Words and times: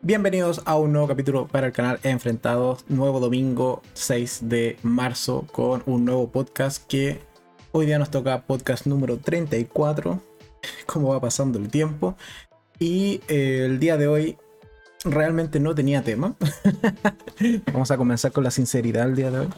Bienvenidos 0.00 0.62
a 0.64 0.76
un 0.76 0.92
nuevo 0.92 1.08
capítulo 1.08 1.48
para 1.48 1.66
el 1.66 1.72
canal 1.72 1.98
Enfrentados, 2.04 2.84
nuevo 2.88 3.18
domingo 3.18 3.82
6 3.94 4.42
de 4.42 4.76
marzo 4.84 5.44
con 5.50 5.82
un 5.86 6.04
nuevo 6.04 6.30
podcast 6.30 6.86
que 6.86 7.20
hoy 7.72 7.86
día 7.86 7.98
nos 7.98 8.08
toca 8.08 8.42
podcast 8.42 8.86
número 8.86 9.18
34, 9.18 10.22
cómo 10.86 11.08
va 11.08 11.20
pasando 11.20 11.58
el 11.58 11.68
tiempo. 11.68 12.16
Y 12.78 13.22
eh, 13.26 13.64
el 13.64 13.80
día 13.80 13.96
de 13.96 14.06
hoy 14.06 14.38
realmente 15.04 15.58
no 15.58 15.74
tenía 15.74 16.02
tema. 16.02 16.36
Vamos 17.72 17.90
a 17.90 17.96
comenzar 17.96 18.30
con 18.30 18.44
la 18.44 18.52
sinceridad 18.52 19.08
el 19.08 19.16
día 19.16 19.32
de 19.32 19.38
hoy. 19.40 19.48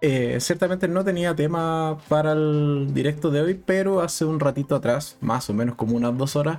Eh, 0.00 0.38
ciertamente 0.40 0.88
no 0.88 1.04
tenía 1.04 1.36
tema 1.36 1.98
para 2.08 2.32
el 2.32 2.94
directo 2.94 3.30
de 3.30 3.42
hoy, 3.42 3.60
pero 3.62 4.00
hace 4.00 4.24
un 4.24 4.40
ratito 4.40 4.74
atrás, 4.74 5.18
más 5.20 5.50
o 5.50 5.54
menos 5.54 5.76
como 5.76 5.96
unas 5.96 6.16
dos 6.16 6.34
horas, 6.34 6.58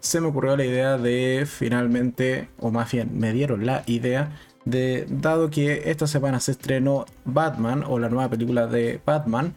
se 0.00 0.20
me 0.20 0.28
ocurrió 0.28 0.56
la 0.56 0.64
idea 0.64 0.98
de 0.98 1.46
finalmente, 1.46 2.48
o 2.58 2.70
más 2.70 2.90
bien 2.92 3.18
me 3.18 3.32
dieron 3.32 3.66
la 3.66 3.82
idea 3.86 4.30
de, 4.64 5.06
dado 5.08 5.50
que 5.50 5.90
esta 5.90 6.06
semana 6.06 6.40
se 6.40 6.52
estrenó 6.52 7.04
Batman 7.24 7.84
o 7.86 7.98
la 7.98 8.08
nueva 8.08 8.30
película 8.30 8.66
de 8.66 9.00
Batman, 9.04 9.54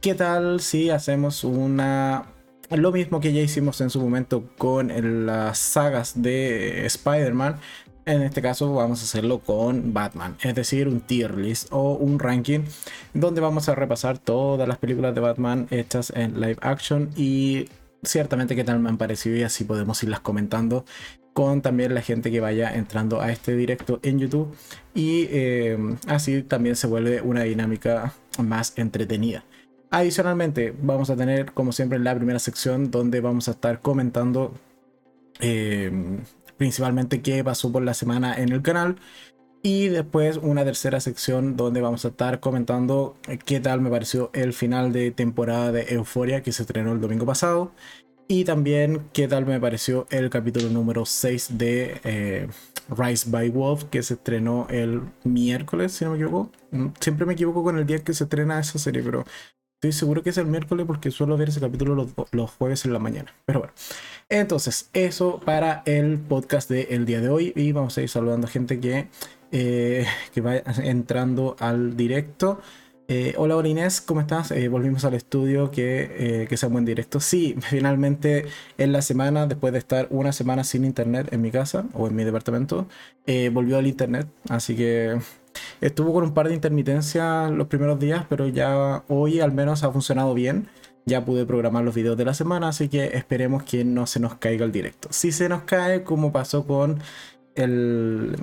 ¿qué 0.00 0.14
tal 0.14 0.60
si 0.60 0.90
hacemos 0.90 1.44
una... 1.44 2.26
Lo 2.70 2.92
mismo 2.92 3.20
que 3.20 3.32
ya 3.32 3.40
hicimos 3.40 3.80
en 3.80 3.88
su 3.88 3.98
momento 4.00 4.44
con 4.58 5.26
las 5.26 5.58
sagas 5.58 6.20
de 6.20 6.84
Spider-Man, 6.84 7.56
en 8.08 8.22
este 8.22 8.40
caso 8.42 8.72
vamos 8.74 9.00
a 9.00 9.04
hacerlo 9.04 9.40
con 9.40 9.92
Batman, 9.92 10.36
es 10.42 10.54
decir, 10.54 10.88
un 10.88 11.00
tier 11.00 11.36
list 11.36 11.68
o 11.70 11.92
un 11.92 12.18
ranking 12.18 12.60
donde 13.12 13.40
vamos 13.40 13.68
a 13.68 13.74
repasar 13.74 14.18
todas 14.18 14.66
las 14.66 14.78
películas 14.78 15.14
de 15.14 15.20
Batman 15.20 15.66
hechas 15.70 16.10
en 16.14 16.40
live 16.40 16.56
action 16.62 17.10
y 17.16 17.68
ciertamente 18.02 18.56
qué 18.56 18.64
tal 18.64 18.80
me 18.80 18.88
han 18.88 18.98
parecido 18.98 19.36
y 19.36 19.42
así 19.42 19.64
podemos 19.64 20.02
irlas 20.02 20.20
comentando 20.20 20.84
con 21.32 21.62
también 21.62 21.94
la 21.94 22.02
gente 22.02 22.30
que 22.30 22.40
vaya 22.40 22.74
entrando 22.74 23.20
a 23.20 23.30
este 23.30 23.54
directo 23.54 24.00
en 24.02 24.18
YouTube 24.18 24.56
y 24.94 25.28
eh, 25.30 25.78
así 26.08 26.42
también 26.42 26.74
se 26.74 26.88
vuelve 26.88 27.20
una 27.22 27.42
dinámica 27.42 28.12
más 28.42 28.72
entretenida. 28.76 29.44
Adicionalmente 29.90 30.74
vamos 30.82 31.10
a 31.10 31.16
tener 31.16 31.52
como 31.52 31.72
siempre 31.72 31.98
la 31.98 32.14
primera 32.14 32.38
sección 32.38 32.90
donde 32.90 33.20
vamos 33.20 33.48
a 33.48 33.52
estar 33.52 33.80
comentando 33.80 34.52
eh, 35.40 35.92
principalmente 36.56 37.22
qué 37.22 37.42
pasó 37.44 37.70
por 37.70 37.82
la 37.82 37.94
semana 37.94 38.34
en 38.34 38.50
el 38.50 38.60
canal 38.60 38.96
y 39.68 39.88
después 39.88 40.38
una 40.38 40.64
tercera 40.64 40.98
sección 40.98 41.54
donde 41.54 41.82
vamos 41.82 42.06
a 42.06 42.08
estar 42.08 42.40
comentando 42.40 43.18
qué 43.44 43.60
tal 43.60 43.82
me 43.82 43.90
pareció 43.90 44.30
el 44.32 44.54
final 44.54 44.94
de 44.94 45.10
temporada 45.10 45.72
de 45.72 45.92
Euforia 45.92 46.42
que 46.42 46.52
se 46.52 46.62
estrenó 46.62 46.92
el 46.92 47.02
domingo 47.02 47.26
pasado. 47.26 47.72
Y 48.28 48.44
también 48.44 49.10
qué 49.12 49.28
tal 49.28 49.44
me 49.44 49.60
pareció 49.60 50.06
el 50.08 50.30
capítulo 50.30 50.70
número 50.70 51.04
6 51.04 51.58
de 51.58 52.00
eh, 52.04 52.48
Rise 52.88 53.28
by 53.28 53.50
Wolf 53.50 53.84
que 53.90 54.02
se 54.02 54.14
estrenó 54.14 54.66
el 54.70 55.02
miércoles, 55.24 55.92
si 55.92 56.06
no 56.06 56.12
me 56.12 56.16
equivoco. 56.16 56.50
Mm, 56.70 56.86
siempre 56.98 57.26
me 57.26 57.34
equivoco 57.34 57.62
con 57.62 57.78
el 57.78 57.84
día 57.84 57.98
que 57.98 58.14
se 58.14 58.24
estrena 58.24 58.60
esa 58.60 58.78
serie, 58.78 59.02
pero 59.02 59.26
estoy 59.74 59.92
seguro 59.92 60.22
que 60.22 60.30
es 60.30 60.38
el 60.38 60.46
miércoles 60.46 60.86
porque 60.86 61.10
suelo 61.10 61.36
ver 61.36 61.50
ese 61.50 61.60
capítulo 61.60 61.94
los, 61.94 62.08
los 62.30 62.50
jueves 62.52 62.86
en 62.86 62.94
la 62.94 63.00
mañana. 63.00 63.34
Pero 63.44 63.58
bueno. 63.60 63.74
Entonces, 64.30 64.88
eso 64.94 65.40
para 65.44 65.82
el 65.84 66.18
podcast 66.18 66.70
del 66.70 67.04
día 67.04 67.20
de 67.20 67.28
hoy. 67.28 67.52
Y 67.54 67.72
vamos 67.72 67.98
a 67.98 68.02
ir 68.02 68.08
saludando 68.08 68.46
a 68.46 68.50
gente 68.50 68.80
que 68.80 69.08
eh, 69.52 70.06
que 70.32 70.40
va 70.40 70.56
entrando 70.56 71.56
al 71.58 71.96
directo. 71.96 72.60
Eh, 73.10 73.32
hola, 73.38 73.56
hola 73.56 73.68
Inés, 73.68 74.02
¿cómo 74.02 74.20
estás? 74.20 74.50
Eh, 74.50 74.68
volvimos 74.68 75.04
al 75.06 75.14
estudio, 75.14 75.70
que, 75.70 76.46
que 76.48 76.56
sea 76.58 76.66
un 76.66 76.74
buen 76.74 76.84
directo. 76.84 77.20
Sí, 77.20 77.56
finalmente 77.60 78.46
en 78.76 78.92
la 78.92 79.00
semana, 79.00 79.46
después 79.46 79.72
de 79.72 79.78
estar 79.78 80.06
una 80.10 80.32
semana 80.32 80.64
sin 80.64 80.84
internet 80.84 81.28
en 81.32 81.40
mi 81.40 81.50
casa 81.50 81.86
o 81.94 82.06
en 82.08 82.16
mi 82.16 82.24
departamento, 82.24 82.86
volvió 83.52 83.78
al 83.78 83.86
internet. 83.86 84.28
Así 84.48 84.76
que 84.76 85.18
estuvo 85.80 86.12
con 86.12 86.24
un 86.24 86.34
par 86.34 86.48
de 86.48 86.54
intermitencias 86.54 87.50
los 87.50 87.68
primeros 87.68 87.98
días, 87.98 88.26
pero 88.28 88.48
ya 88.48 89.04
hoy 89.08 89.40
al 89.40 89.52
menos 89.52 89.84
ha 89.84 89.90
funcionado 89.90 90.34
bien. 90.34 90.68
Ya 91.06 91.24
pude 91.24 91.46
programar 91.46 91.84
los 91.84 91.94
videos 91.94 92.18
de 92.18 92.26
la 92.26 92.34
semana, 92.34 92.68
así 92.68 92.88
que 92.90 93.16
esperemos 93.16 93.62
que 93.62 93.82
no 93.82 94.06
se 94.06 94.20
nos 94.20 94.34
caiga 94.34 94.66
el 94.66 94.72
directo. 94.72 95.08
Si 95.10 95.32
se 95.32 95.48
nos 95.48 95.62
cae, 95.62 96.02
como 96.02 96.32
pasó 96.32 96.66
con 96.66 97.00
el, 97.58 98.36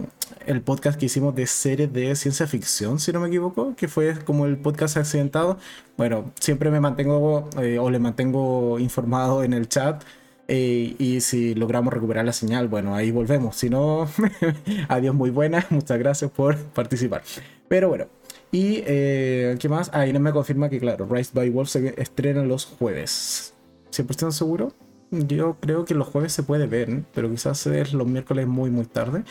el, 0.45 0.61
podcast 0.61 0.99
que 0.99 1.05
hicimos 1.05 1.35
de 1.35 1.47
series 1.47 1.91
de 1.91 2.15
ciencia 2.15 2.47
ficción, 2.47 2.99
si 2.99 3.11
no 3.11 3.19
me 3.19 3.27
equivoco, 3.27 3.75
que 3.75 3.87
fue 3.87 4.13
como 4.25 4.45
el 4.45 4.57
podcast 4.57 4.97
accidentado. 4.97 5.57
Bueno, 5.97 6.31
siempre 6.39 6.69
me 6.69 6.79
mantengo 6.79 7.49
eh, 7.61 7.79
o 7.79 7.89
le 7.89 7.99
mantengo 7.99 8.77
informado 8.79 9.43
en 9.43 9.53
el 9.53 9.69
chat. 9.69 10.03
Eh, 10.47 10.95
y 10.99 11.21
si 11.21 11.55
logramos 11.55 11.93
recuperar 11.93 12.25
la 12.25 12.33
señal, 12.33 12.67
bueno, 12.67 12.93
ahí 12.95 13.11
volvemos. 13.11 13.55
Si 13.55 13.69
no, 13.69 14.07
adiós, 14.89 15.15
muy 15.15 15.29
buena. 15.29 15.65
Muchas 15.71 15.97
gracias 15.97 16.29
por 16.31 16.57
participar. 16.57 17.23
Pero 17.67 17.89
bueno, 17.89 18.07
y 18.51 18.83
eh, 18.85 19.55
¿qué 19.59 19.69
más? 19.69 19.89
Ahí 19.93 20.13
no 20.13 20.19
me 20.19 20.31
confirma 20.31 20.69
que, 20.69 20.79
claro, 20.79 21.07
Rise 21.09 21.31
by 21.33 21.49
Wolf 21.49 21.69
se 21.69 21.95
estrena 22.01 22.43
los 22.43 22.65
jueves. 22.65 23.53
¿100% 23.91 24.31
seguro? 24.31 24.73
Yo 25.27 25.57
creo 25.59 25.85
que 25.85 25.93
los 25.93 26.07
jueves 26.07 26.33
se 26.33 26.43
puede 26.43 26.67
ver, 26.67 27.03
pero 27.13 27.29
quizás 27.29 27.65
es 27.67 27.93
los 27.93 28.07
miércoles 28.07 28.47
muy, 28.47 28.69
muy 28.69 28.85
tarde. 28.85 29.23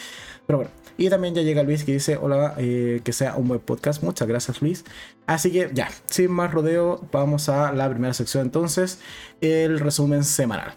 Pero 0.46 0.58
bueno, 0.58 0.70
y 0.96 1.10
también 1.10 1.34
ya 1.34 1.42
llega 1.42 1.62
Luis 1.62 1.84
que 1.84 1.92
dice: 1.92 2.16
Hola, 2.16 2.54
eh, 2.58 3.00
que 3.04 3.12
sea 3.12 3.36
un 3.36 3.48
buen 3.48 3.60
podcast. 3.60 4.02
Muchas 4.02 4.28
gracias, 4.28 4.62
Luis. 4.62 4.84
Así 5.26 5.50
que 5.50 5.70
ya, 5.72 5.88
sin 6.06 6.30
más 6.30 6.52
rodeo, 6.52 7.06
vamos 7.12 7.48
a 7.48 7.72
la 7.72 7.88
primera 7.90 8.14
sección 8.14 8.44
entonces: 8.44 8.98
el 9.40 9.80
resumen 9.80 10.24
semanal. 10.24 10.74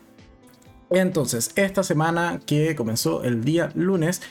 Entonces, 0.89 1.51
esta 1.55 1.83
semana 1.83 2.39
que 2.45 2.75
comenzó 2.75 3.23
el 3.23 3.43
día 3.43 3.71
lunes. 3.75 4.21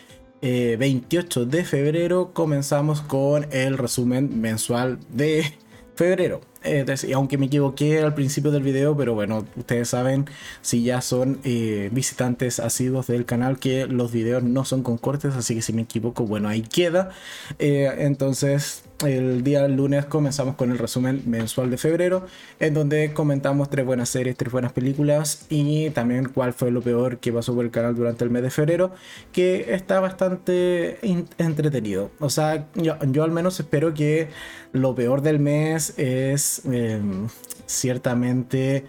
28 0.43 1.43
eh, 1.43 1.47
de 1.47 1.65
febrero 1.65 2.33
comenzamos 2.35 3.01
con 3.01 3.47
el 3.53 3.79
resumen 3.79 4.41
mensual 4.41 4.99
de 5.09 5.59
febrero. 5.97 6.41
y 6.63 7.13
aunque 7.13 7.39
me 7.39 7.47
equivoqué 7.47 8.01
al 8.01 8.15
principio 8.15 8.51
del 8.51 8.63
video, 8.63 8.97
pero 8.97 9.15
bueno, 9.15 9.45
ustedes 9.57 9.89
saben, 9.89 10.27
si 10.63 10.83
ya 10.85 11.01
son 11.01 11.41
eh, 11.45 11.89
visitantes 11.93 12.61
asiduos 12.61 13.07
del 13.07 13.25
canal, 13.25 13.59
que 13.59 13.87
los 13.87 14.13
videos 14.13 14.43
no 14.43 14.65
son 14.65 14.83
con 14.83 14.99
cortes, 14.99 15.35
así 15.35 15.55
que 15.55 15.63
si 15.63 15.73
me 15.73 15.83
equivoco, 15.83 16.27
bueno, 16.27 16.49
ahí 16.49 16.63
queda. 16.63 17.11
Eh, 17.59 17.91
entonces, 17.99 18.83
el 19.05 19.45
día 19.45 19.69
lunes 19.69 20.07
comenzamos 20.07 20.55
con 20.55 20.71
el 20.71 20.79
resumen 20.79 21.23
mensual 21.27 21.71
de 21.71 21.77
febrero, 21.77 22.27
en 22.61 22.73
donde 22.73 23.13
comentamos 23.13 23.69
tres 23.69 23.85
buenas 23.85 24.09
series, 24.09 24.37
tres 24.37 24.51
buenas 24.51 24.73
películas 24.73 25.45
y 25.51 25.91
también 25.91 26.31
cuál 26.31 26.55
fue 26.55 26.71
lo 26.71 26.81
peor 26.81 27.19
que 27.19 27.33
pasó 27.33 27.55
por 27.55 27.65
el 27.65 27.71
canal 27.71 27.95
durante 27.95 28.25
el 28.25 28.31
mes 28.31 28.43
de 28.43 28.51
febrero, 28.51 28.93
que 29.33 29.75
está 29.75 30.01
bastante 30.01 30.99
entretenido. 31.39 32.11
O 32.21 32.31
sea, 32.31 32.67
yo, 32.75 32.97
yo, 33.11 33.25
al 33.25 33.33
menos 33.33 33.61
espero 33.61 33.93
que 33.93 34.29
lo 34.73 34.95
peor 34.95 35.21
del 35.21 35.41
mes 35.41 35.99
es 35.99 36.63
em, 36.65 37.29
ciertamente 37.67 38.87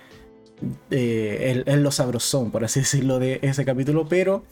eh, 0.90 1.63
el, 1.66 1.84
lo 1.84 1.91
sabrosón, 1.91 2.51
por 2.51 2.63
así 2.63 2.79
decirlo, 2.79 3.19
de 3.19 3.40
ese 3.41 3.66
capítulo, 3.66 4.07
pero... 4.07 4.44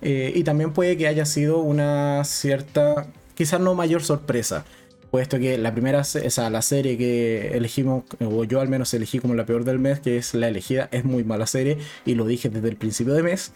Eh, 0.00 0.32
y 0.34 0.44
también 0.44 0.72
puede 0.72 0.96
que 0.96 1.06
haya 1.06 1.26
sido 1.26 1.58
una 1.58 2.24
cierta, 2.24 3.06
quizás 3.34 3.60
no 3.60 3.74
mayor 3.74 4.02
sorpresa, 4.02 4.64
puesto 5.14 5.38
que 5.38 5.56
la 5.58 5.70
primera, 5.70 6.00
o 6.00 6.04
sea, 6.04 6.50
la 6.50 6.60
serie 6.60 6.98
que 6.98 7.56
elegimos, 7.56 8.02
o 8.18 8.42
yo 8.42 8.60
al 8.60 8.68
menos 8.68 8.92
elegí 8.94 9.20
como 9.20 9.34
la 9.34 9.46
peor 9.46 9.62
del 9.62 9.78
mes, 9.78 10.00
que 10.00 10.16
es 10.16 10.34
La 10.34 10.48
Elegida, 10.48 10.88
es 10.90 11.04
muy 11.04 11.22
mala 11.22 11.46
serie, 11.46 11.78
y 12.04 12.16
lo 12.16 12.26
dije 12.26 12.48
desde 12.48 12.68
el 12.68 12.74
principio 12.74 13.14
de 13.14 13.22
mes. 13.22 13.52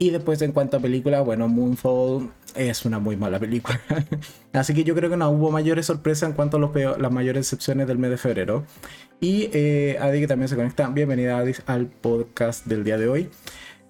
Y 0.00 0.10
después 0.10 0.42
en 0.42 0.50
cuanto 0.50 0.78
a 0.78 0.80
película, 0.80 1.20
bueno, 1.20 1.46
Moonfall 1.46 2.32
es 2.56 2.84
una 2.84 2.98
muy 2.98 3.16
mala 3.16 3.38
película. 3.38 3.80
Así 4.52 4.74
que 4.74 4.82
yo 4.82 4.96
creo 4.96 5.08
que 5.08 5.16
no 5.16 5.30
hubo 5.30 5.52
mayores 5.52 5.86
sorpresas 5.86 6.28
en 6.28 6.34
cuanto 6.34 6.56
a 6.56 6.60
los 6.60 6.74
las 6.74 7.12
mayores 7.12 7.46
excepciones 7.46 7.86
del 7.86 7.98
mes 7.98 8.10
de 8.10 8.16
febrero. 8.16 8.64
Y 9.20 9.48
eh, 9.52 9.98
Adi 10.00 10.18
que 10.18 10.26
también 10.26 10.48
se 10.48 10.56
conecta, 10.56 10.88
bienvenida 10.88 11.38
Adi 11.38 11.52
al 11.66 11.86
podcast 11.86 12.66
del 12.66 12.82
día 12.82 12.98
de 12.98 13.06
hoy. 13.06 13.28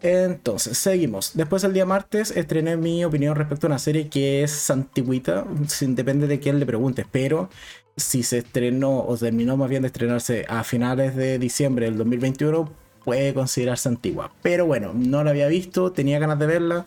Entonces, 0.02 0.76
seguimos. 0.76 1.32
Después 1.34 1.64
el 1.64 1.72
día 1.72 1.86
martes 1.86 2.30
estrené 2.30 2.76
mi 2.76 3.04
opinión 3.04 3.34
respecto 3.34 3.66
a 3.66 3.70
una 3.70 3.78
serie 3.78 4.08
que 4.08 4.42
es 4.42 4.70
antigüita, 4.70 5.46
depende 5.80 6.26
de 6.26 6.38
quién 6.38 6.60
le 6.60 6.66
preguntes, 6.66 7.06
pero 7.10 7.48
si 7.96 8.22
se 8.22 8.38
estrenó 8.38 9.00
o 9.06 9.16
terminó 9.16 9.56
más 9.56 9.70
bien 9.70 9.82
de 9.82 9.88
estrenarse 9.88 10.44
a 10.48 10.64
finales 10.64 11.16
de 11.16 11.38
diciembre 11.38 11.86
del 11.86 11.96
2021, 11.96 12.70
puede 13.04 13.32
considerarse 13.32 13.88
antigua. 13.88 14.32
Pero 14.42 14.66
bueno, 14.66 14.92
no 14.94 15.24
la 15.24 15.30
había 15.30 15.46
visto, 15.46 15.92
tenía 15.92 16.18
ganas 16.18 16.38
de 16.38 16.46
verla. 16.46 16.84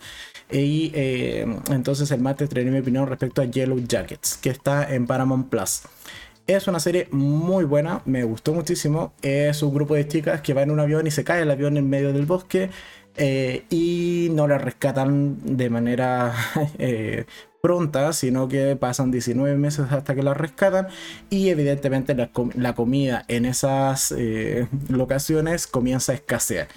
Y 0.52 0.92
eh, 0.94 1.46
entonces 1.70 2.10
el 2.10 2.20
martes 2.20 2.44
estrené 2.48 2.70
mi 2.70 2.78
opinión 2.78 3.06
respecto 3.08 3.42
a 3.42 3.44
Yellow 3.44 3.78
Jackets, 3.86 4.36
que 4.36 4.50
está 4.50 4.92
en 4.94 5.06
Paramount 5.06 5.48
Plus. 5.48 5.82
Es 6.46 6.66
una 6.66 6.80
serie 6.80 7.08
muy 7.10 7.64
buena, 7.64 8.02
me 8.04 8.24
gustó 8.24 8.52
muchísimo. 8.52 9.12
Es 9.22 9.62
un 9.62 9.72
grupo 9.72 9.94
de 9.94 10.06
chicas 10.06 10.40
que 10.42 10.52
va 10.52 10.62
en 10.62 10.70
un 10.70 10.80
avión 10.80 11.06
y 11.06 11.10
se 11.10 11.24
cae 11.24 11.42
el 11.42 11.50
avión 11.50 11.76
en 11.76 11.88
medio 11.88 12.12
del 12.12 12.26
bosque 12.26 12.70
eh, 13.16 13.64
y 13.70 14.28
no 14.32 14.46
la 14.46 14.58
rescatan 14.58 15.56
de 15.56 15.70
manera 15.70 16.34
eh, 16.78 17.26
pronta, 17.60 18.12
sino 18.12 18.48
que 18.48 18.76
pasan 18.76 19.10
19 19.10 19.56
meses 19.56 19.86
hasta 19.90 20.14
que 20.14 20.22
la 20.22 20.34
rescatan 20.34 20.88
y 21.28 21.48
evidentemente 21.48 22.14
la, 22.14 22.74
comida 22.74 23.24
en 23.28 23.44
esas 23.44 24.14
eh, 24.16 24.66
locaciones 24.88 25.66
comienza 25.66 26.12
a 26.12 26.14
escasear. 26.14 26.68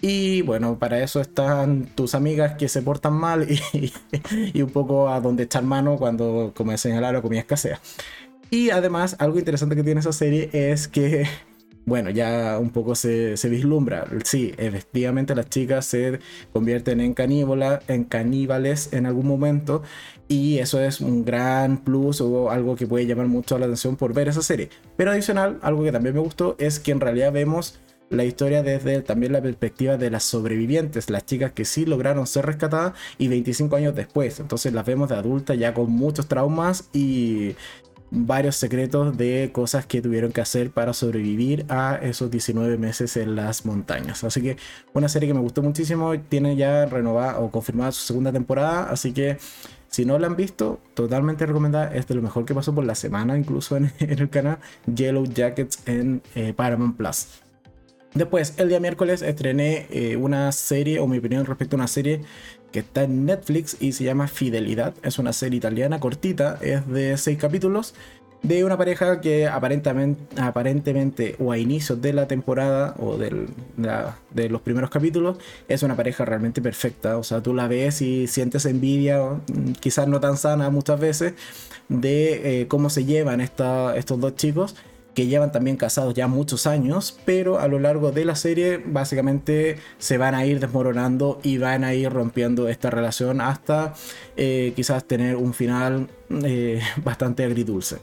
Y 0.00 0.42
bueno, 0.42 0.78
para 0.78 1.02
eso 1.02 1.20
están 1.20 1.86
tus 1.96 2.14
amigas 2.14 2.54
que 2.56 2.68
se 2.68 2.82
portan 2.82 3.14
mal 3.14 3.48
y, 3.50 4.62
un 4.62 4.70
poco 4.70 5.08
a 5.08 5.20
donde 5.20 5.44
echar 5.44 5.64
mano 5.64 5.96
cuando, 5.96 6.52
como 6.56 6.72
he 6.72 6.78
señalado, 6.78 7.14
la 7.14 7.22
comida 7.22 7.40
escasea. 7.40 7.80
Y 8.50 8.70
además, 8.70 9.16
algo 9.18 9.38
interesante 9.38 9.74
que 9.74 9.82
tiene 9.82 10.00
esa 10.00 10.12
serie 10.12 10.48
es 10.52 10.88
que, 10.88 11.26
bueno, 11.88 12.10
ya 12.10 12.58
un 12.60 12.70
poco 12.70 12.94
se, 12.94 13.34
vislumbra. 13.48 14.06
Sí, 14.24 14.54
efectivamente 14.56 15.34
las 15.34 15.48
chicas 15.48 15.86
se 15.86 16.20
convierten 16.52 17.00
en, 17.00 17.14
en 17.88 18.04
caníbales 18.04 18.92
en 18.92 19.06
algún 19.06 19.26
momento. 19.26 19.82
Y 20.28 20.58
eso 20.58 20.80
es 20.80 21.00
un 21.00 21.24
gran 21.24 21.78
plus 21.78 22.20
o 22.20 22.50
algo 22.50 22.76
que 22.76 22.86
puede 22.86 23.06
llamar 23.06 23.28
mucho 23.28 23.58
la 23.58 23.64
atención 23.64 23.96
por 23.96 24.12
ver 24.12 24.28
esa 24.28 24.42
serie. 24.42 24.68
Pero 24.96 25.10
adicional, 25.10 25.58
algo 25.62 25.82
que 25.82 25.92
también 25.92 26.14
me 26.14 26.20
gustó 26.20 26.54
es 26.58 26.78
que 26.78 26.92
en 26.92 27.00
realidad 27.00 27.32
vemos 27.32 27.80
la 28.10 28.24
historia 28.24 28.62
desde 28.62 29.02
también 29.02 29.32
la 29.32 29.42
perspectiva 29.42 29.96
de 29.96 30.10
las 30.10 30.24
sobrevivientes, 30.24 31.10
las 31.10 31.26
chicas 31.26 31.52
que 31.52 31.64
sí 31.64 31.84
lograron 31.84 32.26
ser 32.26 32.46
rescatadas 32.46 32.94
y 33.18 33.28
25 33.28 33.76
años 33.76 33.94
después. 33.94 34.40
Entonces 34.40 34.72
las 34.72 34.86
vemos 34.86 35.08
de 35.08 35.16
adultas 35.16 35.58
ya 35.58 35.74
con 35.74 35.90
muchos 35.90 36.26
traumas 36.26 36.88
y 36.92 37.54
varios 38.10 38.56
secretos 38.56 39.16
de 39.16 39.50
cosas 39.52 39.86
que 39.86 40.00
tuvieron 40.00 40.32
que 40.32 40.40
hacer 40.40 40.70
para 40.70 40.92
sobrevivir 40.92 41.66
a 41.68 41.98
esos 42.02 42.30
19 42.30 42.78
meses 42.78 43.16
en 43.16 43.36
las 43.36 43.66
montañas. 43.66 44.24
Así 44.24 44.42
que 44.42 44.56
una 44.94 45.08
serie 45.08 45.28
que 45.28 45.34
me 45.34 45.40
gustó 45.40 45.62
muchísimo, 45.62 46.18
tiene 46.18 46.56
ya 46.56 46.86
renovada 46.86 47.38
o 47.38 47.50
confirmada 47.50 47.92
su 47.92 48.06
segunda 48.06 48.32
temporada, 48.32 48.90
así 48.90 49.12
que 49.12 49.38
si 49.88 50.04
no 50.04 50.18
la 50.18 50.26
han 50.26 50.36
visto, 50.36 50.80
totalmente 50.94 51.46
recomendada, 51.46 51.94
es 51.94 52.06
de 52.06 52.14
lo 52.14 52.22
mejor 52.22 52.44
que 52.44 52.54
pasó 52.54 52.74
por 52.74 52.84
la 52.84 52.94
semana 52.94 53.38
incluso 53.38 53.76
en, 53.76 53.92
el 53.98 54.28
canal 54.28 54.58
Yellow 54.86 55.24
Jackets 55.24 55.80
en 55.86 56.22
eh, 56.34 56.52
Paramount 56.54 56.96
Plus. 56.96 57.26
Después, 58.14 58.54
el 58.56 58.70
día 58.70 58.80
miércoles 58.80 59.20
estrené 59.20 59.86
eh, 59.90 60.16
una 60.16 60.50
serie, 60.52 60.98
o 60.98 61.06
mi 61.06 61.18
opinión 61.18 61.44
respecto 61.44 61.76
a 61.76 61.78
una 61.78 61.88
serie 61.88 62.22
que 62.72 62.80
está 62.80 63.04
en 63.04 63.26
Netflix 63.26 63.76
y 63.80 63.92
se 63.92 64.04
llama 64.04 64.28
Fidelidad. 64.28 64.94
Es 65.02 65.18
una 65.18 65.32
serie 65.32 65.58
italiana 65.58 66.00
cortita, 66.00 66.58
es 66.60 66.86
de 66.88 67.16
6 67.16 67.38
capítulos, 67.38 67.94
de 68.42 68.64
una 68.64 68.78
pareja 68.78 69.20
que 69.20 69.48
aparentemente, 69.48 70.40
aparentemente 70.40 71.36
o 71.40 71.50
a 71.50 71.58
inicios 71.58 72.00
de 72.00 72.12
la 72.12 72.28
temporada 72.28 72.94
o 72.98 73.16
de 73.16 74.48
los 74.48 74.60
primeros 74.62 74.90
capítulos, 74.90 75.38
es 75.66 75.82
una 75.82 75.96
pareja 75.96 76.24
realmente 76.24 76.62
perfecta. 76.62 77.18
O 77.18 77.24
sea, 77.24 77.42
tú 77.42 77.52
la 77.54 77.66
ves 77.66 78.00
y 78.00 78.26
sientes 78.26 78.64
envidia, 78.66 79.40
quizás 79.80 80.06
no 80.06 80.20
tan 80.20 80.36
sana 80.36 80.70
muchas 80.70 81.00
veces, 81.00 81.34
de 81.88 82.60
eh, 82.60 82.68
cómo 82.68 82.90
se 82.90 83.04
llevan 83.04 83.40
estos 83.40 84.20
dos 84.20 84.36
chicos 84.36 84.76
que 85.18 85.26
llevan 85.26 85.50
también 85.50 85.76
casados 85.76 86.14
ya 86.14 86.28
muchos 86.28 86.68
años, 86.68 87.18
pero 87.24 87.58
a 87.58 87.66
lo 87.66 87.80
largo 87.80 88.12
de 88.12 88.24
la 88.24 88.36
serie 88.36 88.80
básicamente 88.86 89.80
se 89.98 90.16
van 90.16 90.36
a 90.36 90.46
ir 90.46 90.60
desmoronando 90.60 91.40
y 91.42 91.58
van 91.58 91.82
a 91.82 91.92
ir 91.92 92.12
rompiendo 92.12 92.68
esta 92.68 92.88
relación 92.88 93.40
hasta 93.40 93.94
eh, 94.36 94.72
quizás 94.76 95.02
tener 95.06 95.34
un 95.34 95.54
final 95.54 96.06
eh, 96.44 96.80
bastante 97.04 97.42
agridulce. 97.42 97.96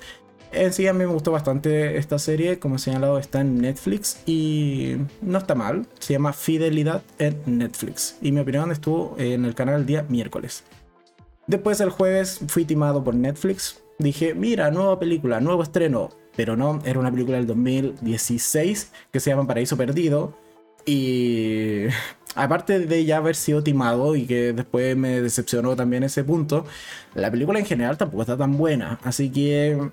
En 0.52 0.74
sí 0.74 0.88
a 0.88 0.92
mí 0.92 1.00
me 1.00 1.06
gustó 1.06 1.32
bastante 1.32 1.96
esta 1.98 2.20
serie, 2.20 2.60
como 2.60 2.76
he 2.76 2.80
señalado 2.80 3.18
está 3.18 3.40
en 3.40 3.62
Netflix 3.62 4.22
y 4.26 4.98
no 5.22 5.38
está 5.38 5.56
mal, 5.56 5.88
se 6.00 6.12
llama 6.12 6.34
Fidelidad 6.34 7.02
en 7.18 7.40
Netflix. 7.46 8.18
Y 8.22 8.34
mi 8.34 8.42
opinión 8.42 8.74
estuvo 8.74 9.16
en 9.18 9.46
el 9.46 9.56
canal 9.56 9.80
el 9.80 9.86
día 9.86 10.06
miércoles. 10.10 10.66
Después 11.48 11.80
el 11.80 11.92
jueves 11.92 12.42
fui 12.50 12.66
timado 12.66 13.02
por 13.06 13.16
Netflix, 13.16 13.82
dije, 14.00 14.34
mira, 14.34 14.70
nueva 14.70 15.00
película, 15.00 15.40
nuevo 15.40 15.64
estreno, 15.64 16.10
pero 16.36 16.56
no, 16.56 16.82
era 16.86 17.00
una 17.00 17.12
película 17.12 17.38
del 17.38 17.48
2016 17.48 18.92
que 19.12 19.20
se 19.20 19.30
llama 19.30 19.48
Paraíso 19.48 19.78
Perdido. 19.78 20.38
Y 20.86 21.86
aparte 22.36 22.80
de 22.80 23.06
ya 23.06 23.18
haber 23.18 23.36
sido 23.36 23.64
timado 23.64 24.16
y 24.16 24.26
que 24.26 24.54
después 24.54 24.96
me 24.96 25.22
decepcionó 25.22 25.76
también 25.76 26.04
ese 26.04 26.24
punto, 26.24 26.66
la 27.14 27.32
película 27.32 27.60
en 27.60 27.66
general 27.66 27.98
tampoco 27.98 28.22
está 28.24 28.38
tan 28.38 28.58
buena. 28.58 29.00
Así 29.04 29.32
que, 29.32 29.90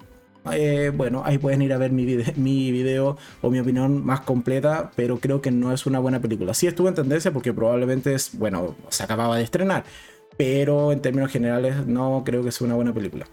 eh, 0.52 0.92
bueno, 0.94 1.22
ahí 1.24 1.38
pueden 1.38 1.62
ir 1.62 1.72
a 1.72 1.78
ver 1.78 1.92
mi, 1.92 2.04
mi 2.36 2.72
video 2.72 3.16
o 3.40 3.50
mi 3.50 3.60
opinión 3.60 4.04
más 4.04 4.20
completa, 4.22 4.90
pero 4.96 5.18
creo 5.18 5.40
que 5.40 5.50
no 5.50 5.72
es 5.72 5.86
una 5.86 5.98
buena 6.00 6.20
película. 6.20 6.54
Sí 6.54 6.66
estuvo 6.66 6.88
en 6.88 6.94
tendencia 6.94 7.32
porque 7.32 7.52
probablemente 7.52 8.14
es, 8.14 8.36
bueno, 8.38 8.76
se 8.88 9.04
acababa 9.04 9.36
de 9.36 9.44
estrenar, 9.44 9.84
pero 10.36 10.92
en 10.92 11.00
términos 11.00 11.30
generales 11.30 11.86
no 11.86 12.22
creo 12.24 12.42
que 12.44 12.52
sea 12.52 12.66
una 12.66 12.76
buena 12.76 12.92
película. 12.92 13.26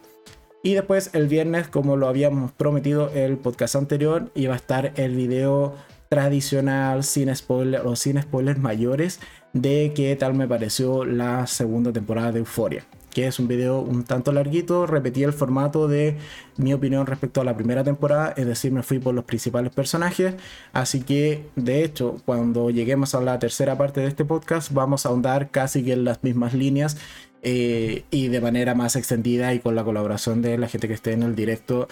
Y 0.61 0.73
después 0.73 1.11
el 1.13 1.27
viernes, 1.27 1.69
como 1.69 1.95
lo 1.95 2.07
habíamos 2.07 2.51
prometido 2.51 3.09
el 3.13 3.37
podcast 3.37 3.75
anterior, 3.75 4.29
iba 4.35 4.53
a 4.53 4.57
estar 4.57 4.91
el 4.97 5.15
video 5.15 5.75
tradicional 6.09 7.03
sin 7.03 7.33
spoiler 7.33 7.81
o 7.85 7.95
sin 7.95 8.21
spoilers 8.21 8.59
mayores 8.59 9.19
de 9.53 9.93
qué 9.95 10.15
tal 10.15 10.33
me 10.33 10.47
pareció 10.47 11.05
la 11.05 11.47
segunda 11.47 11.93
temporada 11.93 12.31
de 12.31 12.39
Euforia 12.39 12.85
que 13.09 13.27
es 13.27 13.39
un 13.39 13.47
video 13.47 13.79
un 13.79 14.03
tanto 14.03 14.31
larguito, 14.31 14.85
repetí 14.85 15.23
el 15.23 15.33
formato 15.33 15.87
de 15.87 16.17
mi 16.57 16.73
opinión 16.73 17.07
respecto 17.07 17.41
a 17.41 17.43
la 17.43 17.55
primera 17.55 17.83
temporada, 17.83 18.33
es 18.37 18.45
decir, 18.45 18.71
me 18.71 18.83
fui 18.83 18.99
por 18.99 19.13
los 19.13 19.25
principales 19.25 19.73
personajes, 19.73 20.35
así 20.73 21.01
que 21.01 21.45
de 21.55 21.83
hecho, 21.83 22.17
cuando 22.25 22.69
lleguemos 22.69 23.15
a 23.15 23.21
la 23.21 23.39
tercera 23.39 23.77
parte 23.77 24.01
de 24.01 24.07
este 24.07 24.25
podcast, 24.25 24.71
vamos 24.73 25.05
a 25.05 25.09
ahondar 25.09 25.49
casi 25.49 25.83
que 25.83 25.93
en 25.93 26.05
las 26.05 26.23
mismas 26.23 26.53
líneas 26.53 26.97
eh, 27.41 28.03
y 28.11 28.27
de 28.27 28.41
manera 28.41 28.75
más 28.75 28.97
extendida 28.97 29.53
y 29.53 29.59
con 29.59 29.73
la 29.73 29.85
colaboración 29.85 30.41
de 30.41 30.57
la 30.57 30.67
gente 30.67 30.87
que 30.89 30.93
esté 30.93 31.13
en 31.13 31.23
el 31.23 31.35
directo 31.35 31.87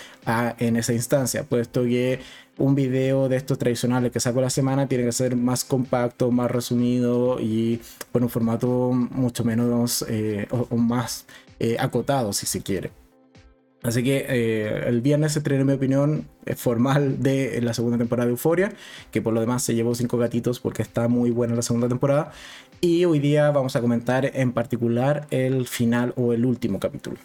en 0.59 0.75
esa 0.75 0.94
instancia, 0.94 1.44
puesto 1.44 1.83
que 1.83 2.19
un 2.57 2.75
video 2.75 3.29
de 3.29 3.38
estos 3.38 3.57
tradicionales 3.57 4.11
que 4.11 4.19
saco 4.19 4.41
la 4.41 4.49
semana 4.49 4.88
tiene 4.88 5.05
que 5.05 5.11
ser 5.13 5.35
más 5.38 5.63
compacto, 5.63 6.31
más 6.31 6.51
resumido 6.51 7.39
y 7.39 7.79
con 8.11 8.23
un 8.23 8.29
formato 8.29 8.91
mucho 8.91 9.45
menos 9.45 10.03
eh, 10.09 10.47
o, 10.49 10.75
más 10.75 11.25
eh, 11.59 11.77
acotado 11.79 12.33
si 12.33 12.45
se 12.45 12.61
quiere. 12.61 12.91
Así 13.83 14.03
que 14.03 14.83
el 14.85 15.01
viernes 15.01 15.33
se 15.33 15.39
estrenó 15.39 15.63
mi 15.63 15.73
opinión 15.73 16.27
formal 16.57 17.21
de 17.21 17.61
la 17.61 17.73
segunda 17.73 17.97
temporada 17.97 18.25
de 18.25 18.31
Euforia, 18.31 18.73
que 19.11 19.21
por 19.21 19.33
lo 19.33 19.39
demás 19.39 19.63
se 19.63 19.75
llevó 19.75 19.95
cinco 19.95 20.17
gatitos 20.17 20.59
porque 20.59 20.81
está 20.81 21.07
muy 21.07 21.29
buena 21.29 21.55
la 21.55 21.61
segunda 21.61 21.88
temporada. 21.88 22.31
Y 22.79 23.06
hoy 23.06 23.19
día 23.19 23.50
vamos 23.50 23.75
a 23.75 23.81
comentar 23.81 24.29
en 24.35 24.53
particular 24.53 25.25
el 25.31 25.68
final 25.68 26.13
o 26.15 26.33
el 26.33 26.45
último 26.45 26.79
capítulo. 26.79 27.18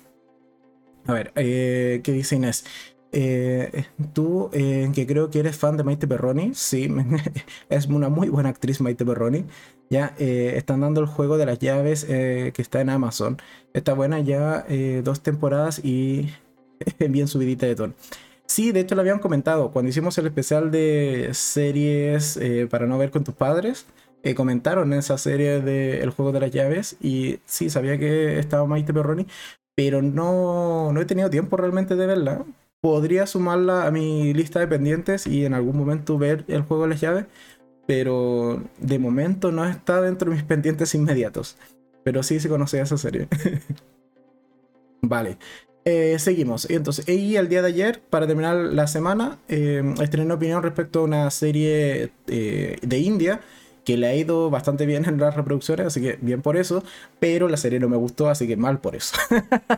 A 1.06 1.12
ver, 1.12 1.32
eh, 1.34 2.00
¿qué 2.02 2.12
dice 2.12 2.36
Inés? 2.36 2.64
Eh, 3.12 3.84
tú, 4.14 4.48
eh, 4.54 4.90
que 4.94 5.06
creo 5.06 5.28
que 5.28 5.40
eres 5.40 5.56
fan 5.56 5.76
de 5.76 5.84
Maite 5.84 6.06
Perroni, 6.06 6.52
sí, 6.54 6.88
es 7.68 7.86
una 7.86 8.08
muy 8.08 8.30
buena 8.30 8.48
actriz 8.48 8.80
Maite 8.80 9.04
Perroni. 9.04 9.44
Ya 9.90 10.14
están 10.16 10.80
dando 10.80 11.02
el 11.02 11.06
juego 11.06 11.36
de 11.36 11.44
las 11.44 11.58
llaves 11.58 12.06
que 12.06 12.54
está 12.56 12.80
en 12.80 12.88
Amazon. 12.88 13.36
Está 13.74 13.92
buena 13.92 14.20
ya 14.20 14.64
dos 15.04 15.22
temporadas 15.22 15.84
y 15.84 16.30
bien 17.10 17.28
subidita 17.28 17.66
de 17.66 17.74
tono. 17.74 17.92
Sí, 18.46 18.72
de 18.72 18.80
hecho 18.80 18.94
lo 18.94 19.02
habían 19.02 19.18
comentado 19.18 19.70
cuando 19.70 19.90
hicimos 19.90 20.16
el 20.16 20.26
especial 20.26 20.70
de 20.70 21.28
series 21.32 22.40
para 22.70 22.86
no 22.86 22.96
ver 22.96 23.10
con 23.10 23.22
tus 23.22 23.34
padres. 23.34 23.84
Eh, 24.24 24.34
comentaron 24.34 24.92
en 24.92 25.00
esa 25.00 25.18
serie 25.18 25.60
de 25.60 26.00
El 26.00 26.10
juego 26.10 26.30
de 26.30 26.40
las 26.40 26.52
llaves 26.52 26.96
y 27.00 27.40
sí, 27.44 27.70
sabía 27.70 27.98
que 27.98 28.38
estaba 28.38 28.66
Maite 28.66 28.94
Perroni, 28.94 29.26
pero 29.74 30.00
no, 30.00 30.92
no 30.92 31.00
he 31.00 31.04
tenido 31.06 31.28
tiempo 31.28 31.56
realmente 31.56 31.96
de 31.96 32.06
verla. 32.06 32.44
Podría 32.80 33.26
sumarla 33.26 33.86
a 33.86 33.90
mi 33.90 34.32
lista 34.32 34.60
de 34.60 34.68
pendientes 34.68 35.26
y 35.26 35.44
en 35.44 35.54
algún 35.54 35.76
momento 35.76 36.18
ver 36.18 36.44
El 36.48 36.62
juego 36.62 36.84
de 36.84 36.90
las 36.90 37.00
llaves, 37.00 37.26
pero 37.86 38.62
de 38.78 38.98
momento 38.98 39.50
no 39.50 39.64
está 39.64 40.00
dentro 40.00 40.30
de 40.30 40.36
mis 40.36 40.44
pendientes 40.44 40.94
inmediatos. 40.94 41.56
Pero 42.04 42.22
sí 42.22 42.38
se 42.40 42.48
conoce 42.48 42.80
esa 42.80 42.98
serie. 42.98 43.28
vale. 45.02 45.38
Eh, 45.84 46.16
seguimos. 46.20 46.70
Entonces, 46.70 47.08
y 47.08 47.36
el 47.36 47.48
día 47.48 47.62
de 47.62 47.68
ayer, 47.68 48.00
para 48.08 48.26
terminar 48.26 48.54
la 48.56 48.86
semana, 48.86 49.38
eh, 49.48 49.82
estrené 50.00 50.32
opinión 50.32 50.62
respecto 50.62 51.00
a 51.00 51.04
una 51.04 51.30
serie 51.30 52.12
eh, 52.28 52.78
de 52.82 52.98
India 52.98 53.40
que 53.84 53.96
le 53.96 54.06
ha 54.06 54.14
ido 54.14 54.50
bastante 54.50 54.86
bien 54.86 55.04
en 55.04 55.18
las 55.18 55.34
reproducciones, 55.34 55.86
así 55.86 56.00
que 56.00 56.18
bien 56.20 56.42
por 56.42 56.56
eso, 56.56 56.82
pero 57.18 57.48
la 57.48 57.56
serie 57.56 57.80
no 57.80 57.88
me 57.88 57.96
gustó, 57.96 58.28
así 58.28 58.46
que 58.46 58.56
mal 58.56 58.80
por 58.80 58.96
eso. 58.96 59.16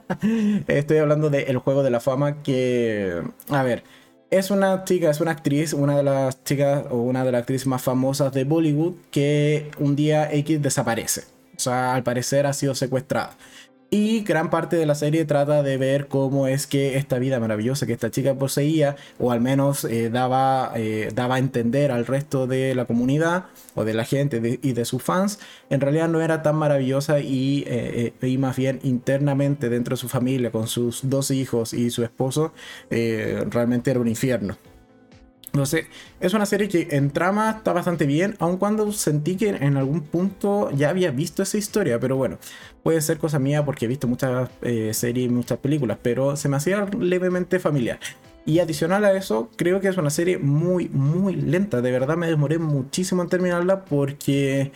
Estoy 0.67 0.99
hablando 0.99 1.31
de 1.31 1.53
Juego 1.55 1.83
de 1.83 1.91
la 1.91 2.01
Fama, 2.01 2.43
que, 2.43 3.23
a 3.49 3.63
ver, 3.63 3.83
es 4.31 4.51
una 4.51 4.85
chica, 4.85 5.11
es 5.11 5.21
una 5.21 5.31
actriz, 5.31 5.73
una 5.73 5.97
de 5.97 6.03
las 6.03 6.43
chicas 6.45 6.85
o 6.91 6.97
una 6.97 7.25
de 7.25 7.33
las 7.33 7.41
actrices 7.43 7.67
más 7.67 7.83
famosas 7.83 8.33
de 8.33 8.45
Bollywood 8.45 8.95
que 9.11 9.71
un 9.79 9.97
día 9.97 10.33
X 10.33 10.61
desaparece. 10.61 11.23
O 11.57 11.61
sea, 11.61 11.95
al 11.95 12.03
parecer 12.03 12.47
ha 12.47 12.53
sido 12.53 12.75
secuestrada. 12.75 13.37
Y 13.97 14.23
gran 14.23 14.51
parte 14.51 14.75
de 14.75 14.87
la 14.87 14.97
serie 14.97 15.25
trata 15.25 15.63
de 15.63 15.77
ver 15.77 16.09
cómo 16.09 16.49
es 16.49 16.67
que 16.67 16.97
esta 16.97 17.21
vida 17.21 17.39
maravillosa 17.39 17.87
que 17.87 17.93
esta 17.93 18.11
chica 18.11 18.35
poseía, 18.35 18.97
o 19.21 19.31
al 19.31 19.41
menos 19.41 19.85
eh, 19.85 20.11
daba, 20.11 20.73
eh, 20.75 21.13
daba 21.15 21.37
a 21.37 21.39
entender 21.39 21.93
al 21.93 22.05
resto 22.05 22.49
de 22.49 22.75
la 22.75 22.87
comunidad 22.87 23.45
o 23.77 23.85
de 23.85 23.95
la 23.95 24.05
gente 24.05 24.59
y 24.61 24.73
de 24.73 24.85
sus 24.85 25.01
fans, 25.01 25.39
en 25.71 25.81
realidad 25.81 26.09
no 26.09 26.21
era 26.21 26.43
tan 26.43 26.57
maravillosa 26.57 27.21
y, 27.21 27.63
eh, 27.69 28.13
y, 28.21 28.37
más 28.37 28.57
bien 28.57 28.81
internamente 28.83 29.69
dentro 29.69 29.95
de 29.95 30.01
su 30.01 30.09
familia, 30.09 30.51
con 30.51 30.67
sus 30.67 31.09
dos 31.09 31.31
hijos 31.31 31.73
y 31.73 31.91
su 31.91 32.03
esposo, 32.03 32.53
realmente 32.91 33.93
era 33.93 34.01
un 34.01 34.09
infierno. 34.09 34.57
Entonces, 35.55 35.87
es 36.19 36.35
una 36.35 36.47
serie 36.47 36.69
que 36.69 36.89
en 36.91 37.13
trama 37.13 37.55
está 37.59 37.73
bastante 37.73 38.07
bien, 38.07 38.35
aun 38.41 38.57
cuando 38.57 38.91
sentí 38.91 39.37
que 39.37 39.51
en 39.51 39.77
algún 39.77 40.01
punto 40.01 40.69
ya 40.73 40.91
había 40.91 41.13
visto 41.13 41.45
esa 41.45 41.57
historia, 41.57 42.01
pero 42.01 42.17
bueno, 42.17 42.39
puede 42.83 43.01
ser 43.01 43.19
cosa 43.19 43.39
mía 43.39 43.65
porque 43.65 43.85
he 43.85 43.89
visto 43.89 44.09
muchas 44.09 44.51
eh, 44.63 44.93
series 44.93 45.27
y 45.27 45.29
muchas 45.29 45.59
películas, 45.59 45.99
pero 46.03 46.35
se 46.35 46.49
me 46.49 46.57
hacía 46.57 46.85
levemente 46.99 47.61
familiar. 47.61 48.01
Y 48.45 48.59
adicional 48.59 49.05
a 49.05 49.13
eso, 49.13 49.49
creo 49.55 49.81
que 49.81 49.87
es 49.87 49.97
una 49.97 50.11
serie 50.11 50.39
muy, 50.39 50.89
muy 50.89 51.37
lenta. 51.37 51.81
De 51.81 51.93
verdad 51.93 52.17
me 52.17 52.27
demoré 52.27 52.59
muchísimo 52.59 53.23
en 53.23 53.29
terminarla 53.29 53.85
porque 53.85 54.73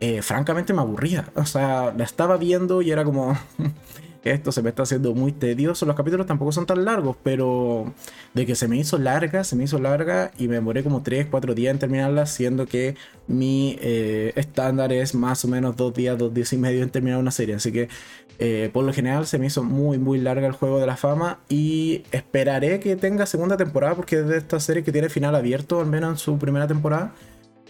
eh, 0.00 0.20
francamente 0.20 0.74
me 0.74 0.82
aburría. 0.82 1.30
O 1.36 1.46
sea, 1.46 1.94
la 1.96 2.04
estaba 2.04 2.36
viendo 2.36 2.82
y 2.82 2.90
era 2.90 3.02
como... 3.02 3.34
esto 4.24 4.52
se 4.52 4.62
me 4.62 4.70
está 4.70 4.82
haciendo 4.82 5.14
muy 5.14 5.32
tedioso. 5.32 5.86
Los 5.86 5.96
capítulos 5.96 6.26
tampoco 6.26 6.52
son 6.52 6.66
tan 6.66 6.84
largos, 6.84 7.16
pero 7.22 7.92
de 8.34 8.46
que 8.46 8.54
se 8.54 8.68
me 8.68 8.76
hizo 8.76 8.98
larga, 8.98 9.44
se 9.44 9.56
me 9.56 9.64
hizo 9.64 9.78
larga 9.78 10.30
y 10.38 10.48
me 10.48 10.54
demoré 10.54 10.82
como 10.82 11.02
3, 11.02 11.26
4 11.30 11.54
días 11.54 11.72
en 11.72 11.78
terminarla, 11.78 12.26
siendo 12.26 12.66
que 12.66 12.96
mi 13.26 13.78
eh, 13.80 14.32
estándar 14.36 14.92
es 14.92 15.14
más 15.14 15.44
o 15.44 15.48
menos 15.48 15.76
2 15.76 15.94
días, 15.94 16.18
2 16.18 16.34
días 16.34 16.52
y 16.52 16.58
medio 16.58 16.82
en 16.82 16.90
terminar 16.90 17.18
una 17.18 17.30
serie. 17.30 17.54
Así 17.54 17.72
que 17.72 17.88
eh, 18.40 18.70
por 18.72 18.84
lo 18.84 18.92
general 18.92 19.26
se 19.26 19.38
me 19.38 19.46
hizo 19.46 19.64
muy, 19.64 19.98
muy 19.98 20.18
larga 20.18 20.46
el 20.46 20.52
juego 20.52 20.78
de 20.78 20.86
la 20.86 20.96
fama 20.96 21.40
y 21.48 22.04
esperaré 22.12 22.78
que 22.78 22.94
tenga 22.94 23.26
segunda 23.26 23.56
temporada 23.56 23.96
porque 23.96 24.20
es 24.20 24.28
de 24.28 24.38
esta 24.38 24.60
serie 24.60 24.84
que 24.84 24.92
tiene 24.92 25.08
final 25.08 25.34
abierto, 25.34 25.80
al 25.80 25.86
menos 25.86 26.10
en 26.10 26.18
su 26.18 26.38
primera 26.38 26.66
temporada. 26.68 27.12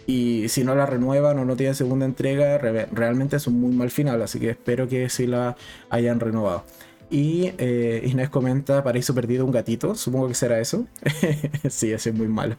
Y 0.09 0.49
si 0.49 0.65
no 0.65 0.75
la 0.75 0.87
renuevan 0.87 1.39
o 1.39 1.45
no 1.45 1.55
tienen 1.55 1.75
segunda 1.75 2.07
entrega, 2.07 2.57
realmente 2.57 3.37
es 3.37 3.47
un 3.47 3.61
muy 3.61 3.73
mal 3.75 3.91
final. 3.91 4.23
Así 4.23 4.41
que 4.41 4.49
espero 4.49 4.89
que 4.89 5.11
sí 5.11 5.27
la 5.27 5.55
hayan 5.91 6.19
renovado. 6.19 6.65
Y 7.11 7.53
eh, 7.59 8.03
Inés 8.07 8.31
comenta 8.31 8.83
Paraíso 8.83 9.15
Perdido, 9.15 9.45
un 9.45 9.53
gatito. 9.53 9.95
Supongo 9.95 10.29
que 10.29 10.35
será 10.35 10.61
eso. 10.61 10.87
sí, 11.69 11.93
ese 11.93 12.09
es 12.09 12.17
muy 12.17 12.27
malo. 12.27 12.57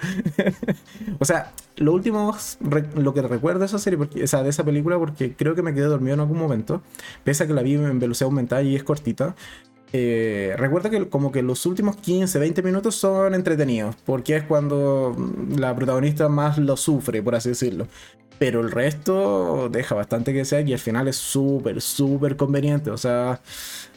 o 1.20 1.26
sea, 1.26 1.52
lo 1.78 1.94
último, 1.94 2.38
lo 2.96 3.14
que 3.16 3.24
recuerdo 3.24 3.62
de 3.62 3.66
esa 3.66 3.80
serie, 3.80 3.98
o 4.00 4.28
sea, 4.28 4.44
de 4.44 4.50
esa 4.50 4.64
película, 4.64 5.00
porque 5.00 5.34
creo 5.34 5.56
que 5.56 5.64
me 5.64 5.74
quedé 5.74 5.86
dormido 5.86 6.14
en 6.14 6.20
algún 6.20 6.38
momento. 6.38 6.84
Pese 7.24 7.46
a 7.46 7.48
que 7.48 7.54
la 7.54 7.64
vi 7.64 7.74
en 7.74 7.98
velocidad 7.98 8.28
aumentada 8.28 8.62
y 8.62 8.76
es 8.76 8.84
cortita. 8.84 9.36
Eh, 9.92 10.54
recuerda 10.58 10.90
que 10.90 11.10
como 11.10 11.32
que 11.32 11.42
los 11.42 11.66
últimos 11.66 11.98
15, 11.98 12.38
20 12.38 12.62
minutos 12.62 12.96
son 12.96 13.34
entretenidos, 13.34 13.96
porque 14.06 14.36
es 14.36 14.44
cuando 14.44 15.16
la 15.58 15.76
protagonista 15.76 16.30
más 16.30 16.58
lo 16.58 16.78
sufre, 16.78 17.24
por 17.24 17.36
así 17.36 17.50
decirlo. 17.50 17.88
Pero 18.38 18.62
el 18.62 18.72
resto 18.72 19.68
deja 19.70 19.96
bastante 19.96 20.32
que 20.32 20.46
sea 20.46 20.62
y 20.62 20.72
al 20.72 20.80
final 20.80 21.10
es 21.10 21.18
súper, 21.18 21.82
súper 21.82 22.38
conveniente. 22.38 22.90
O 22.90 22.98
sea, 22.98 23.42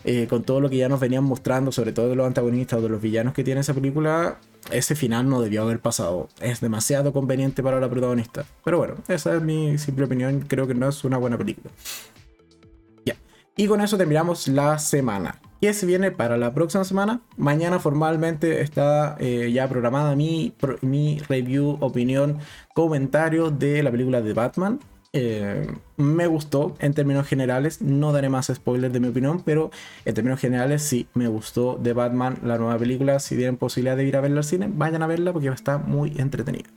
eh, 0.05 0.27
con 0.29 0.43
todo 0.43 0.61
lo 0.61 0.69
que 0.69 0.79
ya 0.79 0.89
nos 0.89 0.99
venían 0.99 1.23
mostrando, 1.23 1.71
sobre 1.71 1.93
todo 1.93 2.09
de 2.09 2.17
los 2.17 2.27
antagonistas 2.27 2.81
o 2.81 2.83
de 2.83 2.89
los 2.89 3.01
villanos 3.01 3.35
que 3.35 3.45
tiene 3.45 3.61
esa 3.61 3.73
película, 3.73 4.39
ese 4.73 4.97
final 4.97 5.29
no 5.29 5.41
debió 5.41 5.63
haber 5.63 5.79
pasado. 5.79 6.29
Es 6.41 6.61
demasiado 6.61 7.13
conveniente 7.13 7.63
para 7.63 7.79
la 7.79 7.89
protagonista. 7.89 8.45
Pero 8.65 8.79
bueno, 8.79 8.95
esa 9.07 9.37
es 9.37 9.43
mi 9.43 9.79
simple 9.79 10.07
opinión. 10.07 10.41
Creo 10.49 10.67
que 10.67 10.75
no 10.75 10.89
es 10.89 11.05
una 11.05 11.19
buena 11.19 11.39
película. 11.39 11.71
Ya. 13.05 13.15
Y 13.57 13.69
con 13.69 13.81
eso 13.81 13.97
terminamos 13.97 14.49
la 14.49 14.77
semana. 14.81 15.41
¿Qué 15.63 15.73
se 15.75 15.87
viene 15.87 16.11
para 16.11 16.37
la 16.37 16.53
próxima 16.55 16.83
semana? 16.83 17.21
Mañana 17.37 17.79
formalmente 17.79 18.63
está 18.63 19.15
eh, 19.21 19.53
ya 19.53 19.69
programada 19.69 20.17
mi, 20.17 20.53
mi 20.81 21.21
review, 21.29 21.77
opinión, 21.79 22.39
comentario 22.75 23.53
de 23.53 23.81
la 23.85 23.93
película 23.93 24.23
de 24.23 24.33
Batman. 24.33 24.81
Eh, 25.13 25.69
me 25.97 26.27
gustó 26.27 26.75
en 26.81 26.95
términos 26.95 27.29
generales, 27.29 27.81
no 27.81 28.11
daré 28.11 28.29
más 28.29 28.51
spoilers 28.53 28.93
de 28.93 28.99
mi 28.99 29.07
opinión, 29.07 29.41
pero 29.45 29.71
en 30.05 30.15
términos 30.15 30.41
generales 30.41 30.83
sí, 30.83 31.07
me 31.15 31.29
gustó 31.29 31.79
de 31.81 31.93
Batman 31.93 32.39
la 32.43 32.59
nueva 32.59 32.77
película. 32.77 33.21
Si 33.21 33.37
tienen 33.37 33.57
posibilidad 33.57 33.97
de 33.97 34.05
ir 34.05 34.17
a 34.17 34.21
verla 34.21 34.39
al 34.39 34.45
cine, 34.45 34.69
vayan 34.69 35.05
a 35.05 35.07
verla 35.07 35.33
porque 35.33 35.47
está 35.47 35.79
muy 35.79 36.13
entretenida. 36.19 36.71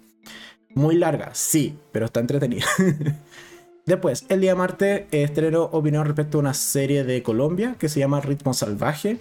Muy 0.75 0.94
larga, 0.96 1.32
sí, 1.34 1.75
pero 1.92 2.06
está 2.06 2.20
entretenida. 2.20 2.68
Después, 3.86 4.25
el 4.30 4.42
día 4.42 4.56
martes 4.56 5.04
estreno 5.12 5.63
opinión 5.65 6.06
respecto 6.06 6.38
a 6.38 6.42
una 6.42 6.56
serie 6.56 7.04
de 7.04 7.22
Colombia 7.22 7.75
que 7.77 7.88
se 7.88 8.00
llama 8.00 8.20
Ritmo 8.20 8.54
Salvaje. 8.54 9.20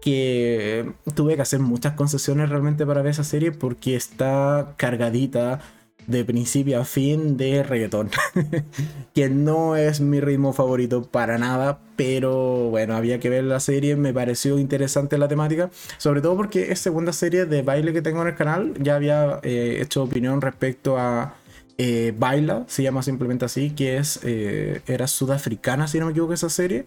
Que 0.00 0.92
tuve 1.14 1.34
que 1.34 1.42
hacer 1.42 1.60
muchas 1.60 1.94
concesiones 1.94 2.50
realmente 2.50 2.84
para 2.84 3.00
ver 3.00 3.12
esa 3.12 3.24
serie 3.24 3.52
porque 3.52 3.96
está 3.96 4.74
cargadita 4.76 5.60
de 6.06 6.24
principio 6.24 6.80
a 6.80 6.84
fin 6.84 7.36
de 7.36 7.62
reggaetón. 7.62 8.10
que 9.14 9.28
no 9.30 9.76
es 9.76 10.00
mi 10.00 10.20
ritmo 10.20 10.52
favorito 10.52 11.02
para 11.02 11.38
nada, 11.38 11.80
pero 11.96 12.68
bueno, 12.70 12.94
había 12.94 13.18
que 13.18 13.30
ver 13.30 13.44
la 13.44 13.60
serie, 13.60 13.96
me 13.96 14.12
pareció 14.12 14.58
interesante 14.58 15.18
la 15.18 15.28
temática, 15.28 15.70
sobre 15.96 16.20
todo 16.20 16.36
porque 16.36 16.70
es 16.72 16.80
segunda 16.80 17.12
serie 17.12 17.46
de 17.46 17.62
baile 17.62 17.92
que 17.92 18.02
tengo 18.02 18.22
en 18.22 18.28
el 18.28 18.34
canal, 18.34 18.74
ya 18.78 18.96
había 18.96 19.40
eh, 19.42 19.78
hecho 19.80 20.02
opinión 20.02 20.40
respecto 20.40 20.98
a 20.98 21.34
eh, 21.78 22.14
Baila, 22.16 22.64
se 22.68 22.82
llama 22.82 23.02
simplemente 23.02 23.44
así, 23.44 23.70
que 23.70 23.96
es, 23.96 24.20
eh, 24.22 24.80
era 24.86 25.06
sudafricana, 25.06 25.88
si 25.88 25.98
no 25.98 26.06
me 26.06 26.12
equivoco, 26.12 26.32
esa 26.32 26.50
serie. 26.50 26.86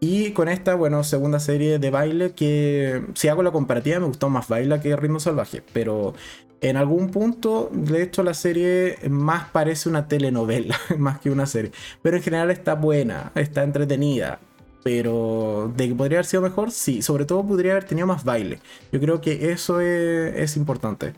Y 0.00 0.32
con 0.32 0.48
esta, 0.48 0.74
bueno, 0.74 1.02
segunda 1.04 1.40
serie 1.40 1.78
de 1.78 1.90
baile 1.90 2.32
que, 2.32 3.06
si 3.14 3.28
hago 3.28 3.42
la 3.42 3.52
comparativa, 3.52 4.00
me 4.00 4.06
gustó 4.06 4.28
más 4.28 4.48
Baila 4.48 4.80
que 4.80 4.94
Ritmo 4.96 5.18
Salvaje, 5.18 5.62
pero 5.72 6.14
en 6.60 6.76
algún 6.76 7.10
punto, 7.10 7.70
de 7.72 8.02
hecho, 8.02 8.22
la 8.22 8.34
serie 8.34 8.98
más 9.08 9.50
parece 9.50 9.88
una 9.88 10.08
telenovela, 10.08 10.78
más 10.98 11.20
que 11.20 11.30
una 11.30 11.46
serie. 11.46 11.72
Pero 12.02 12.16
en 12.16 12.22
general 12.22 12.50
está 12.50 12.74
buena, 12.74 13.32
está 13.34 13.62
entretenida. 13.62 14.40
Pero 14.82 15.72
de 15.76 15.88
que 15.88 15.94
podría 15.94 16.18
haber 16.18 16.26
sido 16.26 16.42
mejor, 16.42 16.70
sí. 16.70 17.00
Sobre 17.02 17.24
todo 17.24 17.46
podría 17.46 17.72
haber 17.72 17.84
tenido 17.84 18.06
más 18.06 18.24
baile. 18.24 18.60
Yo 18.92 19.00
creo 19.00 19.20
que 19.20 19.50
eso 19.52 19.80
es, 19.80 20.36
es 20.36 20.56
importante. 20.56 21.14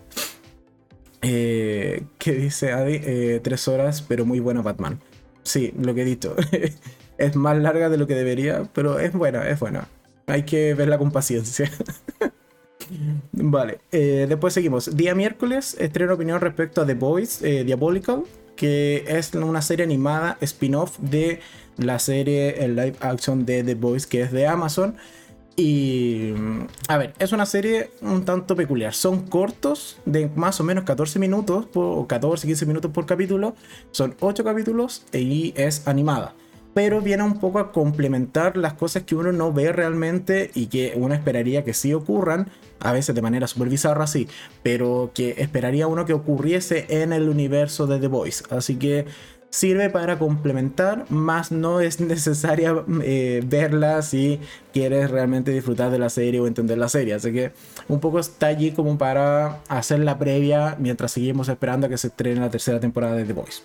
Eh, 1.28 2.04
que 2.18 2.32
dice 2.34 2.72
Adi, 2.72 3.00
eh, 3.02 3.40
tres 3.42 3.66
horas, 3.66 4.00
pero 4.00 4.24
muy 4.24 4.38
buena 4.38 4.62
Batman. 4.62 5.00
Sí, 5.42 5.72
lo 5.76 5.92
que 5.92 6.02
he 6.02 6.04
dicho. 6.04 6.36
es 7.18 7.36
más 7.36 7.58
larga 7.58 7.88
de 7.88 7.98
lo 7.98 8.06
que 8.06 8.14
debería, 8.14 8.62
pero 8.72 9.00
es 9.00 9.12
buena, 9.12 9.48
es 9.48 9.58
buena. 9.58 9.88
Hay 10.28 10.44
que 10.44 10.74
verla 10.74 10.98
con 10.98 11.10
paciencia. 11.10 11.68
vale, 13.32 13.78
eh, 13.90 14.26
después 14.28 14.54
seguimos. 14.54 14.96
Día 14.96 15.16
miércoles, 15.16 15.76
estreno 15.80 16.14
opinión 16.14 16.40
respecto 16.40 16.82
a 16.82 16.86
The 16.86 16.94
Boys, 16.94 17.40
Diabolical, 17.40 18.22
que 18.54 19.04
es 19.08 19.34
una 19.34 19.62
serie 19.62 19.84
animada 19.84 20.38
spin-off 20.40 20.96
de 21.00 21.40
la 21.76 21.98
serie 21.98 22.64
el 22.64 22.76
live 22.76 22.94
action 23.00 23.44
de 23.44 23.64
The 23.64 23.74
Boys, 23.74 24.06
que 24.06 24.22
es 24.22 24.30
de 24.30 24.46
Amazon. 24.46 24.96
Y, 25.56 26.34
a 26.86 26.98
ver, 26.98 27.14
es 27.18 27.32
una 27.32 27.46
serie 27.46 27.90
un 28.02 28.26
tanto 28.26 28.54
peculiar. 28.54 28.92
Son 28.92 29.26
cortos, 29.26 29.98
de 30.04 30.30
más 30.36 30.60
o 30.60 30.64
menos 30.64 30.84
14 30.84 31.18
minutos, 31.18 31.66
o 31.74 32.06
14, 32.06 32.46
15 32.46 32.66
minutos 32.66 32.90
por 32.90 33.06
capítulo. 33.06 33.54
Son 33.90 34.14
8 34.20 34.44
capítulos 34.44 35.06
y 35.12 35.54
es 35.56 35.88
animada. 35.88 36.34
Pero 36.74 37.00
viene 37.00 37.22
un 37.22 37.40
poco 37.40 37.58
a 37.58 37.72
complementar 37.72 38.58
las 38.58 38.74
cosas 38.74 39.04
que 39.04 39.14
uno 39.14 39.32
no 39.32 39.50
ve 39.50 39.72
realmente 39.72 40.50
y 40.54 40.66
que 40.66 40.92
uno 40.94 41.14
esperaría 41.14 41.64
que 41.64 41.72
sí 41.72 41.94
ocurran, 41.94 42.50
a 42.80 42.92
veces 42.92 43.14
de 43.14 43.22
manera 43.22 43.46
súper 43.46 43.70
bizarra, 43.70 44.06
sí, 44.06 44.28
pero 44.62 45.10
que 45.14 45.36
esperaría 45.38 45.86
uno 45.86 46.04
que 46.04 46.12
ocurriese 46.12 46.84
en 46.90 47.14
el 47.14 47.30
universo 47.30 47.86
de 47.86 47.98
The 47.98 48.08
Voice. 48.08 48.44
Así 48.50 48.76
que 48.76 49.06
sirve 49.50 49.90
para 49.90 50.18
complementar, 50.18 51.10
más 51.10 51.50
no 51.50 51.80
es 51.80 52.00
necesaria 52.00 52.84
eh, 53.02 53.42
verla 53.46 54.02
si 54.02 54.40
quieres 54.72 55.10
realmente 55.10 55.50
disfrutar 55.50 55.90
de 55.90 55.98
la 55.98 56.10
serie 56.10 56.40
o 56.40 56.46
entender 56.46 56.78
la 56.78 56.88
serie. 56.88 57.14
Así 57.14 57.32
que 57.32 57.52
un 57.88 58.00
poco 58.00 58.18
está 58.18 58.48
allí 58.48 58.72
como 58.72 58.98
para 58.98 59.60
hacer 59.68 60.00
la 60.00 60.18
previa 60.18 60.76
mientras 60.78 61.12
seguimos 61.12 61.48
esperando 61.48 61.86
a 61.86 61.90
que 61.90 61.98
se 61.98 62.08
estrene 62.08 62.40
la 62.40 62.50
tercera 62.50 62.80
temporada 62.80 63.14
de 63.16 63.24
The 63.24 63.32
Voice. 63.32 63.62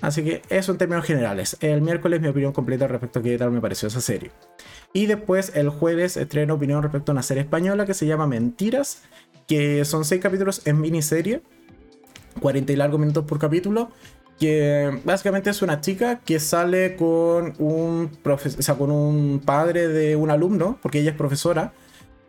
Así 0.00 0.22
que 0.22 0.42
eso 0.50 0.72
en 0.72 0.78
términos 0.78 1.04
generales. 1.04 1.56
El 1.60 1.80
miércoles 1.80 2.20
mi 2.20 2.28
opinión 2.28 2.52
completa 2.52 2.86
respecto 2.86 3.20
a 3.20 3.22
qué 3.22 3.38
tal 3.38 3.50
me 3.50 3.60
pareció 3.60 3.88
esa 3.88 4.00
serie. 4.00 4.30
Y 4.92 5.06
después 5.06 5.52
el 5.54 5.70
jueves 5.70 6.16
estreno 6.16 6.54
opinión 6.54 6.82
respecto 6.82 7.10
a 7.10 7.14
una 7.14 7.22
serie 7.22 7.42
española 7.42 7.86
que 7.86 7.94
se 7.94 8.06
llama 8.06 8.26
Mentiras, 8.26 9.02
que 9.46 9.84
son 9.84 10.04
6 10.04 10.20
capítulos 10.20 10.62
en 10.66 10.80
miniserie, 10.80 11.42
40 12.40 12.72
y 12.72 12.76
largos 12.76 13.00
minutos 13.00 13.24
por 13.24 13.38
capítulo, 13.38 13.90
que 14.38 15.00
básicamente 15.04 15.50
es 15.50 15.62
una 15.62 15.80
chica 15.80 16.20
que 16.20 16.40
sale 16.40 16.96
con 16.96 17.54
un, 17.58 18.10
o 18.24 18.38
sea, 18.38 18.74
con 18.74 18.90
un 18.90 19.40
padre 19.44 19.88
de 19.88 20.16
un 20.16 20.30
alumno, 20.30 20.78
porque 20.82 21.00
ella 21.00 21.10
es 21.10 21.16
profesora. 21.16 21.72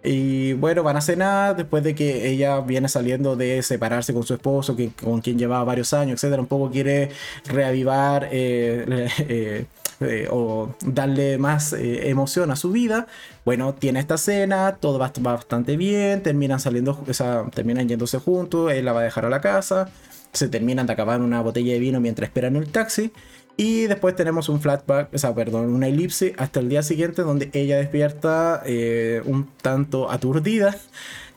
Y 0.04 0.54
bueno, 0.54 0.84
van 0.84 0.98
a 0.98 1.02
cenar 1.02 1.56
después 1.56 1.84
de 1.84 1.96
que 1.96 2.30
ella 2.30 2.62
viene 2.62 2.88
saliendo 2.88 3.36
de 3.36 3.64
separarse 3.64 4.14
con 4.14 4.24
su 4.24 4.36
esposo, 4.36 4.76
que, 4.76 4.92
con 4.92 5.20
quien 5.22 5.40
llevaba 5.40 5.64
varios 5.64 5.94
años, 5.94 6.24
etc. 6.24 6.40
Un 6.40 6.46
poco 6.46 6.70
quiere 6.70 7.10
reavivar 7.46 8.30
eh, 8.32 9.10
eh, 9.28 9.66
eh, 10.02 10.28
o 10.30 10.76
darle 10.86 11.40
más 11.40 11.74
emoción 11.74 12.52
a 12.52 12.56
su 12.56 12.72
vida. 12.72 13.08
Bueno, 13.46 13.74
tiene 13.74 14.00
esta 14.00 14.18
cena, 14.20 14.78
todo 14.80 15.00
va, 15.00 15.12
bastante 15.22 15.76
bien, 15.76 16.22
terminan 16.22 16.60
saliendo, 16.60 17.04
o 17.08 17.14
sea, 17.14 17.46
terminan 17.54 17.90
yéndose 17.90 18.20
juntos, 18.20 18.72
él 18.74 18.86
la 18.86 18.94
va 18.94 19.00
a 19.00 19.04
dejar 19.04 19.26
a 19.26 19.30
la 19.30 19.42
casa 19.42 19.90
se 20.38 20.48
terminan 20.50 20.88
de 20.88 20.94
acabar 20.94 21.22
una 21.22 21.42
botella 21.42 21.74
de 21.74 21.80
vino 21.80 22.00
mientras 22.00 22.30
esperan 22.30 22.56
el 22.56 22.68
taxi. 22.68 23.12
Y 23.58 23.84
después 23.84 24.16
tenemos 24.16 24.50
un 24.50 24.60
flashback, 24.60 25.14
o 25.14 25.18
sea, 25.18 25.34
perdón, 25.34 25.74
una 25.74 25.88
elipse 25.88 26.34
hasta 26.38 26.60
el 26.60 26.68
día 26.68 26.84
siguiente 26.84 27.22
donde 27.22 27.50
ella 27.54 27.78
despierta 27.78 28.62
eh, 28.66 29.22
un 29.26 29.50
tanto 29.62 30.12
aturdida 30.12 30.76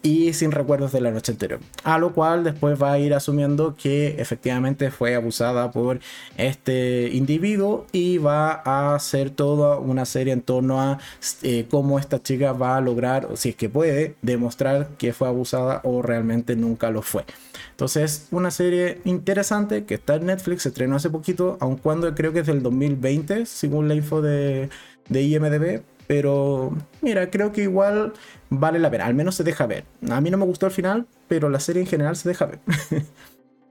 y 0.02 0.32
sin 0.32 0.52
recuerdos 0.52 0.92
de 0.92 1.00
la 1.00 1.10
noche 1.10 1.32
anterior. 1.32 1.60
A 1.84 1.98
lo 1.98 2.12
cual 2.12 2.44
después 2.44 2.80
va 2.80 2.92
a 2.92 2.98
ir 2.98 3.14
asumiendo 3.14 3.74
que 3.76 4.16
efectivamente 4.18 4.90
fue 4.90 5.14
abusada 5.14 5.70
por 5.70 6.00
este 6.36 7.10
individuo 7.12 7.86
y 7.92 8.18
va 8.18 8.62
a 8.64 8.94
hacer 8.94 9.30
toda 9.30 9.78
una 9.78 10.04
serie 10.04 10.32
en 10.32 10.42
torno 10.42 10.80
a 10.80 10.98
eh, 11.42 11.66
cómo 11.70 11.98
esta 11.98 12.22
chica 12.22 12.52
va 12.52 12.76
a 12.76 12.80
lograr, 12.80 13.28
si 13.34 13.50
es 13.50 13.56
que 13.56 13.68
puede, 13.68 14.14
demostrar 14.22 14.88
que 14.98 15.12
fue 15.12 15.28
abusada 15.28 15.80
o 15.84 16.02
realmente 16.02 16.56
nunca 16.56 16.90
lo 16.90 17.02
fue. 17.02 17.24
Entonces, 17.70 18.28
una 18.30 18.50
serie 18.50 19.00
interesante 19.04 19.84
que 19.84 19.94
está 19.94 20.16
en 20.16 20.26
Netflix, 20.26 20.62
se 20.62 20.70
estrenó 20.70 20.96
hace 20.96 21.10
poquito, 21.10 21.56
aun 21.60 21.76
cuando 21.76 22.12
creo 22.14 22.32
que 22.32 22.40
es 22.40 22.46
del 22.46 22.62
2020, 22.62 23.46
según 23.46 23.88
la 23.88 23.94
info 23.94 24.20
de, 24.20 24.68
de 25.08 25.22
IMDB, 25.22 25.82
pero 26.08 26.72
mira, 27.02 27.30
creo 27.30 27.52
que 27.52 27.62
igual 27.62 28.14
vale 28.48 28.80
la 28.80 28.90
pena, 28.90 29.06
al 29.06 29.14
menos 29.14 29.36
se 29.36 29.44
deja 29.44 29.66
ver. 29.66 29.84
A 30.10 30.20
mí 30.20 30.30
no 30.30 30.38
me 30.38 30.46
gustó 30.46 30.66
el 30.66 30.72
final, 30.72 31.06
pero 31.28 31.50
la 31.50 31.60
serie 31.60 31.82
en 31.82 31.86
general 31.86 32.16
se 32.16 32.28
deja 32.28 32.46
ver. 32.46 32.58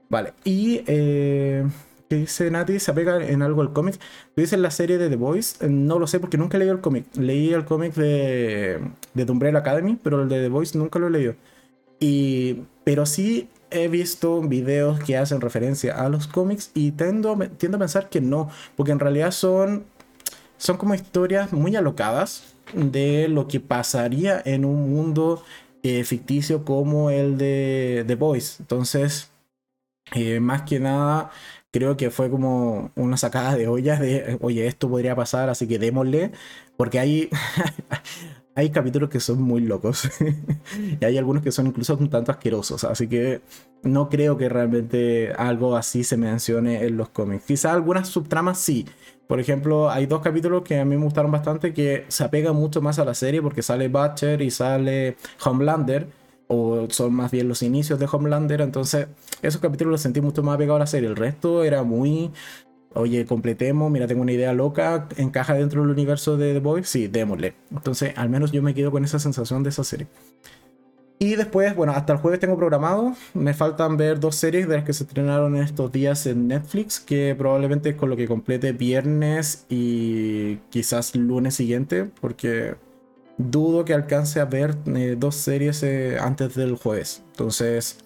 vale, 0.08 0.32
y... 0.44 0.82
Eh, 0.86 1.66
¿Qué 2.08 2.16
dice 2.16 2.50
Nati? 2.50 2.78
¿Se 2.78 2.90
apega 2.90 3.22
en 3.22 3.42
algo 3.42 3.60
al 3.60 3.74
cómic? 3.74 4.00
Dice 4.34 4.56
la 4.56 4.70
serie 4.70 4.96
de 4.96 5.10
The 5.10 5.16
Voice. 5.16 5.62
Eh, 5.66 5.68
no 5.68 5.98
lo 5.98 6.06
sé 6.06 6.20
porque 6.20 6.38
nunca 6.38 6.56
he 6.56 6.60
leído 6.60 6.72
el 6.74 6.80
cómic. 6.80 7.04
Leí 7.16 7.52
el 7.52 7.66
cómic 7.66 7.92
de, 7.92 8.80
de 9.12 9.58
Academy, 9.58 9.98
pero 10.02 10.22
el 10.22 10.30
de 10.30 10.40
The 10.40 10.48
Voice 10.48 10.78
nunca 10.78 10.98
lo 10.98 11.08
he 11.08 11.10
leído. 11.10 11.34
Y, 12.00 12.62
pero 12.84 13.04
sí 13.04 13.50
he 13.70 13.88
visto 13.88 14.40
videos 14.40 15.00
que 15.00 15.18
hacen 15.18 15.42
referencia 15.42 16.02
a 16.02 16.08
los 16.08 16.26
cómics 16.26 16.70
y 16.72 16.92
tiendo, 16.92 17.36
tiendo 17.58 17.76
a 17.76 17.80
pensar 17.80 18.08
que 18.08 18.22
no, 18.22 18.48
porque 18.74 18.92
en 18.92 19.00
realidad 19.00 19.32
son 19.32 19.84
son 20.58 20.76
como 20.76 20.94
historias 20.94 21.52
muy 21.52 21.74
alocadas 21.76 22.54
de 22.74 23.28
lo 23.28 23.48
que 23.48 23.60
pasaría 23.60 24.42
en 24.44 24.64
un 24.64 24.90
mundo 24.92 25.42
eh, 25.82 26.04
ficticio 26.04 26.64
como 26.64 27.10
el 27.10 27.38
de 27.38 28.04
The 28.06 28.14
Boys. 28.16 28.60
Entonces, 28.60 29.30
eh, 30.14 30.40
más 30.40 30.62
que 30.62 30.80
nada, 30.80 31.30
creo 31.70 31.96
que 31.96 32.10
fue 32.10 32.30
como 32.30 32.90
una 32.96 33.16
sacada 33.16 33.56
de 33.56 33.68
ollas 33.68 34.00
de, 34.00 34.38
oye, 34.40 34.66
esto 34.66 34.88
podría 34.88 35.14
pasar, 35.16 35.48
así 35.48 35.66
que 35.68 35.78
démosle, 35.78 36.32
porque 36.76 36.98
hay, 36.98 37.30
hay 38.54 38.70
capítulos 38.70 39.10
que 39.10 39.20
son 39.20 39.42
muy 39.42 39.60
locos 39.60 40.08
y 41.00 41.04
hay 41.04 41.18
algunos 41.18 41.42
que 41.42 41.52
son 41.52 41.66
incluso 41.68 41.96
un 41.96 42.10
tanto 42.10 42.32
asquerosos, 42.32 42.84
así 42.84 43.06
que 43.08 43.42
no 43.82 44.08
creo 44.08 44.36
que 44.38 44.48
realmente 44.48 45.32
algo 45.32 45.76
así 45.76 46.04
se 46.04 46.16
mencione 46.16 46.84
en 46.84 46.96
los 46.96 47.10
cómics. 47.10 47.44
Quizá 47.44 47.72
algunas 47.72 48.08
subtramas 48.08 48.58
sí, 48.58 48.86
por 49.28 49.40
ejemplo, 49.40 49.90
hay 49.90 50.06
dos 50.06 50.22
capítulos 50.22 50.62
que 50.62 50.80
a 50.80 50.84
mí 50.86 50.96
me 50.96 51.04
gustaron 51.04 51.30
bastante 51.30 51.74
que 51.74 52.06
se 52.08 52.24
apegan 52.24 52.56
mucho 52.56 52.80
más 52.80 52.98
a 52.98 53.04
la 53.04 53.12
serie 53.12 53.42
porque 53.42 53.62
sale 53.62 53.88
Butcher 53.88 54.40
y 54.40 54.50
sale 54.50 55.16
Homelander, 55.44 56.08
o 56.46 56.86
son 56.88 57.12
más 57.12 57.30
bien 57.30 57.46
los 57.46 57.62
inicios 57.62 57.98
de 57.98 58.08
Homelander, 58.10 58.62
entonces 58.62 59.08
esos 59.42 59.60
capítulos 59.60 59.92
los 59.92 60.00
sentí 60.00 60.22
mucho 60.22 60.42
más 60.42 60.54
apegados 60.54 60.78
a 60.78 60.80
la 60.80 60.86
serie. 60.86 61.10
El 61.10 61.16
resto 61.16 61.62
era 61.62 61.82
muy, 61.82 62.30
oye, 62.94 63.26
completemos, 63.26 63.90
mira, 63.90 64.06
tengo 64.06 64.22
una 64.22 64.32
idea 64.32 64.54
loca, 64.54 65.08
encaja 65.18 65.52
dentro 65.52 65.82
del 65.82 65.90
universo 65.90 66.38
de 66.38 66.54
The 66.54 66.60
Boys, 66.60 66.88
sí, 66.88 67.06
démosle. 67.06 67.54
Entonces, 67.70 68.14
al 68.16 68.30
menos 68.30 68.50
yo 68.50 68.62
me 68.62 68.72
quedo 68.72 68.90
con 68.90 69.04
esa 69.04 69.18
sensación 69.18 69.62
de 69.62 69.68
esa 69.68 69.84
serie. 69.84 70.06
Y 71.20 71.34
después, 71.34 71.74
bueno, 71.74 71.92
hasta 71.92 72.12
el 72.12 72.20
jueves 72.20 72.38
tengo 72.38 72.56
programado. 72.56 73.14
Me 73.34 73.52
faltan 73.52 73.96
ver 73.96 74.20
dos 74.20 74.36
series 74.36 74.68
de 74.68 74.76
las 74.76 74.84
que 74.84 74.92
se 74.92 75.02
estrenaron 75.02 75.56
estos 75.56 75.90
días 75.90 76.26
en 76.26 76.46
Netflix, 76.46 77.00
que 77.00 77.34
probablemente 77.36 77.90
es 77.90 77.96
con 77.96 78.08
lo 78.08 78.16
que 78.16 78.28
complete 78.28 78.72
viernes 78.72 79.66
y 79.68 80.56
quizás 80.70 81.16
lunes 81.16 81.56
siguiente, 81.56 82.08
porque 82.20 82.76
dudo 83.36 83.84
que 83.84 83.94
alcance 83.94 84.38
a 84.38 84.44
ver 84.44 84.76
eh, 84.86 85.16
dos 85.18 85.34
series 85.34 85.82
eh, 85.82 86.18
antes 86.20 86.54
del 86.54 86.76
jueves. 86.76 87.24
Entonces, 87.32 87.98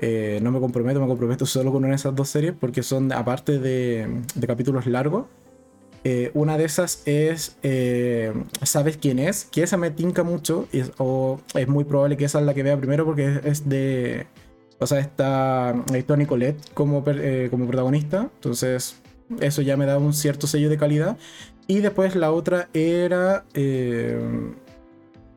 eh, 0.00 0.40
no 0.42 0.50
me 0.50 0.58
comprometo, 0.58 1.00
me 1.00 1.06
comprometo 1.06 1.46
solo 1.46 1.70
con 1.70 1.84
una 1.84 1.90
de 1.90 1.96
esas 1.96 2.16
dos 2.16 2.28
series, 2.28 2.54
porque 2.58 2.82
son 2.82 3.12
aparte 3.12 3.60
de 3.60 4.22
capítulos 4.46 4.86
largos 4.86 5.26
eh, 6.04 6.30
una 6.34 6.56
de 6.56 6.64
esas 6.64 7.02
es 7.06 7.56
eh, 7.62 8.32
¿Sabes 8.62 8.96
quién 8.96 9.18
es? 9.18 9.44
Que 9.46 9.62
esa 9.62 9.76
me 9.76 9.90
tinca 9.90 10.22
mucho. 10.22 10.68
o 10.98 11.40
es 11.54 11.68
muy 11.68 11.84
probable 11.84 12.16
que 12.16 12.24
esa 12.24 12.40
es 12.40 12.46
la 12.46 12.54
que 12.54 12.62
vea 12.62 12.76
primero 12.76 13.04
porque 13.04 13.40
es, 13.44 13.68
de. 13.68 14.26
O 14.78 14.86
sea, 14.86 15.00
está 15.00 15.74
Tony 16.06 16.24
Colette 16.26 16.72
como, 16.72 17.02
eh, 17.06 17.48
como 17.50 17.66
protagonista. 17.66 18.30
Entonces, 18.34 18.96
eso 19.40 19.62
ya 19.62 19.76
me 19.76 19.86
da 19.86 19.98
un 19.98 20.14
cierto 20.14 20.46
sello 20.46 20.68
de 20.68 20.78
calidad. 20.78 21.18
Y 21.66 21.80
después 21.80 22.14
la 22.16 22.32
otra 22.32 22.68
era. 22.72 23.44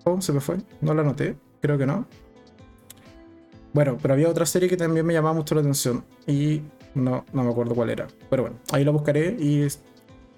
Oh, 0.03 0.21
se 0.21 0.31
me 0.33 0.39
fue. 0.39 0.57
No 0.79 0.93
la 0.93 1.03
noté. 1.03 1.35
Creo 1.59 1.77
que 1.77 1.85
no. 1.85 2.05
Bueno, 3.73 3.97
pero 4.01 4.13
había 4.13 4.29
otra 4.29 4.45
serie 4.45 4.67
que 4.69 4.77
también 4.77 5.05
me 5.05 5.13
llamaba 5.13 5.33
mucho 5.33 5.55
la 5.55 5.61
atención. 5.61 6.03
Y 6.27 6.61
no, 6.93 7.25
no 7.33 7.43
me 7.43 7.49
acuerdo 7.49 7.73
cuál 7.73 7.89
era. 7.89 8.07
Pero 8.29 8.43
bueno, 8.43 8.57
ahí 8.71 8.83
la 8.83 8.91
buscaré 8.91 9.35
y 9.39 9.63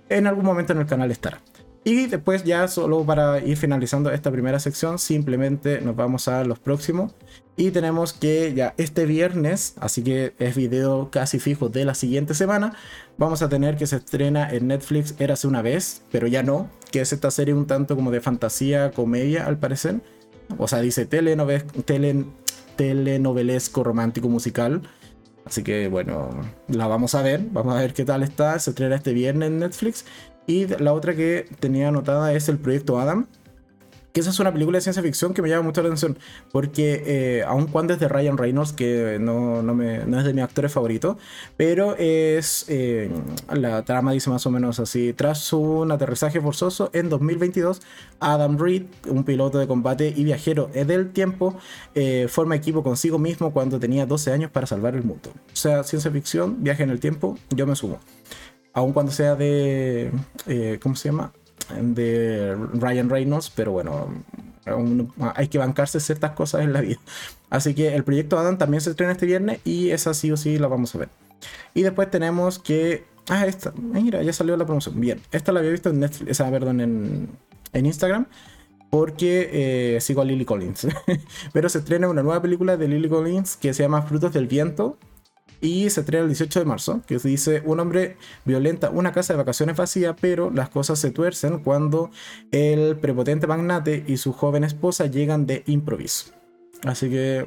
en 0.10 0.28
algún 0.28 0.46
momento 0.46 0.74
en 0.74 0.80
el 0.80 0.86
canal 0.86 1.12
estará. 1.12 1.42
Y 1.86 2.08
después 2.08 2.46
ya 2.46 2.68
solo 2.70 3.04
para 3.04 3.39
ir 3.39 3.58
finalizando 3.58 4.10
esta 4.12 4.32
primera 4.32 4.60
sección, 4.60 5.00
simplemente 5.00 5.82
nos 5.82 5.98
vamos 5.98 6.30
a 6.30 6.46
los 6.46 6.60
próximos. 6.60 7.13
Y 7.58 7.72
tenemos 7.72 8.13
que 8.13 8.54
ya 8.56 8.74
este 8.78 9.06
viernes, 9.06 9.74
así 9.80 10.02
que 10.02 10.34
es 10.39 10.56
video 10.56 11.10
casi 11.12 11.39
fijo 11.39 11.68
de 11.70 11.84
la 11.84 11.94
siguiente 11.94 12.34
semana, 12.34 12.74
vamos 13.18 13.42
a 13.42 13.50
tener 13.50 13.76
que 13.76 13.86
se 13.86 13.98
estrena 13.98 14.50
en 14.50 14.68
Netflix 14.68 15.16
Érase 15.20 15.46
una 15.46 15.62
vez, 15.62 16.04
pero 16.12 16.26
ya 16.28 16.42
no, 16.42 16.70
que 16.92 17.02
es 17.02 17.12
esta 17.12 17.30
serie 17.32 17.54
un 17.54 17.68
tanto 17.68 17.96
como 17.96 18.12
de 18.12 18.22
fantasía, 18.22 18.92
comedia 18.92 19.46
al 19.46 19.58
parecer. 19.60 20.00
O 20.58 20.68
sea, 20.70 20.80
dice 20.80 21.06
telenovelesco 22.76 23.84
romántico 23.84 24.30
musical. 24.30 24.84
Así 25.45 25.63
que 25.63 25.88
bueno, 25.88 26.29
la 26.67 26.88
vamos 26.88 27.15
a 27.15 27.21
ver, 27.21 27.41
vamos 27.51 27.75
a 27.75 27.79
ver 27.79 27.93
qué 27.93 28.06
tal 28.06 28.23
está. 28.23 28.58
Se 28.60 28.71
estrena 28.71 28.95
este 28.95 29.13
viernes 29.13 29.47
en 29.47 29.60
Netflix. 29.60 30.06
Y 30.45 30.67
la 30.67 30.93
otra 30.93 31.15
que 31.15 31.45
tenía 31.60 31.88
anotada 31.88 32.34
es 32.34 32.49
el 32.49 32.58
proyecto 32.58 32.99
Adam, 32.99 33.27
que 34.13 34.21
esa 34.21 34.30
es 34.30 34.39
una 34.39 34.54
película 34.54 34.78
de 34.78 34.82
ciencia 34.82 35.02
ficción 35.02 35.34
que 35.34 35.41
me 35.41 35.49
llama 35.49 35.63
mucho 35.63 35.82
la 35.82 35.88
atención, 35.88 36.19
porque 36.52 37.04
eh, 37.06 37.43
aun 37.47 37.65
cuando 37.65 37.93
es 37.93 37.99
de 37.99 38.08
Ryan 38.08 38.38
Reynolds, 38.38 38.71
que 38.71 39.17
no, 39.19 39.63
no, 39.63 39.73
me, 39.73 40.06
no 40.06 40.19
es 40.19 40.23
de 40.23 40.34
mis 40.34 40.43
actores 40.43 40.71
favoritos, 40.71 41.17
pero 41.58 41.95
es, 41.97 42.65
eh, 42.69 43.10
la 43.52 43.82
trama 43.84 44.12
dice 44.12 44.30
más 44.30 44.45
o 44.45 44.52
menos 44.52 44.80
así, 44.80 45.13
tras 45.13 45.52
un 45.52 45.91
aterrizaje 45.91 46.39
forzoso 46.39 46.91
en 46.93 47.10
2022, 47.10 47.82
Adam 48.19 48.60
Reed, 48.60 48.84
un 49.10 49.23
piloto 49.23 49.58
de 49.58 49.65
combate 49.65 50.13
y 50.15 50.23
viajero 50.23 50.67
del 50.67 51.12
tiempo, 51.12 51.58
eh, 51.95 52.28
forma 52.30 52.56
equipo 52.56 52.84
consigo 52.84 53.17
mismo 53.17 53.52
cuando 53.52 53.80
tenía 53.80 54.06
12 54.06 54.32
años 54.32 54.52
para 54.52 54.67
salvar 54.67 54.93
el 54.93 55.04
mundo. 55.04 55.32
O 55.52 55.56
sea, 55.56 55.84
ciencia 55.84 56.12
ficción, 56.12 56.63
viaje 56.63 56.84
en 56.84 56.91
el 56.91 56.99
tiempo, 56.99 57.36
yo 57.49 57.65
me 57.65 57.76
sumo. 57.76 57.99
Aun 58.73 58.93
cuando 58.93 59.12
sea 59.12 59.36
de, 59.36 60.12
¿cómo 60.82 60.95
se 60.95 61.10
llama? 61.10 61.34
De 61.82 62.56
Ryan 62.74 63.10
Reynolds, 63.10 63.50
pero 63.50 63.72
bueno, 63.72 64.10
hay 65.36 65.48
que 65.48 65.58
bancarse 65.58 66.00
ciertas 66.00 66.32
cosas 66.32 66.62
en 66.62 66.74
la 66.74 66.82
vida. 66.82 67.00
Así 67.50 67.74
que 67.74 67.96
el 67.96 68.04
proyecto 68.04 68.38
Adam 68.39 68.58
también 68.58 68.82
se 68.82 68.89
estrena 68.89 69.12
este 69.12 69.26
viernes 69.26 69.60
y 69.63 69.92
esa 69.92 70.13
sí 70.13 70.32
o 70.32 70.38
sí 70.38 70.58
la 70.58 70.68
vamos 70.68 70.96
a 70.96 71.00
ver. 71.00 71.10
Y 71.74 71.84
después 71.84 72.10
tenemos 72.10 72.60
que. 72.60 73.06
Ah, 73.30 73.46
esta. 73.46 73.72
Mira, 73.72 74.22
ya 74.24 74.34
salió 74.34 74.58
la 74.58 74.66
promoción. 74.66 75.00
Bien, 75.00 75.22
esta 75.32 75.52
la 75.52 75.60
había 75.60 75.72
visto 75.72 75.89
en 75.89 76.00
Netflix, 76.00 76.38
perdón, 76.38 76.82
en, 76.82 77.30
en 77.74 77.86
Instagram. 77.86 78.26
Porque 78.89 79.50
eh, 79.52 80.02
sigo 80.02 80.22
a 80.22 80.26
Lily 80.26 80.46
Collins. 80.46 80.88
Pero 81.54 81.68
se 81.68 81.80
estrena 81.80 82.08
una 82.08 82.22
nueva 82.22 82.42
película 82.42 82.78
de 82.78 82.88
Lily 82.88 83.10
Collins 83.10 83.58
que 83.58 83.74
se 83.74 83.82
llama 83.82 84.04
Frutos 84.04 84.34
del 84.34 84.48
Viento 84.48 84.98
y 85.63 85.89
se 85.89 86.02
estrena 86.02 86.23
el 86.23 86.30
18 86.30 86.60
de 86.60 86.65
marzo, 86.65 87.02
que 87.08 87.17
dice, 87.17 87.63
un 87.65 87.80
hombre 87.80 88.17
violenta 88.43 88.89
una 88.89 89.13
casa 89.13 89.32
de 89.32 89.38
vacaciones 89.38 89.78
vacía, 89.78 90.13
pero 90.13 90.52
las 90.52 90.67
cosas 90.67 90.99
se 90.99 91.10
tuercen 91.10 91.60
cuando 91.60 92.12
el 92.52 92.97
prepotente 92.97 93.47
magnate 93.47 94.04
y 94.06 94.17
su 94.17 94.34
joven 94.34 94.65
esposa 94.65 95.06
llegan 95.06 95.47
de 95.47 95.63
improviso. 95.65 96.34
Así 96.84 97.10
que 97.10 97.45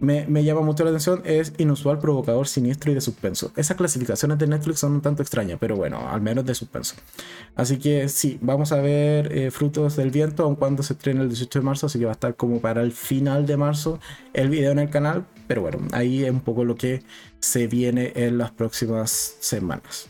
me, 0.00 0.44
llama 0.44 0.60
mucho 0.60 0.84
la 0.84 0.90
atención, 0.90 1.22
es 1.24 1.52
inusual, 1.58 1.98
provocador, 1.98 2.46
siniestro 2.46 2.92
y 2.92 2.94
de 2.94 3.00
suspenso. 3.00 3.52
Esas 3.56 3.76
clasificaciones 3.76 4.38
de 4.38 4.46
Netflix 4.46 4.80
son 4.80 4.92
un 4.92 5.00
tanto 5.00 5.22
extrañas, 5.22 5.58
pero 5.60 5.76
bueno, 5.76 6.08
al 6.08 6.20
menos 6.20 6.44
de 6.44 6.54
suspenso. 6.54 6.94
Así 7.56 7.78
que 7.78 8.08
sí, 8.08 8.38
vamos 8.40 8.72
a 8.72 8.80
ver 8.80 9.36
eh, 9.36 9.50
Frutos 9.50 9.96
del 9.96 10.10
Viento, 10.10 10.44
aun 10.44 10.56
cuando 10.56 10.82
se 10.82 10.92
estrena 10.92 11.22
el 11.22 11.28
18 11.28 11.58
de 11.58 11.64
marzo, 11.64 11.86
así 11.86 11.98
que 11.98 12.04
va 12.04 12.12
a 12.12 12.14
estar 12.14 12.36
como 12.36 12.60
para 12.60 12.82
el 12.82 12.92
final 12.92 13.46
de 13.46 13.56
marzo 13.56 13.98
el 14.32 14.50
video 14.50 14.72
en 14.72 14.78
el 14.78 14.90
canal. 14.90 15.26
Pero 15.46 15.62
bueno, 15.62 15.78
ahí 15.92 16.24
es 16.24 16.30
un 16.30 16.40
poco 16.40 16.64
lo 16.64 16.76
que 16.76 17.02
se 17.40 17.66
viene 17.66 18.12
en 18.14 18.38
las 18.38 18.50
próximas 18.52 19.36
semanas. 19.40 20.08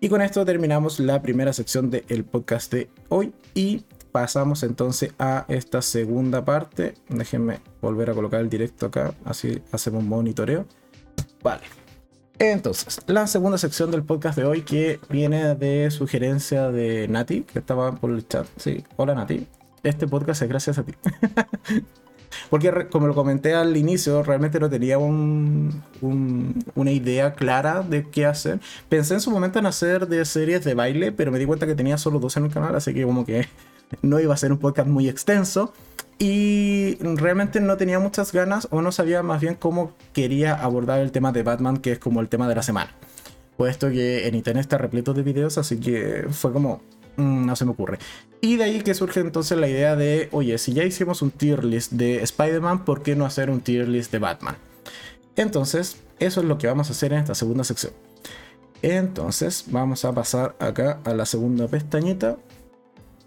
Y 0.00 0.08
con 0.08 0.22
esto 0.22 0.44
terminamos 0.44 1.00
la 1.00 1.22
primera 1.22 1.52
sección 1.52 1.90
del 1.90 2.24
podcast 2.24 2.72
de 2.72 2.88
hoy 3.08 3.32
y 3.54 3.82
pasamos 4.20 4.64
entonces 4.64 5.12
a 5.20 5.44
esta 5.46 5.80
segunda 5.80 6.44
parte. 6.44 6.94
Déjenme 7.08 7.60
volver 7.80 8.10
a 8.10 8.14
colocar 8.14 8.40
el 8.40 8.50
directo 8.50 8.86
acá, 8.86 9.14
así 9.24 9.62
hacemos 9.70 10.02
un 10.02 10.08
monitoreo. 10.08 10.66
Vale. 11.40 11.62
Entonces, 12.40 13.00
la 13.06 13.28
segunda 13.28 13.58
sección 13.58 13.92
del 13.92 14.02
podcast 14.02 14.36
de 14.36 14.44
hoy 14.44 14.62
que 14.62 14.98
viene 15.08 15.54
de 15.54 15.88
sugerencia 15.92 16.72
de 16.72 17.06
Nati, 17.06 17.42
que 17.42 17.60
estaba 17.60 17.92
por 17.92 18.10
el 18.10 18.26
chat. 18.26 18.48
Sí, 18.56 18.84
hola 18.96 19.14
Nati. 19.14 19.46
Este 19.84 20.08
podcast 20.08 20.42
es 20.42 20.48
gracias 20.48 20.78
a 20.78 20.82
ti. 20.82 20.94
Porque 22.50 22.88
como 22.90 23.06
lo 23.06 23.14
comenté 23.14 23.54
al 23.54 23.76
inicio, 23.76 24.24
realmente 24.24 24.58
no 24.58 24.68
tenía 24.68 24.98
un, 24.98 25.80
una 26.74 26.90
idea 26.90 27.34
clara 27.34 27.82
de 27.82 28.10
qué 28.10 28.26
hacer. 28.26 28.58
Pensé 28.88 29.14
en 29.14 29.20
su 29.20 29.30
momento 29.30 29.60
en 29.60 29.66
hacer 29.66 30.08
de 30.08 30.24
series 30.24 30.64
de 30.64 30.74
baile, 30.74 31.12
pero 31.12 31.30
me 31.30 31.38
di 31.38 31.46
cuenta 31.46 31.66
que 31.66 31.76
tenía 31.76 31.98
solo 31.98 32.18
dos 32.18 32.36
en 32.36 32.46
el 32.46 32.52
canal, 32.52 32.74
así 32.74 32.92
que 32.92 33.04
como 33.04 33.24
que 33.24 33.46
no 34.02 34.20
iba 34.20 34.34
a 34.34 34.36
ser 34.36 34.52
un 34.52 34.58
podcast 34.58 34.88
muy 34.88 35.08
extenso. 35.08 35.72
Y 36.18 36.96
realmente 37.00 37.60
no 37.60 37.76
tenía 37.76 38.00
muchas 38.00 38.32
ganas 38.32 38.66
o 38.70 38.82
no 38.82 38.90
sabía 38.90 39.22
más 39.22 39.40
bien 39.40 39.54
cómo 39.54 39.92
quería 40.12 40.54
abordar 40.54 40.98
el 40.98 41.12
tema 41.12 41.30
de 41.30 41.44
Batman, 41.44 41.76
que 41.76 41.92
es 41.92 41.98
como 42.00 42.20
el 42.20 42.28
tema 42.28 42.48
de 42.48 42.56
la 42.56 42.62
semana. 42.62 42.90
Puesto 43.56 43.88
que 43.90 44.26
en 44.26 44.34
internet 44.34 44.62
está 44.62 44.78
repleto 44.78 45.14
de 45.14 45.22
videos, 45.22 45.58
así 45.58 45.78
que 45.78 46.26
fue 46.30 46.52
como, 46.52 46.82
mm, 47.16 47.46
no 47.46 47.54
se 47.54 47.64
me 47.64 47.70
ocurre. 47.70 47.98
Y 48.40 48.56
de 48.56 48.64
ahí 48.64 48.80
que 48.80 48.94
surge 48.94 49.20
entonces 49.20 49.58
la 49.58 49.68
idea 49.68 49.94
de, 49.94 50.28
oye, 50.32 50.58
si 50.58 50.72
ya 50.72 50.84
hicimos 50.84 51.22
un 51.22 51.30
tier 51.30 51.64
list 51.64 51.92
de 51.92 52.22
Spider-Man, 52.22 52.84
¿por 52.84 53.02
qué 53.02 53.14
no 53.14 53.24
hacer 53.24 53.48
un 53.48 53.60
tier 53.60 53.88
list 53.88 54.10
de 54.10 54.18
Batman? 54.18 54.56
Entonces, 55.36 55.98
eso 56.18 56.40
es 56.40 56.46
lo 56.46 56.58
que 56.58 56.66
vamos 56.66 56.88
a 56.88 56.92
hacer 56.92 57.12
en 57.12 57.20
esta 57.20 57.36
segunda 57.36 57.62
sección. 57.62 57.92
Entonces, 58.82 59.64
vamos 59.68 60.04
a 60.04 60.12
pasar 60.12 60.56
acá 60.58 61.00
a 61.04 61.14
la 61.14 61.26
segunda 61.26 61.68
pestañita. 61.68 62.36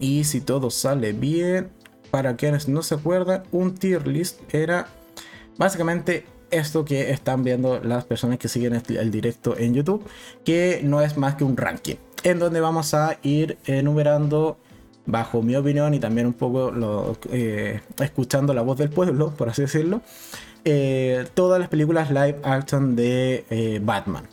Y 0.01 0.25
si 0.25 0.41
todo 0.41 0.69
sale 0.71 1.13
bien, 1.13 1.69
para 2.09 2.35
quienes 2.35 2.67
no 2.67 2.83
se 2.83 2.95
acuerdan, 2.95 3.43
un 3.51 3.75
tier 3.75 4.05
list 4.07 4.41
era 4.53 4.87
básicamente 5.57 6.25
esto 6.49 6.83
que 6.83 7.11
están 7.11 7.43
viendo 7.43 7.79
las 7.81 8.03
personas 8.03 8.37
que 8.37 8.49
siguen 8.49 8.73
el 8.89 9.11
directo 9.11 9.57
en 9.57 9.73
YouTube, 9.73 10.03
que 10.43 10.81
no 10.83 11.01
es 11.01 11.17
más 11.17 11.35
que 11.35 11.45
un 11.45 11.55
ranking, 11.55 11.95
en 12.23 12.39
donde 12.39 12.59
vamos 12.59 12.93
a 12.93 13.17
ir 13.23 13.57
enumerando, 13.65 14.57
bajo 15.05 15.41
mi 15.41 15.55
opinión 15.55 15.93
y 15.93 15.99
también 15.99 16.27
un 16.27 16.33
poco 16.33 16.73
eh, 17.31 17.81
escuchando 17.99 18.53
la 18.53 18.63
voz 18.63 18.77
del 18.77 18.89
pueblo, 18.89 19.31
por 19.31 19.49
así 19.49 19.61
decirlo, 19.61 20.01
eh, 20.65 21.25
todas 21.33 21.59
las 21.59 21.69
películas 21.69 22.09
live 22.09 22.37
action 22.43 22.95
de 22.95 23.45
eh, 23.49 23.79
Batman. 23.81 24.27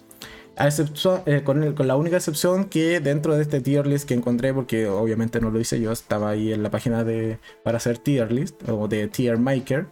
Eh, 1.26 1.42
con, 1.44 1.86
la 1.86 1.96
única 1.96 2.16
excepción 2.16 2.64
que 2.64 2.98
dentro 2.98 3.36
de 3.36 3.42
este 3.42 3.60
tier 3.60 3.86
list 3.86 4.08
que 4.08 4.14
encontré, 4.14 4.52
porque 4.52 4.88
obviamente 4.88 5.40
no 5.40 5.50
lo 5.50 5.60
hice 5.60 5.80
yo, 5.80 5.92
estaba 5.92 6.30
ahí 6.30 6.52
en 6.52 6.64
la 6.64 6.70
página 6.70 7.04
de, 7.04 7.38
para 7.62 7.76
hacer 7.76 7.98
tier 7.98 8.32
list 8.32 8.68
o 8.68 8.88
de 8.88 9.06
tier 9.06 9.38
maker. 9.38 9.86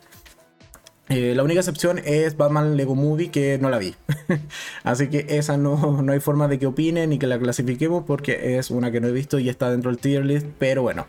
Eh, 1.09 1.35
la 1.37 1.45
única 1.45 1.61
excepción 1.61 2.01
es 2.05 2.37
Batman 2.37 2.77
Lego 2.77 2.97
Movie 2.97 3.31
que 3.31 3.59
no 3.59 3.71
la 3.71 3.79
vi. 3.79 3.95
Así 4.83 5.07
que 5.07 5.27
esa 5.29 5.57
no, 5.57 6.03
no 6.03 6.13
hay 6.13 6.19
forma 6.19 6.49
de 6.49 6.59
que 6.59 6.67
opine 6.67 7.07
ni 7.07 7.21
que 7.21 7.29
la 7.29 7.39
clasifiquemos 7.39 8.03
porque 8.05 8.59
es 8.59 8.73
una 8.73 8.91
que 8.91 9.01
no 9.01 9.07
he 9.07 9.13
visto 9.13 9.39
y 9.39 9.49
está 9.49 9.71
dentro 9.71 9.93
del 9.93 10.01
tier 10.01 10.25
list. 10.25 10.49
Pero 10.59 10.83
bueno, 10.83 11.07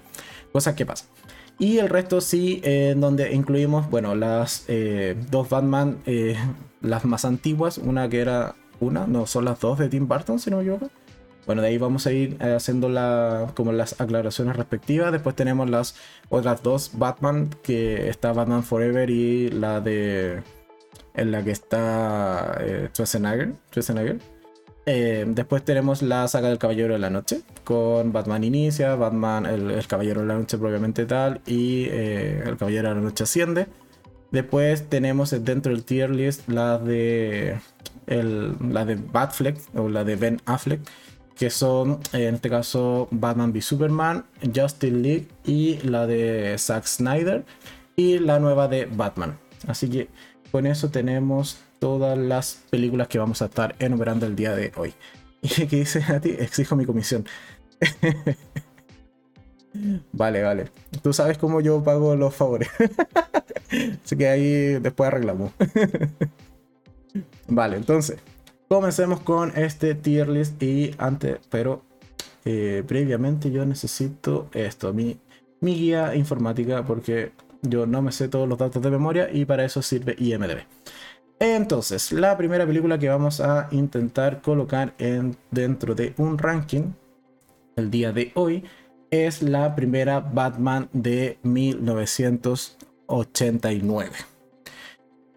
cosas 0.51 0.75
que 0.75 0.85
pasan. 0.85 1.07
Y 1.57 1.79
el 1.79 1.89
resto 1.89 2.21
sí, 2.21 2.61
en 2.63 3.01
donde 3.01 3.33
incluimos, 3.33 3.89
bueno, 3.89 4.13
las 4.13 4.65
eh, 4.67 5.15
dos 5.31 5.49
Batman, 5.49 5.97
las 6.81 7.05
más 7.05 7.25
antiguas. 7.25 7.79
Una 7.79 8.07
que 8.07 8.19
era 8.19 8.53
una, 8.79 9.07
no, 9.07 9.25
son 9.25 9.45
las 9.45 9.59
dos 9.59 9.79
de 9.79 9.89
Tim 9.89 10.07
Burton, 10.07 10.39
si 10.39 10.49
no 10.49 10.61
me. 10.61 10.89
Bueno, 11.47 11.61
de 11.61 11.69
ahí 11.69 11.77
vamos 11.77 12.05
a 12.05 12.11
ir 12.11 12.35
eh, 12.41 12.55
haciendo 12.55 12.89
la, 12.89 13.53
como 13.55 13.71
las 13.71 13.99
aclaraciones 14.01 14.57
respectivas. 14.57 15.13
Después 15.13 15.33
tenemos 15.33 15.69
las 15.69 15.95
otras 16.27 16.61
dos 16.61 16.91
Batman, 16.93 17.49
que 17.63 18.09
está 18.09 18.33
Batman 18.33 18.63
Forever 18.63 19.09
y 19.09 19.49
la 19.49 19.79
de... 19.79 20.43
en 21.13 21.31
la 21.31 21.43
que 21.43 21.51
está 21.51 22.57
eh, 22.59 22.89
Schwarzenegger. 22.91 23.53
Eh, 24.85 25.25
después 25.25 25.63
tenemos 25.63 26.01
la 26.01 26.27
saga 26.27 26.49
del 26.49 26.57
Caballero 26.57 26.93
de 26.93 26.99
la 26.99 27.09
Noche, 27.09 27.41
con 27.63 28.11
Batman 28.11 28.43
Inicia, 28.43 28.95
Batman, 28.95 29.45
el, 29.45 29.87
Caballero 29.87 30.21
de 30.21 30.27
la 30.27 30.35
Noche 30.35 30.57
propiamente 30.57 31.05
tal, 31.05 31.41
y 31.45 31.87
el 31.87 32.57
Caballero 32.57 32.89
de 32.89 32.95
la 32.95 33.01
Noche 33.01 33.23
Asciende. 33.23 33.67
Después 34.31 34.89
tenemos 34.89 35.31
dentro 35.45 35.71
del 35.71 35.85
tier 35.85 36.09
list 36.09 36.49
la 36.49 36.77
de 36.77 37.57
la 38.07 38.85
de 38.85 38.95
Batfleck 38.95 39.57
o 39.75 39.89
la 39.89 40.03
de 40.03 40.15
Ben 40.15 40.41
Affleck, 40.45 40.81
que 41.35 41.49
son 41.49 41.99
en 42.13 42.35
este 42.35 42.49
caso 42.49 43.07
Batman 43.11 43.51
v 43.51 43.61
Superman, 43.61 44.25
Justice 44.55 44.91
League 44.95 45.27
y 45.45 45.77
la 45.83 46.07
de 46.07 46.55
Zack 46.57 46.85
Snyder 46.85 47.45
y 47.95 48.19
la 48.19 48.39
nueva 48.39 48.67
de 48.67 48.85
Batman. 48.85 49.37
Así 49.67 49.89
que 49.89 50.09
con 50.51 50.65
eso 50.65 50.89
tenemos 50.89 51.59
todas 51.79 52.17
las 52.17 52.63
películas 52.69 53.07
que 53.07 53.19
vamos 53.19 53.41
a 53.41 53.45
estar 53.45 53.75
enumerando 53.79 54.25
el 54.25 54.35
día 54.35 54.55
de 54.55 54.71
hoy. 54.77 54.93
¿Y 55.41 55.67
qué 55.67 55.77
dice 55.77 56.03
a 56.07 56.19
ti? 56.19 56.35
Exijo 56.37 56.75
mi 56.75 56.85
comisión. 56.85 57.25
vale, 60.11 60.41
vale. 60.41 60.65
Tú 61.03 61.13
sabes 61.13 61.37
cómo 61.37 61.61
yo 61.61 61.83
pago 61.83 62.15
los 62.15 62.33
favores. 62.33 62.69
Así 64.03 64.15
que 64.15 64.27
ahí 64.27 64.79
después 64.79 65.07
arreglamos. 65.07 65.51
Vale, 67.47 67.77
entonces, 67.77 68.19
comencemos 68.67 69.19
con 69.21 69.57
este 69.57 69.95
tier 69.95 70.29
list 70.29 70.61
y 70.61 70.93
antes, 70.97 71.39
pero 71.49 71.83
eh, 72.45 72.83
previamente 72.87 73.51
yo 73.51 73.65
necesito 73.65 74.49
esto, 74.53 74.93
mi, 74.93 75.19
mi 75.61 75.75
guía 75.75 76.15
informática, 76.15 76.85
porque 76.85 77.31
yo 77.61 77.85
no 77.85 78.01
me 78.01 78.11
sé 78.11 78.27
todos 78.27 78.47
los 78.47 78.57
datos 78.57 78.81
de 78.81 78.89
memoria 78.89 79.29
y 79.31 79.45
para 79.45 79.65
eso 79.65 79.81
sirve 79.81 80.15
IMDB. 80.17 80.65
Entonces, 81.39 82.11
la 82.11 82.35
primera 82.35 82.65
película 82.65 82.97
que 82.97 83.09
vamos 83.09 83.39
a 83.41 83.67
intentar 83.71 84.41
colocar 84.41 84.95
en, 84.97 85.37
dentro 85.51 85.93
de 85.93 86.15
un 86.17 86.37
ranking 86.37 86.93
el 87.75 87.91
día 87.91 88.11
de 88.11 88.31
hoy 88.33 88.63
es 89.11 89.43
la 89.43 89.75
primera 89.75 90.19
Batman 90.19 90.89
de 90.93 91.37
1989 91.43 94.36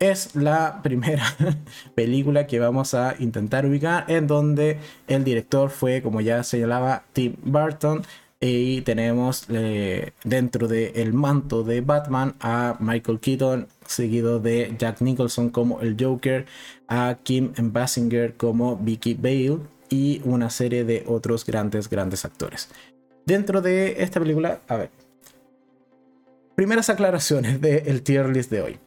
es 0.01 0.35
la 0.35 0.81
primera 0.83 1.25
película 1.95 2.47
que 2.47 2.59
vamos 2.59 2.95
a 2.95 3.15
intentar 3.19 3.67
ubicar 3.67 4.07
en 4.09 4.27
donde 4.27 4.79
el 5.07 5.25
director 5.25 5.71
fue, 5.71 6.03
como 6.03 6.21
ya 6.23 6.43
señalaba, 6.43 7.05
Tim 7.13 7.37
Burton. 7.45 8.03
Y 8.43 8.81
tenemos 8.81 9.45
eh, 9.51 10.13
dentro 10.25 10.67
del 10.67 11.13
manto 11.13 11.63
de 11.63 11.83
Batman 11.83 12.35
a 12.41 12.77
Michael 12.81 13.21
Keaton, 13.21 13.69
seguido 13.87 14.41
de 14.41 14.75
Jack 14.79 15.03
Nicholson 15.03 15.51
como 15.51 15.83
el 15.83 15.95
Joker, 16.01 16.47
a 16.89 17.19
Kim 17.23 17.53
Basinger 17.55 18.35
como 18.39 18.79
Vicky 18.79 19.13
Bale 19.13 19.59
y 19.91 20.23
una 20.25 20.49
serie 20.49 20.85
de 20.85 21.05
otros 21.07 21.45
grandes, 21.45 21.91
grandes 21.91 22.25
actores. 22.25 22.71
Dentro 23.27 23.61
de 23.61 24.03
esta 24.03 24.19
película, 24.19 24.63
a 24.69 24.77
ver, 24.77 24.91
primeras 26.55 26.89
aclaraciones 26.89 27.61
del 27.61 28.03
tier 28.03 28.31
list 28.31 28.51
de 28.51 28.63
hoy 28.63 28.81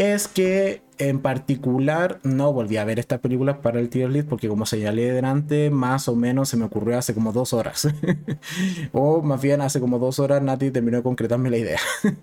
es 0.00 0.28
que 0.28 0.80
en 0.96 1.20
particular 1.20 2.20
no 2.22 2.54
volví 2.54 2.78
a 2.78 2.86
ver 2.86 2.98
esta 2.98 3.18
película 3.18 3.60
para 3.60 3.80
el 3.80 3.90
tier 3.90 4.08
list 4.08 4.26
porque 4.28 4.48
como 4.48 4.64
señalé 4.64 5.12
delante, 5.12 5.68
más 5.68 6.08
o 6.08 6.16
menos 6.16 6.48
se 6.48 6.56
me 6.56 6.64
ocurrió 6.64 6.96
hace 6.96 7.12
como 7.12 7.32
dos 7.32 7.52
horas. 7.52 7.86
o 8.92 9.20
más 9.20 9.42
bien 9.42 9.60
hace 9.60 9.78
como 9.78 9.98
dos 9.98 10.18
horas 10.18 10.42
Nati 10.42 10.70
terminó 10.70 10.96
de 10.96 11.02
concretarme 11.02 11.50
la 11.50 11.58
idea. 11.58 11.78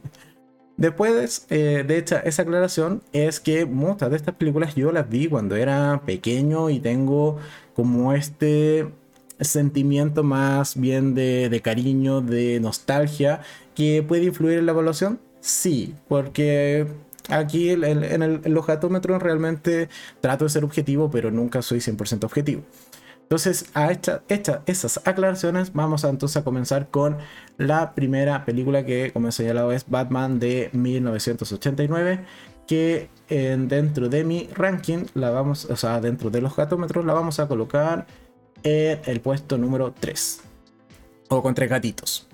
Después 0.76 1.46
eh, 1.52 1.84
de 1.88 2.00
hecha 2.00 2.20
esa 2.20 2.42
aclaración 2.42 3.04
es 3.14 3.40
que 3.40 3.68
muchas 3.68 4.10
de 4.10 4.16
estas 4.16 4.34
películas 4.34 4.74
yo 4.74 4.92
las 4.92 5.08
vi 5.08 5.28
cuando 5.28 5.56
era 5.56 6.02
pequeño 6.04 6.72
y 6.72 6.80
tengo 6.80 7.38
como 7.76 8.14
este 8.14 8.88
sentimiento 9.40 10.24
más 10.24 10.80
bien 10.80 11.14
de 11.14 11.62
cariño, 11.64 12.22
de 12.22 12.60
nostalgia 12.60 13.42
que 13.76 14.02
puede 14.02 14.24
influir 14.24 14.58
en 14.58 14.66
la 14.66 14.72
evaluación. 14.72 15.20
Sí, 15.42 15.94
porque 16.08 16.88
Aquí 17.30 17.72
en, 17.72 17.84
el, 17.84 18.42
los 18.46 18.66
gatómetros 18.66 19.22
realmente 19.22 19.90
trato 20.22 20.46
de 20.46 20.50
ser 20.50 20.64
objetivo, 20.64 21.10
pero 21.12 21.32
nunca 21.32 21.62
soy 21.62 21.80
100% 21.80 22.24
objetivo. 22.24 22.64
Entonces, 23.24 23.66
a 23.74 23.92
esta, 23.92 24.24
estas 24.30 25.02
aclaraciones, 25.06 25.74
vamos 25.74 26.06
a, 26.06 26.10
entonces 26.10 26.38
a 26.38 26.46
comenzar 26.46 26.88
con 26.90 27.18
la 27.58 27.94
primera 27.94 28.46
película 28.46 28.86
que, 28.86 29.12
como 29.12 29.28
he 29.28 29.32
señalado, 29.34 29.74
es 29.74 29.90
Batman 29.90 30.40
de 30.40 30.70
1989, 30.72 32.24
que 32.68 33.10
dentro 33.28 34.08
de 34.08 34.24
mi 34.24 34.48
ranking, 34.54 35.08
la 35.14 35.32
vamos, 35.32 35.66
o 35.66 35.76
sea, 35.76 36.00
dentro 36.00 36.30
de 36.30 36.40
los 36.40 36.56
gatómetros, 36.56 37.04
la 37.04 37.12
vamos 37.12 37.42
a 37.42 37.50
colocar 37.50 38.08
en 38.64 39.02
el 39.06 39.20
puesto 39.20 39.58
número 39.58 39.94
3. 40.00 40.42
O 41.28 41.44
con 41.44 41.54
tres 41.54 41.70
gatitos. 41.70 42.28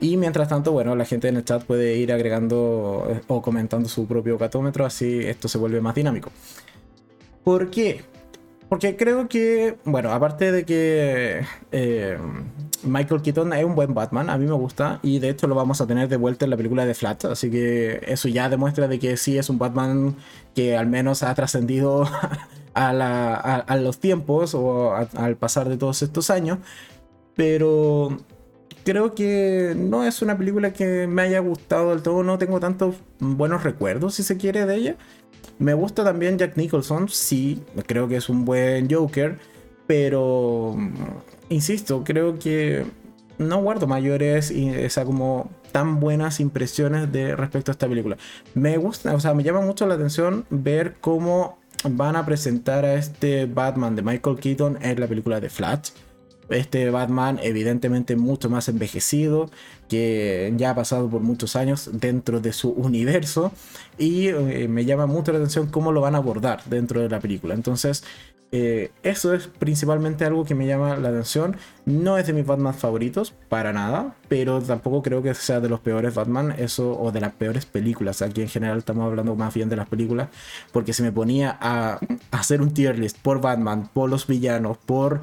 Y 0.00 0.16
mientras 0.16 0.48
tanto, 0.48 0.72
bueno, 0.72 0.96
la 0.96 1.04
gente 1.04 1.28
en 1.28 1.36
el 1.36 1.44
chat 1.44 1.62
puede 1.62 1.96
ir 1.96 2.10
agregando 2.12 3.06
eh, 3.10 3.20
o 3.28 3.42
comentando 3.42 3.88
su 3.88 4.06
propio 4.06 4.38
gatómetro, 4.38 4.86
así 4.86 5.20
esto 5.20 5.46
se 5.46 5.58
vuelve 5.58 5.80
más 5.82 5.94
dinámico. 5.94 6.30
¿Por 7.44 7.70
qué? 7.70 8.02
Porque 8.70 8.96
creo 8.96 9.28
que, 9.28 9.76
bueno, 9.84 10.12
aparte 10.12 10.52
de 10.52 10.64
que 10.64 11.42
eh, 11.72 12.16
Michael 12.84 13.20
Keaton 13.20 13.52
es 13.52 13.64
un 13.64 13.74
buen 13.74 13.92
Batman, 13.92 14.30
a 14.30 14.38
mí 14.38 14.46
me 14.46 14.52
gusta, 14.52 15.00
y 15.02 15.18
de 15.18 15.28
hecho 15.28 15.46
lo 15.46 15.54
vamos 15.54 15.80
a 15.80 15.86
tener 15.86 16.08
de 16.08 16.16
vuelta 16.16 16.46
en 16.46 16.50
la 16.50 16.56
película 16.56 16.86
de 16.86 16.94
Flash, 16.94 17.26
así 17.26 17.50
que 17.50 18.00
eso 18.06 18.28
ya 18.28 18.48
demuestra 18.48 18.88
de 18.88 18.98
que 18.98 19.16
sí 19.16 19.36
es 19.36 19.50
un 19.50 19.58
Batman 19.58 20.14
que 20.54 20.76
al 20.76 20.86
menos 20.86 21.22
ha 21.22 21.34
trascendido 21.34 22.08
a, 22.74 23.76
los 23.80 23.98
tiempos 23.98 24.54
o 24.54 24.94
al 24.94 25.36
pasar 25.36 25.68
de 25.68 25.76
todos 25.76 26.02
estos 26.02 26.30
años, 26.30 26.58
pero 27.34 28.16
creo 28.84 29.14
que 29.14 29.74
no 29.76 30.04
es 30.04 30.22
una 30.22 30.36
película 30.36 30.72
que 30.72 31.06
me 31.06 31.22
haya 31.22 31.40
gustado 31.40 31.90
del 31.90 32.02
todo, 32.02 32.22
no 32.22 32.38
tengo 32.38 32.60
tantos 32.60 32.96
buenos 33.18 33.62
recuerdos, 33.62 34.14
si 34.14 34.22
se 34.22 34.36
quiere, 34.36 34.66
de 34.66 34.76
ella. 34.76 34.96
Me 35.58 35.74
gusta 35.74 36.04
también 36.04 36.38
Jack 36.38 36.56
Nicholson, 36.56 37.08
sí, 37.08 37.62
creo 37.86 38.08
que 38.08 38.16
es 38.16 38.28
un 38.28 38.44
buen 38.44 38.90
Joker, 38.90 39.38
pero, 39.86 40.76
insisto, 41.48 42.02
creo 42.04 42.38
que 42.38 42.86
no 43.38 43.62
guardo 43.62 43.86
mayores 43.86 44.50
y 44.50 44.68
esa 44.68 45.04
como 45.04 45.50
tan 45.72 46.00
buenas 46.00 46.40
impresiones 46.40 47.10
de 47.12 47.36
respecto 47.36 47.70
a 47.70 47.72
esta 47.72 47.88
película. 47.88 48.16
Me 48.54 48.76
gusta, 48.76 49.14
o 49.14 49.20
sea, 49.20 49.34
me 49.34 49.42
llama 49.42 49.60
mucho 49.60 49.86
la 49.86 49.94
atención 49.94 50.44
ver 50.50 50.96
cómo 51.00 51.58
van 51.88 52.16
a 52.16 52.26
presentar 52.26 52.84
a 52.84 52.94
este 52.94 53.46
Batman 53.46 53.96
de 53.96 54.02
Michael 54.02 54.36
Keaton 54.38 54.78
en 54.82 55.00
la 55.00 55.06
película 55.06 55.40
de 55.40 55.48
Flash 55.48 55.90
este 56.50 56.90
Batman 56.90 57.38
evidentemente 57.42 58.16
mucho 58.16 58.50
más 58.50 58.68
envejecido, 58.68 59.50
que 59.88 60.52
ya 60.56 60.70
ha 60.70 60.74
pasado 60.74 61.08
por 61.08 61.20
muchos 61.20 61.56
años 61.56 61.90
dentro 61.92 62.40
de 62.40 62.52
su 62.52 62.70
universo 62.70 63.52
y 63.98 64.28
eh, 64.28 64.68
me 64.68 64.84
llama 64.84 65.06
mucho 65.06 65.32
la 65.32 65.38
atención 65.38 65.68
cómo 65.68 65.92
lo 65.92 66.00
van 66.00 66.14
a 66.14 66.18
abordar 66.18 66.62
dentro 66.66 67.00
de 67.00 67.08
la 67.08 67.20
película. 67.20 67.54
Entonces, 67.54 68.04
eh, 68.52 68.90
eso 69.04 69.32
es 69.32 69.46
principalmente 69.46 70.24
algo 70.24 70.44
que 70.44 70.56
me 70.56 70.66
llama 70.66 70.96
la 70.96 71.10
atención. 71.10 71.56
No 71.84 72.18
es 72.18 72.26
de 72.26 72.32
mis 72.32 72.46
Batman 72.46 72.74
favoritos, 72.74 73.32
para 73.48 73.72
nada, 73.72 74.16
pero 74.28 74.60
tampoco 74.60 75.02
creo 75.02 75.22
que 75.22 75.34
sea 75.34 75.60
de 75.60 75.68
los 75.68 75.80
peores 75.80 76.14
Batman, 76.14 76.54
eso, 76.58 76.98
o 77.00 77.12
de 77.12 77.20
las 77.20 77.32
peores 77.32 77.64
películas. 77.64 78.22
Aquí 78.22 78.42
en 78.42 78.48
general 78.48 78.78
estamos 78.78 79.04
hablando 79.04 79.36
más 79.36 79.54
bien 79.54 79.68
de 79.68 79.76
las 79.76 79.88
películas, 79.88 80.28
porque 80.72 80.92
si 80.92 81.02
me 81.02 81.12
ponía 81.12 81.56
a 81.60 82.00
hacer 82.32 82.60
un 82.60 82.74
tier 82.74 82.98
list 82.98 83.18
por 83.22 83.40
Batman, 83.40 83.88
por 83.92 84.10
los 84.10 84.26
villanos, 84.26 84.78
por 84.78 85.20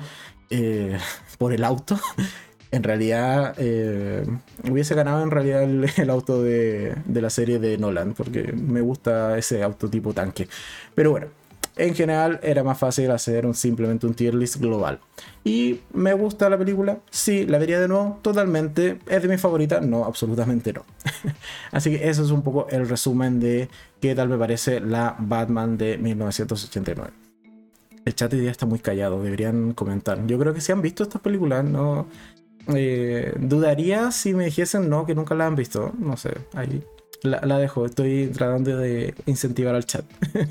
eh, 0.50 0.98
por 1.38 1.54
el 1.54 1.64
auto, 1.64 2.00
en 2.72 2.84
realidad 2.84 3.56
eh, 3.58 4.26
hubiese 4.70 4.96
ganado 4.96 5.24
en 5.24 5.32
realidad 5.32 5.64
el, 5.64 6.10
auto 6.10 6.42
de, 6.44 6.96
la 7.14 7.30
serie 7.30 7.60
de 7.60 7.78
Nolan, 7.78 8.14
porque 8.14 8.52
me 8.54 8.82
gusta 8.82 9.38
ese 9.38 9.64
auto 9.64 9.90
tipo 9.90 10.14
tanque. 10.14 10.48
Pero 10.96 11.12
bueno, 11.12 11.28
en 11.76 11.94
general 11.94 12.40
era 12.42 12.64
más 12.64 12.80
fácil 12.80 13.12
hacer 13.12 13.46
un, 13.46 13.54
simplemente 13.54 14.08
un 14.08 14.16
tier 14.16 14.34
list 14.34 14.58
global. 14.58 15.00
¿Y 15.44 15.82
me 15.94 16.14
gusta 16.14 16.50
la 16.50 16.58
película? 16.58 17.00
Sí, 17.12 17.46
la 17.46 17.60
vería 17.60 17.80
de 17.80 17.88
nuevo 17.88 18.20
totalmente. 18.22 19.00
¿Es 19.08 19.22
de 19.22 19.28
mi 19.28 19.38
favorita? 19.38 19.80
No, 19.80 20.04
absolutamente 20.04 20.74
no. 20.74 20.84
Así 21.72 21.92
que 21.92 22.10
eso 22.10 22.24
es 22.24 22.32
un 22.32 22.42
poco 22.42 22.68
el 22.70 22.90
resumen 22.90 23.40
de 23.40 23.70
qué 24.02 24.16
tal 24.16 24.28
me 24.28 24.38
parece 24.38 24.80
la 24.80 25.16
Batman 25.20 25.78
de 25.78 25.98
1989 26.00 27.27
el 28.08 28.16
chat 28.16 28.32
hoy 28.34 28.40
día 28.40 28.52
está 28.52 28.66
muy 28.66 28.80
callado, 28.80 29.22
deberían 29.22 29.74
comentar. 29.74 30.26
Yo 30.28 30.40
creo 30.40 30.54
que 30.54 30.62
si 30.62 30.72
han 30.72 30.82
visto 30.82 31.04
estas 31.04 31.22
películas, 31.22 31.64
no. 31.64 32.08
Eh, 32.74 33.34
dudaría 33.40 34.12
si 34.12 34.34
me 34.34 34.46
dijesen 34.46 34.90
no, 34.90 35.06
que 35.06 35.14
nunca 35.14 35.36
la 35.36 35.46
han 35.46 35.56
visto. 35.56 35.94
No 36.00 36.16
sé, 36.16 36.32
ahí 36.54 36.84
la, 37.22 37.60
dejo. 37.60 37.86
Estoy 37.86 38.28
tratando 38.28 38.78
de 38.78 39.14
incentivar 39.26 39.76
al 39.76 39.86
chat. 39.86 40.06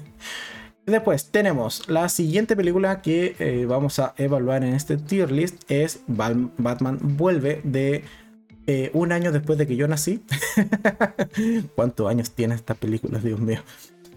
Después 0.87 1.31
tenemos 1.31 1.89
la 1.89 2.09
siguiente 2.09 2.55
película 2.55 3.03
que 3.03 3.35
eh, 3.39 3.67
vamos 3.67 3.99
a 3.99 4.15
evaluar 4.19 4.63
en 4.63 4.75
este 4.75 4.97
tier 4.99 5.33
list 5.33 5.65
es 5.69 6.01
Batman 6.07 6.99
Vuelve 7.03 7.61
de 7.65 8.05
eh, 8.69 8.91
un 8.95 9.13
año 9.13 9.33
después 9.33 9.59
de 9.59 9.67
que 9.67 9.77
yo 9.77 9.89
nací. 9.89 10.23
¿Cuántos 11.75 12.09
años 12.09 12.31
tiene 12.33 12.55
esta 12.55 12.75
película, 12.75 13.19
Dios 13.19 13.41
mío? 13.41 13.63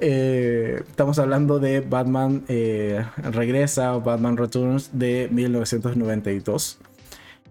Eh, 0.01 0.81
estamos 0.87 1.19
hablando 1.19 1.59
de 1.59 1.81
Batman 1.81 2.45
eh, 2.47 3.05
Regresa 3.17 3.95
o 3.97 4.01
Batman 4.01 4.37
Returns 4.37 4.91
de 4.93 5.27
1992, 5.29 6.77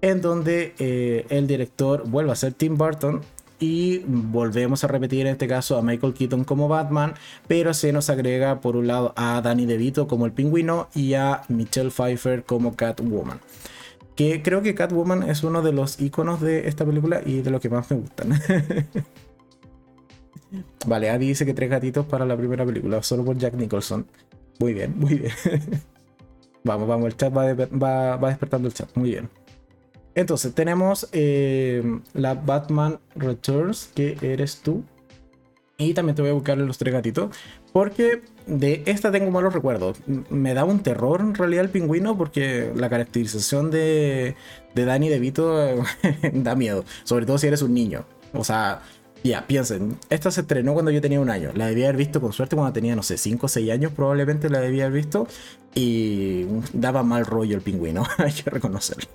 en 0.00 0.22
donde 0.22 0.74
eh, 0.78 1.26
el 1.28 1.46
director 1.46 2.08
vuelve 2.08 2.32
a 2.32 2.36
ser 2.36 2.54
Tim 2.54 2.78
Burton 2.78 3.20
y 3.60 3.98
volvemos 4.06 4.82
a 4.84 4.86
repetir 4.86 5.22
en 5.22 5.32
este 5.32 5.46
caso 5.46 5.76
a 5.76 5.82
Michael 5.82 6.14
Keaton 6.14 6.44
como 6.44 6.68
Batman, 6.68 7.14
pero 7.48 7.74
se 7.74 7.92
nos 7.92 8.08
agrega 8.08 8.60
por 8.60 8.76
un 8.76 8.86
lado 8.86 9.12
a 9.16 9.42
Danny 9.42 9.66
DeVito 9.66 10.08
como 10.08 10.24
el 10.24 10.32
pingüino 10.32 10.88
y 10.94 11.14
a 11.14 11.42
Michelle 11.48 11.90
Pfeiffer 11.90 12.44
como 12.44 12.76
Catwoman. 12.76 13.40
Que 14.14 14.42
creo 14.42 14.62
que 14.62 14.74
Catwoman 14.74 15.28
es 15.28 15.44
uno 15.44 15.60
de 15.60 15.72
los 15.72 16.00
iconos 16.00 16.40
de 16.40 16.66
esta 16.66 16.86
película 16.86 17.20
y 17.24 17.42
de 17.42 17.50
lo 17.50 17.60
que 17.60 17.68
más 17.68 17.90
me 17.90 17.98
gustan. 17.98 18.40
Vale, 20.86 21.10
Adi 21.10 21.28
dice 21.28 21.44
que 21.44 21.54
tres 21.54 21.70
gatitos 21.70 22.06
para 22.06 22.24
la 22.24 22.36
primera 22.36 22.64
película, 22.64 23.02
solo 23.02 23.24
por 23.24 23.36
Jack 23.36 23.54
Nicholson. 23.54 24.06
Muy 24.58 24.74
bien, 24.74 24.98
muy 24.98 25.14
bien. 25.14 25.32
vamos, 26.64 26.88
vamos, 26.88 27.06
el 27.06 27.16
chat 27.16 27.34
va, 27.34 28.28
despertando 28.28 28.68
el 28.68 28.74
chat. 28.74 28.88
Muy 28.96 29.10
bien. 29.10 29.28
Entonces, 30.14 30.54
tenemos 30.54 31.08
eh, 31.12 31.82
la 32.14 32.34
Batman 32.34 32.98
Returns, 33.14 33.90
que 33.94 34.16
eres 34.20 34.60
tú. 34.62 34.84
Y 35.80 35.94
también 35.94 36.16
te 36.16 36.22
voy 36.22 36.32
a 36.32 36.34
buscarle 36.34 36.66
los 36.66 36.76
tres 36.76 36.92
gatitos. 36.92 37.36
Porque 37.72 38.22
de 38.46 38.82
esta 38.86 39.12
tengo 39.12 39.30
malos 39.30 39.54
recuerdos. 39.54 39.98
Me 40.28 40.54
da 40.54 40.64
un 40.64 40.80
terror 40.80 41.20
en 41.20 41.34
realidad 41.34 41.64
el 41.64 41.70
pingüino 41.70 42.18
porque 42.18 42.72
la 42.74 42.88
caracterización 42.88 43.70
de, 43.70 44.34
de 44.74 44.84
Danny 44.84 45.08
DeVito 45.08 45.84
da 46.32 46.56
miedo. 46.56 46.84
Sobre 47.04 47.26
todo 47.26 47.38
si 47.38 47.46
eres 47.46 47.62
un 47.62 47.74
niño. 47.74 48.04
O 48.32 48.42
sea, 48.42 48.82
ya, 49.24 49.46
piensen, 49.46 49.98
esta 50.10 50.30
se 50.30 50.42
estrenó 50.42 50.74
cuando 50.74 50.90
yo 50.90 51.00
tenía 51.00 51.20
un 51.20 51.30
año. 51.30 51.50
La 51.54 51.66
debía 51.66 51.86
haber 51.86 51.96
visto 51.96 52.20
con 52.20 52.32
suerte 52.32 52.56
cuando 52.56 52.72
tenía, 52.72 52.94
no 52.94 53.02
sé, 53.02 53.18
5 53.18 53.46
o 53.46 53.48
6 53.48 53.70
años 53.70 53.92
probablemente 53.92 54.48
la 54.48 54.60
debía 54.60 54.86
haber 54.86 54.96
visto. 54.96 55.26
Y 55.74 56.46
daba 56.72 57.02
mal 57.02 57.26
rollo 57.26 57.56
el 57.56 57.62
pingüino, 57.62 58.04
hay 58.18 58.32
que 58.32 58.50
reconocerlo. 58.50 59.08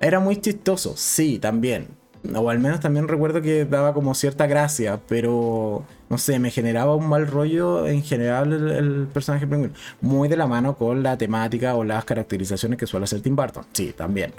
Era 0.00 0.20
muy 0.20 0.36
chistoso, 0.40 0.94
sí, 0.96 1.38
también. 1.38 1.88
O 2.34 2.50
al 2.50 2.58
menos 2.58 2.80
también 2.80 3.08
recuerdo 3.08 3.40
que 3.40 3.64
daba 3.64 3.94
como 3.94 4.14
cierta 4.14 4.46
gracia, 4.46 5.00
pero 5.08 5.84
no 6.10 6.18
sé, 6.18 6.38
me 6.38 6.50
generaba 6.50 6.94
un 6.94 7.08
mal 7.08 7.26
rollo 7.26 7.86
en 7.86 8.02
general 8.02 8.52
el, 8.52 9.08
personaje 9.12 9.46
pingüino. 9.46 9.74
Muy 10.00 10.28
de 10.28 10.36
la 10.36 10.46
mano 10.46 10.76
con 10.76 11.02
la 11.02 11.16
temática 11.16 11.74
o 11.74 11.84
las 11.84 12.04
caracterizaciones 12.04 12.78
que 12.78 12.86
suele 12.86 13.04
hacer 13.04 13.20
Tim 13.20 13.36
Burton, 13.36 13.64
sí, 13.72 13.94
también. 13.96 14.32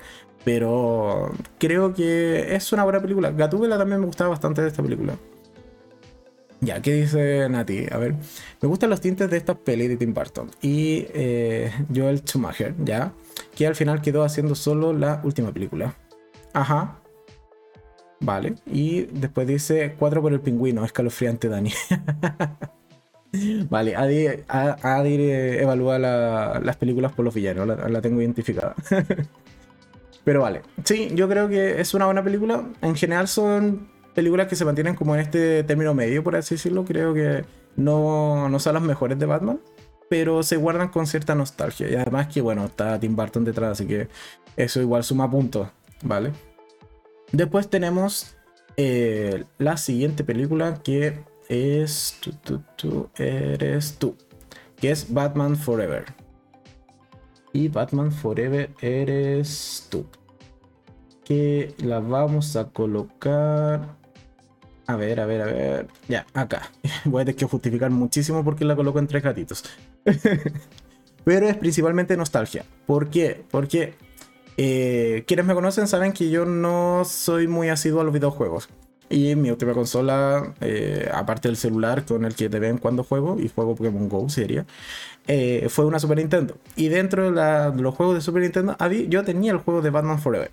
Pero 0.44 1.32
creo 1.60 1.94
que 1.94 2.56
es 2.56 2.72
una 2.74 2.84
buena 2.84 3.02
película. 3.02 3.32
Gatúbela 3.32 3.78
también 3.78 4.00
me 4.00 4.08
gustaba 4.08 4.32
bastante 4.32 4.62
de 4.62 4.70
esta 4.70 4.82
película. 4.82 5.16
Ya, 6.62 6.80
¿qué 6.80 6.94
dice 6.94 7.50
Nati? 7.50 7.88
A 7.92 7.98
ver, 7.98 8.14
me 8.62 8.68
gustan 8.68 8.92
los 8.92 9.02
tintes 9.02 9.30
de 9.32 9.38
esta 9.38 9.56
peli 9.56 9.88
de 9.88 9.98
Tim 9.98 10.14
Burton 10.14 10.52
y 10.62 11.08
eh, 11.14 11.72
Joel 11.94 12.20
Schumacher, 12.20 12.76
¿ya? 12.84 13.14
Que 13.56 13.66
al 13.66 13.76
final 13.76 14.02
quedó 14.02 14.24
haciendo 14.24 14.54
solo 14.54 14.94
la 14.94 15.22
última 15.24 15.52
película. 15.52 15.96
Ajá. 16.54 17.00
Vale. 18.20 18.56
Y 18.68 19.02
después 19.06 19.48
dice 19.48 19.96
4 19.98 20.22
por 20.22 20.34
el 20.34 20.40
pingüino, 20.40 20.86
escalofriante 20.86 21.50
Dani. 21.50 21.74
vale, 23.70 23.96
Adi, 23.96 24.28
evalúa 25.18 25.98
las 25.98 26.78
películas 26.78 27.12
por 27.12 27.26
los 27.26 27.34
villanos, 27.34 27.68
la, 27.68 27.90
la 27.90 28.02
tengo 28.02 28.22
identificada. 28.22 28.76
Pero 30.24 30.42
vale. 30.42 30.62
Sí, 30.84 31.12
yo 31.16 31.28
creo 31.28 31.50
que 31.50 31.82
es 31.82 31.94
una 31.94 32.06
buena 32.06 32.24
película. 32.24 32.64
En 32.82 32.96
general 32.96 33.28
son 33.28 33.90
películas 34.14 34.48
que 34.48 34.56
se 34.56 34.66
mantienen 34.66 34.96
como 34.96 35.16
en 35.16 35.22
este 35.22 35.64
término 35.64 35.94
medio, 35.94 36.24
por 36.24 36.36
así 36.36 36.56
decirlo. 36.56 36.86
Creo 36.86 37.14
que 37.14 37.44
no, 37.76 38.50
no 38.50 38.60
son 38.60 38.74
las 38.76 38.84
mejores 38.84 39.18
de 39.18 39.26
Batman, 39.26 39.60
pero 40.10 40.44
se 40.44 40.58
guardan 40.58 40.90
con 40.90 41.08
cierta 41.08 41.36
nostalgia. 41.36 41.90
Y 41.90 41.96
además 41.96 42.28
que, 42.28 42.42
bueno, 42.42 42.66
está 42.66 43.00
Tim 43.00 43.16
Burton 43.16 43.44
detrás, 43.44 43.72
así 43.72 43.88
que 43.88 44.08
eso 44.58 44.82
igual 44.82 45.04
suma 45.04 45.30
puntos, 45.30 45.70
¿vale? 46.04 46.32
Después 47.32 47.70
tenemos 47.70 48.36
eh, 48.78 49.46
la 49.58 49.78
siguiente 49.78 50.24
película 50.24 50.82
que 50.84 51.20
es... 51.50 52.18
Tú, 52.20 52.62
tú, 52.76 53.10
eres 53.18 53.96
tú. 53.98 54.16
Que 54.76 54.92
es 54.92 55.14
Batman 55.14 55.56
Forever 55.56 56.21
y 57.54 57.68
Batman 57.68 58.12
Forever 58.12 58.72
eres 58.82 59.88
tú. 59.90 60.06
Que 61.24 61.74
la 61.80 62.00
vamos 62.00 62.56
a 62.56 62.70
colocar. 62.70 63.96
A 64.88 64.96
ver, 64.96 65.20
a 65.20 65.26
ver, 65.26 65.42
a 65.42 65.46
ver. 65.46 65.88
Ya, 66.08 66.26
acá. 66.34 66.72
Voy 67.06 67.22
a 67.22 67.26
tener 67.26 67.38
que 67.38 67.46
justificar 67.46 67.92
muchísimo 67.92 68.44
porque 68.44 68.66
la 68.66 68.76
coloco 68.76 69.00
en 69.00 69.08
tres 69.08 69.24
gatitos. 69.24 69.64
Pero 71.24 71.48
es 71.48 71.56
principalmente 71.58 72.18
nostalgia. 72.18 72.66
¿Por 72.88 73.10
qué? 73.10 73.44
Porque 73.52 73.94
eh, 74.58 75.24
quienes 75.28 75.46
me 75.46 75.54
conocen 75.54 75.88
saben 75.88 76.14
que 76.14 76.30
yo 76.30 76.46
no 76.46 77.04
soy 77.06 77.48
muy 77.48 77.70
asiduo 77.70 78.02
a 78.02 78.04
los 78.04 78.14
videojuegos. 78.14 78.70
Y 79.10 79.36
mi 79.36 79.52
última 79.52 79.74
consola, 79.74 80.54
eh, 80.62 81.10
aparte 81.14 81.50
del 81.50 81.58
celular 81.58 82.06
con 82.06 82.24
el 82.24 82.34
que 82.34 82.48
de 82.48 82.60
vez 82.60 82.72
en 82.72 82.78
cuando 82.78 83.04
juego, 83.04 83.38
y 83.40 83.50
juego 83.50 83.76
Pokémon 83.76 84.08
Go 84.08 84.30
sería, 84.30 84.66
eh, 85.28 85.68
fue 85.70 85.86
una 85.86 86.00
Super 86.00 86.18
Nintendo. 86.18 86.58
Y 86.76 86.90
dentro 86.90 87.32
de, 87.32 87.82
los 87.82 87.96
juegos 87.96 88.16
de 88.16 88.22
Super 88.22 88.42
Nintendo, 88.42 88.76
yo 89.10 89.24
tenía 89.24 89.52
el 89.52 89.60
juego 89.60 89.82
de 89.82 89.90
Batman 89.90 90.20
Forever. 90.20 90.52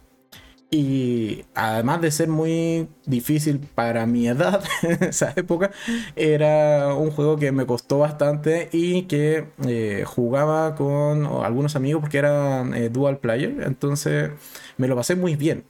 Y 0.70 1.46
además 1.54 2.02
de 2.02 2.10
ser 2.10 2.28
muy 2.28 2.88
difícil 3.06 3.58
para 3.74 4.04
mi 4.04 4.28
edad, 4.28 4.62
en 4.82 5.04
esa 5.04 5.32
época, 5.34 5.70
era 6.14 6.94
un 6.94 7.10
juego 7.10 7.36
que 7.36 7.52
me 7.52 7.64
costó 7.64 7.98
bastante 7.98 8.68
y 8.72 9.02
que 9.02 9.46
eh, 9.66 10.04
jugaba 10.06 10.74
con 10.74 11.24
algunos 11.24 11.74
amigos 11.74 12.02
porque 12.02 12.18
era 12.18 12.64
dual 12.90 13.18
player. 13.18 13.62
Entonces 13.62 14.30
me 14.76 14.88
lo 14.88 14.96
pasé 14.96 15.16
muy 15.16 15.36
bien. 15.36 15.64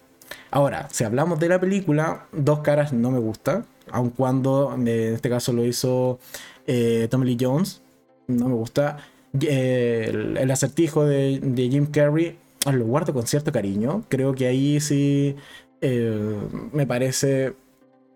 Ahora, 0.51 0.89
si 0.91 1.05
hablamos 1.05 1.39
de 1.39 1.49
la 1.49 1.61
película, 1.61 2.27
Dos 2.33 2.61
Caras 2.61 2.93
no 2.93 3.11
me 3.11 3.19
gusta, 3.19 3.65
aun 3.91 4.11
cuando 4.11 4.73
en 4.75 4.89
este 4.89 5.29
caso 5.29 5.53
lo 5.53 5.65
hizo 5.65 6.19
eh, 6.67 7.07
Tommy 7.11 7.27
Lee 7.27 7.39
Jones, 7.39 7.83
no 8.29 8.49
me 8.49 8.55
gusta. 8.55 8.99
Eh, 9.41 10.11
el, 10.38 10.51
acertijo 10.51 11.05
de, 11.05 11.41
Jim 11.71 11.87
Carrey 11.87 12.38
ah, 12.64 12.73
lo 12.73 12.87
guardo 12.87 13.12
con 13.12 13.27
cierto 13.27 13.51
cariño. 13.51 14.05
Creo 14.09 14.35
que 14.35 14.47
ahí 14.47 14.81
sí 14.81 15.35
eh, 15.81 16.38
me 16.73 16.87
parece 16.87 17.55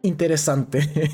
interesante 0.02 1.10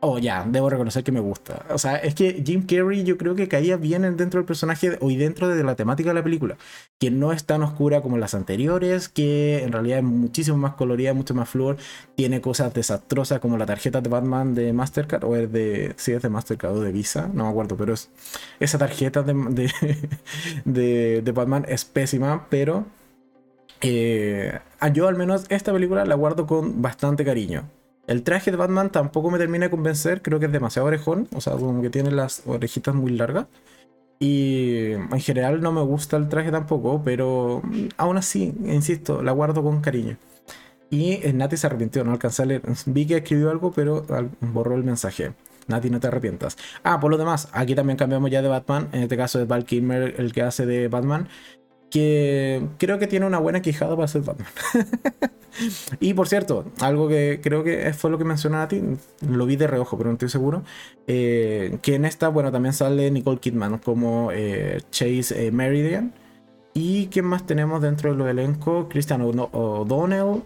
oh, 0.00 0.18
ya, 0.18 0.44
debo 0.46 0.70
reconocer 0.70 1.02
que 1.04 1.12
me 1.12 1.20
gusta. 1.20 1.64
O 1.70 1.78
sea, 1.78 1.96
es 1.96 2.14
que 2.14 2.42
Jim 2.44 2.66
Carrey 2.66 3.04
yo 3.04 3.16
creo 3.16 3.34
que 3.34 3.48
caía 3.48 3.76
bien 3.76 4.02
dentro 4.16 4.38
del 4.40 4.46
personaje 4.46 4.98
y 5.00 5.16
dentro 5.16 5.48
de 5.48 5.62
la 5.64 5.74
temática 5.74 6.10
de 6.10 6.14
la 6.14 6.22
película, 6.22 6.56
que 6.98 7.10
no 7.10 7.32
es 7.32 7.44
tan 7.44 7.62
oscura 7.62 8.00
como 8.02 8.18
las 8.18 8.34
anteriores, 8.34 9.08
que 9.08 9.62
en 9.62 9.72
realidad 9.72 9.98
es 9.98 10.04
muchísimo 10.04 10.56
más 10.56 10.74
colorida, 10.74 11.14
mucho 11.14 11.34
más 11.34 11.48
flor, 11.48 11.76
tiene 12.14 12.40
cosas 12.40 12.74
desastrosas 12.74 13.40
como 13.40 13.56
la 13.58 13.66
tarjeta 13.66 14.00
de 14.00 14.08
Batman 14.08 14.54
de 14.54 14.72
Mastercard, 14.72 15.24
o 15.24 15.36
es 15.36 15.50
de, 15.52 15.94
sí, 15.96 16.12
es 16.12 16.22
de 16.22 16.28
Mastercard 16.28 16.76
o 16.76 16.80
de 16.80 16.92
Visa, 16.92 17.28
no 17.32 17.44
me 17.44 17.50
acuerdo, 17.50 17.76
pero 17.76 17.94
es, 17.94 18.10
esa 18.60 18.78
tarjeta 18.78 19.22
de, 19.22 19.34
de, 20.64 21.22
de, 21.22 21.32
Batman 21.32 21.64
es 21.68 21.84
pésima, 21.84 22.46
pero... 22.50 22.86
Eh, 23.82 24.58
yo 24.94 25.06
al 25.06 25.16
menos 25.16 25.44
esta 25.50 25.70
película 25.70 26.06
la 26.06 26.14
guardo 26.14 26.46
con 26.46 26.80
bastante 26.80 27.26
cariño. 27.26 27.68
El 28.06 28.22
traje 28.22 28.50
de 28.50 28.56
Batman 28.56 28.90
tampoco 28.90 29.30
me 29.30 29.38
termina 29.38 29.66
de 29.66 29.70
convencer, 29.70 30.22
creo 30.22 30.38
que 30.38 30.46
es 30.46 30.52
demasiado 30.52 30.86
orejón, 30.86 31.28
o 31.34 31.40
sea, 31.40 31.54
como 31.54 31.82
que 31.82 31.90
tiene 31.90 32.10
las 32.12 32.42
orejitas 32.46 32.94
muy 32.94 33.12
largas. 33.12 33.46
Y 34.18 34.92
en 34.92 35.20
general 35.20 35.60
no 35.60 35.72
me 35.72 35.82
gusta 35.82 36.16
el 36.16 36.28
traje 36.28 36.50
tampoco, 36.50 37.02
pero 37.04 37.62
aún 37.98 38.16
así, 38.16 38.54
insisto, 38.64 39.22
la 39.22 39.32
guardo 39.32 39.62
con 39.62 39.80
cariño. 39.82 40.16
Y 40.90 41.18
Nati 41.34 41.56
se 41.56 41.66
arrepintió, 41.66 42.04
no 42.04 42.12
alcanzé 42.12 42.42
a 42.42 42.46
leer. 42.46 42.62
Vi 42.86 43.06
que 43.06 43.16
escribió 43.16 43.50
algo, 43.50 43.72
pero 43.72 44.06
borró 44.40 44.76
el 44.76 44.84
mensaje. 44.84 45.34
Nati, 45.66 45.90
no 45.90 46.00
te 46.00 46.06
arrepientas. 46.06 46.56
Ah, 46.84 47.00
por 47.00 47.10
lo 47.10 47.18
demás, 47.18 47.48
aquí 47.52 47.74
también 47.74 47.96
cambiamos 47.98 48.30
ya 48.30 48.40
de 48.40 48.48
Batman. 48.48 48.88
En 48.92 49.02
este 49.02 49.16
caso 49.16 49.40
es 49.40 49.48
Val 49.48 49.64
Kilmer 49.64 50.14
el 50.18 50.32
que 50.32 50.42
hace 50.42 50.64
de 50.64 50.88
Batman 50.88 51.28
que 51.96 52.62
creo 52.76 52.98
que 52.98 53.06
tiene 53.06 53.24
una 53.24 53.38
buena 53.38 53.62
quijada 53.62 53.96
para 53.96 54.06
ser 54.06 54.20
Batman. 54.20 54.46
y 55.98 56.12
por 56.12 56.28
cierto, 56.28 56.66
algo 56.82 57.08
que 57.08 57.40
creo 57.42 57.64
que 57.64 57.90
fue 57.94 58.10
lo 58.10 58.18
que 58.18 58.24
mencionaron 58.24 58.66
a 58.66 58.68
ti, 58.68 58.82
lo 59.26 59.46
vi 59.46 59.56
de 59.56 59.66
reojo, 59.66 59.96
pero 59.96 60.10
no 60.10 60.16
estoy 60.16 60.28
seguro, 60.28 60.62
eh, 61.06 61.78
que 61.80 61.94
en 61.94 62.04
esta, 62.04 62.28
bueno, 62.28 62.52
también 62.52 62.74
sale 62.74 63.10
Nicole 63.10 63.40
Kidman 63.40 63.78
como 63.78 64.30
eh, 64.30 64.82
Chase 64.90 65.46
eh, 65.46 65.50
Meridian. 65.50 66.12
¿Y 66.74 67.06
quién 67.06 67.24
más 67.24 67.46
tenemos 67.46 67.80
dentro 67.80 68.14
del 68.14 68.28
elenco? 68.28 68.90
Christian 68.90 69.22
O'Donnell, 69.22 70.42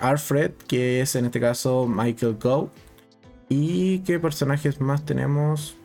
Alfred, 0.00 0.52
que 0.66 1.02
es 1.02 1.14
en 1.14 1.26
este 1.26 1.40
caso 1.40 1.86
Michael 1.86 2.38
Gough. 2.42 2.70
¿Y 3.50 3.98
qué 3.98 4.18
personajes 4.18 4.80
más 4.80 5.04
tenemos? 5.04 5.76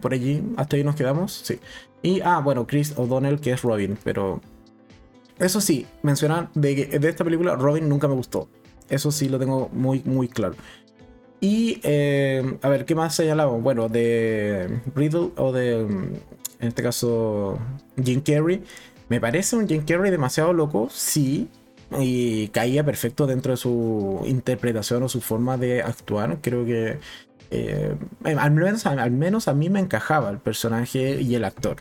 Por 0.00 0.12
allí, 0.12 0.42
hasta 0.56 0.76
ahí 0.76 0.84
nos 0.84 0.96
quedamos. 0.96 1.32
Sí. 1.32 1.58
Y, 2.02 2.20
ah, 2.22 2.40
bueno, 2.40 2.66
Chris 2.66 2.94
O'Donnell, 2.96 3.40
que 3.40 3.52
es 3.52 3.62
Robin, 3.62 3.98
pero. 4.04 4.40
Eso 5.38 5.60
sí, 5.60 5.86
mencionar 6.02 6.50
de, 6.54 6.86
de 6.86 7.08
esta 7.08 7.24
película, 7.24 7.56
Robin 7.56 7.88
nunca 7.88 8.06
me 8.08 8.14
gustó. 8.14 8.48
Eso 8.90 9.10
sí 9.10 9.28
lo 9.28 9.38
tengo 9.38 9.70
muy, 9.72 10.02
muy 10.04 10.28
claro. 10.28 10.54
Y, 11.40 11.80
eh, 11.84 12.58
a 12.60 12.68
ver, 12.68 12.84
¿qué 12.84 12.94
más 12.94 13.14
señalamos? 13.14 13.62
Bueno, 13.62 13.88
de 13.88 14.80
Riddle 14.94 15.30
o 15.36 15.52
de, 15.52 15.80
en 15.80 16.20
este 16.60 16.82
caso, 16.82 17.58
Jim 18.02 18.20
Carrey. 18.20 18.62
Me 19.08 19.20
parece 19.20 19.56
un 19.56 19.66
Jim 19.66 19.84
Carrey 19.86 20.10
demasiado 20.10 20.52
loco, 20.52 20.88
sí. 20.90 21.48
Y 21.98 22.48
caía 22.48 22.84
perfecto 22.84 23.26
dentro 23.26 23.52
de 23.52 23.56
su 23.56 24.22
interpretación 24.26 25.02
o 25.02 25.08
su 25.08 25.20
forma 25.20 25.56
de 25.56 25.82
actuar. 25.82 26.38
Creo 26.42 26.64
que 26.64 26.98
eh, 27.50 27.96
al, 28.24 28.50
menos, 28.50 28.86
al 28.86 29.10
menos 29.10 29.48
a 29.48 29.54
mí 29.54 29.68
me 29.70 29.80
encajaba 29.80 30.30
el 30.30 30.38
personaje 30.38 31.20
y 31.20 31.34
el 31.34 31.44
actor. 31.44 31.78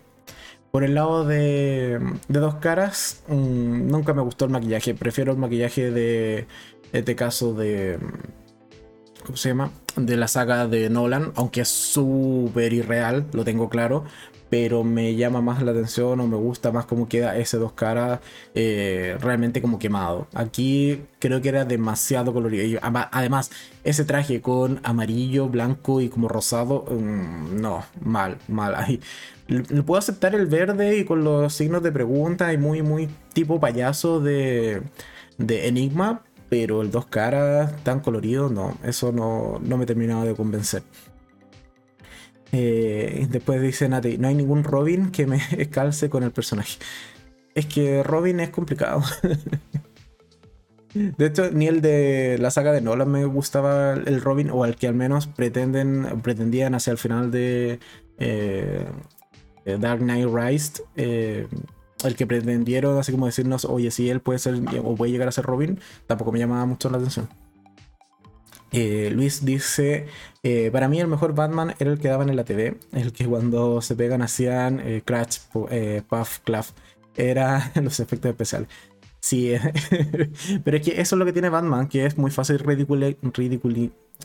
Por 0.71 0.83
el 0.83 0.95
lado 0.95 1.25
de, 1.25 1.99
dos 2.27 2.55
caras, 2.55 3.23
mm, 3.27 3.87
nunca 3.87 4.13
me 4.13 4.21
gustó 4.21 4.45
el 4.45 4.51
maquillaje. 4.51 4.93
Prefiero 4.93 5.31
el 5.31 5.37
maquillaje 5.37 5.91
de 5.91 6.47
este 6.93 7.15
caso 7.15 7.53
de. 7.53 7.99
¿Cómo 9.25 9.37
se 9.37 9.49
llama? 9.49 9.71
De 9.95 10.15
la 10.15 10.27
saga 10.27 10.67
de 10.67 10.89
Nolan, 10.89 11.33
aunque 11.35 11.61
es 11.61 11.69
súper 11.69 12.73
irreal, 12.73 13.25
lo 13.33 13.43
tengo 13.43 13.69
claro. 13.69 14.05
Pero 14.49 14.83
me 14.83 15.15
llama 15.15 15.41
más 15.41 15.61
la 15.61 15.71
atención 15.71 16.19
o 16.19 16.27
me 16.27 16.37
gusta 16.37 16.71
más 16.71 16.85
cómo 16.85 17.07
queda 17.07 17.37
ese 17.37 17.57
dos 17.57 17.73
caras 17.73 18.19
eh, 18.55 19.17
realmente 19.21 19.61
como 19.61 19.77
quemado. 19.79 20.27
Aquí 20.33 21.01
creo 21.19 21.41
que 21.41 21.49
era 21.49 21.65
demasiado 21.65 22.33
colorido. 22.33 22.79
Además, 22.81 23.51
ese 23.83 24.05
traje 24.05 24.41
con 24.41 24.79
amarillo, 24.83 25.47
blanco 25.49 26.01
y 26.01 26.09
como 26.09 26.27
rosado, 26.27 26.85
mm, 26.89 27.61
no, 27.61 27.83
mal, 28.01 28.37
mal. 28.47 28.75
Ahí 28.75 28.99
puedo 29.85 29.99
aceptar 29.99 30.35
el 30.35 30.45
verde 30.47 30.97
y 30.97 31.05
con 31.05 31.23
los 31.23 31.53
signos 31.53 31.83
de 31.83 31.91
pregunta 31.91 32.53
y 32.53 32.57
muy, 32.57 32.81
muy 32.81 33.09
tipo 33.33 33.59
payaso 33.59 34.19
de, 34.19 34.81
de 35.37 35.67
Enigma, 35.67 36.23
pero 36.49 36.81
el 36.81 36.91
dos 36.91 37.05
caras 37.05 37.83
tan 37.83 37.99
colorido, 37.99 38.49
no, 38.49 38.77
eso 38.83 39.11
no, 39.11 39.59
no 39.63 39.77
me 39.77 39.85
terminaba 39.85 40.25
de 40.25 40.35
convencer. 40.35 40.83
Eh, 42.51 43.27
después 43.29 43.61
dice 43.61 43.87
Nati, 43.89 44.17
no 44.17 44.27
hay 44.27 44.35
ningún 44.35 44.63
Robin 44.63 45.11
que 45.11 45.27
me 45.27 45.39
calce 45.71 46.09
con 46.09 46.23
el 46.23 46.31
personaje. 46.31 46.79
Es 47.55 47.65
que 47.65 48.03
Robin 48.03 48.39
es 48.39 48.49
complicado. 48.49 49.03
De 50.93 51.27
hecho, 51.27 51.51
ni 51.51 51.67
el 51.67 51.81
de 51.81 52.37
la 52.39 52.49
saga 52.49 52.71
de 52.71 52.81
Nolan 52.81 53.11
me 53.11 53.23
gustaba 53.25 53.93
el 53.93 54.21
Robin, 54.21 54.49
o 54.49 54.63
al 54.63 54.75
que 54.75 54.87
al 54.87 54.95
menos 54.95 55.27
pretenden, 55.27 56.21
pretendían 56.23 56.73
hacia 56.73 56.89
el 56.89 56.97
final 56.97 57.29
de 57.29 57.79
eh, 58.17 58.87
Dark 59.65 59.99
Knight 59.99 60.27
Rise, 60.33 60.83
eh, 60.95 61.47
el 62.03 62.15
que 62.15 62.25
pretendieron 62.25 62.97
así 62.97 63.11
como 63.11 63.27
decirnos, 63.27 63.65
oye, 63.65 63.91
si 63.91 64.09
él 64.09 64.19
puede 64.19 64.39
ser 64.39 64.59
o 64.83 64.95
puede 64.95 65.11
llegar 65.11 65.27
a 65.27 65.31
ser 65.31 65.45
Robin, 65.45 65.79
tampoco 66.07 66.31
me 66.31 66.39
llamaba 66.39 66.65
mucho 66.65 66.89
la 66.89 66.97
atención. 66.97 67.29
Eh, 68.71 69.09
Luis 69.13 69.43
dice, 69.45 70.07
para 70.71 70.87
mí 70.87 70.99
el 70.99 71.07
mejor 71.07 71.33
Batman 71.33 71.75
era 71.79 71.91
el 71.91 71.99
que 71.99 72.07
daban 72.07 72.29
en 72.29 72.35
la 72.35 72.43
TV, 72.43 72.77
el 72.93 73.11
que 73.13 73.25
cuando 73.25 73.81
se 73.81 73.95
pegan 73.95 74.21
hacían 74.21 74.81
Crash, 75.05 75.39
Puff, 75.51 76.39
Claff, 76.43 76.71
era 77.15 77.71
los 77.81 77.99
efectos 77.99 78.29
especiales. 78.29 78.69
Sí, 79.19 79.53
pero 80.63 80.77
es 80.77 80.83
que 80.83 81.01
eso 81.01 81.15
es 81.15 81.19
lo 81.19 81.25
que 81.25 81.33
tiene 81.33 81.49
Batman, 81.49 81.87
que 81.87 82.05
es 82.05 82.17
muy 82.17 82.31
fácil 82.31 82.59
ridicule, 82.59 83.17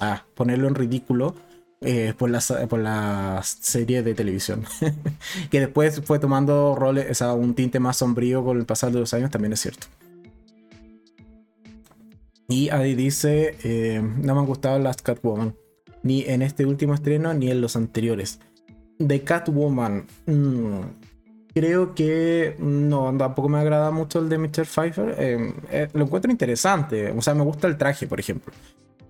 ah, 0.01 0.25
ponerlo 0.35 0.69
en 0.69 0.75
ridículo 0.77 1.35
eh, 1.81 2.15
por, 2.17 2.31
la, 2.31 2.41
por 2.69 2.79
la 2.79 3.41
serie 3.43 4.03
de 4.03 4.15
televisión. 4.15 4.65
que 5.51 5.61
después 5.61 6.01
fue 6.05 6.19
tomando 6.21 6.73
o 6.73 7.15
sea, 7.15 7.33
un 7.33 7.55
tinte 7.55 7.81
más 7.81 7.97
sombrío 7.97 8.45
con 8.45 8.59
el 8.59 8.67
pasar 8.67 8.93
de 8.93 9.01
los 9.01 9.13
años, 9.15 9.31
también 9.31 9.53
es 9.53 9.61
cierto. 9.61 9.89
Y 12.49 12.69
ahí 12.71 12.95
dice, 12.95 13.57
eh, 13.65 14.01
no 14.01 14.35
me 14.35 14.41
han 14.41 14.47
gustado 14.47 14.79
las 14.79 15.01
Catwoman, 15.01 15.55
ni 16.03 16.23
en 16.23 16.43
este 16.43 16.67
último 16.67 16.95
estreno 16.95 17.33
ni 17.35 17.51
en 17.51 17.61
los 17.61 17.77
anteriores. 17.77 18.41
De 18.99 19.23
Catwoman, 19.23 20.07
mm, 20.27 20.81
creo 21.55 21.95
que 21.95 22.57
no, 22.59 23.17
tampoco 23.17 23.49
me 23.49 23.59
agrada 23.59 23.91
mucho 23.91 24.19
el 24.19 24.29
de 24.29 24.39
Mr. 24.39 24.67
Pfeiffer. 24.67 25.15
Eh, 25.19 25.89
lo 25.95 26.05
encuentro 26.05 26.31
interesante, 26.31 27.11
o 27.11 27.23
sea, 27.23 27.35
me 27.35 27.45
gusta 27.45 27.67
el 27.67 27.79
traje, 27.79 28.07
por 28.07 28.21
ejemplo. 28.21 28.53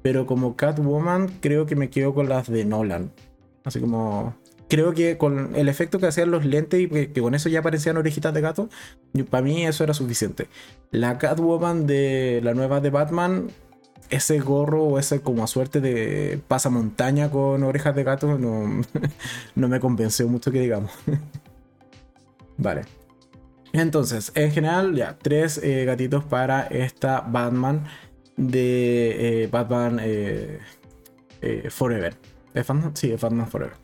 Pero 0.02 0.26
como 0.26 0.54
Catwoman, 0.54 1.28
creo 1.40 1.64
que 1.64 1.76
me 1.76 1.88
quedo 1.88 2.14
con 2.14 2.28
las 2.28 2.48
de 2.50 2.64
Nolan. 2.64 3.10
Así 3.64 3.80
como. 3.80 4.34
Creo 4.74 4.92
que 4.92 5.16
con 5.18 5.54
el 5.54 5.68
efecto 5.68 6.00
que 6.00 6.08
hacían 6.08 6.32
los 6.32 6.44
lentes 6.44 6.80
y 6.80 6.88
que, 6.88 7.12
con 7.12 7.36
eso 7.36 7.48
ya 7.48 7.60
aparecían 7.60 7.96
orejitas 7.96 8.34
de 8.34 8.40
gato, 8.40 8.68
para 9.30 9.44
mí 9.44 9.64
eso 9.64 9.84
era 9.84 9.94
suficiente. 9.94 10.48
La 10.90 11.16
Catwoman 11.16 11.86
de 11.86 12.40
la 12.42 12.54
nueva 12.54 12.80
de 12.80 12.90
Batman, 12.90 13.52
ese 14.10 14.40
gorro 14.40 14.82
o 14.82 14.98
ese 14.98 15.20
como 15.20 15.44
a 15.44 15.46
suerte 15.46 15.80
de 15.80 16.40
pasamontaña 16.48 17.30
con 17.30 17.62
orejas 17.62 17.94
de 17.94 18.02
gato, 18.02 18.36
no, 18.36 18.82
no 19.54 19.68
me 19.68 19.78
convenció 19.78 20.26
mucho 20.26 20.50
que 20.50 20.58
digamos. 20.58 20.90
vale. 22.58 22.82
Entonces, 23.72 24.32
en 24.34 24.50
general, 24.50 24.96
ya, 24.96 25.16
tres 25.22 25.58
eh, 25.62 25.84
gatitos 25.84 26.24
para 26.24 26.66
esta 26.66 27.20
Batman 27.20 27.84
de 28.36 29.44
eh, 29.44 29.46
Batman 29.46 30.00
eh, 30.02 30.58
Forever. 31.70 32.16
Sí, 32.94 33.10
de 33.10 33.16
Batman 33.18 33.46
Forever. 33.46 33.83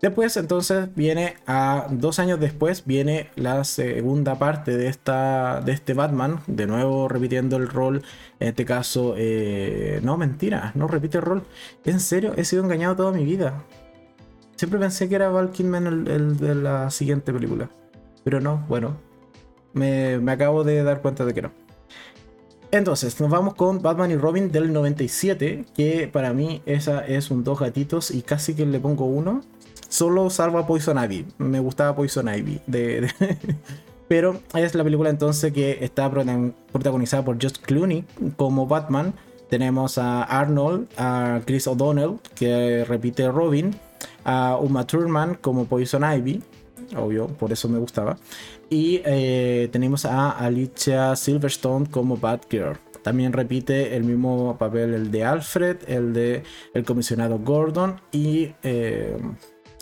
Después, 0.00 0.36
entonces, 0.36 0.94
viene 0.94 1.34
a 1.46 1.88
dos 1.90 2.20
años 2.20 2.38
después, 2.38 2.84
viene 2.86 3.30
la 3.34 3.64
segunda 3.64 4.38
parte 4.38 4.76
de, 4.76 4.86
esta, 4.86 5.60
de 5.60 5.72
este 5.72 5.92
Batman, 5.92 6.40
de 6.46 6.68
nuevo 6.68 7.08
repitiendo 7.08 7.56
el 7.56 7.68
rol, 7.68 8.02
en 8.38 8.48
este 8.48 8.64
caso, 8.64 9.16
no, 10.02 10.16
mentira, 10.16 10.70
no 10.76 10.86
repite 10.86 11.18
el 11.18 11.24
rol. 11.24 11.42
En 11.84 11.98
serio, 11.98 12.32
he 12.36 12.44
sido 12.44 12.62
engañado 12.62 12.94
toda 12.94 13.10
mi 13.10 13.24
vida. 13.24 13.64
Siempre 14.54 14.78
pensé 14.78 15.08
que 15.08 15.16
era 15.16 15.30
Val 15.30 15.50
el, 15.56 16.36
de 16.36 16.54
la 16.54 16.90
siguiente 16.90 17.32
película. 17.32 17.68
Pero 18.22 18.40
no, 18.40 18.64
bueno, 18.68 18.96
me, 19.72 20.18
me 20.18 20.32
acabo 20.32 20.62
de 20.62 20.82
dar 20.84 21.00
cuenta 21.00 21.24
de 21.24 21.34
que 21.34 21.42
no. 21.42 21.50
Entonces, 22.70 23.18
nos 23.18 23.30
vamos 23.30 23.54
con 23.54 23.80
Batman 23.80 24.10
y 24.10 24.16
Robin 24.16 24.52
del 24.52 24.72
97, 24.72 25.64
que 25.74 26.08
para 26.12 26.34
mí 26.34 26.60
esa 26.66 27.06
es 27.06 27.30
un 27.30 27.42
dos 27.42 27.60
gatitos 27.60 28.10
y 28.10 28.20
casi 28.20 28.54
que 28.54 28.66
le 28.66 28.78
pongo 28.78 29.06
uno. 29.06 29.40
Solo 29.88 30.30
salvo 30.30 30.58
a 30.58 30.66
Poison 30.66 31.02
Ivy. 31.02 31.26
Me 31.38 31.60
gustaba 31.60 31.96
Poison 31.96 32.28
Ivy. 32.28 32.60
De, 32.66 33.08
Pero 34.08 34.40
es 34.54 34.74
la 34.74 34.84
película 34.84 35.10
entonces 35.10 35.52
que 35.52 35.84
está 35.84 36.10
protagonizada 36.10 37.24
por 37.24 37.42
Just 37.42 37.58
Clooney 37.58 38.04
como 38.36 38.66
Batman. 38.66 39.14
Tenemos 39.50 39.98
a 39.98 40.22
Arnold, 40.22 40.88
a 40.96 41.40
Chris 41.46 41.66
O'Donnell, 41.66 42.18
que 42.34 42.84
repite 42.84 43.30
Robin, 43.30 43.74
a 44.24 44.56
Uma 44.56 44.86
Thurman 44.86 45.36
como 45.40 45.66
Poison 45.66 46.04
Ivy, 46.04 46.42
obvio, 46.96 47.28
por 47.28 47.52
eso 47.52 47.68
me 47.68 47.78
gustaba. 47.78 48.18
Y 48.70 49.00
eh, 49.04 49.68
tenemos 49.72 50.04
a 50.04 50.30
Alicia 50.30 51.16
Silverstone 51.16 51.86
como 51.86 52.16
Batgirl. 52.16 52.78
También 53.02 53.32
repite 53.32 53.96
el 53.96 54.04
mismo 54.04 54.56
papel 54.58 54.92
el 54.92 55.10
de 55.10 55.24
Alfred, 55.24 55.76
el 55.86 56.12
de 56.12 56.42
el 56.74 56.84
comisionado 56.84 57.38
Gordon 57.38 58.00
y, 58.12 58.52
eh, 58.62 59.16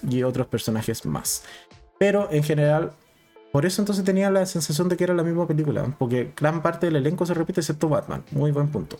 y 0.08 0.22
otros 0.22 0.46
personajes 0.46 1.04
más. 1.06 1.44
Pero 1.98 2.28
en 2.30 2.42
general, 2.42 2.92
por 3.52 3.64
eso 3.64 3.80
entonces 3.80 4.04
tenía 4.04 4.30
la 4.30 4.44
sensación 4.44 4.88
de 4.88 4.96
que 4.96 5.04
era 5.04 5.14
la 5.14 5.22
misma 5.22 5.46
película, 5.46 5.94
porque 5.98 6.32
gran 6.36 6.62
parte 6.62 6.86
del 6.86 6.96
elenco 6.96 7.24
se 7.24 7.34
repite 7.34 7.60
excepto 7.60 7.88
Batman. 7.88 8.22
Muy 8.32 8.50
buen 8.52 8.68
punto. 8.68 8.98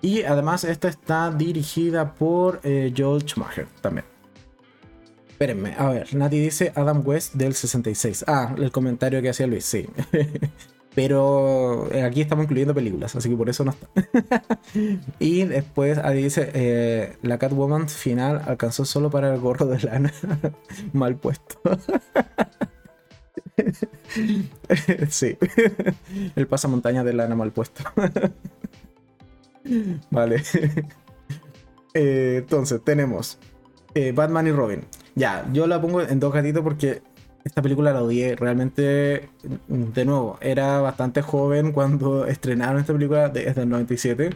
Y 0.00 0.22
además 0.22 0.64
esta 0.64 0.88
está 0.88 1.30
dirigida 1.30 2.14
por 2.14 2.60
eh, 2.64 2.92
Joel 2.96 3.22
Schumacher 3.22 3.68
también. 3.80 4.04
Espérenme, 5.28 5.74
a 5.76 5.88
ver, 5.88 6.14
Nati 6.14 6.38
dice 6.38 6.72
Adam 6.74 7.02
West 7.04 7.34
del 7.34 7.54
66. 7.54 8.24
Ah, 8.26 8.54
el 8.56 8.70
comentario 8.70 9.22
que 9.22 9.30
hacía 9.30 9.46
Luis, 9.46 9.64
sí. 9.64 9.88
Pero 10.94 11.88
eh, 11.90 12.02
aquí 12.02 12.20
estamos 12.20 12.44
incluyendo 12.44 12.74
películas, 12.74 13.16
así 13.16 13.30
que 13.30 13.36
por 13.36 13.48
eso 13.48 13.64
no 13.64 13.70
está. 13.70 13.88
y 15.18 15.44
después 15.44 15.98
ahí 15.98 16.22
dice, 16.22 16.50
eh, 16.52 17.16
la 17.22 17.38
Catwoman 17.38 17.88
final 17.88 18.42
alcanzó 18.46 18.84
solo 18.84 19.10
para 19.10 19.32
el 19.32 19.40
gorro 19.40 19.66
de 19.66 19.80
lana. 19.80 20.12
Mal 20.92 21.16
puesto. 21.16 21.58
sí. 25.08 25.38
El 26.36 26.46
pasamontaña 26.46 27.04
de 27.04 27.14
lana 27.14 27.34
mal 27.34 27.52
puesto. 27.52 27.84
vale. 30.10 30.42
Eh, 31.94 32.36
entonces, 32.38 32.80
tenemos 32.84 33.38
Batman 34.14 34.46
y 34.46 34.52
Robin. 34.52 34.84
Ya, 35.14 35.46
yo 35.52 35.66
la 35.66 35.80
pongo 35.80 36.02
en 36.02 36.18
dos 36.20 36.32
gatitos 36.32 36.62
porque 36.62 37.02
esta 37.44 37.62
película 37.62 37.92
la 37.92 38.02
odié. 38.02 38.36
Realmente, 38.36 39.28
de 39.68 40.04
nuevo, 40.04 40.38
era 40.40 40.80
bastante 40.80 41.22
joven 41.22 41.72
cuando 41.72 42.26
estrenaron 42.26 42.80
esta 42.80 42.92
película 42.92 43.28
desde 43.28 43.62
el 43.62 43.68
97. 43.68 44.30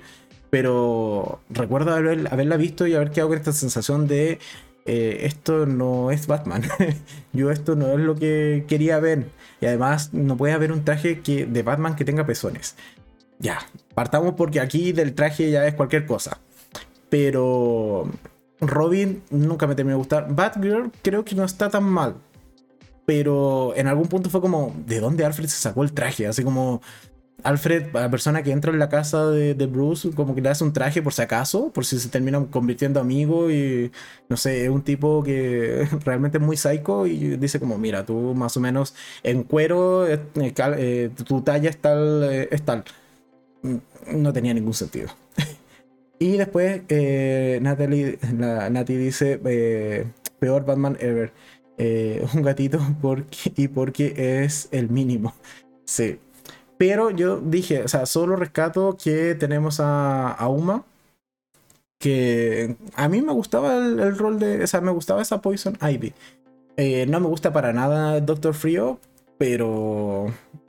Pero 0.51 1.41
recuerdo 1.51 1.95
haberla 1.95 2.57
visto 2.57 2.87
y 2.87 2.95
haber 2.95 3.11
quedado 3.11 3.31
con 3.31 3.39
esta 3.39 3.53
sensación 3.53 4.07
de 4.07 4.39
eh, 4.87 5.27
esto 5.27 5.67
no 5.67 6.11
es 6.11 6.27
Batman. 6.27 6.63
Yo 7.33 7.51
esto 7.51 7.75
no 7.75 7.93
es 7.93 7.99
lo 7.99 8.15
que 8.15 8.65
quería 8.69 9.01
ver. 9.01 9.27
Y 9.61 9.67
además 9.67 10.15
no 10.15 10.37
puede 10.37 10.55
haber 10.55 10.73
un 10.73 10.85
traje 10.85 11.21
que, 11.21 11.47
de 11.47 11.63
Batman 11.63 11.97
que 11.97 12.05
tenga 12.05 12.25
pezones. 12.25 12.77
Ya, 13.39 13.59
partamos 13.95 14.35
porque 14.35 14.61
aquí 14.61 14.93
del 14.93 15.15
traje 15.15 15.51
ya 15.51 15.67
es 15.67 15.75
cualquier 15.75 16.07
cosa. 16.07 16.39
Pero 17.11 18.09
Robin 18.61 19.23
nunca 19.31 19.67
me 19.67 19.75
terminó 19.75 19.97
de 19.97 19.99
gustar. 19.99 20.27
Batgirl 20.35 20.93
creo 21.03 21.25
que 21.25 21.35
no 21.35 21.45
está 21.45 21.69
tan 21.69 21.85
mal. 21.85 22.17
Pero 23.07 23.73
en 23.77 23.87
algún 23.87 24.09
punto 24.09 24.31
fue 24.31 24.41
como, 24.41 24.75
¿de 24.87 25.01
dónde 25.01 25.25
Alfred 25.25 25.47
se 25.47 25.59
sacó 25.59 25.85
el 25.85 25.93
traje? 25.93 26.27
Así 26.27 26.43
como, 26.43 26.83
Alfred, 27.45 27.93
la 27.93 28.11
persona 28.11 28.43
que 28.43 28.51
entra 28.51 28.73
en 28.73 28.79
la 28.81 28.89
casa 28.89 29.31
de, 29.31 29.55
Bruce, 29.67 30.11
como 30.11 30.35
que 30.35 30.41
le 30.41 30.49
hace 30.49 30.65
un 30.65 30.73
traje 30.73 31.03
por 31.03 31.13
si 31.13 31.23
acaso, 31.23 31.71
por 31.73 31.85
si 31.85 31.99
se 32.01 32.09
termina 32.09 32.45
convirtiendo 32.51 32.99
amigo 33.01 33.51
y 33.51 33.93
no 34.29 34.37
sé, 34.37 34.65
es 34.65 34.71
un 34.71 34.83
tipo 34.83 35.23
que 35.23 35.87
realmente 36.05 36.39
es 36.39 36.45
muy 36.45 36.57
psycho 36.57 37.07
y 37.07 37.37
dice 37.37 37.61
como, 37.61 37.79
mira, 37.79 38.05
tú 38.05 38.35
más 38.35 38.57
o 38.57 38.61
menos 38.61 38.95
en 39.23 39.45
cuero, 39.45 40.09
eh, 40.09 40.21
eh, 40.35 41.11
tu 41.25 41.43
talla 41.43 41.71
es 41.71 41.79
tal, 41.79 42.25
eh, 42.31 42.49
es 42.51 42.63
tal. 42.63 42.85
Mm, 43.63 43.77
no 44.23 44.33
tenía 44.33 44.55
ningún 44.55 44.75
sentido. 44.75 45.09
Y 46.19 46.39
después 46.39 46.83
eh, 46.89 47.59
Natalie, 47.61 48.19
Nati 48.33 48.97
dice, 48.97 49.39
eh, 49.45 50.07
peor 50.39 50.65
Batman 50.65 50.97
ever. 51.01 51.33
Eh, 51.79 52.27
un 52.35 52.43
gatito 52.43 52.81
porque, 53.01 53.53
y 53.57 53.69
porque 53.69 54.45
es 54.45 54.69
el 54.73 54.91
mínimo. 54.91 55.35
Sí. 55.85 56.19
Pero 56.79 57.11
yo 57.11 57.41
dije, 57.41 57.83
o 57.83 57.89
sea, 57.89 58.07
solo 58.07 58.37
rescato 58.37 58.97
que 59.03 59.35
tenemos 59.35 59.81
a, 59.81 60.31
a 60.33 60.49
Uma. 60.49 60.85
Que 61.99 62.77
a 62.95 63.09
mí 63.09 63.23
me 63.23 63.33
gustaba 63.33 63.77
el, 63.79 64.19
rol 64.19 64.39
de. 64.39 64.63
O 64.65 64.67
sea, 64.67 64.81
me 64.83 64.91
gustaba 64.91 65.23
esa 65.23 65.41
Poison 65.41 65.79
Ivy. 65.81 66.13
no 67.09 67.21
me 67.21 67.27
gusta 67.27 67.53
para 67.53 67.73
nada 67.73 68.21
Doctor 68.21 68.55
Frío. 68.55 69.01
Pero 69.39 70.27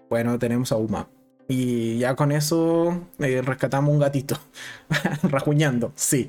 bueno, 0.09 0.39
tenemos 0.39 0.71
a 0.71 0.77
Uma. 0.77 1.09
Y 1.47 1.99
ya 1.99 2.15
con 2.15 2.31
eso 2.31 3.01
eh, 3.19 3.41
rescatamos 3.41 3.93
un 3.93 3.99
gatito. 3.99 4.37
Rajuñando, 5.23 5.93
sí. 5.95 6.27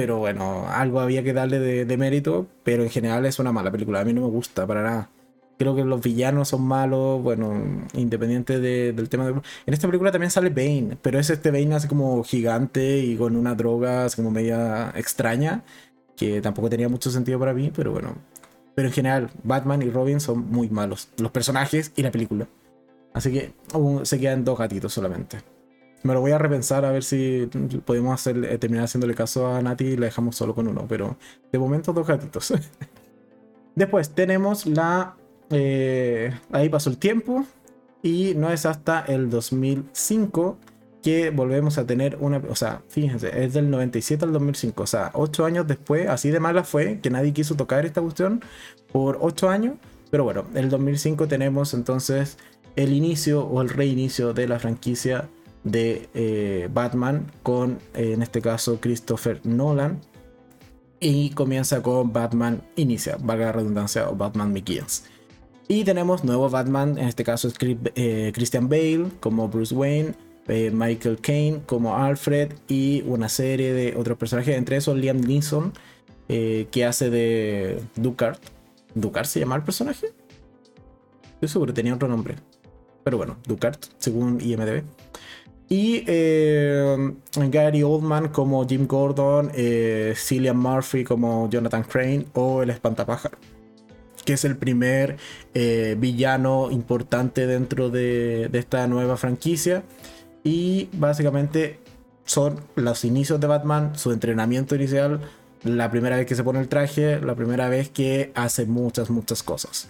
Pero 0.00 0.16
bueno, 0.16 0.66
algo 0.66 0.98
había 1.00 1.22
que 1.22 1.34
darle 1.34 1.58
de, 1.58 1.96
mérito. 1.98 2.46
Pero 2.64 2.82
en 2.84 2.88
general 2.88 3.26
es 3.26 3.38
una 3.38 3.52
mala 3.52 3.70
película. 3.70 4.00
A 4.00 4.04
mí 4.06 4.14
no 4.14 4.22
me 4.22 4.28
gusta 4.28 4.66
para 4.66 4.82
nada. 4.82 5.10
Creo 5.58 5.76
que 5.76 5.84
los 5.84 6.00
villanos 6.00 6.48
son 6.48 6.62
malos. 6.62 7.22
Bueno, 7.22 7.52
independiente 7.92 8.60
del 8.60 9.10
tema 9.10 9.26
de. 9.26 9.32
En 9.32 9.74
esta 9.74 9.88
película 9.88 10.10
también 10.10 10.30
sale 10.30 10.48
Bane. 10.48 10.96
Pero 11.02 11.18
es 11.18 11.28
este 11.28 11.50
Bane 11.50 11.74
así 11.74 11.86
como 11.86 12.24
gigante 12.24 13.00
y 13.00 13.14
con 13.18 13.36
una 13.36 13.54
droga 13.54 14.06
así 14.06 14.16
como 14.16 14.30
media 14.30 14.90
extraña. 14.96 15.64
Que 16.16 16.40
tampoco 16.40 16.70
tenía 16.70 16.88
mucho 16.88 17.10
sentido 17.10 17.38
para 17.38 17.52
mí. 17.52 17.70
Pero 17.76 17.92
bueno. 17.92 18.14
Pero 18.74 18.88
en 18.88 18.94
general, 18.94 19.30
Batman 19.42 19.82
y 19.82 19.90
Robin 19.90 20.18
son 20.18 20.50
muy 20.50 20.70
malos. 20.70 21.10
Los 21.18 21.30
personajes 21.30 21.92
y 21.94 22.02
la 22.02 22.10
película. 22.10 22.48
Así 23.12 23.30
que 23.30 23.52
se 24.04 24.18
quedan 24.18 24.46
dos 24.46 24.58
gatitos 24.58 24.94
solamente. 24.94 25.42
Me 26.02 26.14
lo 26.14 26.20
voy 26.20 26.32
a 26.32 26.38
repensar 26.38 26.84
a 26.84 26.90
ver 26.90 27.04
si 27.04 27.48
podemos 27.84 28.14
hacer, 28.14 28.42
eh, 28.44 28.58
terminar 28.58 28.84
haciéndole 28.84 29.14
caso 29.14 29.46
a 29.48 29.60
Nati 29.60 29.84
y 29.84 29.96
la 29.96 30.06
dejamos 30.06 30.36
solo 30.36 30.54
con 30.54 30.66
uno. 30.66 30.86
Pero 30.88 31.16
de 31.52 31.58
momento 31.58 31.92
dos 31.92 32.06
gatitos. 32.06 32.54
Después 33.74 34.10
tenemos 34.10 34.66
la... 34.66 35.16
Eh, 35.50 36.32
ahí 36.52 36.68
pasó 36.68 36.90
el 36.90 36.96
tiempo. 36.96 37.44
Y 38.02 38.32
no 38.34 38.50
es 38.50 38.64
hasta 38.64 39.00
el 39.00 39.28
2005 39.28 40.56
que 41.02 41.30
volvemos 41.30 41.76
a 41.76 41.86
tener 41.86 42.16
una... 42.20 42.40
O 42.48 42.54
sea, 42.54 42.82
fíjense, 42.88 43.44
es 43.44 43.52
del 43.52 43.70
97 43.70 44.24
al 44.24 44.32
2005. 44.32 44.82
O 44.82 44.86
sea, 44.86 45.10
ocho 45.12 45.44
años 45.44 45.66
después, 45.66 46.08
así 46.08 46.30
de 46.30 46.40
mala 46.40 46.64
fue 46.64 47.00
que 47.00 47.10
nadie 47.10 47.34
quiso 47.34 47.56
tocar 47.56 47.84
esta 47.84 48.00
cuestión 48.00 48.42
por 48.90 49.18
ocho 49.20 49.50
años. 49.50 49.74
Pero 50.10 50.24
bueno, 50.24 50.46
en 50.52 50.64
el 50.64 50.70
2005 50.70 51.28
tenemos 51.28 51.74
entonces 51.74 52.38
el 52.76 52.92
inicio 52.92 53.44
o 53.44 53.60
el 53.62 53.68
reinicio 53.68 54.32
de 54.32 54.48
la 54.48 54.58
franquicia 54.58 55.28
de 55.64 56.08
eh, 56.14 56.68
Batman 56.72 57.30
con, 57.42 57.78
eh, 57.94 58.12
en 58.12 58.22
este 58.22 58.40
caso, 58.40 58.80
Christopher 58.80 59.40
Nolan. 59.44 60.00
Y 61.02 61.30
comienza 61.30 61.82
con 61.82 62.12
Batman 62.12 62.62
Inicia, 62.76 63.16
valga 63.18 63.46
la 63.46 63.52
redundancia, 63.52 64.10
o 64.10 64.16
Batman 64.16 64.52
Begins. 64.52 65.04
Y 65.66 65.84
tenemos 65.84 66.24
nuevo 66.24 66.50
Batman, 66.50 66.98
en 66.98 67.08
este 67.08 67.24
caso 67.24 67.48
es 67.48 67.54
eh, 67.94 68.32
Christian 68.34 68.68
Bale 68.68 69.06
como 69.20 69.48
Bruce 69.48 69.74
Wayne, 69.74 70.14
Michael 70.72 71.18
Caine 71.20 71.60
como 71.64 71.96
Alfred 71.96 72.52
y 72.66 73.02
una 73.06 73.28
serie 73.28 73.72
de 73.72 73.94
otros 73.96 74.18
personajes, 74.18 74.56
entre 74.56 74.78
esos 74.78 74.96
Liam 74.96 75.20
Neeson, 75.20 75.72
que 76.26 76.84
hace 76.84 77.08
de 77.08 77.80
Ducard. 77.94 78.36
¿Ducard 78.94 79.26
se 79.26 79.38
llama 79.38 79.54
el 79.54 79.62
personaje? 79.62 80.08
Yo 81.40 81.46
seguro 81.46 81.72
tenía 81.72 81.94
otro 81.94 82.08
nombre. 82.08 82.34
Pero 83.04 83.16
bueno, 83.16 83.36
Ducart, 83.46 83.86
según 83.98 84.40
IMDb. 84.40 84.82
Y 85.72 86.02
eh, 86.08 87.14
Gary 87.48 87.84
Oldman 87.84 88.30
como 88.30 88.66
Jim 88.66 88.88
Gordon, 88.88 89.52
eh, 89.54 90.14
Cillian 90.16 90.58
Murphy 90.58 91.04
como 91.04 91.48
Jonathan 91.48 91.84
Crane 91.84 92.26
o 92.34 92.64
el 92.64 92.70
Espantapájaro, 92.70 93.38
que 94.24 94.32
es 94.32 94.44
el 94.44 94.56
primer 94.56 95.16
eh, 95.54 95.94
villano 95.96 96.72
importante 96.72 97.46
dentro 97.46 97.88
de, 97.88 98.48
de, 98.50 98.58
esta 98.58 98.88
nueva 98.88 99.16
franquicia. 99.16 99.84
Y 100.42 100.88
básicamente 100.94 101.78
son 102.24 102.58
los 102.74 103.04
inicios 103.04 103.38
de 103.38 103.46
Batman, 103.46 103.96
su 103.96 104.10
entrenamiento 104.10 104.74
inicial, 104.74 105.20
la 105.62 105.88
primera 105.88 106.16
vez 106.16 106.26
que 106.26 106.34
se 106.34 106.42
pone 106.42 106.58
el 106.58 106.66
traje, 106.66 107.20
la 107.20 107.36
primera 107.36 107.68
vez 107.68 107.90
que 107.90 108.32
hace 108.34 108.66
muchas, 108.66 109.08
muchas 109.08 109.44
cosas. 109.44 109.88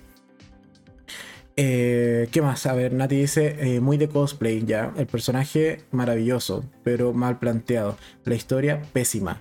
Eh, 1.56 2.28
¿Qué 2.30 2.42
más? 2.42 2.64
A 2.66 2.74
ver, 2.74 2.92
Nati 2.92 3.16
dice, 3.16 3.56
eh, 3.58 3.80
muy 3.80 3.96
de 3.96 4.08
cosplay 4.08 4.64
ya. 4.64 4.92
El 4.96 5.06
personaje 5.06 5.84
maravilloso, 5.90 6.64
pero 6.82 7.12
mal 7.12 7.38
planteado. 7.38 7.96
La 8.24 8.34
historia 8.34 8.82
pésima. 8.92 9.40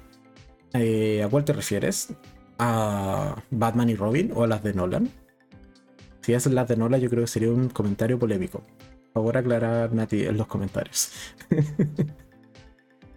Eh, 0.73 1.23
¿A 1.23 1.29
cuál 1.29 1.45
te 1.45 1.53
refieres? 1.53 2.13
¿A 2.57 3.41
Batman 3.51 3.89
y 3.89 3.95
Robin 3.95 4.31
o 4.35 4.43
a 4.43 4.47
las 4.47 4.63
de 4.63 4.73
Nolan? 4.73 5.09
Si 6.21 6.33
es 6.33 6.45
las 6.47 6.67
de 6.67 6.75
Nolan, 6.77 6.99
yo 6.99 7.09
creo 7.09 7.23
que 7.23 7.27
sería 7.27 7.51
un 7.51 7.69
comentario 7.69 8.19
polémico. 8.19 8.63
favor 9.13 9.37
aclarar, 9.37 9.93
Nati, 9.93 10.25
en 10.25 10.37
los 10.37 10.47
comentarios. 10.47 11.11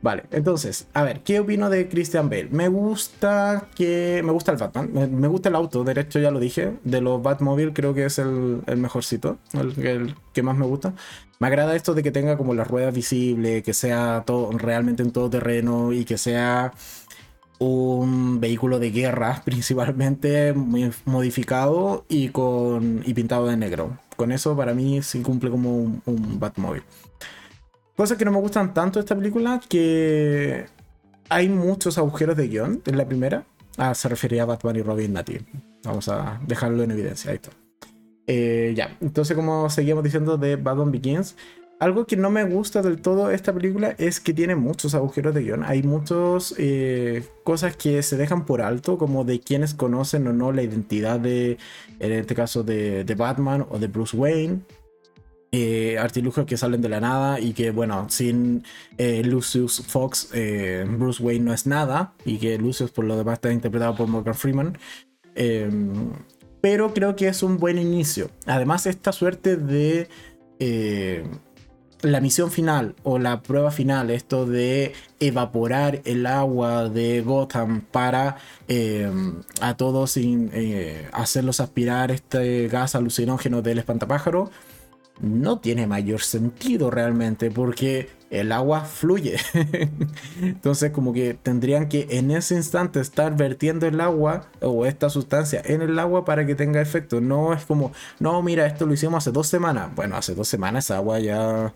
Vale, 0.03 0.24
entonces, 0.32 0.88
a 0.94 1.05
ver, 1.05 1.20
¿qué 1.20 1.38
opino 1.38 1.70
de 1.70 1.88
Christian 1.88 2.28
Bale? 2.28 2.48
Me 2.50 2.66
gusta 2.66 3.68
que. 3.76 4.20
Me 4.24 4.32
gusta 4.32 4.50
el 4.50 4.59
Batman, 4.59 4.90
me, 4.92 5.28
gusta 5.28 5.48
el 5.48 5.55
auto, 5.55 5.84
de 5.84 6.00
hecho 6.00 6.18
ya 6.18 6.32
lo 6.32 6.40
dije. 6.40 6.72
De 6.82 7.00
los 7.00 7.22
Batmobile 7.22 7.72
creo 7.72 7.94
que 7.94 8.07
es 8.07 8.18
el, 8.18 8.62
mejorcito, 8.76 9.38
el, 9.53 10.16
que 10.32 10.42
más 10.42 10.57
me 10.57 10.66
gusta. 10.66 10.92
Me 11.38 11.46
agrada 11.46 11.76
esto 11.76 11.94
de 11.94 12.03
que 12.03 12.11
tenga 12.11 12.36
como 12.36 12.53
las 12.53 12.66
ruedas 12.66 12.92
visibles, 12.92 13.62
que 13.62 13.72
sea 13.74 14.24
todo 14.26 14.50
realmente 14.59 15.05
en 15.05 15.12
todo 15.12 15.30
terreno 15.30 15.92
y 15.92 16.05
que 16.05 16.18
sea 16.18 16.72
un 17.61 18.40
vehículo 18.40 18.80
de 18.80 18.90
guerra, 18.90 19.42
principalmente 19.44 20.53
muy 20.53 20.90
modificado 21.05 22.05
y, 22.09 22.30
con, 22.30 23.03
y 23.07 23.14
pintado 23.14 23.46
de 23.46 23.57
negro. 23.57 23.98
Con 24.16 24.32
eso, 24.32 24.57
para 24.57 24.74
mí, 24.74 25.00
sí 25.03 25.22
cumple 25.22 25.50
como 25.50 25.76
un, 25.76 26.03
un 26.07 26.40
Batmobile. 26.40 26.84
Cosas 27.97 28.16
que 28.16 28.24
no 28.24 28.32
me 28.32 28.38
gustan 28.38 28.72
tanto 28.72 28.99
de 28.99 29.05
esta 29.05 29.14
película, 29.14 29.61
que 29.68 30.66
hay 31.28 31.49
muchos 31.49 31.99
agujeros 31.99 32.36
de 32.36 32.49
guion 32.49 32.82
en 32.86 32.97
la 32.97 33.07
primera. 33.07 33.45
Ah, 33.76 33.95
se 33.95 34.09
refería 34.09 34.43
a 34.43 34.47
Batman 34.47 34.76
y 34.76 34.82
Robin 34.82 35.12
Native. 35.12 35.45
Vamos 35.84 36.09
a 36.09 36.40
dejarlo 36.47 36.82
en 36.82 36.90
evidencia, 36.90 37.30
ahí. 37.30 37.40
Eh, 38.26 38.72
ya, 38.76 38.97
entonces 39.01 39.36
como 39.36 39.68
seguíamos 39.68 40.05
diciendo 40.05 40.38
de 40.38 40.57
Batman 40.57 40.93
Begins, 40.93 41.36
algo 41.80 42.07
que 42.07 42.16
no 42.16 42.30
me 42.30 42.45
gusta 42.45 42.80
del 42.80 43.03
todo 43.03 43.32
esta 43.32 43.53
película 43.53 43.97
es 43.99 44.20
que 44.20 44.32
tiene 44.32 44.55
muchos 44.55 44.95
agujeros 44.95 45.34
de 45.34 45.43
guion. 45.43 45.64
Hay 45.64 45.82
muchas 45.82 46.55
eh, 46.57 47.26
cosas 47.43 47.76
que 47.76 48.03
se 48.03 48.16
dejan 48.16 48.47
por 48.47 48.62
alto, 48.62 48.99
como 48.99 49.24
de 49.24 49.40
quienes 49.40 49.74
conocen 49.74 50.26
o 50.28 50.32
no 50.32 50.53
la 50.53 50.62
identidad 50.62 51.18
de, 51.18 51.59
en 51.99 52.12
este 52.12 52.34
caso, 52.36 52.62
de, 52.62 53.03
de 53.03 53.14
Batman 53.16 53.66
o 53.68 53.78
de 53.78 53.88
Bruce 53.88 54.16
Wayne 54.16 54.61
eh, 55.55 55.98
artilugios 55.98 56.46
que 56.46 56.57
salen 56.57 56.80
de 56.80 56.88
la 56.88 56.98
nada 56.98 57.38
y 57.38 57.53
que, 57.53 57.70
bueno, 57.70 58.07
sin 58.09 58.64
eh, 58.96 59.22
Lucius 59.22 59.82
Fox, 59.86 60.30
eh, 60.32 60.86
Bruce 60.88 61.22
Wayne 61.22 61.44
no 61.44 61.53
es 61.53 61.66
nada 61.66 62.14
y 62.24 62.38
que 62.38 62.57
Lucius 62.57 62.90
por 62.90 63.05
lo 63.05 63.18
demás 63.18 63.34
está 63.34 63.53
interpretado 63.53 63.94
por 63.94 64.09
Morgan 64.09 64.34
Freeman. 64.34 64.78
Em, 65.34 66.11
pero 66.62 66.94
creo 66.94 67.16
que 67.16 67.28
es 67.28 67.42
un 67.42 67.59
buen 67.59 67.78
inicio. 67.78 68.30
Además, 68.46 68.86
esta 68.86 69.12
suerte 69.12 69.57
de 69.57 70.09
eh, 70.59 71.22
la 72.00 72.20
misión 72.22 72.50
final 72.50 72.94
o 73.03 73.18
la 73.18 73.42
prueba 73.42 73.70
final, 73.70 74.11
esto 74.11 74.46
de 74.46 74.94
evaporar 75.20 76.00
el 76.07 76.24
agua 76.24 76.88
de 76.88 77.20
Gotham 77.20 77.82
para 77.82 78.38
em, 78.68 79.42
a 79.61 79.76
todos 79.76 80.12
sin, 80.12 80.50
hacerlos 81.12 81.61
aspirar 81.61 82.11
este 82.11 82.68
gas 82.68 82.94
alucinógeno 82.94 83.61
del 83.61 83.80
espantapájaro 83.80 84.50
no 85.21 85.61
tiene 85.61 85.87
mayor 85.87 86.21
sentido 86.21 86.91
realmente 86.91 87.51
porque 87.51 88.09
el 88.33 88.51
agua 88.51 88.81
fluye. 88.81 89.37
Entonces 90.43 90.91
como 90.91 91.13
que 91.13 91.35
tendrían 91.35 91.89
que 91.89 92.07
en 92.11 92.31
ese 92.31 92.57
instante 92.57 93.01
estar 93.01 93.37
vertiendo 93.37 93.87
el 93.87 94.01
agua 94.01 94.47
o 94.61 94.87
esta 94.87 95.11
sustancia 95.11 95.63
en 95.65 95.83
el 95.83 95.99
agua 95.99 96.25
para 96.25 96.47
que 96.47 96.55
tenga 96.55 96.81
efecto. 96.81 97.21
No 97.21 97.53
es 97.53 97.65
como, 97.65 97.93
no, 98.19 98.43
mira, 98.43 98.67
esto 98.67 98.87
lo 98.87 98.95
hicimos 98.95 99.19
hace 99.19 99.33
dos 99.33 99.47
semanas. 99.47 99.95
Bueno, 99.95 100.17
hace 100.17 100.35
dos 100.35 100.49
semanas 100.49 100.87
esa 100.87 100.97
agua 100.97 101.21
ya... 101.21 101.73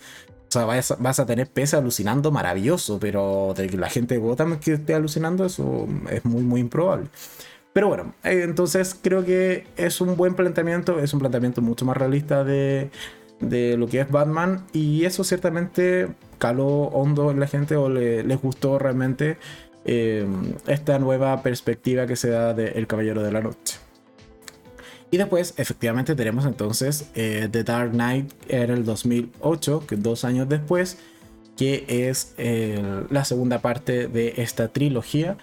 O 0.48 0.52
sea, 0.56 0.64
vas, 0.64 1.20
a 1.20 1.26
tener 1.26 1.48
peces 1.48 1.74
alucinando 1.74 2.30
maravilloso, 2.30 3.00
pero 3.00 3.52
de 3.56 3.66
que 3.66 3.76
la 3.76 3.90
gente 3.90 4.14
de 4.14 4.20
Gotham 4.20 4.60
que 4.60 4.74
esté 4.74 4.94
alucinando, 4.94 5.44
eso 5.44 5.88
es 6.08 6.24
muy, 6.24 6.42
muy 6.42 6.60
improbable. 6.60 7.08
Pero 7.72 7.88
bueno, 7.88 8.14
eh, 8.22 8.42
entonces 8.44 8.96
creo 9.02 9.24
que 9.24 9.66
es 9.76 10.00
un 10.00 10.16
buen 10.16 10.34
planteamiento, 10.34 11.00
es 11.00 11.12
un 11.12 11.18
planteamiento 11.18 11.60
mucho 11.60 11.84
más 11.84 11.96
realista 11.96 12.44
de, 12.44 12.90
de 13.40 13.76
lo 13.76 13.86
que 13.86 14.00
es 14.00 14.10
Batman 14.10 14.64
y 14.72 15.04
eso 15.04 15.24
ciertamente 15.24 16.08
caló 16.38 16.66
hondo 16.66 17.30
en 17.30 17.40
la 17.40 17.46
gente 17.46 17.76
o 17.76 17.88
les 17.88 18.40
gustó 18.40 18.78
realmente 18.78 19.36
eh, 19.84 20.26
esta 20.66 20.98
nueva 20.98 21.42
perspectiva 21.42 22.06
que 22.06 22.16
se 22.16 22.30
da 22.30 22.54
de 22.54 22.68
El 22.68 22.86
Caballero 22.86 23.22
de 23.22 23.32
la 23.32 23.40
Noche. 23.40 23.78
Y 25.10 25.18
después, 25.18 25.54
efectivamente, 25.56 26.16
tenemos 26.16 26.44
entonces 26.46 27.10
eh, 27.14 27.48
The 27.50 27.62
Dark 27.62 27.92
Knight 27.92 28.32
en 28.48 28.70
el 28.70 28.84
2008, 28.84 29.84
que 29.86 29.96
dos 29.96 30.24
años 30.24 30.48
después, 30.48 30.98
que 31.56 31.86
es 31.88 32.34
la 33.08 33.24
segunda 33.24 33.60
parte 33.60 34.08
de 34.08 34.34
esta 34.38 34.68
trilogía, 34.68 35.38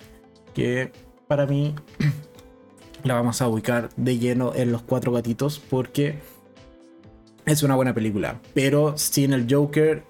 que 0.54 0.92
para 1.28 1.46
mí 1.46 1.76
la 3.04 3.16
vamos 3.16 3.42
a 3.42 3.48
ubicar 3.48 3.90
de 3.96 4.18
lleno 4.18 4.54
en 4.56 4.72
los 4.72 4.82
cuatro 4.82 5.12
gatitos, 5.12 5.60
porque 5.60 6.20
es 7.46 7.64
una 7.64 7.76
buena 7.76 7.94
película. 7.94 8.40
Pero 8.54 8.98
sin 8.98 9.34
el 9.34 9.48
Joker, 9.50 10.04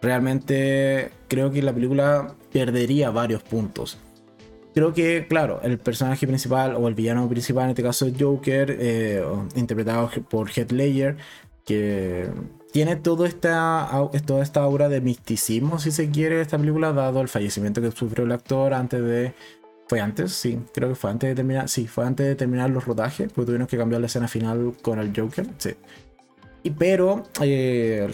realmente 0.00 1.10
creo 1.28 1.50
que 1.50 1.62
la 1.62 1.72
película 1.72 2.34
perdería 2.52 3.10
varios 3.10 3.42
puntos. 3.42 3.98
Creo 4.74 4.94
que, 4.94 5.26
claro, 5.28 5.60
el 5.62 5.78
personaje 5.78 6.26
principal 6.26 6.76
o 6.76 6.88
el 6.88 6.94
villano 6.94 7.28
principal, 7.28 7.64
en 7.64 7.70
este 7.70 7.82
caso 7.82 8.06
el 8.06 8.16
Joker, 8.18 8.74
eh, 8.78 9.22
interpretado 9.54 10.10
por 10.30 10.50
Heath 10.50 10.72
Ledger, 10.72 11.16
que 11.66 12.30
tiene 12.72 12.96
todo 12.96 13.26
esta, 13.26 13.90
toda 14.24 14.42
esta 14.42 14.62
aura 14.62 14.88
de 14.88 15.02
misticismo, 15.02 15.78
si 15.78 15.90
se 15.90 16.10
quiere, 16.10 16.40
esta 16.40 16.58
película, 16.58 16.92
dado 16.92 17.20
el 17.20 17.28
fallecimiento 17.28 17.82
que 17.82 17.90
sufrió 17.90 18.24
el 18.24 18.32
actor 18.32 18.74
antes 18.74 19.02
de... 19.02 19.34
¿Fue 19.88 20.00
antes? 20.00 20.32
Sí, 20.32 20.58
creo 20.72 20.88
que 20.88 20.94
fue 20.94 21.10
antes 21.10 21.28
de 21.28 21.34
terminar. 21.34 21.68
Sí, 21.68 21.86
fue 21.86 22.06
antes 22.06 22.26
de 22.26 22.34
terminar 22.34 22.70
los 22.70 22.86
rodajes, 22.86 23.30
porque 23.30 23.46
tuvieron 23.46 23.66
que 23.66 23.76
cambiar 23.76 24.00
la 24.00 24.06
escena 24.06 24.26
final 24.26 24.72
con 24.80 24.98
el 24.98 25.12
Joker. 25.14 25.46
Sí 25.58 25.72
pero 26.70 27.24
eh, 27.40 28.10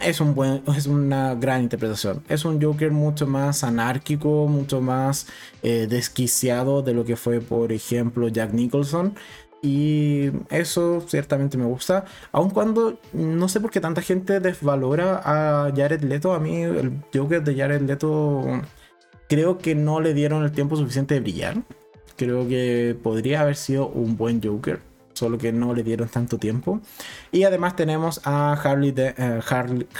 es, 0.00 0.20
un 0.20 0.34
buen, 0.34 0.62
es 0.76 0.86
una 0.86 1.34
gran 1.34 1.62
interpretación. 1.62 2.22
Es 2.28 2.44
un 2.44 2.60
Joker 2.60 2.90
mucho 2.90 3.26
más 3.26 3.64
anárquico, 3.64 4.46
mucho 4.46 4.80
más 4.80 5.26
eh, 5.62 5.86
desquiciado 5.88 6.82
de 6.82 6.94
lo 6.94 7.04
que 7.04 7.16
fue, 7.16 7.40
por 7.40 7.72
ejemplo, 7.72 8.28
Jack 8.28 8.52
Nicholson. 8.52 9.14
Y 9.62 10.30
eso 10.50 11.02
ciertamente 11.06 11.56
me 11.58 11.64
gusta. 11.64 12.04
Aun 12.32 12.50
cuando 12.50 12.98
no 13.12 13.48
sé 13.48 13.60
por 13.60 13.70
qué 13.70 13.80
tanta 13.80 14.02
gente 14.02 14.38
desvalora 14.40 15.20
a 15.24 15.72
Jared 15.74 16.02
Leto. 16.02 16.34
A 16.34 16.40
mí 16.40 16.62
el 16.62 16.92
Joker 17.14 17.42
de 17.42 17.56
Jared 17.56 17.82
Leto 17.82 18.44
creo 19.28 19.58
que 19.58 19.74
no 19.74 20.00
le 20.00 20.14
dieron 20.14 20.44
el 20.44 20.52
tiempo 20.52 20.76
suficiente 20.76 21.14
de 21.14 21.20
brillar. 21.20 21.62
Creo 22.16 22.46
que 22.48 22.96
podría 23.02 23.40
haber 23.40 23.56
sido 23.56 23.88
un 23.88 24.16
buen 24.16 24.42
Joker 24.42 24.80
solo 25.16 25.38
que 25.38 25.52
no 25.52 25.74
le 25.74 25.82
dieron 25.82 26.08
tanto 26.08 26.38
tiempo. 26.38 26.80
Y 27.32 27.44
además 27.44 27.76
tenemos 27.76 28.20
a 28.24 28.52
Harley 28.52 28.94
eh, 28.96 29.40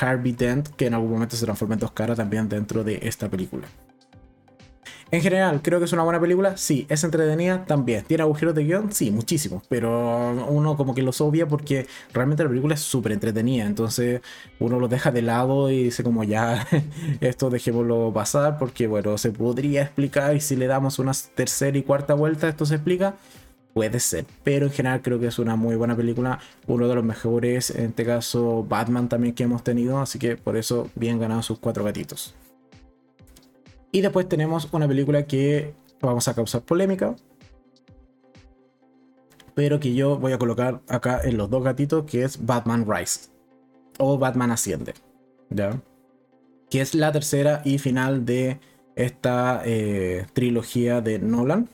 Harvey 0.00 0.32
Dent, 0.32 0.68
que 0.68 0.86
en 0.86 0.94
algún 0.94 1.12
momento 1.12 1.36
se 1.36 1.44
transforma 1.44 1.74
en 1.74 1.80
dos 1.80 1.92
caras 1.92 2.16
también 2.16 2.48
dentro 2.48 2.84
de 2.84 3.00
esta 3.02 3.28
película. 3.28 3.66
En 5.12 5.20
general, 5.20 5.60
creo 5.62 5.78
que 5.78 5.84
es 5.84 5.92
una 5.92 6.02
buena 6.02 6.20
película. 6.20 6.56
Sí, 6.56 6.84
es 6.88 7.04
entretenida 7.04 7.64
también. 7.64 8.04
¿Tiene 8.04 8.22
agujeros 8.24 8.56
de 8.56 8.64
guion? 8.64 8.92
Sí, 8.92 9.12
muchísimos. 9.12 9.62
Pero 9.68 10.46
uno 10.48 10.76
como 10.76 10.96
que 10.96 11.02
los 11.02 11.20
obvia 11.20 11.46
porque 11.46 11.86
realmente 12.12 12.42
la 12.42 12.48
película 12.48 12.74
es 12.74 12.80
súper 12.80 13.12
entretenida. 13.12 13.66
Entonces 13.66 14.20
uno 14.58 14.80
lo 14.80 14.88
deja 14.88 15.12
de 15.12 15.22
lado 15.22 15.70
y 15.70 15.84
dice 15.84 16.02
como 16.02 16.24
ya, 16.24 16.66
esto 17.20 17.50
dejémoslo 17.50 18.12
pasar 18.12 18.58
porque 18.58 18.88
bueno, 18.88 19.16
se 19.16 19.30
podría 19.30 19.82
explicar 19.82 20.34
y 20.34 20.40
si 20.40 20.56
le 20.56 20.66
damos 20.66 20.98
una 20.98 21.12
tercera 21.36 21.78
y 21.78 21.82
cuarta 21.82 22.14
vuelta 22.14 22.48
esto 22.48 22.66
se 22.66 22.74
explica. 22.74 23.14
Puede 23.76 24.00
ser, 24.00 24.24
pero 24.42 24.64
en 24.64 24.72
general 24.72 25.02
creo 25.02 25.20
que 25.20 25.26
es 25.26 25.38
una 25.38 25.54
muy 25.54 25.76
buena 25.76 25.94
película, 25.94 26.38
uno 26.66 26.88
de 26.88 26.94
los 26.94 27.04
mejores, 27.04 27.68
en 27.68 27.90
este 27.90 28.06
caso 28.06 28.64
Batman 28.66 29.10
también 29.10 29.34
que 29.34 29.42
hemos 29.42 29.62
tenido, 29.62 29.98
así 29.98 30.18
que 30.18 30.38
por 30.38 30.56
eso 30.56 30.88
bien 30.94 31.20
ganado 31.20 31.42
sus 31.42 31.58
cuatro 31.58 31.84
gatitos. 31.84 32.34
Y 33.92 34.00
después 34.00 34.30
tenemos 34.30 34.66
una 34.72 34.88
película 34.88 35.26
que 35.26 35.74
vamos 36.00 36.26
a 36.26 36.34
causar 36.34 36.62
polémica, 36.62 37.16
pero 39.54 39.78
que 39.78 39.92
yo 39.92 40.18
voy 40.18 40.32
a 40.32 40.38
colocar 40.38 40.80
acá 40.88 41.20
en 41.22 41.36
los 41.36 41.50
dos 41.50 41.62
gatitos, 41.62 42.06
que 42.06 42.24
es 42.24 42.46
Batman 42.46 42.86
Rise 42.88 43.28
o 43.98 44.16
Batman 44.16 44.52
Asciende, 44.52 44.94
¿ya? 45.50 45.82
Que 46.70 46.80
es 46.80 46.94
la 46.94 47.12
tercera 47.12 47.60
y 47.62 47.76
final 47.76 48.24
de 48.24 48.58
esta 48.94 49.60
eh, 49.66 50.24
trilogía 50.32 51.02
de 51.02 51.18
Nolan 51.18 51.68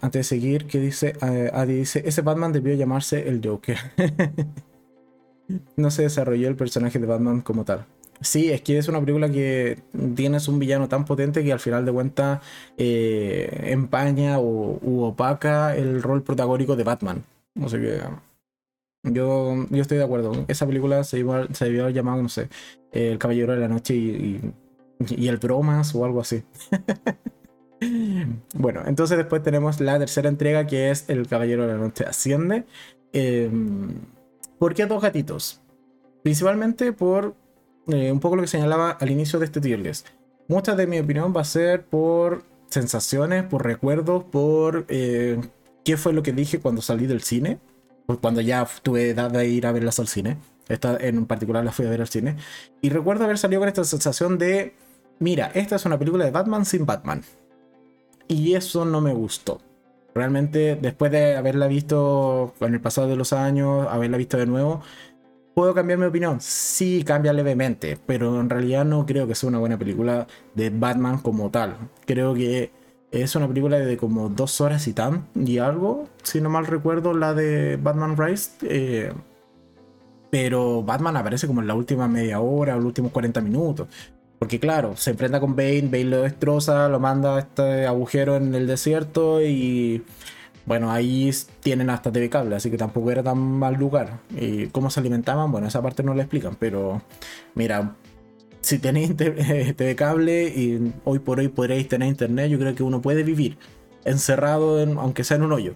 Antes 0.00 0.20
de 0.20 0.24
seguir, 0.24 0.66
¿qué 0.66 0.80
dice? 0.80 1.14
Eh, 1.22 1.50
Adi 1.52 1.74
dice, 1.74 2.02
ese 2.04 2.22
Batman 2.22 2.52
debió 2.52 2.74
llamarse 2.74 3.28
el 3.28 3.40
Joker. 3.44 3.76
no 5.76 5.90
se 5.90 6.02
desarrolló 6.02 6.48
el 6.48 6.56
personaje 6.56 6.98
de 6.98 7.06
Batman 7.06 7.40
como 7.40 7.64
tal. 7.64 7.84
Sí, 8.20 8.50
es 8.50 8.62
que 8.62 8.78
es 8.78 8.88
una 8.88 9.00
película 9.00 9.30
que 9.30 9.78
tienes 10.16 10.48
un 10.48 10.58
villano 10.58 10.88
tan 10.88 11.04
potente 11.04 11.44
que 11.44 11.52
al 11.52 11.60
final 11.60 11.84
de 11.84 11.92
cuentas 11.92 12.40
eh, 12.76 13.66
empaña 13.66 14.38
o 14.38 14.78
u 14.82 15.02
opaca 15.02 15.76
el 15.76 16.02
rol 16.02 16.22
protagónico 16.22 16.74
de 16.74 16.84
Batman. 16.84 17.24
No 17.54 17.68
sé 17.68 17.80
qué. 17.80 18.00
Yo, 19.04 19.66
yo 19.70 19.82
estoy 19.82 19.98
de 19.98 20.04
acuerdo. 20.04 20.44
Esa 20.48 20.66
película 20.66 21.04
se, 21.04 21.24
se 21.52 21.64
debió 21.64 21.82
haber 21.82 21.94
llamado, 21.94 22.20
no 22.22 22.28
sé, 22.28 22.48
El 22.92 23.18
Caballero 23.18 23.52
de 23.52 23.60
la 23.60 23.68
Noche 23.68 23.94
y, 23.94 24.40
y 25.10 25.28
el 25.28 25.36
Bromas 25.36 25.94
o 25.94 26.04
algo 26.04 26.20
así. 26.20 26.42
Bueno, 28.54 28.82
entonces 28.86 29.16
después 29.16 29.42
tenemos 29.42 29.80
la 29.80 29.98
tercera 29.98 30.28
entrega 30.28 30.66
que 30.66 30.90
es 30.90 31.04
El 31.08 31.28
Caballero 31.28 31.66
de 31.66 31.74
la 31.74 31.78
Noche 31.78 32.04
Asciende. 32.04 32.64
Em, 33.12 33.94
¿Por 34.58 34.74
qué 34.74 34.86
dos 34.86 35.00
gatitos? 35.00 35.60
Principalmente 36.22 36.92
por 36.92 37.34
eh, 37.88 38.12
un 38.12 38.20
poco 38.20 38.36
lo 38.36 38.42
que 38.42 38.48
señalaba 38.48 38.90
al 38.90 39.10
inicio 39.10 39.38
de 39.38 39.46
este 39.46 39.60
tier 39.60 39.78
list. 39.78 40.08
Mucha 40.48 40.74
de 40.74 40.86
mi 40.86 40.98
opinión 40.98 41.32
va 41.36 41.42
a 41.42 41.44
ser 41.44 41.84
por 41.84 42.42
sensaciones, 42.68 43.44
por 43.44 43.64
recuerdos, 43.64 44.24
por 44.24 44.84
eh, 44.88 45.40
qué 45.84 45.96
fue 45.96 46.12
lo 46.12 46.22
que 46.22 46.32
dije 46.32 46.60
cuando 46.60 46.82
salí 46.82 47.06
del 47.06 47.22
cine, 47.22 47.58
cuando 48.20 48.40
ya 48.40 48.66
tuve 48.82 49.10
edad 49.10 49.30
de 49.30 49.46
ir 49.46 49.66
a 49.66 49.72
verlas 49.72 49.98
al 50.00 50.08
cine. 50.08 50.36
Esta 50.68 50.96
en 50.98 51.24
particular 51.26 51.64
la 51.64 51.72
fui 51.72 51.86
a 51.86 51.90
ver 51.90 52.00
al 52.00 52.08
cine. 52.08 52.36
Y 52.82 52.90
recuerdo 52.90 53.24
haber 53.24 53.38
salido 53.38 53.60
con 53.60 53.68
esta 53.68 53.84
sensación 53.84 54.36
de, 54.36 54.74
mira, 55.18 55.50
esta 55.54 55.76
es 55.76 55.86
una 55.86 55.98
película 55.98 56.24
de 56.24 56.30
Batman 56.30 56.66
sin 56.66 56.84
Batman. 56.84 57.22
Y 58.28 58.54
eso 58.54 58.84
no 58.84 59.00
me 59.00 59.12
gustó. 59.12 59.60
Realmente, 60.14 60.76
después 60.76 61.10
de 61.12 61.36
haberla 61.36 61.66
visto 61.66 62.54
en 62.60 62.74
el 62.74 62.80
pasado 62.80 63.08
de 63.08 63.16
los 63.16 63.32
años, 63.32 63.86
haberla 63.90 64.16
visto 64.16 64.36
de 64.36 64.46
nuevo, 64.46 64.82
¿puedo 65.54 65.74
cambiar 65.74 65.98
mi 65.98 66.06
opinión? 66.06 66.40
Sí, 66.40 67.04
cambia 67.04 67.32
levemente, 67.32 67.98
pero 68.06 68.40
en 68.40 68.50
realidad 68.50 68.84
no 68.84 69.06
creo 69.06 69.26
que 69.26 69.34
sea 69.34 69.48
una 69.48 69.58
buena 69.58 69.78
película 69.78 70.26
de 70.54 70.70
Batman 70.70 71.18
como 71.18 71.50
tal. 71.50 71.76
Creo 72.06 72.34
que 72.34 72.70
es 73.10 73.34
una 73.36 73.48
película 73.48 73.78
de 73.78 73.96
como 73.96 74.28
dos 74.28 74.60
horas 74.60 74.86
y 74.88 74.92
tan 74.92 75.26
y 75.34 75.58
algo, 75.58 76.08
si 76.22 76.40
no 76.40 76.50
mal 76.50 76.66
recuerdo, 76.66 77.14
la 77.14 77.32
de 77.34 77.76
Batman 77.76 78.16
Rise. 78.16 78.50
Eh, 78.62 79.12
pero 80.30 80.82
Batman 80.82 81.16
aparece 81.16 81.46
como 81.46 81.62
en 81.62 81.68
la 81.68 81.74
última 81.74 82.06
media 82.08 82.40
hora 82.40 82.74
o 82.74 82.78
los 82.78 82.86
últimos 82.86 83.12
40 83.12 83.40
minutos. 83.40 83.88
Porque 84.38 84.60
claro, 84.60 84.96
se 84.96 85.10
enfrenta 85.10 85.40
con 85.40 85.56
Bane, 85.56 85.88
Bane 85.90 86.04
lo 86.04 86.22
destroza, 86.22 86.88
lo 86.88 87.00
manda 87.00 87.36
a 87.36 87.38
este 87.40 87.86
agujero 87.86 88.36
en 88.36 88.54
el 88.54 88.66
desierto 88.66 89.42
y 89.42 90.04
bueno, 90.64 90.92
ahí 90.92 91.30
tienen 91.60 91.90
hasta 91.90 92.12
TV 92.12 92.28
cable, 92.28 92.54
así 92.54 92.70
que 92.70 92.76
tampoco 92.76 93.10
era 93.10 93.22
tan 93.22 93.38
mal 93.38 93.74
lugar. 93.74 94.20
Y 94.38 94.66
cómo 94.66 94.90
se 94.90 95.00
alimentaban, 95.00 95.50
bueno, 95.50 95.66
esa 95.66 95.82
parte 95.82 96.02
no 96.02 96.14
la 96.14 96.22
explican, 96.22 96.56
pero 96.56 97.02
mira, 97.54 97.96
si 98.60 98.78
tenéis 98.78 99.16
TV 99.16 99.96
cable 99.96 100.48
y 100.48 100.92
hoy 101.04 101.18
por 101.20 101.40
hoy 101.40 101.48
podréis 101.48 101.88
tener 101.88 102.08
internet, 102.08 102.50
yo 102.50 102.58
creo 102.58 102.74
que 102.74 102.82
uno 102.82 103.00
puede 103.00 103.22
vivir 103.22 103.56
encerrado, 104.04 104.80
aunque 105.00 105.24
sea 105.24 105.38
en 105.38 105.44
un 105.44 105.52
hoyo. 105.52 105.72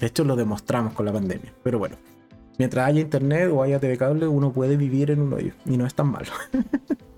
De 0.00 0.06
hecho, 0.06 0.24
lo 0.24 0.34
demostramos 0.34 0.92
con 0.92 1.06
la 1.06 1.12
pandemia, 1.12 1.52
pero 1.62 1.78
bueno. 1.78 1.96
Mientras 2.58 2.86
haya 2.86 3.00
internet 3.00 3.50
o 3.52 3.62
haya 3.62 3.78
TV 3.78 3.98
cable, 3.98 4.26
uno 4.26 4.50
puede 4.50 4.78
vivir 4.78 5.10
en 5.10 5.20
un 5.20 5.34
hoyo 5.34 5.52
y 5.66 5.76
no 5.76 5.86
es 5.86 5.94
tan 5.94 6.08
malo. 6.08 6.30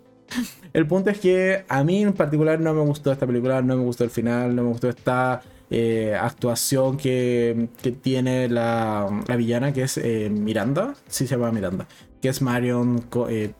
el 0.72 0.86
punto 0.86 1.10
es 1.10 1.18
que 1.18 1.64
a 1.68 1.84
mí 1.84 2.02
en 2.02 2.12
particular 2.12 2.60
no 2.60 2.74
me 2.74 2.82
gustó 2.82 3.12
esta 3.12 3.26
película, 3.26 3.62
no 3.62 3.76
me 3.76 3.82
gustó 3.82 4.04
el 4.04 4.10
final, 4.10 4.54
no 4.54 4.62
me 4.62 4.68
gustó 4.68 4.88
esta 4.88 5.42
eh, 5.70 6.16
actuación 6.18 6.96
que, 6.96 7.68
tiene 8.02 8.48
la, 8.48 9.08
villana, 9.36 9.72
que 9.72 9.82
es 9.82 9.98
eh, 9.98 10.30
Miranda, 10.30 10.94
sí 11.08 11.26
se 11.26 11.36
llama 11.36 11.52
Miranda, 11.52 11.86
que 12.22 12.30
es 12.30 12.40
Marion 12.40 13.04
eh, 13.28 13.52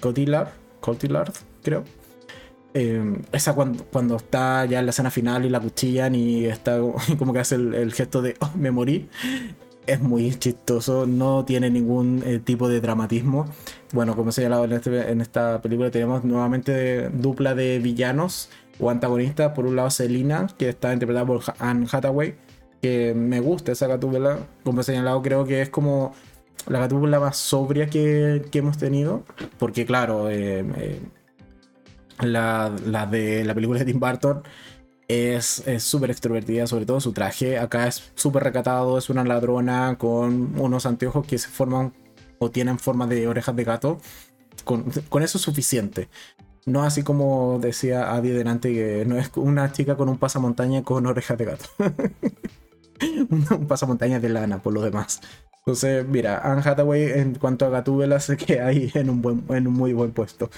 Cotillard, 0.00 0.48
Cotillard, 0.80 1.32
creo. 1.62 1.84
esa 3.32 3.54
cuando, 3.54 4.16
está 4.16 4.66
ya 4.66 4.80
en 4.80 4.86
la 4.86 4.90
escena 4.90 5.10
final 5.10 5.46
y 5.46 5.48
la 5.48 5.60
cuchillan 5.60 6.14
y 6.14 6.44
está 6.44 6.78
como 7.18 7.32
que 7.32 7.40
hace 7.40 7.54
el, 7.54 7.92
gesto 7.94 8.20
de 8.20 8.36
oh, 8.40 8.50
me 8.54 8.70
morí 8.70 9.08
es 9.86 10.00
muy 10.00 10.34
chistoso, 10.34 11.06
no 11.06 11.44
tiene 11.44 11.70
ningún 11.70 12.22
eh, 12.24 12.38
tipo 12.38 12.68
de 12.68 12.80
dramatismo. 12.80 13.46
Bueno, 13.92 14.16
como 14.16 14.32
señalado 14.32 14.64
en, 14.64 14.72
este, 14.72 15.10
en 15.10 15.20
esta 15.20 15.60
película, 15.60 15.90
tenemos 15.90 16.24
nuevamente 16.24 17.08
dupla 17.10 17.54
de 17.54 17.78
villanos 17.78 18.48
o 18.78 18.90
antagonistas. 18.90 19.52
Por 19.52 19.66
un 19.66 19.76
lado, 19.76 19.90
Selina, 19.90 20.46
que 20.58 20.68
está 20.68 20.92
interpretada 20.92 21.26
por 21.26 21.42
Anne 21.58 21.86
Hathaway, 21.90 22.34
que 22.80 23.14
me 23.14 23.40
gusta 23.40 23.72
esa 23.72 23.86
gatúbela. 23.86 24.38
Como 24.64 24.82
señalado, 24.82 25.20
creo 25.22 25.44
que 25.44 25.62
es 25.62 25.70
como 25.70 26.14
la 26.68 26.78
gatúbela 26.78 27.18
más 27.20 27.36
sobria 27.36 27.88
que, 27.88 28.44
hemos 28.52 28.78
tenido. 28.78 29.24
Porque, 29.58 29.84
claro, 29.84 30.30
eh, 30.30 30.64
eh, 30.76 31.00
la, 32.20 32.72
la 32.86 33.06
de 33.06 33.44
la 33.44 33.54
película 33.54 33.80
de 33.80 33.86
Tim 33.86 34.00
Burton 34.00 34.42
es 35.08 35.62
súper 35.78 36.10
extrovertida, 36.10 36.66
sobre 36.66 36.86
todo 36.86 37.00
su 37.00 37.12
traje. 37.12 37.58
Acá 37.58 37.86
es 37.86 38.12
súper 38.14 38.44
recatado, 38.44 38.98
es 38.98 39.10
una 39.10 39.24
ladrona 39.24 39.96
con 39.98 40.58
unos 40.58 40.86
anteojos 40.86 41.26
que 41.26 41.38
se 41.38 41.48
forman 41.48 41.92
o 42.38 42.50
tienen 42.50 42.78
forma 42.78 43.06
de 43.06 43.28
orejas 43.28 43.54
de 43.54 43.64
gato. 43.64 43.98
Con, 44.64 44.90
eso 44.90 45.38
es 45.38 45.42
suficiente. 45.42 46.08
No 46.64 46.84
así 46.84 47.02
como 47.02 47.58
decía 47.60 48.14
Adi 48.14 48.30
delante, 48.30 48.72
que 48.72 49.04
no 49.06 49.18
es 49.18 49.30
una 49.36 49.72
chica 49.72 49.96
con 49.96 50.08
un 50.08 50.18
pasamontaña 50.18 50.82
con 50.82 51.06
orejas 51.06 51.36
de 51.38 51.44
gato. 51.44 51.64
un 53.30 53.66
pasamontaña 53.66 54.20
de 54.20 54.28
lana, 54.28 54.62
por 54.62 54.72
lo 54.72 54.82
demás. 54.82 55.20
Entonces, 55.58 56.06
mira, 56.06 56.38
Anne 56.38 56.62
Hathaway 56.64 57.12
en 57.12 57.34
cuanto 57.36 57.66
a 57.66 57.68
gatúbelas 57.68 58.24
se 58.24 58.36
queda 58.36 58.66
ahí 58.66 58.90
en 58.94 59.10
un, 59.10 59.22
buen, 59.22 59.44
en 59.48 59.66
un 59.66 59.74
muy 59.74 59.92
buen 59.92 60.12
puesto. 60.12 60.50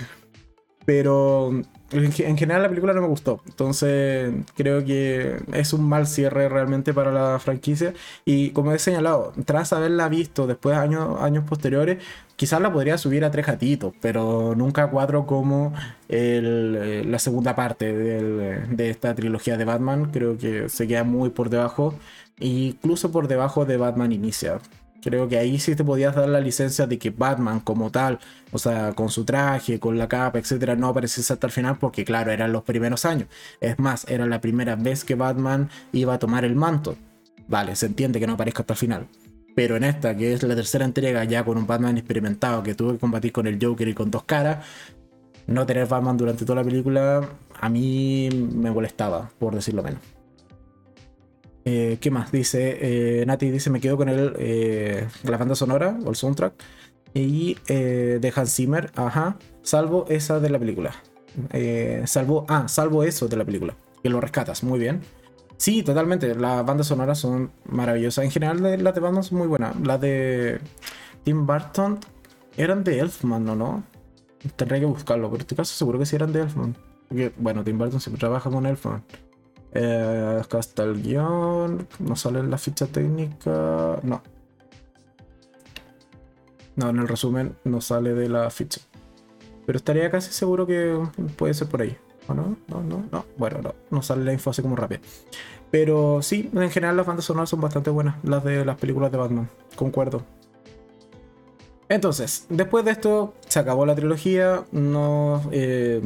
Pero 0.86 1.62
en, 1.90 2.36
general 2.36 2.62
la 2.62 2.68
película 2.68 2.92
no 2.92 3.02
me 3.02 3.08
gustó. 3.08 3.40
Entonces 3.46 4.32
creo 4.56 4.84
que 4.84 5.36
es 5.52 5.72
un 5.72 5.88
mal 5.88 6.06
cierre 6.06 6.48
realmente 6.48 6.92
para 6.94 7.12
la 7.12 7.38
franquicia. 7.38 7.94
Y 8.24 8.50
como 8.50 8.72
he 8.72 8.78
señalado, 8.78 9.32
tras 9.44 9.72
haberla 9.72 10.08
visto 10.08 10.46
después 10.46 10.76
años, 10.76 11.20
años 11.20 11.44
posteriores, 11.44 11.98
quizás 12.36 12.60
la 12.60 12.72
podría 12.72 12.98
subir 12.98 13.24
a 13.24 13.30
tres 13.30 13.46
gatitos, 13.46 13.92
pero 14.00 14.54
nunca 14.56 14.84
a 14.84 14.90
cuatro 14.90 15.26
como 15.26 15.72
eh, 16.08 17.02
la 17.06 17.18
segunda 17.18 17.54
parte 17.54 17.92
de 17.92 18.90
esta 18.90 19.14
trilogía 19.14 19.56
de 19.56 19.64
Batman. 19.64 20.10
Creo 20.12 20.38
que 20.38 20.68
se 20.68 20.86
queda 20.88 21.04
muy 21.04 21.30
por 21.30 21.50
debajo, 21.50 21.94
incluso 22.40 23.12
por 23.12 23.28
debajo 23.28 23.64
de 23.64 23.76
Batman 23.76 24.12
Inicia. 24.12 24.60
Creo 25.04 25.28
que 25.28 25.36
ahí 25.36 25.58
sí 25.58 25.76
te 25.76 25.84
podías 25.84 26.14
dar 26.14 26.30
la 26.30 26.40
licencia 26.40 26.86
de 26.86 26.98
que 26.98 27.10
Batman 27.10 27.60
como 27.60 27.90
tal, 27.90 28.18
o 28.52 28.58
sea, 28.58 28.94
con 28.94 29.10
su 29.10 29.26
traje, 29.26 29.78
con 29.78 29.98
la 29.98 30.08
capa, 30.08 30.38
etcétera, 30.38 30.76
no 30.76 30.88
apareciese 30.88 31.30
hasta 31.34 31.46
el 31.46 31.52
final 31.52 31.76
porque 31.78 32.06
claro, 32.06 32.32
eran 32.32 32.52
los 32.52 32.62
primeros 32.62 33.04
años. 33.04 33.28
Es 33.60 33.78
más, 33.78 34.06
era 34.08 34.24
la 34.24 34.40
primera 34.40 34.76
vez 34.76 35.04
que 35.04 35.14
Batman 35.14 35.68
iba 35.92 36.14
a 36.14 36.18
tomar 36.18 36.46
el 36.46 36.56
manto. 36.56 36.96
Vale, 37.48 37.76
se 37.76 37.84
entiende 37.84 38.18
que 38.18 38.26
no 38.26 38.32
aparezca 38.32 38.62
hasta 38.62 38.72
el 38.72 38.78
final. 38.78 39.06
Pero 39.54 39.76
en 39.76 39.84
esta, 39.84 40.16
que 40.16 40.32
es 40.32 40.42
la 40.42 40.56
tercera 40.56 40.86
entrega 40.86 41.22
ya 41.24 41.44
con 41.44 41.58
un 41.58 41.66
Batman 41.66 41.98
experimentado 41.98 42.62
que 42.62 42.74
tuvo 42.74 42.92
que 42.92 42.98
combatir 42.98 43.30
con 43.30 43.46
el 43.46 43.58
Joker 43.62 43.86
y 43.86 43.94
con 43.94 44.10
dos 44.10 44.24
caras, 44.24 44.64
no 45.46 45.66
tener 45.66 45.86
Batman 45.86 46.16
durante 46.16 46.46
toda 46.46 46.62
la 46.62 46.64
película 46.64 47.28
a 47.60 47.68
mí 47.68 48.30
me 48.54 48.70
molestaba, 48.70 49.30
por 49.38 49.54
decirlo 49.54 49.82
menos. 49.82 50.13
Eh, 51.64 51.98
¿Qué 52.00 52.10
más? 52.10 52.30
Dice, 52.30 52.78
eh, 52.80 53.26
Nati 53.26 53.50
dice, 53.50 53.70
me 53.70 53.80
quedo 53.80 53.96
con 53.96 54.08
el, 54.08 54.34
eh, 54.38 55.08
la 55.22 55.38
banda 55.38 55.54
sonora 55.54 55.98
o 56.04 56.10
el 56.10 56.16
soundtrack. 56.16 56.54
Y 57.14 57.56
de 57.66 58.32
Hans 58.34 58.56
Zimmer, 58.56 58.90
ajá, 58.96 59.36
salvo 59.62 60.04
esa 60.08 60.40
de 60.40 60.50
la 60.50 60.58
película. 60.58 60.92
salvo, 62.06 62.44
ah, 62.48 62.66
salvo 62.66 63.04
eso 63.04 63.28
de 63.28 63.36
la 63.36 63.44
película. 63.44 63.76
Que 64.02 64.08
lo 64.08 64.20
rescatas, 64.20 64.64
muy 64.64 64.80
bien. 64.80 65.00
Sí, 65.56 65.84
totalmente. 65.84 66.34
Las 66.34 66.66
bandas 66.66 66.88
sonoras 66.88 67.18
son 67.18 67.52
maravillosas. 67.66 68.24
En 68.24 68.32
general, 68.32 68.82
las 68.82 68.94
de 68.94 69.00
Batman 69.00 69.22
son 69.22 69.38
muy 69.38 69.46
buenas. 69.46 69.78
Las 69.80 70.00
de 70.00 70.60
Tim 71.22 71.46
Burton 71.46 72.00
eran 72.56 72.82
de 72.82 72.98
Elfman, 72.98 73.48
¿o 73.48 73.54
no? 73.54 73.84
Tendré 74.56 74.80
que 74.80 74.86
buscarlo, 74.86 75.28
pero 75.28 75.36
en 75.36 75.40
este 75.42 75.56
caso 75.56 75.72
seguro 75.74 76.00
que 76.00 76.06
sí 76.06 76.16
eran 76.16 76.32
de 76.32 76.40
Elfman. 76.40 76.76
Porque, 77.08 77.32
bueno, 77.38 77.62
Tim 77.62 77.78
Burton 77.78 78.00
siempre 78.00 78.18
trabaja 78.18 78.50
con 78.50 78.66
Elfman. 78.66 79.04
Eh, 79.74 80.40
acá 80.40 80.60
está 80.60 80.84
el 80.84 81.02
guion. 81.02 81.86
No 81.98 82.16
sale 82.16 82.40
en 82.40 82.50
la 82.50 82.58
ficha 82.58 82.86
técnica. 82.86 83.98
No. 84.02 84.22
No, 86.76 86.90
en 86.90 86.98
el 86.98 87.08
resumen 87.08 87.56
no 87.64 87.80
sale 87.80 88.14
de 88.14 88.28
la 88.28 88.50
ficha. 88.50 88.80
Pero 89.66 89.76
estaría 89.76 90.10
casi 90.10 90.32
seguro 90.32 90.66
que 90.66 90.98
puede 91.36 91.54
ser 91.54 91.68
por 91.68 91.82
ahí. 91.82 91.96
¿O 92.28 92.34
no? 92.34 92.56
No, 92.68 92.82
no, 92.82 93.04
no. 93.10 93.24
Bueno, 93.36 93.60
no. 93.62 93.74
No 93.90 94.02
sale 94.02 94.24
la 94.24 94.32
info 94.32 94.50
así 94.50 94.62
como 94.62 94.76
rápida. 94.76 95.00
Pero 95.70 96.22
sí, 96.22 96.50
en 96.54 96.70
general 96.70 96.96
las 96.96 97.06
bandas 97.06 97.24
sonoras 97.24 97.50
son 97.50 97.60
bastante 97.60 97.90
buenas. 97.90 98.16
Las 98.22 98.44
de 98.44 98.64
las 98.64 98.78
películas 98.78 99.10
de 99.10 99.18
Batman. 99.18 99.48
Concuerdo. 99.76 100.22
Entonces, 101.88 102.46
después 102.48 102.84
de 102.84 102.92
esto, 102.92 103.34
se 103.46 103.58
acabó 103.58 103.84
la 103.84 103.94
trilogía. 103.94 104.64
No. 104.72 105.42
Eh, 105.52 106.00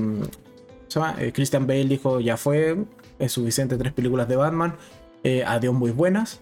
eh, 1.18 1.32
Christian 1.32 1.66
Bale 1.66 1.84
dijo, 1.84 2.20
ya 2.20 2.36
fue, 2.36 2.76
es 3.18 3.32
suficiente 3.32 3.76
tres 3.76 3.92
películas 3.92 4.28
de 4.28 4.36
Batman, 4.36 4.76
eh, 5.24 5.44
adiós 5.44 5.74
muy 5.74 5.90
buenas. 5.90 6.40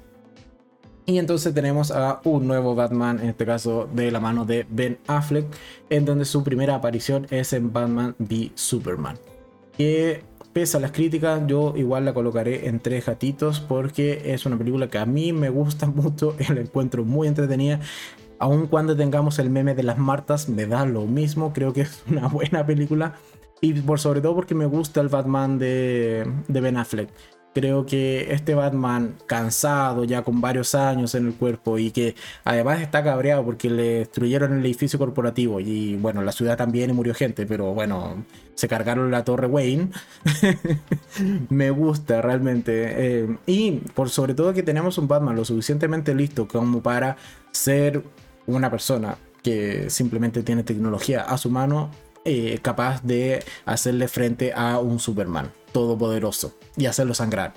Y 1.09 1.19
entonces 1.19 1.55
tenemos 1.55 1.93
a 1.93 2.21
un 2.25 2.49
nuevo 2.49 2.75
Batman, 2.75 3.21
en 3.21 3.29
este 3.29 3.47
caso 3.47 3.89
de 3.93 4.11
la 4.11 4.19
mano 4.19 4.45
de 4.45 4.67
Ben 4.69 4.99
Affleck, 5.07 5.47
en 5.89 6.05
donde 6.05 6.25
su 6.25 6.43
primera 6.43 6.75
aparición 6.75 7.29
es 7.31 7.53
en 7.53 7.73
Batman 7.73 8.17
v 8.19 8.51
Superman. 8.57 9.17
Que 9.79 10.25
pese 10.53 10.79
a 10.79 10.81
las 10.81 10.91
críticas, 10.91 11.43
yo 11.47 11.75
igual 11.77 12.07
la 12.07 12.13
colocaré 12.13 12.67
en 12.67 12.81
tres 12.81 13.07
gatitos 13.07 13.61
porque 13.61 14.33
es 14.33 14.47
una 14.47 14.59
película 14.59 14.89
que 14.89 14.99
a 14.99 15.07
mí 15.07 15.33
me 15.33 15.49
gusta 15.49 15.87
mucho, 15.95 16.35
la 16.49 16.61
encuentro 16.61 17.05
muy 17.05 17.29
entretenida. 17.29 17.79
Aun 18.41 18.67
cuando 18.67 18.97
tengamos 18.97 19.39
el 19.39 19.49
meme 19.49 19.77
de 19.77 19.85
las 19.85 19.99
Martas, 19.99 20.49
me 20.49 20.67
da 20.67 20.85
lo 20.87 21.03
mismo, 21.03 21.53
creo 21.53 21.73
que 21.73 21.83
es 21.83 22.03
una 22.11 22.27
buena 22.27 22.67
película. 22.67 23.15
Y 23.61 23.73
por 23.75 23.99
sobre 23.99 24.21
todo 24.21 24.35
porque 24.35 24.55
me 24.55 24.67
gusta 24.67 25.01
el 25.01 25.09
Batman 25.09 25.59
de, 25.59 26.31
Ben 26.49 26.77
Affleck. 26.77 27.09
Creo 27.55 27.87
que 27.87 28.35
este 28.35 28.55
Batman 28.55 29.15
cansado, 29.27 30.05
ya 30.05 30.23
con 30.23 30.43
varios 30.43 30.75
años 30.75 31.15
en 31.15 31.27
el 31.29 31.35
cuerpo 31.35 31.79
y 31.79 31.91
que 31.91 32.15
además 32.45 32.83
está 32.83 33.03
cabreado 33.03 33.47
porque 33.47 33.71
le 33.71 34.01
destruyeron 34.01 34.53
el 34.53 34.67
edificio 34.67 34.99
corporativo 34.99 35.59
y 35.59 35.97
bueno, 35.97 36.21
la 36.21 36.33
ciudad 36.33 36.59
también 36.59 36.91
y 36.91 36.93
murió 36.93 37.15
gente, 37.15 37.47
pero 37.47 37.73
bueno, 37.73 38.27
se 38.55 38.69
cargaron 38.69 39.11
la 39.11 39.25
torre 39.25 39.47
Wayne. 39.47 39.89
Me 41.49 41.71
gusta 41.71 42.21
realmente. 42.21 43.23
Eh, 43.23 43.39
y 43.47 43.73
por 43.95 44.11
sobre 44.11 44.35
todo 44.35 44.53
que 44.53 44.63
tenemos 44.63 44.99
un 44.99 45.09
Batman 45.09 45.35
lo 45.35 45.47
suficientemente 45.47 46.15
listo 46.15 46.47
como 46.47 46.83
para 46.83 47.17
ser 47.53 48.03
una 48.47 48.71
persona 48.71 49.17
que 49.43 49.89
simplemente 49.89 50.43
tiene 50.43 50.63
tecnología 50.63 51.23
a 51.23 51.39
su 51.39 51.49
mano 51.49 51.91
eh, 52.29 52.59
capaz 52.61 53.05
de 53.05 53.45
hacerle 53.67 54.09
frente 54.09 54.53
a 54.53 54.81
un 54.81 54.99
Superman 54.99 55.53
todopoderoso 55.71 56.59
y 56.77 56.87
hacerlo 56.87 57.15
sangrar. 57.15 57.55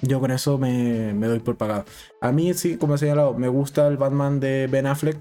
Yo 0.00 0.18
con 0.18 0.30
eso 0.30 0.56
me, 0.56 1.12
doy 1.12 1.40
por 1.40 1.58
pagado. 1.58 1.84
A 2.22 2.32
mí, 2.32 2.54
sí, 2.54 2.78
como 2.78 2.94
he 2.94 2.98
señalado, 2.98 3.34
me 3.34 3.48
gusta 3.48 3.86
el 3.88 3.98
Batman 3.98 4.40
de 4.40 4.66
Ben 4.66 4.86
Affleck. 4.86 5.18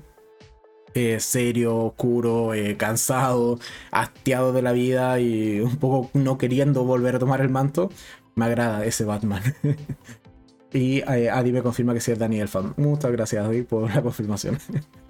Eh, 0.93 1.20
serio, 1.20 1.76
oscuro, 1.78 2.53
eh, 2.53 2.78
cansado, 2.78 3.60
hastiado 3.91 4.53
de 4.53 4.62
la 4.62 4.72
vida 4.72 5.20
y 5.20 5.60
un 5.60 5.76
poco 5.76 6.10
no 6.14 6.38
queriendo 6.38 6.86
volver 6.86 7.18
a 7.18 7.20
tomar 7.20 7.41
el 7.41 7.49
manto. 7.49 7.89
Me 8.36 8.45
agrada 8.45 8.86
ese 8.86 9.03
Batman. 9.03 9.43
y 10.72 11.01
Adi 11.01 11.51
me 11.51 11.62
confirma 11.62 11.93
que 11.93 11.99
sí 11.99 12.12
es 12.14 12.20
Daniel 12.20 12.47
Fan. 12.47 12.74
Muchas 12.78 13.12
gracias, 13.12 13.45
Adi, 13.45 13.64
por 13.64 13.93
la 13.93 14.01
confirmación. 14.01 14.58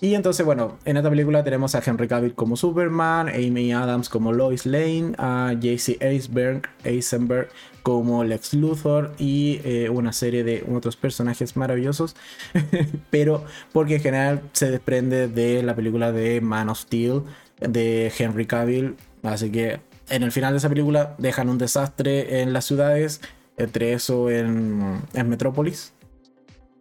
Y 0.00 0.14
entonces, 0.14 0.44
bueno, 0.44 0.78
en 0.84 0.96
esta 0.96 1.08
película 1.08 1.44
tenemos 1.44 1.74
a 1.74 1.82
Henry 1.84 2.08
Cavill 2.08 2.34
como 2.34 2.56
Superman, 2.56 3.28
Amy 3.28 3.72
Adams 3.72 4.08
como 4.08 4.32
Lois 4.32 4.66
Lane, 4.66 5.14
a 5.18 5.54
JC 5.58 5.96
Eisenberg, 6.00 6.62
Eisenberg 6.82 7.48
como 7.82 8.24
Lex 8.24 8.54
Luthor 8.54 9.12
y 9.18 9.60
eh, 9.64 9.88
una 9.90 10.12
serie 10.12 10.42
de 10.42 10.64
otros 10.70 10.96
personajes 10.96 11.56
maravillosos. 11.56 12.16
Pero 13.10 13.44
porque 13.72 13.96
en 13.96 14.02
general 14.02 14.42
se 14.52 14.70
desprende 14.70 15.28
de 15.28 15.62
la 15.62 15.74
película 15.76 16.12
de 16.12 16.40
Man 16.40 16.68
of 16.68 16.80
Steel 16.80 17.22
de 17.60 18.12
Henry 18.18 18.46
Cavill. 18.46 18.96
Así 19.22 19.50
que 19.50 19.80
en 20.10 20.22
el 20.22 20.32
final 20.32 20.52
de 20.52 20.58
esa 20.58 20.68
película 20.68 21.14
dejan 21.18 21.48
un 21.48 21.58
desastre 21.58 22.42
en 22.42 22.52
las 22.52 22.64
ciudades, 22.64 23.20
entre 23.56 23.92
eso 23.92 24.28
en, 24.28 25.00
en 25.14 25.28
Metrópolis 25.28 25.94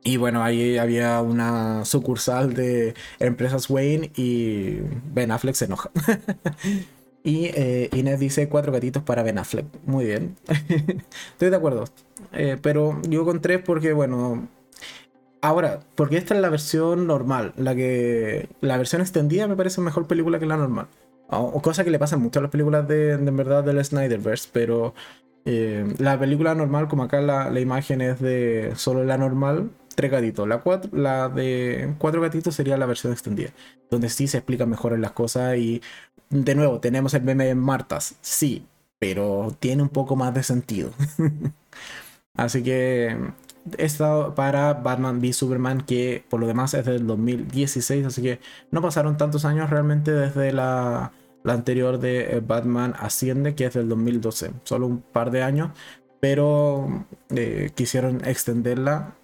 y 0.04 0.18
bueno, 0.18 0.44
ahí 0.44 0.78
había 0.78 1.22
una 1.22 1.86
sucursal 1.86 2.54
de 2.54 2.94
empresas 3.20 3.70
Wayne 3.70 4.12
y 4.16 4.80
Ben 5.14 5.32
Affleck 5.32 5.56
se 5.56 5.66
enoja. 5.66 5.92
y 7.24 7.46
eh, 7.46 7.90
Inés 7.94 8.20
dice 8.20 8.50
cuatro 8.50 8.74
gatitos 8.74 9.02
para 9.04 9.24
Ben 9.24 9.38
Affleck. 9.38 9.66
Muy 9.86 10.06
bien. 10.06 10.36
Estoy 11.32 11.50
de 11.50 11.56
acuerdo. 11.56 11.86
Eh, 12.34 12.58
pero 12.62 13.02
yo 13.08 13.24
con 13.24 13.42
tres 13.42 13.62
porque, 13.64 13.94
bueno... 13.94 14.48
Ahora, 15.42 15.82
porque 15.96 16.18
esta 16.18 16.36
es 16.36 16.42
la 16.42 16.50
versión 16.50 17.08
normal. 17.08 17.54
La 17.58 17.74
que 17.76 18.50
la 18.62 18.78
versión 18.78 19.02
extendida 19.02 19.48
me 19.48 19.56
parece 19.56 19.82
mejor 19.82 20.08
película 20.08 20.40
que 20.40 20.46
la 20.46 20.58
normal. 20.58 20.88
O, 21.30 21.62
cosa 21.62 21.84
que 21.84 21.92
le 21.92 22.00
pasa 22.00 22.18
mucho 22.18 22.40
a 22.40 22.44
las 22.44 22.52
películas 22.52 22.88
de, 22.88 23.18
de 23.18 23.28
en 23.28 23.38
verdad 23.38 23.64
del 23.64 23.84
Snyderverse. 23.84 24.50
Pero 24.52 24.94
eh, 25.46 25.94
la 25.98 26.18
película 26.18 26.56
normal, 26.56 26.88
como 26.88 27.04
acá 27.04 27.22
la, 27.22 27.50
la 27.50 27.60
imagen 27.60 28.02
es 28.02 28.20
de 28.22 28.72
solo 28.76 29.04
la 29.04 29.18
normal, 29.18 29.72
tres 29.96 30.12
gatitos. 30.12 30.48
La, 30.48 30.60
cuatro, 30.62 30.90
la 30.94 31.30
de 31.30 31.96
cuatro 31.98 32.22
gatitos 32.22 32.56
sería 32.56 32.78
la 32.78 32.86
versión 32.86 33.14
extendida, 33.14 33.52
donde 33.90 34.10
sí 34.10 34.28
se 34.28 34.38
explican 34.38 34.70
mejor 34.70 34.98
las 35.00 35.12
cosas 35.12 35.58
y 35.58 35.82
de 36.30 36.56
nuevo 36.56 36.80
tenemos 36.80 37.14
el 37.14 37.24
meme 37.24 37.50
en 37.50 37.60
Martas, 37.60 38.16
sí, 38.22 38.66
pero 39.00 39.56
tiene 39.60 39.84
un 39.84 39.90
poco 39.90 40.16
más 40.16 40.34
de 40.34 40.44
sentido. 40.44 40.92
Así 42.36 42.64
que 42.64 43.16
estado 43.78 44.36
para 44.36 44.74
Batman 44.74 45.20
v 45.20 45.34
Superman, 45.34 45.82
que 45.82 46.26
por 46.30 46.40
lo 46.40 46.48
demás 46.48 46.74
es 46.74 46.86
del 46.86 47.06
2016, 47.08 48.06
así 48.06 48.22
que 48.22 48.40
no 48.72 48.82
pasaron 48.82 49.18
tantos 49.18 49.46
años 49.46 49.70
realmente 49.70 50.12
desde 50.12 50.52
la, 50.52 51.12
la 51.44 51.54
anterior 51.54 52.00
de 52.00 52.38
eh, 52.38 52.42
Batman 52.46 52.94
Asciende, 53.00 53.56
que 53.56 53.66
es 53.66 53.74
del 53.74 53.90
2012, 53.90 54.52
solo 54.64 54.88
un 54.88 55.02
par 55.02 55.32
de 55.32 55.44
años, 55.44 55.72
pero 56.20 57.06
eh, 57.30 57.72
quisieron 57.76 58.26
extenderla 58.26 59.16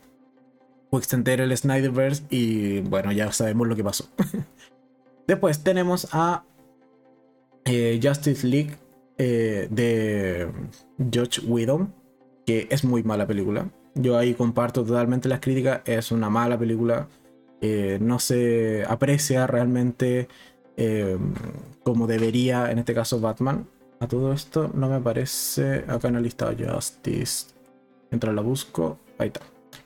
extender 0.98 1.40
el 1.42 1.56
Snyderverse 1.56 2.24
y 2.30 2.80
bueno, 2.82 3.12
ya 3.12 3.32
sabemos 3.32 3.68
lo 3.68 3.76
que 3.76 3.84
pasó. 3.84 4.06
Después 5.28 5.64
tenemos 5.64 6.08
a 6.12 6.44
eh, 7.66 8.00
Justice 8.02 8.48
League 8.48 8.78
eh, 9.18 9.68
de 9.70 10.50
George 11.12 11.42
Whedon, 11.46 11.94
que 12.46 12.68
es 12.72 12.84
muy 12.84 13.04
mala 13.04 13.28
película. 13.28 13.70
Yo 13.94 14.18
ahí 14.18 14.34
comparto 14.34 14.84
totalmente 14.84 15.30
las 15.30 15.40
críticas, 15.40 15.82
es 15.86 16.12
una 16.12 16.30
mala 16.30 16.58
película. 16.58 17.08
Eh, 17.62 18.00
no 18.02 18.20
se 18.20 18.84
aprecia 18.88 19.46
realmente 19.46 20.28
como 21.84 22.08
debería, 22.08 22.72
en 22.72 22.80
este 22.80 22.94
caso, 22.94 23.20
Batman. 23.20 23.68
A 24.00 24.08
todo 24.08 24.32
esto 24.32 24.72
no 24.74 24.88
me 24.88 24.96
aparece 24.96 25.84
acá 25.90 26.08
en 26.08 26.14
la 26.14 26.22
lista 26.22 26.56
Justice. 26.58 27.48
Mientras 28.10 28.34
la 28.34 28.42
busco, 28.42 28.98
ahí 29.18 29.28
está 29.28 29.42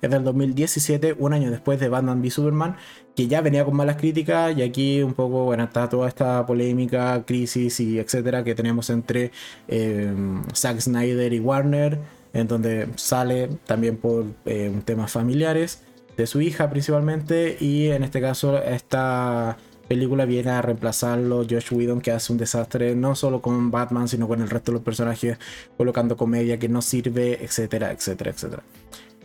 es 0.08 0.12
del 0.12 0.24
2017, 0.24 1.16
un 1.20 1.34
año 1.34 1.51
después 1.51 1.80
de 1.80 1.89
Batman 1.89 2.20
v 2.20 2.30
Superman, 2.30 2.76
que 3.16 3.28
ya 3.28 3.41
venía 3.41 3.66
con 3.66 3.76
malas 3.76 3.97
críticas 3.97 4.58
y 4.58 4.62
aquí 4.62 5.01
un 5.01 5.14
poco, 5.14 5.45
bueno, 5.45 5.64
está 5.64 5.88
toda 5.89 6.08
esta 6.08 6.45
polémica, 6.45 7.24
crisis 7.26 7.80
y 7.80 7.99
etcétera 7.99 8.43
que 8.43 8.56
tenemos 8.56 8.89
entre 8.89 9.32
eh, 9.68 10.14
Zack 10.54 10.80
Snyder 10.80 11.32
y 11.34 11.39
Warner, 11.39 11.99
en 12.34 12.47
donde 12.47 12.89
sale 12.95 13.49
también 13.66 13.97
por 13.97 14.26
eh, 14.45 14.74
temas 14.86 15.12
familiares 15.12 15.82
de 16.18 16.28
su 16.28 16.41
hija 16.41 16.70
principalmente 16.70 17.58
y 17.60 17.88
en 17.88 18.04
este 18.04 18.22
caso 18.22 18.62
esta 18.62 19.58
película 19.88 20.26
viene 20.26 20.51
a 20.51 20.62
reemplazarlo 20.62 21.45
Josh 21.49 21.74
Whedon 21.74 22.01
que 22.01 22.12
hace 22.12 22.32
un 22.32 22.38
desastre 22.38 22.95
no 22.95 23.16
solo 23.16 23.41
con 23.41 23.72
Batman 23.72 24.08
sino 24.08 24.28
con 24.28 24.41
el 24.41 24.49
resto 24.49 24.72
de 24.72 24.76
los 24.78 24.84
personajes 24.84 25.38
colocando 25.78 26.16
comedia 26.16 26.60
que 26.60 26.70
no 26.70 26.82
sirve 26.82 27.43
etcétera 27.43 27.91
etcétera 27.91 28.32
etcétera 28.32 28.64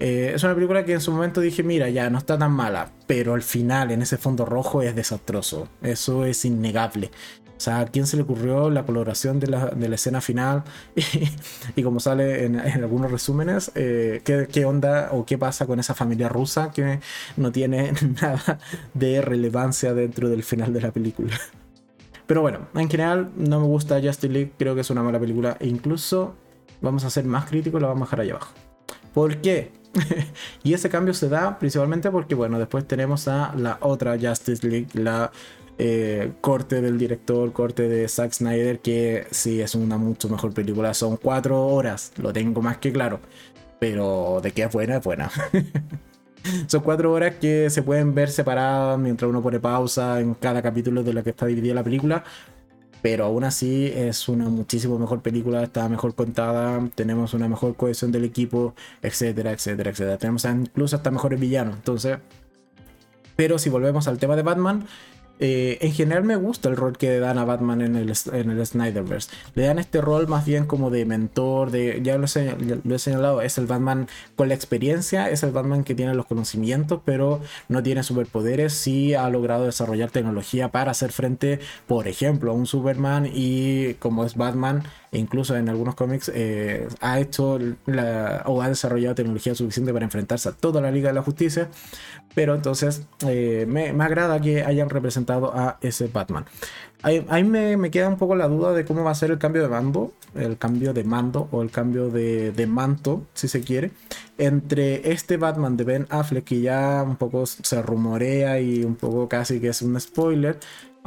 eh, 0.00 0.32
es 0.34 0.44
una 0.44 0.54
película 0.54 0.84
que 0.84 0.92
en 0.92 1.00
su 1.00 1.12
momento 1.12 1.40
dije, 1.40 1.62
mira, 1.62 1.88
ya 1.88 2.08
no 2.10 2.18
está 2.18 2.38
tan 2.38 2.52
mala, 2.52 2.90
pero 3.06 3.34
al 3.34 3.42
final 3.42 3.90
en 3.90 4.02
ese 4.02 4.16
fondo 4.16 4.44
rojo 4.44 4.82
es 4.82 4.94
desastroso. 4.94 5.68
Eso 5.82 6.24
es 6.24 6.44
innegable. 6.44 7.10
O 7.58 7.60
sea, 7.60 7.80
¿a 7.80 7.86
quién 7.86 8.06
se 8.06 8.16
le 8.16 8.22
ocurrió 8.22 8.70
la 8.70 8.86
coloración 8.86 9.40
de 9.40 9.48
la, 9.48 9.94
escena 9.94 10.20
final? 10.20 10.62
y, 11.76 11.82
como 11.82 11.98
sale 11.98 12.44
en, 12.44 12.60
algunos 12.60 13.10
resúmenes, 13.10 13.72
eh, 13.74 14.22
¿qué, 14.24 14.64
onda 14.64 15.08
o 15.10 15.26
qué 15.26 15.38
pasa 15.38 15.66
con 15.66 15.80
esa 15.80 15.94
familia 15.94 16.28
rusa 16.28 16.70
que 16.70 17.00
no 17.36 17.50
tiene 17.50 17.92
nada 18.22 18.60
de 18.94 19.20
relevancia 19.20 19.92
dentro 19.92 20.28
del 20.28 20.44
final 20.44 20.72
de 20.72 20.80
la 20.82 20.92
película? 20.92 21.36
Pero 22.28 22.42
bueno, 22.42 22.68
en 22.76 22.88
general 22.88 23.32
no 23.36 23.58
me 23.58 23.66
gusta 23.66 24.00
Justice 24.00 24.28
League, 24.28 24.52
creo 24.56 24.76
que 24.76 24.82
es 24.82 24.90
una 24.90 25.02
mala 25.02 25.18
película. 25.18 25.56
E 25.58 25.66
incluso 25.66 26.36
vamos 26.80 27.02
a 27.04 27.10
ser 27.10 27.24
más 27.24 27.46
críticos, 27.46 27.82
la 27.82 27.88
vamos 27.88 28.02
a 28.02 28.06
dejar 28.06 28.20
ahí 28.20 28.30
abajo. 28.30 28.52
¿Por 29.12 29.38
qué? 29.38 29.72
y 30.62 30.74
ese 30.74 30.88
cambio 30.88 31.14
se 31.14 31.28
da 31.28 31.58
principalmente 31.58 32.10
porque, 32.10 32.34
bueno, 32.34 32.58
después 32.58 32.86
tenemos 32.86 33.28
a 33.28 33.54
la 33.56 33.78
otra 33.80 34.18
Justice 34.18 34.66
League, 34.66 34.88
la 34.94 35.30
eh, 35.78 36.32
corte 36.40 36.80
del 36.80 36.98
director, 36.98 37.52
corte 37.52 37.88
de 37.88 38.08
Zack 38.08 38.32
Snyder, 38.32 38.80
que 38.80 39.26
sí 39.30 39.60
es 39.60 39.74
una 39.74 39.96
mucho 39.96 40.28
mejor 40.28 40.52
película. 40.52 40.92
Son 40.94 41.16
cuatro 41.16 41.66
horas, 41.66 42.12
lo 42.16 42.32
tengo 42.32 42.60
más 42.62 42.78
que 42.78 42.92
claro. 42.92 43.20
Pero 43.78 44.40
de 44.42 44.50
que 44.50 44.62
es 44.64 44.72
buena, 44.72 44.96
es 44.96 45.04
buena. 45.04 45.30
Son 46.66 46.82
cuatro 46.82 47.12
horas 47.12 47.34
que 47.40 47.68
se 47.68 47.82
pueden 47.82 48.14
ver 48.14 48.30
separadas 48.30 48.98
mientras 48.98 49.28
uno 49.28 49.42
pone 49.42 49.60
pausa 49.60 50.20
en 50.20 50.34
cada 50.34 50.62
capítulo 50.62 51.02
de 51.02 51.12
la 51.12 51.22
que 51.22 51.30
está 51.30 51.46
dividida 51.46 51.74
la 51.74 51.84
película 51.84 52.24
pero 53.02 53.24
aún 53.24 53.44
así 53.44 53.92
es 53.94 54.28
una 54.28 54.48
muchísimo 54.48 54.98
mejor 54.98 55.22
película, 55.22 55.62
está 55.62 55.88
mejor 55.88 56.14
contada, 56.14 56.80
tenemos 56.94 57.34
una 57.34 57.48
mejor 57.48 57.76
cohesión 57.76 58.12
del 58.12 58.24
equipo, 58.24 58.74
etcétera, 59.02 59.52
etcétera, 59.52 59.90
etcétera. 59.90 60.18
Tenemos 60.18 60.44
incluso 60.44 60.96
hasta 60.96 61.10
mejores 61.10 61.38
villanos. 61.38 61.76
Entonces, 61.76 62.18
pero 63.36 63.58
si 63.58 63.70
volvemos 63.70 64.08
al 64.08 64.18
tema 64.18 64.34
de 64.34 64.42
Batman, 64.42 64.86
eh, 65.40 65.78
en 65.80 65.92
general 65.92 66.24
me 66.24 66.36
gusta 66.36 66.68
el 66.68 66.76
rol 66.76 66.96
que 66.96 67.18
dan 67.18 67.38
a 67.38 67.44
Batman 67.44 67.80
en 67.80 67.96
el, 67.96 68.12
en 68.32 68.50
el 68.50 68.66
Snyderverse. 68.66 69.30
Le 69.54 69.64
dan 69.64 69.78
este 69.78 70.00
rol 70.00 70.26
más 70.26 70.44
bien 70.44 70.66
como 70.66 70.90
de 70.90 71.04
mentor, 71.04 71.70
de 71.70 72.00
ya 72.02 72.18
lo 72.18 72.24
he, 72.24 72.98
señalado, 72.98 73.42
es 73.42 73.58
el 73.58 73.66
Batman 73.66 74.08
con 74.36 74.48
la 74.48 74.54
experiencia, 74.54 75.30
es 75.30 75.42
el 75.42 75.52
Batman 75.52 75.84
que 75.84 75.94
tiene 75.94 76.14
los 76.14 76.26
conocimientos, 76.26 77.00
pero 77.04 77.40
no 77.68 77.82
tiene 77.82 78.02
superpoderes. 78.02 78.72
Sí 78.72 79.14
ha 79.14 79.28
logrado 79.30 79.64
desarrollar 79.64 80.10
tecnología 80.10 80.70
para 80.70 80.90
hacer 80.90 81.12
frente, 81.12 81.60
por 81.86 82.08
ejemplo, 82.08 82.50
a 82.50 82.54
un 82.54 82.66
Superman 82.66 83.30
y 83.32 83.94
como 83.94 84.24
es 84.24 84.36
Batman, 84.36 84.82
incluso 85.12 85.56
en 85.56 85.68
algunos 85.68 85.94
cómics 85.94 86.30
eh, 86.34 86.88
ha 87.00 87.20
hecho 87.20 87.58
o 88.44 88.62
ha 88.62 88.68
desarrollado 88.68 89.14
tecnología 89.14 89.54
suficiente 89.54 89.92
para 89.92 90.04
enfrentarse 90.04 90.48
a 90.48 90.52
toda 90.52 90.80
la 90.80 90.90
Liga 90.90 91.08
de 91.08 91.14
la 91.14 91.22
Justicia. 91.22 91.68
Pero 92.34 92.54
entonces 92.54 93.02
eh, 93.26 93.64
me, 93.68 93.88
agrada 94.02 94.40
que 94.40 94.62
hayan 94.62 94.90
representado 94.90 95.52
a 95.54 95.78
ese 95.80 96.08
Batman. 96.08 96.44
Ahí, 97.02 97.44
me, 97.44 97.90
queda 97.92 98.08
un 98.08 98.16
poco 98.16 98.34
la 98.34 98.48
duda 98.48 98.72
de 98.72 98.84
cómo 98.84 99.04
va 99.04 99.12
a 99.12 99.14
ser 99.14 99.30
el 99.30 99.38
cambio 99.38 99.62
de 99.62 99.68
mando, 99.68 100.12
el 100.34 100.58
cambio 100.58 100.92
de 100.92 101.04
mando 101.04 101.48
o 101.52 101.62
el 101.62 101.70
cambio 101.70 102.10
de, 102.10 102.66
manto, 102.68 103.24
si 103.34 103.46
se 103.46 103.60
quiere, 103.60 103.92
entre 104.36 105.12
este 105.12 105.36
Batman 105.36 105.76
de 105.76 105.84
Ben 105.84 106.06
Affleck, 106.10 106.44
que 106.44 106.60
ya 106.60 107.04
un 107.06 107.14
poco 107.14 107.46
se 107.46 107.82
rumorea 107.82 108.60
y 108.60 108.82
un 108.82 108.96
poco 108.96 109.28
casi 109.28 109.60
que 109.60 109.68
es 109.68 109.80
un 109.80 109.98
spoiler, 110.00 110.58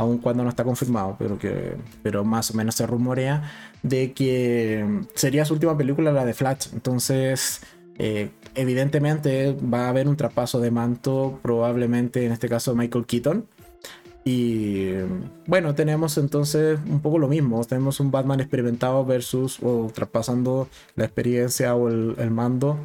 aun 0.02 0.18
cuando 0.18 0.44
no 0.44 0.50
está 0.50 0.64
confirmado, 0.64 1.16
pero, 1.18 1.38
que, 1.38 1.76
pero 2.04 2.24
más 2.24 2.52
o 2.52 2.54
menos 2.56 2.76
se 2.76 2.86
rumorea, 2.86 3.52
de 3.84 4.14
que 4.14 5.02
sería 5.14 5.46
su 5.46 5.54
última 5.54 5.78
película, 5.78 6.12
la 6.12 6.26
de 6.26 6.34
Flash. 6.34 6.68
Entonces, 6.74 7.62
eh, 7.98 8.30
evidentemente 8.56 9.56
va 9.56 9.86
a 9.86 9.90
haber 9.90 10.08
un 10.08 10.18
traspaso 10.18 10.60
de 10.60 10.72
manto, 10.72 11.40
probablemente 11.42 12.26
en 12.26 12.32
este 12.32 12.50
caso 12.50 12.76
Michael 12.76 13.06
Keaton 13.06 13.46
y 14.24 14.94
bueno, 15.48 15.74
tenemos 15.74 16.18
entonces 16.18 16.80
un 16.88 17.02
poco 17.02 17.18
lo 17.18 17.28
mismo. 17.28 17.64
Tenemos 17.66 18.00
un 18.00 18.12
Batman 18.12 18.40
experimentado 18.40 19.04
versus 19.04 19.58
o 19.62 19.92
traspasando 19.94 20.68
la 20.96 21.06
experiencia 21.06 21.76
o 21.76 21.90
el, 21.90 22.32
mando 22.32 22.78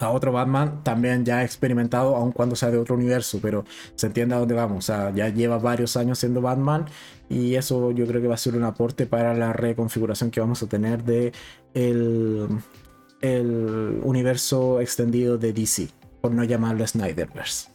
a 0.00 0.10
otro 0.10 0.32
Batman 0.32 0.82
también 0.82 1.24
ya 1.24 1.44
experimentado, 1.44 2.16
aun 2.16 2.32
cuando 2.32 2.56
sea 2.56 2.70
de 2.70 2.78
otro 2.78 2.96
universo, 2.96 3.38
pero 3.40 3.64
se 3.94 4.06
entiende 4.06 4.34
a 4.34 4.38
dónde 4.38 4.54
vamos. 4.54 4.78
O 4.78 4.86
sea, 4.86 5.12
ya 5.14 5.28
lleva 5.28 5.58
varios 5.58 5.96
años 5.96 6.18
siendo 6.18 6.40
Batman 6.40 6.86
y 7.28 7.54
eso 7.54 7.92
yo 7.92 8.06
creo 8.06 8.20
que 8.20 8.28
va 8.28 8.34
a 8.34 8.38
ser 8.38 8.56
un 8.56 8.64
aporte 8.64 9.06
para 9.06 9.34
la 9.34 9.52
reconfiguración 9.52 10.30
que 10.30 10.40
vamos 10.40 10.62
a 10.62 10.66
tener 10.66 11.04
de 11.04 11.32
el, 11.74 12.48
el 13.20 14.00
universo 14.02 14.80
extendido 14.80 15.36
de 15.36 15.52
DC, 15.52 15.88
por 16.20 16.32
no 16.32 16.44
llamarlo 16.44 16.86
Snyderverse. 16.86 17.68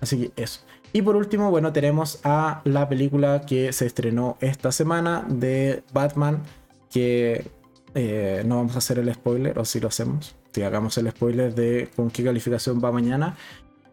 Así 0.00 0.18
que 0.18 0.42
eso. 0.42 0.60
Y 0.92 1.02
por 1.02 1.16
último, 1.16 1.50
bueno, 1.50 1.72
tenemos 1.72 2.20
a 2.24 2.62
la 2.64 2.88
película 2.88 3.42
que 3.46 3.72
se 3.72 3.86
estrenó 3.86 4.36
esta 4.40 4.70
semana 4.70 5.24
de 5.28 5.82
Batman, 5.92 6.42
que 6.90 7.50
eh, 7.94 8.42
no 8.44 8.56
vamos 8.56 8.74
a 8.74 8.78
hacer 8.78 8.98
el 8.98 9.12
spoiler, 9.12 9.58
o 9.58 9.64
si 9.64 9.80
lo 9.80 9.88
hacemos, 9.88 10.36
si 10.54 10.62
hagamos 10.62 10.96
el 10.98 11.10
spoiler 11.10 11.54
de 11.54 11.88
con 11.96 12.10
qué 12.10 12.22
calificación 12.22 12.80
va 12.82 12.92
mañana. 12.92 13.36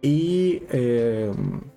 Y 0.02 0.64
eh, 0.72 1.32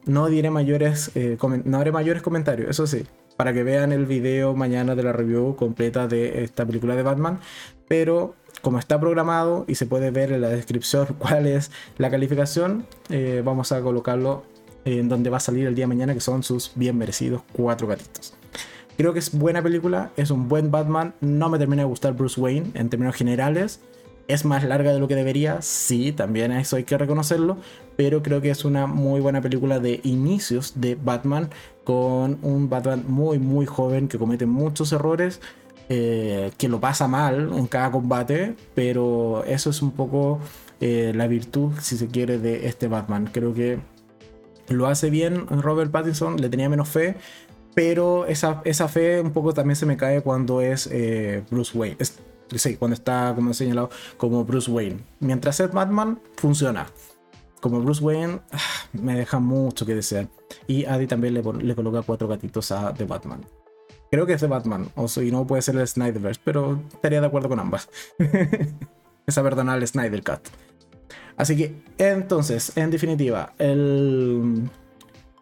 no 0.04 0.28
diré 0.28 0.50
mayores, 0.50 1.10
eh, 1.14 1.38
no 1.64 1.78
haré 1.78 1.92
mayores 1.92 2.22
comentarios, 2.22 2.70
eso 2.70 2.86
sí, 2.86 3.04
para 3.36 3.52
que 3.52 3.62
vean 3.62 3.92
el 3.92 4.06
video 4.06 4.54
mañana 4.54 4.94
de 4.94 5.02
la 5.02 5.12
review 5.12 5.56
completa 5.56 6.06
de 6.06 6.44
esta 6.44 6.64
película 6.66 6.96
de 6.96 7.02
Batman. 7.02 7.40
Pero 7.88 8.34
como 8.62 8.78
está 8.78 8.98
programado 8.98 9.64
y 9.68 9.74
se 9.74 9.84
puede 9.86 10.10
ver 10.10 10.32
en 10.32 10.40
la 10.40 10.48
descripción 10.48 11.06
cuál 11.18 11.46
es 11.46 11.70
la 11.98 12.10
calificación, 12.10 12.86
vamos 13.42 13.72
a 13.72 13.80
colocarlo 13.82 14.44
en 14.84 15.08
donde 15.08 15.30
va 15.30 15.38
a 15.38 15.40
salir 15.40 15.66
el 15.66 15.74
día 15.74 15.84
de 15.84 15.88
mañana, 15.88 16.14
que 16.14 16.20
son 16.20 16.42
sus 16.42 16.72
bien 16.74 16.96
merecidos 16.96 17.42
cuatro 17.52 17.86
gatitos. 17.86 18.34
Creo 18.96 19.12
que 19.12 19.18
es 19.18 19.36
buena 19.36 19.62
película, 19.62 20.12
es 20.16 20.30
un 20.30 20.48
buen 20.48 20.70
Batman. 20.70 21.14
No 21.20 21.48
me 21.48 21.58
termina 21.58 21.82
de 21.82 21.88
gustar 21.88 22.12
Bruce 22.12 22.40
Wayne 22.40 22.70
en 22.74 22.88
términos 22.88 23.16
generales. 23.16 23.80
Es 24.26 24.44
más 24.44 24.64
larga 24.64 24.92
de 24.92 24.98
lo 24.98 25.06
que 25.06 25.16
debería, 25.16 25.60
sí, 25.60 26.12
también 26.12 26.50
eso 26.52 26.76
hay 26.76 26.84
que 26.84 26.96
reconocerlo, 26.96 27.58
pero 27.96 28.22
creo 28.22 28.40
que 28.40 28.50
es 28.50 28.64
una 28.64 28.86
muy 28.86 29.20
buena 29.20 29.42
película 29.42 29.80
de 29.80 30.00
inicios 30.02 30.80
de 30.80 30.94
Batman, 30.94 31.50
con 31.84 32.38
un 32.42 32.70
Batman 32.70 33.04
muy, 33.06 33.38
muy 33.38 33.66
joven 33.66 34.08
que 34.08 34.18
comete 34.18 34.46
muchos 34.46 34.92
errores, 34.92 35.40
eh, 35.90 36.50
que 36.56 36.68
lo 36.68 36.80
pasa 36.80 37.06
mal 37.06 37.52
en 37.54 37.66
cada 37.66 37.90
combate, 37.90 38.54
pero 38.74 39.44
eso 39.44 39.68
es 39.68 39.82
un 39.82 39.90
poco 39.90 40.40
eh, 40.80 41.12
la 41.14 41.26
virtud, 41.26 41.72
si 41.80 41.98
se 41.98 42.06
quiere, 42.08 42.38
de 42.38 42.66
este 42.66 42.88
Batman. 42.88 43.28
Creo 43.30 43.52
que 43.52 43.78
lo 44.68 44.86
hace 44.86 45.10
bien 45.10 45.46
Robert 45.48 45.90
Pattinson, 45.90 46.40
le 46.40 46.48
tenía 46.48 46.70
menos 46.70 46.88
fe, 46.88 47.16
pero 47.74 48.26
esa, 48.26 48.62
esa 48.64 48.88
fe 48.88 49.20
un 49.20 49.32
poco 49.32 49.52
también 49.52 49.76
se 49.76 49.84
me 49.84 49.96
cae 49.96 50.22
cuando 50.22 50.62
es 50.62 50.88
eh, 50.90 51.42
Bruce 51.50 51.76
Wayne. 51.76 51.98
Cuando 52.78 52.94
está, 52.94 53.32
como 53.34 53.54
señalado, 53.54 53.90
como 54.16 54.44
Bruce 54.44 54.70
Wayne. 54.70 54.98
Mientras 55.20 55.60
es 55.60 55.72
Batman, 55.72 56.20
funciona. 56.36 56.86
Como 57.60 57.80
Bruce 57.80 58.02
Wayne, 58.04 58.40
ah, 58.52 58.58
me 58.92 59.16
deja 59.16 59.38
mucho 59.38 59.86
que 59.86 59.94
desear. 59.94 60.28
Y 60.66 60.84
Adi 60.84 61.06
también 61.06 61.34
le, 61.34 61.42
coloca 61.74 62.02
cuatro 62.02 62.28
gatitos 62.28 62.70
a 62.72 62.92
The 62.92 63.04
Batman. 63.04 63.44
Creo 64.10 64.26
que 64.26 64.34
es 64.34 64.40
de 64.40 64.46
Batman, 64.46 64.88
o 64.94 65.06
y 65.20 65.30
no 65.30 65.46
puede 65.46 65.62
ser 65.62 65.76
el 65.76 65.88
Snyderverse, 65.88 66.40
pero 66.44 66.80
estaría 66.92 67.20
de 67.20 67.26
acuerdo 67.26 67.48
con 67.48 67.58
ambas. 67.58 67.88
Esa 69.26 69.42
perdona 69.42 69.74
el 69.74 69.86
Snyder 69.86 70.22
Cut. 70.22 70.40
Así 71.36 71.56
que, 71.56 71.74
entonces, 71.98 72.76
en 72.76 72.90
definitiva, 72.90 73.54
el, 73.58 74.70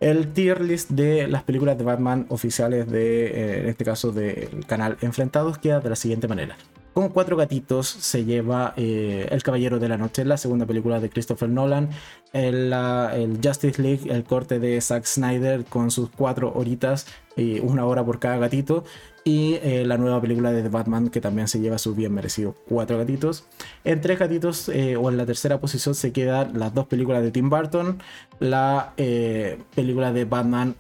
el 0.01 0.33
tier 0.33 0.61
list 0.61 0.91
de 0.91 1.29
las 1.29 1.43
películas 1.43 1.77
de 1.77 1.85
Batman 1.85 2.27
oficiales 2.29 2.91
de, 2.91 3.27
eh, 3.27 3.61
en 3.61 3.69
este 3.69 3.85
caso, 3.85 4.11
del 4.11 4.65
canal 4.67 4.97
Enfrentados 5.01 5.59
queda 5.59 5.81
de 5.81 5.91
la 5.91 5.97
siguiente 5.97 6.29
manera. 6.29 6.57
Con 6.95 7.09
cuatro 7.09 7.39
gatitos 7.39 7.89
se 7.89 8.27
lleva 8.27 8.75
eh, 8.77 9.27
El 9.31 9.43
Caballero 9.43 9.79
de 9.79 9.89
la 9.89 9.97
Noche, 9.97 10.27
la 10.27 10.37
segunda 10.37 10.67
película 10.67 11.01
de 11.01 11.09
Christopher 11.09 11.49
Nolan, 11.49 11.89
el, 12.33 12.73
el, 12.73 13.39
Justice 13.43 13.81
League, 13.81 14.11
el 14.11 14.25
corte 14.25 14.59
de 14.59 14.81
Zack 14.81 15.05
Snyder 15.05 15.65
con 15.65 15.91
sus 15.91 16.11
cuatro 16.11 16.53
horitas 16.55 17.07
y 17.37 17.61
una 17.61 17.87
hora 17.87 18.05
por 18.05 18.19
cada 18.19 18.39
gatito, 18.39 18.85
y 19.25 19.55
eh, 19.63 19.85
la 19.87 19.99
nueva 19.99 20.21
película 20.21 20.51
de 20.51 20.69
Batman 20.69 21.09
que 21.09 21.21
también 21.21 21.47
se 21.47 21.61
lleva 21.61 21.79
su 21.79 21.95
bien 21.95 22.13
merecido 22.13 22.57
cuatro 22.69 22.99
gatitos. 22.99 23.45
En 23.85 24.01
tres 24.01 24.19
gatitos 24.19 24.69
eh, 24.69 24.97
o 24.97 25.11
en 25.11 25.17
la 25.17 25.27
tercera 25.27 25.61
posición 25.61 25.95
se 25.95 26.13
quedan 26.13 26.59
las 26.59 26.75
dos 26.75 26.87
películas 26.87 27.23
de 27.23 27.31
Tim 27.31 27.49
Burton, 27.49 27.99
la 28.41 28.95
eh, 28.97 29.59
película 29.77 30.13
de 30.13 30.25
Batman, 30.25 30.75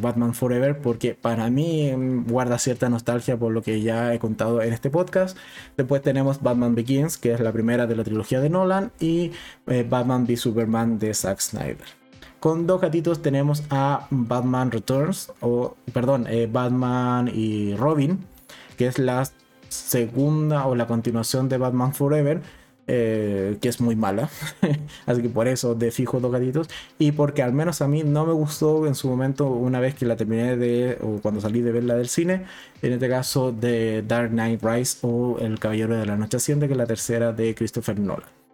Batman 0.00 0.34
Forever, 0.34 0.78
porque 0.78 1.14
para 1.14 1.48
mí 1.48 1.90
mm, 1.96 2.26
guarda 2.26 2.58
cierta 2.58 2.90
nostalgia 2.90 3.38
por 3.38 3.52
lo 3.52 3.62
que 3.62 3.80
ya 3.80 4.12
he 4.12 4.18
contado 4.18 4.60
en 4.60 4.72
este 4.74 4.90
podcast. 4.90 5.36
Después 5.78 6.02
tenemos 6.02 6.42
Batman 6.42 6.74
Begins, 6.74 7.16
que 7.16 7.32
es 7.32 7.40
la 7.40 7.52
primera 7.52 7.86
de 7.86 7.96
la 7.96 8.04
trilogía 8.04 8.40
de 8.40 8.50
Nolan, 8.50 8.92
y 9.00 9.32
Batman 9.88 10.24
v 10.24 10.36
Superman 10.56 10.98
de 10.98 11.12
Zack 11.12 11.40
Snyder. 11.40 11.84
Con 12.40 12.66
dos 12.66 12.80
gatitos 12.80 13.20
tenemos 13.20 13.62
a 13.68 14.06
Batman 14.10 14.70
Returns, 14.70 15.30
o 15.40 15.76
perdón, 15.92 16.26
eh, 16.30 16.48
Batman 16.50 17.30
y 17.32 17.74
Robin, 17.76 18.20
que 18.78 18.86
es 18.86 18.98
la 18.98 19.28
segunda 19.68 20.66
o 20.66 20.74
la 20.74 20.86
continuación 20.86 21.50
de 21.50 21.58
Batman 21.58 21.92
Forever, 21.92 22.40
eh, 22.86 23.58
que 23.60 23.68
es 23.68 23.82
muy 23.82 23.96
mala. 23.96 24.30
Así 25.06 25.20
que 25.20 25.28
por 25.28 25.46
eso 25.46 25.74
de 25.74 25.90
fijo 25.90 26.20
dos 26.20 26.32
gatitos. 26.32 26.68
Y 26.98 27.12
porque 27.12 27.42
al 27.42 27.52
menos 27.52 27.82
a 27.82 27.88
mí 27.88 28.02
no 28.02 28.24
me 28.24 28.32
gustó 28.32 28.86
en 28.86 28.94
su 28.94 29.08
momento 29.08 29.48
una 29.48 29.78
vez 29.78 29.94
que 29.94 30.06
la 30.06 30.16
terminé 30.16 30.56
de, 30.56 30.96
o 31.02 31.20
cuando 31.20 31.42
salí 31.42 31.60
de 31.60 31.72
verla 31.72 31.96
del 31.96 32.08
cine, 32.08 32.44
en 32.80 32.92
este 32.94 33.10
caso 33.10 33.52
de 33.52 34.02
Dark 34.06 34.30
Knight 34.30 34.62
Rise 34.64 34.98
o 35.02 35.36
El 35.38 35.58
Caballero 35.58 35.96
de 35.98 36.06
la 36.06 36.16
Noche 36.16 36.38
Asciende, 36.38 36.66
que 36.66 36.72
es 36.72 36.78
la 36.78 36.86
tercera 36.86 37.32
de 37.32 37.54
Christopher 37.54 37.98
Nolan. 37.98 38.45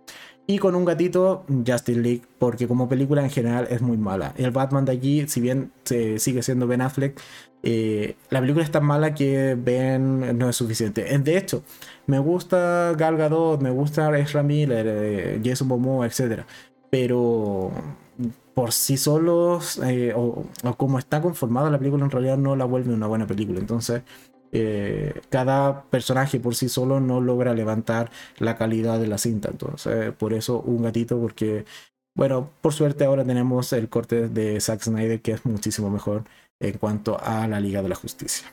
Y 0.46 0.58
con 0.58 0.74
un 0.74 0.84
gatito, 0.84 1.44
Justice 1.48 2.00
League, 2.00 2.22
porque 2.38 2.66
como 2.66 2.88
película 2.88 3.22
en 3.22 3.30
general 3.30 3.68
es 3.70 3.80
muy 3.80 3.96
mala. 3.96 4.34
El 4.36 4.50
Batman 4.50 4.84
de 4.84 4.92
allí, 4.92 5.28
si 5.28 5.40
bien 5.40 5.70
se 5.84 6.18
sigue 6.18 6.42
siendo 6.42 6.66
Ben 6.66 6.80
Affleck, 6.80 7.20
eh, 7.62 8.16
la 8.28 8.40
película 8.40 8.64
es 8.64 8.70
tan 8.72 8.84
mala 8.84 9.14
que 9.14 9.56
Ben 9.56 10.36
no 10.36 10.48
es 10.48 10.56
suficiente. 10.56 11.04
De 11.18 11.38
hecho, 11.38 11.62
me 12.06 12.18
gusta 12.18 12.92
Gal 12.96 13.16
Gadot, 13.16 13.60
me 13.60 13.70
gusta 13.70 14.16
Ezra 14.18 14.42
Miller, 14.42 14.86
eh, 14.88 15.40
Jason 15.44 15.68
Momoa, 15.68 16.06
etc. 16.06 16.42
Pero 16.90 17.70
por 18.54 18.72
sí 18.72 18.96
solos, 18.96 19.78
eh, 19.84 20.12
o, 20.14 20.44
como 20.76 20.98
está 20.98 21.22
conformada 21.22 21.70
la 21.70 21.78
película, 21.78 22.04
en 22.04 22.10
realidad 22.10 22.36
no 22.36 22.56
la 22.56 22.64
vuelve 22.64 22.92
una 22.92 23.06
buena 23.06 23.26
película. 23.26 23.60
Entonces, 23.60 24.02
eh, 24.52 25.20
cada 25.30 25.84
personaje 25.84 26.38
por 26.38 26.54
sí 26.54 26.68
solo 26.68 27.00
no 27.00 27.20
logra 27.20 27.54
levantar 27.54 28.10
la 28.38 28.56
calidad 28.56 29.00
de 29.00 29.06
la 29.06 29.18
cinta. 29.18 29.48
Entonces, 29.50 30.12
por 30.12 30.34
eso 30.34 30.60
un 30.60 30.82
gatito, 30.82 31.18
porque, 31.18 31.64
bueno, 32.14 32.50
por 32.60 32.72
suerte 32.74 33.04
ahora 33.04 33.24
tenemos 33.24 33.72
el 33.72 33.88
corte 33.88 34.28
de 34.28 34.60
Zack 34.60 34.82
Snyder 34.82 35.20
que 35.22 35.32
es 35.32 35.44
muchísimo 35.46 35.90
mejor 35.90 36.24
en 36.60 36.78
cuanto 36.78 37.18
a 37.20 37.48
la 37.48 37.60
Liga 37.60 37.82
de 37.82 37.88
la 37.88 37.96
Justicia. 37.96 38.52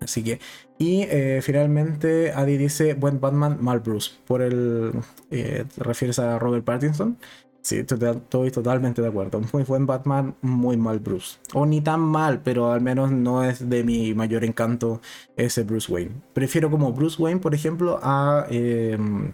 Así 0.00 0.24
que, 0.24 0.40
y 0.78 1.02
eh, 1.02 1.40
finalmente 1.42 2.32
Adi 2.32 2.56
dice, 2.56 2.94
buen 2.94 3.20
Batman, 3.20 3.58
mal 3.60 3.80
Bruce. 3.80 4.12
Por 4.26 4.40
el, 4.40 4.92
eh, 5.30 5.64
¿te 5.74 5.84
refieres 5.84 6.18
a 6.18 6.38
Robert 6.38 6.64
Pattinson? 6.64 7.18
Sí, 7.62 7.76
estoy 7.78 8.50
totalmente 8.50 9.02
de 9.02 9.08
acuerdo. 9.08 9.40
Muy 9.52 9.64
buen 9.64 9.86
Batman, 9.86 10.34
muy 10.40 10.76
mal 10.76 10.98
Bruce. 10.98 11.38
O 11.52 11.66
ni 11.66 11.80
tan 11.80 12.00
mal, 12.00 12.40
pero 12.42 12.72
al 12.72 12.80
menos 12.80 13.10
no 13.12 13.44
es 13.44 13.68
de 13.68 13.84
mi 13.84 14.14
mayor 14.14 14.44
encanto 14.44 15.00
ese 15.36 15.64
Bruce 15.64 15.92
Wayne. 15.92 16.12
Prefiero 16.32 16.70
como 16.70 16.92
Bruce 16.92 17.22
Wayne, 17.22 17.40
por 17.40 17.54
ejemplo, 17.54 18.00
a 18.02 18.46
em, 18.50 19.32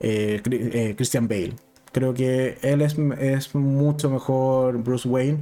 eh, 0.00 0.40
eh, 0.50 0.94
Christian 0.96 1.28
Bale. 1.28 1.54
Creo 1.92 2.14
que 2.14 2.58
él 2.62 2.82
es, 2.82 2.96
es 3.18 3.54
mucho 3.54 4.10
mejor 4.10 4.78
Bruce 4.82 5.08
Wayne 5.08 5.38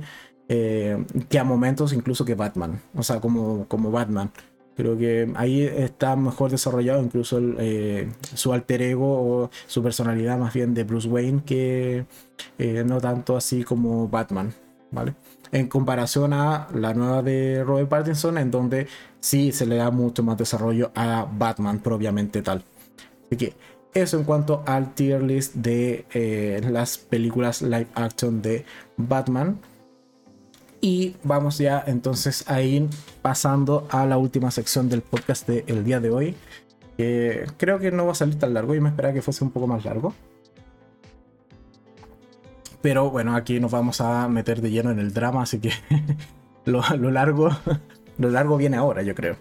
eh, 0.48 1.04
que 1.28 1.38
a 1.38 1.44
momentos 1.44 1.92
incluso 1.92 2.24
que 2.24 2.34
Batman. 2.34 2.80
O 2.94 3.02
sea, 3.02 3.20
como, 3.20 3.66
como 3.68 3.90
Batman. 3.90 4.30
Creo 4.76 4.98
que 4.98 5.32
ahí 5.36 5.62
está 5.62 6.16
mejor 6.16 6.50
desarrollado 6.50 7.02
incluso 7.02 7.40
eh, 7.58 8.08
su 8.34 8.52
alter 8.52 8.82
ego 8.82 9.06
o 9.44 9.50
su 9.66 9.82
personalidad 9.82 10.38
más 10.38 10.52
bien 10.52 10.74
de 10.74 10.84
Bruce 10.84 11.08
Wayne 11.08 11.42
que 11.44 12.06
eh, 12.58 12.82
no 12.84 13.00
tanto 13.00 13.36
así 13.36 13.62
como 13.62 14.08
Batman, 14.08 14.52
¿vale? 14.90 15.14
en 15.54 15.68
comparación 15.68 16.32
a 16.32 16.66
la 16.74 16.94
nueva 16.94 17.22
de 17.22 17.62
Robert 17.64 17.88
Pattinson, 17.88 18.38
en 18.38 18.50
donde 18.50 18.88
sí 19.20 19.52
se 19.52 19.66
le 19.66 19.76
da 19.76 19.92
mucho 19.92 20.24
más 20.24 20.36
desarrollo 20.36 20.90
a 20.96 21.28
Batman 21.30 21.78
propiamente 21.78 22.42
tal. 22.42 22.64
Así 23.26 23.36
que 23.36 23.54
eso 23.94 24.18
en 24.18 24.24
cuanto 24.24 24.64
al 24.66 24.94
tier 24.94 25.22
list 25.22 25.54
de 25.54 26.06
eh, 26.12 26.60
las 26.68 26.98
películas 26.98 27.62
live 27.62 27.86
action 27.94 28.42
de 28.42 28.64
Batman. 28.96 29.60
Y 30.84 31.16
vamos 31.22 31.56
ya 31.56 31.82
entonces 31.86 32.44
a 32.46 32.60
ir 32.60 32.90
pasando 33.22 33.88
a 33.90 34.04
la 34.04 34.18
última 34.18 34.50
sección 34.50 34.90
del 34.90 35.00
podcast 35.00 35.48
del 35.48 35.82
día 35.82 35.98
de 35.98 36.10
hoy. 36.10 36.36
creo 37.56 37.78
que 37.78 37.90
no 37.90 38.04
va 38.04 38.12
a 38.12 38.14
salir 38.14 38.38
tan 38.38 38.52
largo, 38.52 38.74
y 38.74 38.80
me 38.80 38.90
esperaba 38.90 39.14
que 39.14 39.22
fuese 39.22 39.44
un 39.44 39.50
poco 39.50 39.66
más 39.66 39.86
largo. 39.86 40.12
Pero 42.82 43.10
bueno, 43.10 43.34
aquí 43.34 43.60
nos 43.60 43.70
vamos 43.70 44.02
a 44.02 44.28
meter 44.28 44.60
de 44.60 44.72
lleno 44.72 44.90
en 44.90 44.98
el 44.98 45.14
drama, 45.14 45.44
así 45.44 45.58
que 45.58 45.70
lo, 46.66 46.82
largo, 47.10 47.48
lo 48.18 48.28
largo 48.28 48.58
viene 48.58 48.76
ahora, 48.76 49.00
yo 49.00 49.14
creo. 49.14 49.38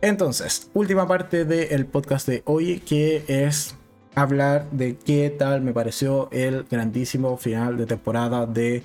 Entonces, 0.00 0.70
última 0.72 1.06
parte 1.06 1.44
del 1.44 1.84
podcast 1.84 2.26
de 2.26 2.42
hoy, 2.46 2.80
que 2.80 3.22
es 3.28 3.74
hablar 4.14 4.70
de 4.70 4.96
qué 4.96 5.28
tal 5.28 5.60
me 5.60 5.74
pareció 5.74 6.30
el 6.32 6.64
grandísimo 6.70 7.36
final 7.36 7.76
de 7.76 7.84
temporada 7.84 8.46
de 8.46 8.82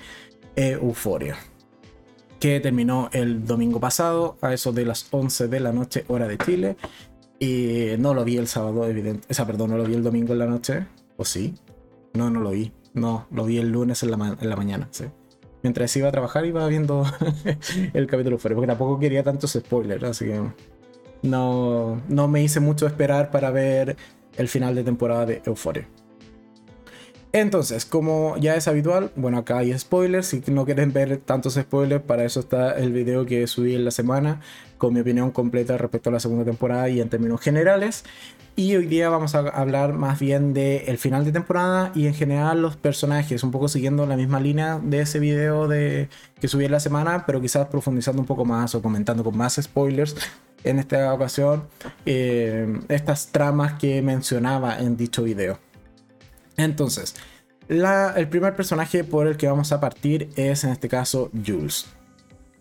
Euphoria 0.57 1.37
terminó 2.61 3.09
el 3.11 3.45
domingo 3.45 3.79
pasado 3.79 4.37
a 4.41 4.53
eso 4.53 4.71
de 4.71 4.85
las 4.85 5.07
11 5.11 5.47
de 5.47 5.59
la 5.59 5.71
noche 5.71 6.05
hora 6.07 6.27
de 6.27 6.37
Chile. 6.37 6.77
Y 7.39 7.89
no 7.97 8.13
lo 8.13 8.23
vi 8.23 8.37
el 8.37 8.47
sábado, 8.47 8.87
evidente. 8.87 9.27
O 9.29 9.33
sea, 9.33 9.45
perdón, 9.45 9.71
no 9.71 9.77
lo 9.77 9.83
vi 9.83 9.95
el 9.95 10.03
domingo 10.03 10.33
en 10.33 10.39
la 10.39 10.45
noche. 10.45 10.85
¿O 11.17 11.25
sí? 11.25 11.55
No, 12.13 12.29
no 12.29 12.39
lo 12.39 12.51
vi. 12.51 12.71
No, 12.93 13.27
lo 13.31 13.45
vi 13.45 13.57
el 13.57 13.69
lunes 13.69 14.03
en 14.03 14.11
la, 14.11 14.37
en 14.39 14.49
la 14.49 14.55
mañana. 14.55 14.87
Mientras 15.63 15.95
iba 15.97 16.07
a 16.07 16.11
trabajar 16.11 16.45
iba 16.45 16.65
viendo 16.67 17.03
el 17.93 18.07
capítulo 18.07 18.37
fuera, 18.37 18.55
porque 18.55 18.67
tampoco 18.67 18.99
quería 18.99 19.23
tantos 19.23 19.51
spoilers, 19.51 20.03
así 20.03 20.25
que 20.25 20.41
no, 21.23 22.01
no 22.07 22.27
me 22.27 22.43
hice 22.43 22.59
mucho 22.59 22.85
esperar 22.85 23.31
para 23.31 23.49
ver 23.51 23.97
el 24.37 24.47
final 24.47 24.75
de 24.75 24.83
temporada 24.83 25.25
de 25.25 25.41
Euphoria. 25.45 25.87
Entonces, 27.35 27.83
como 27.83 28.37
ya 28.37 28.55
es 28.55 28.65
habitual, 28.69 29.11
bueno, 29.17 29.39
acá 29.39 29.57
hay 29.57 29.77
spoilers. 29.77 30.27
Si 30.27 30.41
no 30.47 30.63
quieren 30.63 30.93
ver 30.93 31.17
tantos 31.17 31.55
spoilers, 31.55 32.01
para 32.01 32.23
eso 32.23 32.39
está 32.39 32.71
el 32.77 32.93
video 32.93 33.25
que 33.25 33.45
subí 33.45 33.75
en 33.75 33.83
la 33.83 33.91
semana 33.91 34.39
con 34.77 34.93
mi 34.93 35.01
opinión 35.01 35.31
completa 35.31 35.77
respecto 35.77 36.09
a 36.09 36.13
la 36.13 36.21
segunda 36.21 36.45
temporada 36.45 36.87
y 36.87 37.01
en 37.01 37.09
términos 37.09 37.41
generales. 37.41 38.05
Y 38.55 38.77
hoy 38.77 38.85
día 38.85 39.09
vamos 39.09 39.35
a 39.35 39.39
hablar 39.39 39.91
más 39.91 40.17
bien 40.17 40.53
del 40.53 40.97
final 40.97 41.25
de 41.25 41.33
temporada 41.33 41.91
y 41.93 42.07
en 42.07 42.13
general 42.13 42.61
los 42.61 42.77
personajes, 42.77 43.43
un 43.43 43.51
poco 43.51 43.67
siguiendo 43.67 44.05
la 44.05 44.15
misma 44.15 44.39
línea 44.39 44.79
de 44.81 45.01
ese 45.01 45.19
video 45.19 45.67
de, 45.67 46.07
que 46.39 46.47
subí 46.47 46.63
en 46.63 46.71
la 46.71 46.79
semana, 46.79 47.25
pero 47.25 47.41
quizás 47.41 47.67
profundizando 47.67 48.21
un 48.21 48.27
poco 48.27 48.45
más 48.45 48.75
o 48.75 48.81
comentando 48.81 49.25
con 49.25 49.35
más 49.35 49.59
spoilers 49.61 50.15
en 50.63 50.79
esta 50.79 51.13
ocasión 51.13 51.65
eh, 52.05 52.79
estas 52.87 53.27
tramas 53.33 53.73
que 53.73 54.01
mencionaba 54.01 54.79
en 54.79 54.95
dicho 54.95 55.21
video. 55.21 55.64
Entonces, 56.57 57.15
el 57.67 58.29
primer 58.29 58.55
personaje 58.55 59.03
por 59.03 59.27
el 59.27 59.37
que 59.37 59.47
vamos 59.47 59.71
a 59.71 59.79
partir 59.79 60.29
es 60.35 60.63
en 60.63 60.71
este 60.71 60.87
caso 60.87 61.31
Jules, 61.45 61.87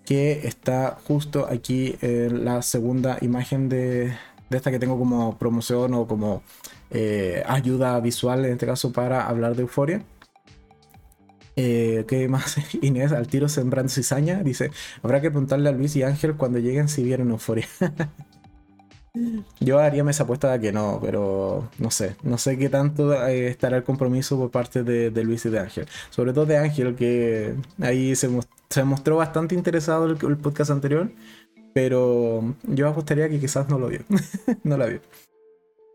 que 0.04 0.46
está 0.46 0.98
justo 1.06 1.46
aquí 1.50 1.96
en 2.00 2.44
la 2.44 2.62
segunda 2.62 3.18
imagen 3.20 3.68
de, 3.68 4.14
esta 4.50 4.70
que 4.70 4.78
tengo 4.78 4.98
como 4.98 5.38
promoción 5.38 5.94
o 5.94 6.06
como 6.06 6.42
eh, 6.90 7.42
ayuda 7.46 8.00
visual 8.00 8.44
en 8.44 8.52
este 8.52 8.66
caso 8.66 8.92
para 8.92 9.26
hablar 9.26 9.56
de 9.56 9.62
Euforia. 9.62 10.02
Eh, 11.56 12.04
¿Qué 12.08 12.28
más? 12.28 12.56
Inés, 12.82 13.12
al 13.12 13.28
tiro 13.28 13.48
sembrando 13.48 13.90
cizaña, 13.90 14.42
dice, 14.42 14.70
habrá 15.02 15.20
que 15.20 15.30
preguntarle 15.30 15.68
a 15.68 15.72
Luis 15.72 15.94
y 15.96 16.02
Ángel 16.02 16.34
cuando 16.36 16.58
lleguen 16.58 16.88
si 16.88 17.02
vieron 17.02 17.30
Euforia. 17.30 17.68
Yo 19.60 19.78
haría 19.78 20.02
esa 20.10 20.24
apuesta 20.24 20.50
de 20.52 20.60
que 20.60 20.72
no, 20.72 20.98
pero 21.00 21.70
no 21.78 21.90
sé. 21.90 22.16
No 22.22 22.36
sé 22.36 22.58
qué 22.58 22.68
tanto 22.68 23.14
eh, 23.26 23.46
estará 23.48 23.76
el 23.76 23.84
compromiso 23.84 24.36
por 24.36 24.50
parte 24.50 24.82
de, 24.82 25.24
Luis 25.24 25.46
y 25.46 25.50
de 25.50 25.60
Ángel. 25.60 25.86
Sobre 26.10 26.32
todo 26.32 26.46
de 26.46 26.58
Ángel, 26.58 26.96
que 26.96 27.54
ahí 27.80 28.16
se, 28.16 28.28
mostró 28.84 29.16
bastante 29.16 29.54
interesado 29.54 30.06
el, 30.06 30.18
el 30.20 30.36
podcast 30.36 30.70
anterior. 30.70 31.10
Pero 31.72 32.54
yo 32.64 32.88
apostaría 32.88 33.28
que 33.28 33.38
quizás 33.38 33.68
no 33.68 33.78
lo 33.78 33.88
vio. 33.88 34.00
no 34.64 34.76
la 34.76 34.86
vio. 34.86 35.00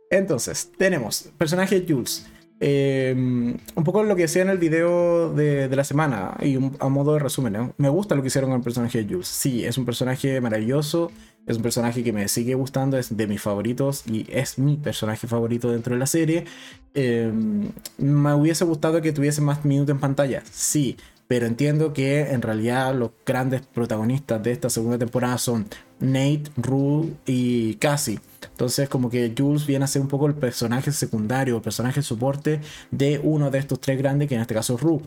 Entonces, 0.09 0.71
tenemos 0.77 1.29
personaje 1.37 1.85
Jules. 1.87 2.25
Em, 2.61 3.55
un 3.75 3.83
poco 3.85 4.03
lo 4.03 4.15
que 4.17 4.23
decía 4.23 4.41
en 4.41 4.49
el 4.49 4.57
video 4.57 5.33
de, 5.33 5.73
la 5.73 5.85
semana 5.85 6.35
y 6.41 6.57
a 6.79 6.89
modo 6.89 7.13
de 7.13 7.19
resumen, 7.19 7.73
me 7.77 7.87
gusta 7.87 8.15
lo 8.15 8.21
que 8.21 8.27
hicieron 8.27 8.49
con 8.49 8.57
el 8.57 8.63
personaje 8.63 9.03
de 9.03 9.13
Jules. 9.13 9.27
Sí, 9.27 9.63
es 9.63 9.77
un 9.77 9.85
personaje 9.85 10.41
maravilloso, 10.41 11.09
es 11.47 11.55
un 11.55 11.63
personaje 11.63 12.03
que 12.03 12.11
me 12.11 12.27
sigue 12.27 12.55
gustando, 12.55 12.97
es 12.97 13.15
de 13.15 13.27
mis 13.27 13.41
favoritos 13.41 14.03
y 14.07 14.25
es 14.29 14.59
mi 14.59 14.75
personaje 14.75 15.25
favorito 15.25 15.71
dentro 15.71 15.93
de 15.93 15.99
la 15.99 16.05
serie. 16.05 16.45
Em, 16.93 17.69
me 17.97 18.33
hubiese 18.33 18.65
gustado 18.65 19.01
que 19.01 19.13
tuviese 19.13 19.41
más 19.41 19.63
minutos 19.63 19.93
en 19.93 19.99
pantalla, 19.99 20.43
sí, 20.51 20.97
pero 21.27 21.45
entiendo 21.45 21.93
que 21.93 22.21
en 22.31 22.41
realidad 22.41 22.93
los 22.93 23.11
grandes 23.25 23.61
protagonistas 23.61 24.43
de 24.43 24.51
esta 24.51 24.69
segunda 24.69 24.97
temporada 24.97 25.37
son 25.37 25.67
Nate, 25.99 26.43
Rue 26.57 27.13
y 27.25 27.75
Cassie. 27.75 28.19
Entonces 28.59 28.89
como 28.89 29.09
que 29.09 29.33
Jules 29.37 29.65
viene 29.65 29.85
a 29.85 29.87
ser 29.87 30.01
un 30.01 30.09
poco 30.09 30.27
el 30.27 30.33
personaje 30.33 30.91
secundario, 30.91 31.55
el 31.55 31.61
personaje 31.61 32.01
soporte 32.01 32.59
de 32.91 33.17
uno 33.23 33.49
de 33.49 33.57
estos 33.57 33.79
tres 33.79 33.97
grandes, 33.97 34.27
que 34.27 34.35
en 34.35 34.41
este 34.41 34.53
caso 34.53 34.75
es 34.75 34.81
Rue. 34.81 34.99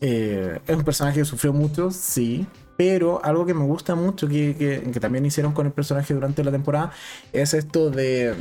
Eh, 0.00 0.60
es 0.64 0.76
un 0.76 0.84
personaje 0.84 1.18
que 1.18 1.24
sufrió 1.24 1.52
mucho, 1.52 1.90
sí, 1.90 2.46
pero 2.76 3.20
algo 3.24 3.44
que 3.44 3.54
me 3.54 3.64
gusta 3.64 3.96
mucho 3.96 4.28
que, 4.28 4.54
que, 4.56 5.00
también 5.00 5.26
hicieron 5.26 5.52
con 5.52 5.66
el 5.66 5.72
personaje 5.72 6.14
durante 6.14 6.44
la 6.44 6.52
temporada 6.52 6.92
es 7.32 7.54
esto 7.54 7.90
de 7.90 8.36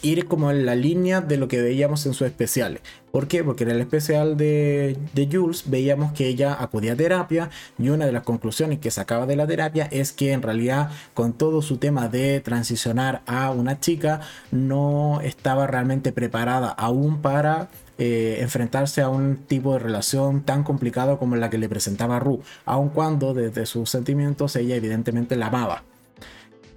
ir 0.00 0.26
como 0.26 0.50
en 0.50 0.64
la 0.64 0.74
línea 0.74 1.20
de 1.20 1.36
lo 1.36 1.46
que 1.46 1.60
veíamos 1.60 2.06
en 2.06 2.14
sus 2.14 2.26
especiales. 2.26 2.80
¿Por 3.12 3.26
qué? 3.26 3.42
Porque 3.42 3.64
en 3.64 3.70
el 3.70 3.80
especial 3.80 4.36
de, 4.36 4.96
de, 5.14 5.28
Jules 5.30 5.64
veíamos 5.66 6.12
que 6.12 6.28
ella 6.28 6.56
acudía 6.58 6.92
a 6.92 6.96
terapia 6.96 7.50
y 7.76 7.88
una 7.88 8.06
de 8.06 8.12
las 8.12 8.22
conclusiones 8.22 8.78
que 8.78 8.90
sacaba 8.92 9.26
de 9.26 9.34
la 9.34 9.48
terapia 9.48 9.88
es 9.90 10.12
que 10.12 10.32
en 10.32 10.42
realidad 10.42 10.90
con 11.12 11.32
todo 11.32 11.60
su 11.60 11.78
tema 11.78 12.08
de 12.08 12.40
transicionar 12.40 13.22
a 13.26 13.50
una 13.50 13.80
chica 13.80 14.20
no 14.52 15.20
estaba 15.22 15.66
realmente 15.66 16.12
preparada 16.12 16.68
aún 16.68 17.20
para 17.20 17.68
eh, 17.98 18.38
enfrentarse 18.40 19.02
a 19.02 19.10
un 19.10 19.36
tipo 19.36 19.74
de 19.74 19.80
relación 19.80 20.42
tan 20.42 20.62
complicado 20.62 21.18
como 21.18 21.36
la 21.36 21.50
que 21.50 21.58
le 21.58 21.68
presentaba 21.68 22.18
Ru, 22.18 22.40
aun 22.64 22.88
cuando 22.88 23.34
desde 23.34 23.66
sus 23.66 23.90
sentimientos 23.90 24.56
ella 24.56 24.76
evidentemente 24.76 25.36
la 25.36 25.48
amaba. 25.48 25.82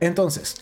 Entonces, 0.02 0.58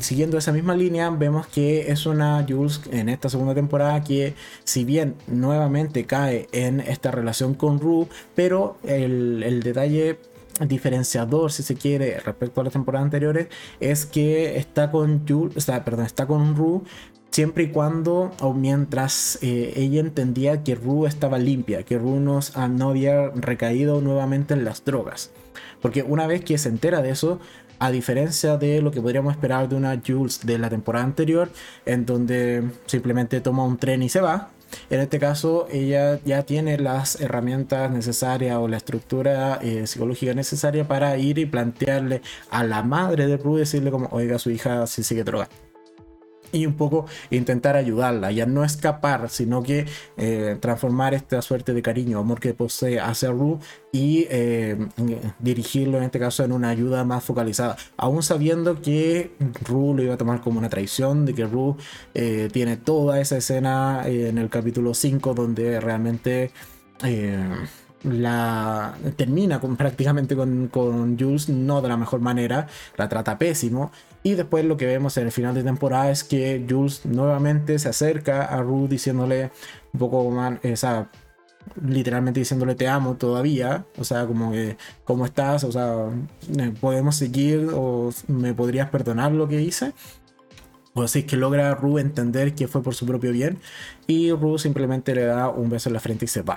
siguiendo 0.00 0.36
esa 0.36 0.52
misma 0.52 0.74
línea, 0.74 1.10
vemos 1.10 1.46
que 1.46 1.90
es 1.90 2.06
una 2.06 2.44
Jules 2.48 2.80
en 2.90 3.08
esta 3.08 3.28
segunda 3.28 3.54
temporada 3.54 4.02
que, 4.02 4.34
si 4.64 4.84
bien 4.84 5.14
nuevamente 5.26 6.04
cae 6.06 6.48
en 6.52 6.80
esta 6.80 7.10
relación 7.10 7.54
con 7.54 7.78
Rue, 7.78 8.08
pero 8.34 8.76
el, 8.84 9.62
detalle 9.62 10.18
diferenciador, 10.66 11.52
si 11.52 11.62
se 11.62 11.74
quiere, 11.74 12.18
respecto 12.20 12.60
a 12.60 12.64
las 12.64 12.72
temporadas 12.72 13.04
anteriores, 13.04 13.48
es 13.78 14.06
que 14.06 14.56
está 14.58 14.90
con 14.90 15.26
Jules, 15.26 15.68
o 15.68 15.84
perdón, 15.84 16.06
está 16.06 16.26
con 16.26 16.56
Rue 16.56 16.82
siempre 17.30 17.64
y 17.64 17.68
cuando 17.68 18.32
o 18.40 18.52
mientras 18.52 19.38
eh, 19.40 19.72
ella 19.76 20.00
entendía 20.00 20.64
que 20.64 20.74
Rue 20.74 21.06
estaba 21.08 21.38
limpia, 21.38 21.84
que 21.84 21.96
Rue 21.96 22.18
no 22.18 22.40
había 22.88 23.30
recaído 23.30 24.00
nuevamente 24.00 24.54
en 24.54 24.64
las 24.64 24.84
drogas. 24.84 25.30
Porque 25.80 26.02
una 26.02 26.26
vez 26.26 26.44
que 26.44 26.58
se 26.58 26.68
entera 26.68 27.02
de 27.02 27.10
eso, 27.10 27.40
a 27.80 27.90
diferencia 27.90 28.56
de 28.56 28.80
lo 28.82 28.92
que 28.92 29.00
podríamos 29.00 29.32
esperar 29.32 29.68
de 29.68 29.74
una 29.74 30.00
Jules 30.06 30.40
de 30.44 30.58
la 30.58 30.70
temporada 30.70 31.04
anterior, 31.04 31.50
en 31.86 32.06
donde 32.06 32.70
simplemente 32.86 33.40
toma 33.40 33.64
un 33.64 33.78
tren 33.78 34.02
y 34.02 34.08
se 34.08 34.20
va. 34.20 34.50
En 34.88 35.00
este 35.00 35.18
caso, 35.18 35.66
ella 35.72 36.20
ya 36.24 36.44
tiene 36.44 36.78
las 36.78 37.20
herramientas 37.20 37.90
necesarias 37.90 38.56
o 38.58 38.68
la 38.68 38.76
estructura 38.76 39.58
eh, 39.62 39.86
psicológica 39.86 40.34
necesaria 40.34 40.86
para 40.86 41.16
ir 41.18 41.38
y 41.38 41.46
plantearle 41.46 42.22
a 42.50 42.62
la 42.62 42.82
madre 42.84 43.26
de 43.26 43.36
Rue, 43.36 43.60
decirle 43.60 43.90
como, 43.90 44.08
oiga, 44.12 44.38
su 44.38 44.50
hija 44.50 44.86
si 44.86 45.02
sigue 45.02 45.24
droga 45.24 45.48
y 46.52 46.66
un 46.66 46.74
poco 46.74 47.06
intentar 47.30 47.76
ayudarla, 47.76 48.30
ya 48.32 48.46
no 48.46 48.64
escapar, 48.64 49.28
sino 49.30 49.62
que 49.62 49.86
eh, 50.16 50.56
transformar 50.60 51.14
esta 51.14 51.42
suerte 51.42 51.74
de 51.74 51.82
cariño, 51.82 52.18
amor 52.18 52.40
que 52.40 52.54
posee 52.54 53.00
hacia 53.00 53.30
Ru 53.30 53.58
y 53.92 54.26
eh, 54.30 54.76
dirigirlo 55.38 55.98
en 55.98 56.04
este 56.04 56.18
caso 56.18 56.44
en 56.44 56.52
una 56.52 56.70
ayuda 56.70 57.04
más 57.04 57.24
focalizada, 57.24 57.76
aún 57.96 58.22
sabiendo 58.22 58.80
que 58.80 59.32
Ru 59.64 59.94
lo 59.94 60.02
iba 60.02 60.14
a 60.14 60.18
tomar 60.18 60.40
como 60.40 60.58
una 60.58 60.68
traición, 60.68 61.26
de 61.26 61.34
que 61.34 61.46
Ru 61.46 61.76
eh, 62.14 62.48
tiene 62.52 62.76
toda 62.76 63.20
esa 63.20 63.36
escena 63.36 64.02
en 64.06 64.38
el 64.38 64.48
capítulo 64.48 64.94
5 64.94 65.34
donde 65.34 65.80
realmente 65.80 66.50
la 68.04 68.94
termina 69.16 69.60
con, 69.60 69.76
prácticamente 69.78 70.36
con, 70.36 70.68
con, 70.68 71.18
Jules, 71.18 71.48
no 71.48 71.82
de 71.82 71.88
la 71.88 71.96
mejor 71.96 72.20
manera, 72.20 72.66
la 72.96 73.08
trata 73.08 73.38
pésimo. 73.38 73.90
Y 74.22 74.34
después 74.34 74.64
lo 74.64 74.76
que 74.76 74.86
vemos 74.86 75.16
en 75.16 75.26
el 75.26 75.32
final 75.32 75.54
de 75.54 75.62
temporada 75.62 76.10
es 76.10 76.24
que 76.24 76.66
Jules 76.68 77.06
nuevamente 77.06 77.78
se 77.78 77.88
acerca 77.88 78.44
a 78.44 78.60
Rue 78.62 78.88
diciéndole 78.88 79.50
un 79.92 80.00
poco 80.00 80.30
más, 80.30 80.58
esa 80.62 81.08
literalmente 81.82 82.40
diciéndole 82.40 82.74
te 82.74 82.88
amo 82.88 83.16
todavía, 83.16 83.84
o 83.98 84.04
sea, 84.04 84.26
como 84.26 84.52
que, 84.52 84.76
¿cómo 85.04 85.24
estás? 85.24 85.64
O 85.64 85.72
sea, 85.72 86.08
eh, 86.58 86.72
¿podemos 86.80 87.16
seguir 87.16 87.68
o 87.74 88.10
me 88.28 88.54
podrías 88.54 88.90
perdonar 88.90 89.32
lo 89.32 89.48
que 89.48 89.60
hice? 89.60 89.92
O 90.94 91.02
así 91.02 91.22
que 91.22 91.36
logra 91.36 91.74
Ru 91.74 91.98
entender 91.98 92.54
que 92.54 92.66
fue 92.66 92.82
por 92.82 92.94
su 92.94 93.06
propio 93.06 93.32
bien 93.32 93.58
y 94.06 94.32
Ru 94.32 94.58
simplemente 94.58 95.14
le 95.14 95.24
da 95.24 95.48
un 95.48 95.70
beso 95.70 95.88
en 95.88 95.94
la 95.94 96.00
frente 96.00 96.24
y 96.24 96.28
se 96.28 96.42
va. 96.42 96.56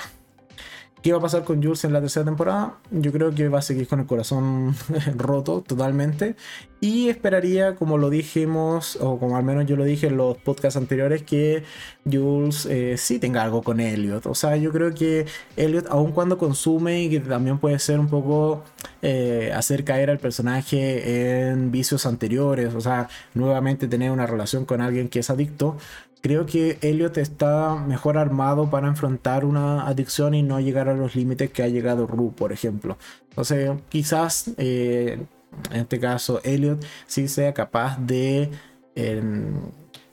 ¿Qué 1.03 1.11
va 1.11 1.17
a 1.17 1.21
pasar 1.21 1.43
con 1.43 1.61
Jules 1.61 1.83
en 1.83 1.91
la 1.91 1.99
tercera 1.99 2.23
temporada? 2.23 2.77
Yo 2.89 3.11
creo 3.11 3.35
que 3.35 3.49
va 3.49 3.59
a 3.59 3.61
seguir 3.61 3.89
con 3.89 3.99
el 3.99 4.05
corazón 4.05 4.73
roto 5.17 5.59
totalmente. 5.59 6.37
Y 6.79 7.09
esperaría, 7.09 7.75
como 7.75 7.97
lo 7.97 8.09
dijimos, 8.09 8.97
o 9.01 9.19
como 9.19 9.35
al 9.35 9.43
menos 9.43 9.65
yo 9.65 9.75
lo 9.75 9.83
dije 9.83 10.07
en 10.07 10.15
los 10.15 10.37
podcasts 10.37 10.77
anteriores, 10.77 11.21
que 11.23 11.63
Jules 12.09 12.65
eh, 12.67 12.95
sí 12.97 13.19
tenga 13.19 13.43
algo 13.43 13.63
con 13.63 13.81
Elliot. 13.81 14.25
O 14.27 14.33
sea, 14.33 14.55
yo 14.55 14.71
creo 14.71 14.93
que 14.93 15.25
Elliot, 15.57 15.87
aun 15.89 16.13
cuando 16.13 16.37
consume 16.37 17.03
y 17.03 17.09
que 17.09 17.19
también 17.19 17.57
puede 17.57 17.79
ser 17.79 17.99
un 17.99 18.07
poco 18.07 18.63
eh, 19.01 19.51
hacer 19.53 19.83
caer 19.83 20.09
al 20.09 20.19
personaje 20.19 21.49
en 21.49 21.69
vicios 21.69 22.05
anteriores, 22.05 22.73
o 22.75 22.79
sea, 22.79 23.09
nuevamente 23.33 23.89
tener 23.89 24.09
una 24.09 24.25
relación 24.25 24.63
con 24.63 24.79
alguien 24.79 25.09
que 25.09 25.19
es 25.19 25.29
adicto, 25.29 25.75
creo 26.23 26.45
que 26.45 26.79
Elliot 26.81 27.17
está 27.17 27.75
mejor 27.75 28.17
armado 28.17 28.69
para 28.69 28.87
enfrentar 28.87 29.45
una 29.45 29.85
adicción 29.87 30.33
y 30.33 30.41
no 30.41 30.59
llegar 30.59 30.89
a 30.89 30.95
los 30.95 31.15
límites 31.15 31.51
que 31.51 31.63
ha 31.63 31.67
llegado 31.67 32.07
Ru, 32.07 32.33
por 32.33 32.53
ejemplo. 32.53 32.97
Entonces, 33.29 33.71
quizás 33.89 34.51
eh, 34.57 35.19
en 35.71 35.79
este 35.81 35.99
caso 35.99 36.41
Elliot 36.43 36.83
sí 37.07 37.27
sea 37.27 37.53
capaz 37.53 37.99
de 37.99 38.49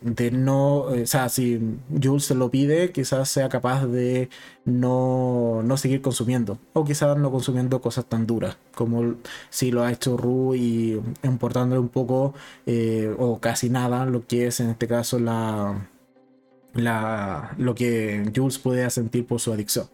de 0.00 0.30
no, 0.30 0.78
o 0.78 1.06
sea, 1.06 1.28
si 1.28 1.60
Jules 2.02 2.24
se 2.24 2.34
lo 2.34 2.50
pide, 2.50 2.90
quizás 2.92 3.28
sea 3.28 3.48
capaz 3.48 3.86
de 3.86 4.30
no, 4.64 5.62
no 5.62 5.76
seguir 5.76 6.00
consumiendo. 6.00 6.58
O 6.72 6.84
quizás 6.84 7.16
no 7.18 7.30
consumiendo 7.30 7.80
cosas 7.80 8.06
tan 8.06 8.26
duras 8.26 8.56
como 8.74 9.16
si 9.50 9.70
lo 9.70 9.84
ha 9.84 9.92
hecho 9.92 10.16
Ru 10.16 10.54
y 10.54 11.00
importándole 11.22 11.80
un 11.80 11.90
poco 11.90 12.34
eh, 12.66 13.14
o 13.18 13.40
casi 13.40 13.68
nada 13.70 14.06
lo 14.06 14.26
que 14.26 14.46
es 14.46 14.60
en 14.60 14.70
este 14.70 14.86
caso 14.88 15.18
la, 15.18 15.88
la, 16.74 17.54
lo 17.58 17.74
que 17.74 18.30
Jules 18.34 18.58
puede 18.58 18.88
sentir 18.90 19.26
por 19.26 19.40
su 19.40 19.52
adicción. 19.52 19.88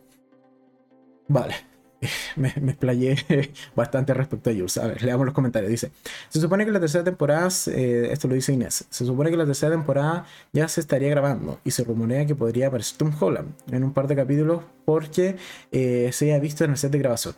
Vale. 1.28 1.54
Me, 2.36 2.52
me 2.60 2.72
explayé 2.72 3.16
bastante 3.74 4.12
respecto 4.12 4.50
a 4.50 4.52
Jules. 4.52 4.76
A 4.76 4.86
ver, 4.86 5.02
leamos 5.02 5.24
los 5.24 5.34
comentarios. 5.34 5.70
Dice: 5.70 5.90
Se 6.28 6.40
supone 6.40 6.66
que 6.66 6.70
la 6.70 6.78
tercera 6.78 7.02
temporada, 7.02 7.48
eh, 7.68 8.08
esto 8.12 8.28
lo 8.28 8.34
dice 8.34 8.52
Inés, 8.52 8.84
se 8.90 9.06
supone 9.06 9.30
que 9.30 9.36
la 9.36 9.46
tercera 9.46 9.72
temporada 9.72 10.26
ya 10.52 10.68
se 10.68 10.80
estaría 10.80 11.08
grabando 11.08 11.58
y 11.64 11.70
se 11.70 11.84
rumorea 11.84 12.26
que 12.26 12.34
podría 12.34 12.68
aparecer 12.68 12.98
Tom 12.98 13.12
Holland 13.18 13.54
en 13.72 13.82
un 13.82 13.94
par 13.94 14.08
de 14.08 14.16
capítulos 14.16 14.62
porque 14.84 15.36
eh, 15.72 16.10
se 16.12 16.34
ha 16.34 16.38
visto 16.38 16.64
en 16.64 16.72
el 16.72 16.76
set 16.76 16.92
de 16.92 16.98
grabación. 16.98 17.34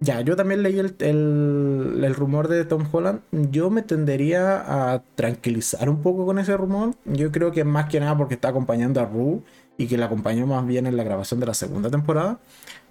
Ya, 0.00 0.20
yo 0.20 0.36
también 0.36 0.62
leí 0.62 0.78
el, 0.78 0.94
el, 1.00 2.14
rumor 2.14 2.46
de 2.46 2.64
Tom 2.64 2.84
Holland. 2.90 3.20
Yo 3.32 3.68
me 3.68 3.82
tendería 3.82 4.92
a 4.92 5.02
tranquilizar 5.16 5.88
un 5.88 6.02
poco 6.02 6.24
con 6.24 6.38
ese 6.38 6.56
rumor. 6.56 6.94
Yo 7.04 7.32
creo 7.32 7.50
que 7.50 7.64
más 7.64 7.88
que 7.88 7.98
nada 7.98 8.16
porque 8.16 8.34
está 8.34 8.50
acompañando 8.50 9.00
a 9.00 9.06
Rue 9.06 9.42
y 9.76 9.88
que 9.88 9.98
la 9.98 10.06
acompañó 10.06 10.46
más 10.46 10.64
bien 10.66 10.86
en 10.86 10.96
la 10.96 11.02
grabación 11.02 11.40
de 11.40 11.46
la 11.46 11.54
segunda 11.54 11.90
temporada. 11.90 12.38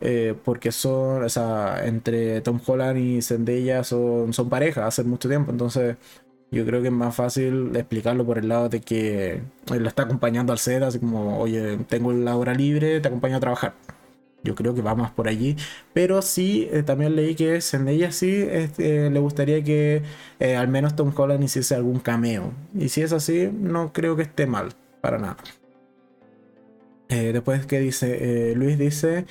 Eh, 0.01 0.35
porque 0.43 0.71
son, 0.73 1.23
o 1.23 1.29
sea, 1.29 1.85
entre 1.85 2.41
Tom 2.41 2.59
Holland 2.65 2.97
y 2.97 3.21
Zendaya 3.21 3.83
son, 3.83 4.33
son 4.33 4.49
pareja 4.49 4.85
hace 4.85 5.03
mucho 5.03 5.29
tiempo. 5.29 5.51
Entonces, 5.51 5.95
yo 6.51 6.65
creo 6.65 6.81
que 6.81 6.87
es 6.87 6.93
más 6.93 7.15
fácil 7.15 7.75
explicarlo 7.75 8.25
por 8.25 8.37
el 8.37 8.49
lado 8.49 8.69
de 8.69 8.81
que 8.81 9.41
él 9.71 9.83
lo 9.83 9.87
está 9.87 10.03
acompañando 10.03 10.53
al 10.53 10.59
set, 10.59 10.83
así 10.83 10.99
como, 10.99 11.39
oye, 11.39 11.77
tengo 11.89 12.11
la 12.13 12.35
hora 12.37 12.53
libre, 12.53 12.99
te 12.99 13.07
acompaño 13.07 13.37
a 13.37 13.39
trabajar. 13.39 13.73
Yo 14.43 14.55
creo 14.55 14.73
que 14.73 14.81
va 14.81 14.95
más 14.95 15.11
por 15.11 15.27
allí. 15.27 15.55
Pero 15.93 16.21
sí, 16.21 16.67
eh, 16.71 16.83
también 16.83 17.15
leí 17.15 17.35
que 17.35 17.59
Zendaya 17.61 18.11
sí 18.11 18.45
este, 18.49 19.09
le 19.09 19.19
gustaría 19.19 19.63
que 19.63 20.03
eh, 20.39 20.55
al 20.55 20.67
menos 20.67 20.95
Tom 20.95 21.11
Holland 21.15 21.43
hiciese 21.43 21.75
algún 21.75 21.99
cameo. 21.99 22.53
Y 22.77 22.89
si 22.89 23.01
es 23.01 23.13
así, 23.13 23.49
no 23.51 23.91
creo 23.93 24.15
que 24.15 24.23
esté 24.23 24.47
mal, 24.47 24.69
para 25.01 25.17
nada. 25.17 25.37
Eh, 27.09 27.31
después 27.33 27.65
que 27.65 27.79
dice, 27.79 28.53
Luis 28.55 28.77
dice, 28.77 29.25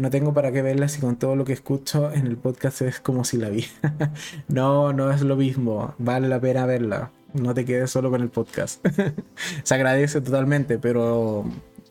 no 0.00 0.10
tengo 0.10 0.34
para 0.34 0.52
qué 0.52 0.62
verla 0.62 0.88
si 0.88 1.00
con 1.00 1.16
todo 1.16 1.36
lo 1.36 1.44
que 1.44 1.52
escucho 1.52 2.12
en 2.12 2.26
el 2.26 2.36
podcast 2.36 2.82
es 2.82 3.00
como 3.00 3.24
si 3.24 3.36
la 3.36 3.48
vi. 3.48 3.64
no, 4.48 4.92
no 4.92 5.10
es 5.10 5.22
lo 5.22 5.36
mismo. 5.36 5.94
Vale 5.98 6.28
la 6.28 6.40
pena 6.40 6.66
verla. 6.66 7.10
No 7.32 7.54
te 7.54 7.64
quedes 7.64 7.90
solo 7.90 8.10
con 8.10 8.22
el 8.22 8.28
podcast. 8.28 8.84
Se 9.62 9.74
agradece 9.74 10.20
totalmente, 10.20 10.78
pero 10.78 11.44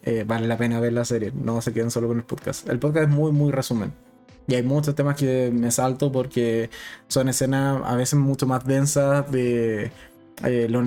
eh, 0.09 0.23
vale 0.23 0.47
la 0.47 0.57
pena 0.57 0.79
ver 0.79 0.93
la 0.93 1.05
serie. 1.05 1.31
No 1.35 1.61
se 1.61 1.71
queden 1.71 1.91
solo 1.91 2.07
con 2.07 2.17
el 2.17 2.23
podcast. 2.23 2.67
El 2.67 2.79
podcast 2.79 3.09
es 3.09 3.15
muy, 3.15 3.31
muy 3.31 3.51
resumen. 3.51 3.93
Y 4.47 4.55
hay 4.55 4.63
muchos 4.63 4.95
temas 4.95 5.15
que 5.15 5.51
me 5.53 5.69
salto 5.69 6.11
porque 6.11 6.71
son 7.07 7.29
escenas 7.29 7.83
a 7.85 7.95
veces 7.95 8.17
mucho 8.17 8.47
más 8.47 8.65
densas 8.65 9.31
de 9.31 9.91
eh, 10.43 10.67
lo, 10.67 10.81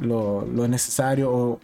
lo, 0.00 0.46
lo, 0.46 0.68
necesario 0.68 1.32
o 1.32 1.60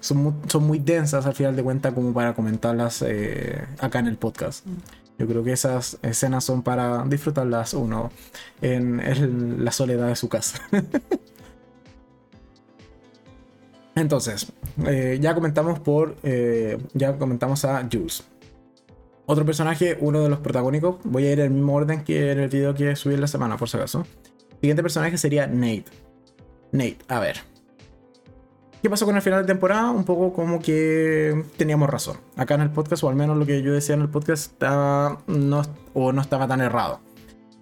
son 0.00 0.18
muy, 0.18 0.34
son 0.48 0.66
muy 0.66 0.78
densas 0.80 1.24
al 1.24 1.34
final 1.34 1.56
de 1.56 1.62
cuentas 1.62 1.94
como 1.94 2.12
para 2.12 2.34
comentarlas 2.34 3.00
eh, 3.00 3.64
acá 3.78 4.00
en 4.00 4.08
el 4.08 4.18
podcast. 4.18 4.66
Yo 5.18 5.26
creo 5.26 5.42
que 5.42 5.52
esas 5.52 5.96
escenas 6.02 6.44
son 6.44 6.62
para 6.62 7.06
disfrutarlas 7.06 7.72
uno 7.72 8.10
en 8.60 9.64
la 9.64 9.72
soledad 9.72 10.08
de 10.08 10.16
su 10.16 10.28
casa. 10.28 10.60
Entonces, 13.96 14.52
eh, 14.86 15.18
ya 15.20 15.34
comentamos 15.34 15.80
por. 15.80 16.16
Eh, 16.22 16.78
ya 16.92 17.18
comentamos 17.18 17.64
a 17.64 17.88
Jules. 17.90 18.24
Otro 19.24 19.44
personaje, 19.44 19.96
uno 20.00 20.22
de 20.22 20.28
los 20.28 20.38
protagónicos. 20.38 20.96
Voy 21.02 21.26
a 21.26 21.32
ir 21.32 21.40
en 21.40 21.46
el 21.46 21.50
mismo 21.50 21.74
orden 21.74 22.04
que 22.04 22.30
en 22.30 22.38
el 22.38 22.48
video 22.48 22.74
que 22.74 22.94
subí 22.94 23.14
en 23.14 23.22
la 23.22 23.26
semana, 23.26 23.56
por 23.56 23.68
si 23.68 23.78
acaso. 23.78 24.06
Siguiente 24.60 24.82
personaje 24.82 25.16
sería 25.18 25.46
Nate. 25.46 25.86
Nate, 26.72 26.98
a 27.08 27.20
ver. 27.20 27.38
¿Qué 28.82 28.90
pasó 28.90 29.06
con 29.06 29.16
el 29.16 29.22
final 29.22 29.42
de 29.42 29.46
temporada? 29.46 29.90
Un 29.90 30.04
poco 30.04 30.32
como 30.32 30.60
que 30.60 31.42
teníamos 31.56 31.88
razón. 31.88 32.18
Acá 32.36 32.54
en 32.54 32.60
el 32.60 32.70
podcast, 32.70 33.02
o 33.02 33.08
al 33.08 33.16
menos 33.16 33.36
lo 33.38 33.46
que 33.46 33.62
yo 33.62 33.72
decía 33.72 33.94
en 33.94 34.02
el 34.02 34.10
podcast, 34.10 34.52
estaba, 34.52 35.22
no, 35.26 35.62
o 35.94 36.12
no 36.12 36.20
estaba 36.20 36.46
tan 36.46 36.60
errado. 36.60 37.00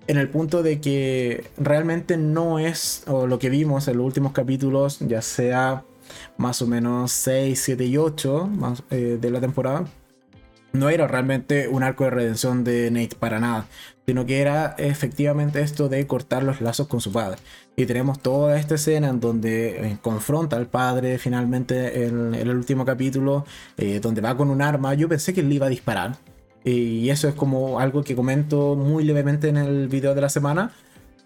En 0.09 0.19
el 0.19 0.29
punto 0.29 0.63
de 0.63 0.81
que 0.81 1.47
realmente 1.57 2.17
no 2.17 2.59
es, 2.59 3.05
o 3.07 3.27
lo 3.27 3.39
que 3.39 3.49
vimos 3.49 3.89
en 3.89 3.97
los 3.97 4.05
últimos 4.05 4.33
capítulos, 4.33 4.99
ya 4.99 5.23
sea 5.23 5.85
más 6.37 6.63
o 6.63 6.67
menos 6.67 7.13
6, 7.13 7.61
7 7.63 7.85
y 7.85 7.97
8 7.97 8.51
eh, 8.91 9.19
de 9.21 9.31
la 9.31 9.41
temporada, 9.41 9.85
no 10.75 10.91
era 10.91 11.07
realmente 11.07 11.69
un 11.69 11.83
arco 11.85 12.05
de 12.05 12.11
redención 12.11 12.65
de 12.65 12.91
Nate 12.91 13.17
para 13.17 13.39
nada, 13.39 13.67
sino 14.07 14.27
que 14.27 14.41
era 14.41 14.75
efectivamente 14.77 15.61
esto 15.63 15.89
de 15.89 16.07
cortar 16.07 16.43
los 16.43 16.61
lazos 16.61 16.89
con 16.89 17.01
su 17.01 17.13
padre. 17.13 17.39
Y 17.77 17.87
tenemos 17.87 18.21
toda 18.21 18.59
esta 18.59 18.75
escena 18.75 19.09
en 19.09 19.21
donde 19.21 19.93
eh, 19.93 19.99
confronta 20.03 20.57
al 20.57 20.67
padre 20.67 21.19
finalmente 21.19 22.05
en, 22.05 22.35
el 22.35 22.51
último 22.51 22.85
capítulo, 22.85 23.47
eh, 23.77 24.01
donde 24.01 24.21
va 24.21 24.37
con 24.37 24.51
un 24.51 24.63
arma. 24.63 24.95
Yo 24.95 25.09
pensé 25.09 25.33
que 25.33 25.43
le 25.43 25.55
iba 25.55 25.67
a 25.67 25.71
disparar. 25.71 26.17
Y 26.65 27.11
eso 27.11 27.29
es 27.29 27.35
como 27.35 27.79
algo 27.79 28.03
que 28.03 28.17
comento 28.17 28.75
muy 28.75 29.05
levemente 29.05 29.49
en 29.49 29.59
el 29.59 29.87
video 29.89 30.15
de 30.15 30.23
la 30.23 30.31
semana. 30.31 30.73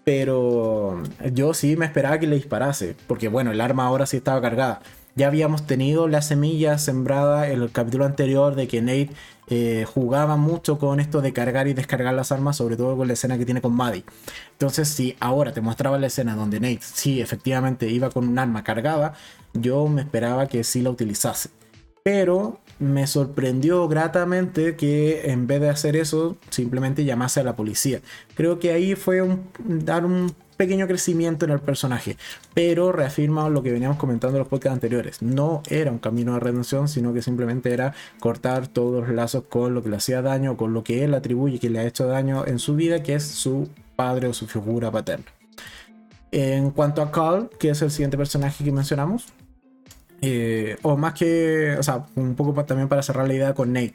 Pero 0.09 1.03
yo 1.33 1.53
sí 1.53 1.77
me 1.77 1.85
esperaba 1.85 2.17
que 2.17 2.25
le 2.25 2.35
disparase, 2.35 2.95
porque 3.05 3.27
bueno, 3.27 3.51
el 3.51 3.61
arma 3.61 3.85
ahora 3.85 4.07
sí 4.07 4.17
estaba 4.17 4.41
cargada. 4.41 4.81
Ya 5.13 5.27
habíamos 5.27 5.67
tenido 5.67 6.07
la 6.07 6.23
semilla 6.23 6.79
sembrada 6.79 7.47
en 7.47 7.61
el 7.61 7.71
capítulo 7.71 8.05
anterior 8.05 8.55
de 8.55 8.67
que 8.67 8.81
Nate 8.81 9.11
eh, 9.49 9.85
jugaba 9.87 10.35
mucho 10.35 10.79
con 10.79 10.99
esto 10.99 11.21
de 11.21 11.31
cargar 11.31 11.67
y 11.67 11.75
descargar 11.75 12.15
las 12.15 12.31
armas, 12.31 12.57
sobre 12.57 12.75
todo 12.75 12.97
con 12.97 13.05
la 13.05 13.13
escena 13.13 13.37
que 13.37 13.45
tiene 13.45 13.61
con 13.61 13.75
Maddie. 13.75 14.03
Entonces, 14.53 14.87
si 14.87 15.15
ahora 15.19 15.53
te 15.53 15.61
mostraba 15.61 15.99
la 15.99 16.07
escena 16.07 16.35
donde 16.35 16.59
Nate 16.59 16.79
sí 16.81 17.21
efectivamente 17.21 17.87
iba 17.87 18.09
con 18.09 18.27
un 18.27 18.39
arma 18.39 18.63
cargada, 18.63 19.13
yo 19.53 19.87
me 19.89 20.01
esperaba 20.01 20.47
que 20.47 20.63
sí 20.63 20.81
la 20.81 20.89
utilizase. 20.89 21.51
Pero 22.01 22.61
me 22.79 23.07
sorprendió 23.07 23.87
gratamente 23.87 24.75
que 24.75 25.31
en 25.31 25.47
vez 25.47 25.61
de 25.61 25.69
hacer 25.69 25.95
eso, 25.95 26.37
simplemente 26.49 27.05
llamase 27.05 27.41
a 27.41 27.43
la 27.43 27.55
policía. 27.55 28.01
Creo 28.35 28.57
que 28.59 28.71
ahí 28.71 28.95
fue 28.95 29.21
un, 29.21 29.43
dar 29.59 30.05
un 30.05 30.33
pequeño 30.59 30.87
crecimiento 30.87 31.45
en 31.45 31.51
el 31.51 31.59
personaje, 31.59 32.17
pero 32.53 32.91
reafirma 32.91 33.47
lo 33.47 33.63
que 33.63 33.71
veníamos 33.71 33.97
comentando 33.97 34.37
en 34.37 34.39
los 34.39 34.47
podcasts 34.49 34.73
anteriores. 34.73 35.21
No 35.21 35.61
era 35.69 35.89
un 35.89 35.99
camino 35.99 36.33
de 36.33 36.41
redención, 36.41 36.89
sino 36.89 37.13
que 37.13 37.21
simplemente 37.21 37.73
era 37.73 37.93
cortar 38.19 38.67
todos 38.67 39.07
los 39.07 39.15
lazos 39.15 39.45
con 39.47 39.73
lo 39.73 39.83
que 39.83 39.89
le 39.89 39.97
hacía 39.97 40.21
daño, 40.21 40.57
con 40.57 40.73
lo 40.73 40.83
que 40.83 41.05
él 41.05 41.13
atribuye 41.13 41.59
que 41.59 41.69
le 41.69 41.79
ha 41.79 41.85
hecho 41.85 42.07
daño 42.07 42.45
en 42.45 42.59
su 42.59 42.75
vida, 42.75 43.03
que 43.03 43.15
es 43.15 43.23
su 43.23 43.69
padre 43.95 44.27
o 44.27 44.33
su 44.33 44.47
figura 44.47 44.91
paterna. 44.91 45.25
En 46.31 46.71
cuanto 46.71 47.01
a 47.01 47.11
Carl, 47.11 47.49
que 47.57 47.69
es 47.69 47.81
el 47.81 47.89
siguiente 47.89 48.17
personaje 48.17 48.63
que 48.63 48.71
mencionamos, 48.71 49.27
eh, 50.21 50.77
o 50.81 50.97
más 50.97 51.13
que, 51.13 51.75
o 51.77 51.83
sea, 51.83 52.05
un 52.15 52.35
poco 52.35 52.65
también 52.65 52.89
para 52.89 53.03
cerrar 53.03 53.27
la 53.27 53.33
idea 53.33 53.53
con 53.53 53.73
Nate. 53.73 53.93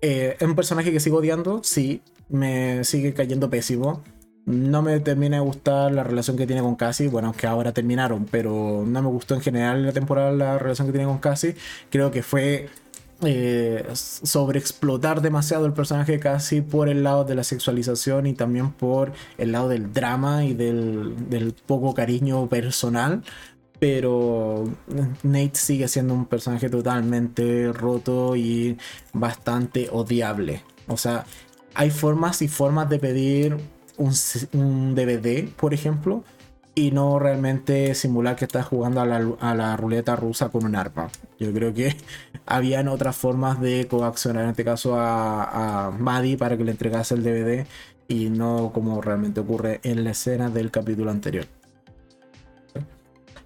Eh, 0.00 0.36
es 0.38 0.46
un 0.46 0.54
personaje 0.54 0.92
que 0.92 1.00
sigo 1.00 1.18
odiando, 1.18 1.62
sí, 1.64 2.02
me 2.28 2.84
sigue 2.84 3.14
cayendo 3.14 3.50
pésimo. 3.50 4.02
No 4.44 4.80
me 4.80 4.98
termina 5.00 5.36
de 5.36 5.42
gustar 5.42 5.92
la 5.92 6.04
relación 6.04 6.36
que 6.36 6.46
tiene 6.46 6.62
con 6.62 6.74
Cassie, 6.76 7.08
bueno, 7.08 7.28
aunque 7.28 7.46
ahora 7.46 7.72
terminaron, 7.72 8.24
pero 8.30 8.84
no 8.86 9.02
me 9.02 9.08
gustó 9.08 9.34
en 9.34 9.42
general 9.42 9.84
la 9.84 9.92
temporada 9.92 10.32
la 10.32 10.58
relación 10.58 10.88
que 10.88 10.92
tiene 10.92 11.06
con 11.06 11.18
Cassie. 11.18 11.54
Creo 11.90 12.10
que 12.10 12.22
fue 12.22 12.68
eh, 13.24 13.84
sobreexplotar 13.92 15.20
demasiado 15.22 15.66
el 15.66 15.72
personaje 15.72 16.20
casi 16.20 16.60
por 16.60 16.88
el 16.88 17.02
lado 17.02 17.24
de 17.24 17.34
la 17.34 17.42
sexualización 17.42 18.28
y 18.28 18.34
también 18.34 18.70
por 18.70 19.12
el 19.38 19.50
lado 19.50 19.68
del 19.68 19.92
drama 19.92 20.44
y 20.44 20.54
del, 20.54 21.54
poco 21.66 21.94
cariño 21.94 22.48
personal. 22.48 23.24
Pero 23.78 24.64
Nate 25.22 25.54
sigue 25.54 25.86
siendo 25.88 26.14
un 26.14 26.26
personaje 26.26 26.68
totalmente 26.68 27.72
roto 27.72 28.34
y 28.34 28.76
bastante 29.12 29.88
odiable. 29.92 30.62
O 30.88 30.96
sea, 30.96 31.24
hay 31.74 31.90
formas 31.90 32.42
y 32.42 32.48
formas 32.48 32.88
de 32.88 32.98
pedir 32.98 33.56
un, 33.98 34.94
DVD, 34.94 35.48
por 35.48 35.74
ejemplo, 35.74 36.24
y 36.74 36.90
no 36.90 37.18
realmente 37.18 37.94
simular 37.94 38.36
que 38.36 38.44
estás 38.46 38.66
jugando 38.66 39.00
a 39.00 39.06
la, 39.54 39.76
ruleta 39.76 40.16
rusa 40.16 40.48
con 40.48 40.64
un 40.64 40.76
arma. 40.76 41.08
Yo 41.38 41.52
creo 41.52 41.74
que 41.74 41.96
habían 42.46 42.88
otras 42.88 43.16
formas 43.16 43.60
de 43.60 43.86
coaccionar, 43.86 44.44
en 44.44 44.50
este 44.50 44.64
caso 44.64 44.98
a, 44.98 45.86
a 45.86 45.90
Maddie 45.90 46.36
para 46.36 46.56
que 46.56 46.64
le 46.64 46.72
entregase 46.72 47.14
el 47.14 47.22
DVD 47.22 47.66
y 48.08 48.30
no 48.30 48.72
como 48.72 49.00
realmente 49.02 49.40
ocurre 49.40 49.80
en 49.82 50.02
la 50.04 50.10
escena 50.10 50.48
del 50.48 50.70
capítulo 50.70 51.10
anterior. 51.10 51.57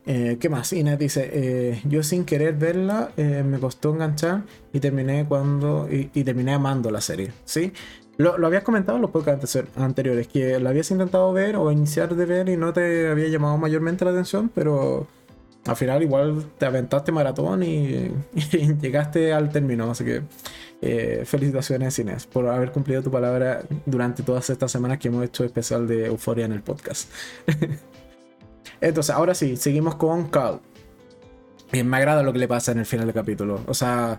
Eh, 0.04 0.36
¿Qué 0.40 0.48
más? 0.48 0.72
Inés 0.72 0.98
dice, 0.98 1.30
eh, 1.32 1.80
yo 1.84 2.02
sin 2.02 2.24
querer 2.24 2.54
verla 2.56 3.12
eh, 3.16 3.44
me 3.46 3.60
costó 3.60 3.92
enganchar 3.92 4.42
y 4.72 4.80
terminé 4.80 5.24
cuando 5.28 5.88
y, 5.88 6.10
y, 6.12 6.24
terminé 6.24 6.54
amando 6.54 6.90
la 6.90 7.00
serie, 7.00 7.32
¿sí? 7.44 7.72
Lo, 8.18 8.46
habías 8.46 8.62
comentado 8.62 8.96
en 8.96 9.02
los 9.02 9.10
podcasts 9.10 9.58
anteriores, 9.76 10.28
que 10.28 10.58
lo 10.60 10.68
habías 10.68 10.90
intentado 10.90 11.32
ver 11.32 11.56
o 11.56 11.72
iniciar 11.72 12.14
de 12.14 12.26
ver 12.26 12.48
y 12.48 12.56
no 12.56 12.72
te 12.72 13.08
había 13.08 13.28
llamado 13.28 13.56
mayormente 13.58 14.04
la 14.04 14.10
atención, 14.10 14.50
pero 14.54 15.06
al 15.66 15.76
final 15.76 16.02
igual 16.02 16.44
te 16.58 16.66
aventaste 16.66 17.10
maratón 17.10 17.62
y, 17.64 18.10
llegaste 18.80 19.32
al 19.32 19.50
término. 19.50 19.90
Así 19.90 20.04
que 20.04 20.22
eh, 20.82 21.22
felicitaciones 21.24 21.98
Inés 21.98 22.26
por 22.26 22.48
haber 22.48 22.70
cumplido 22.72 23.02
tu 23.02 23.10
palabra 23.10 23.62
durante 23.86 24.22
todas 24.22 24.50
estas 24.50 24.70
semanas 24.70 24.98
que 24.98 25.08
hemos 25.08 25.24
hecho 25.24 25.44
especial 25.44 25.86
de 25.88 26.06
Euforia 26.06 26.44
en 26.44 26.52
el 26.52 26.62
podcast. 26.62 27.10
Entonces, 28.82 29.14
ahora 29.14 29.34
sí, 29.34 29.56
seguimos 29.56 29.94
con 29.94 30.28
Cal. 30.28 30.60
me 31.72 31.96
agrada 31.96 32.22
lo 32.22 32.32
que 32.32 32.38
le 32.38 32.48
pasa 32.48 32.72
en 32.72 32.80
el 32.80 32.86
final 32.86 33.06
del 33.06 33.14
capítulo. 33.14 33.60
O 33.66 33.74
sea, 33.74 34.18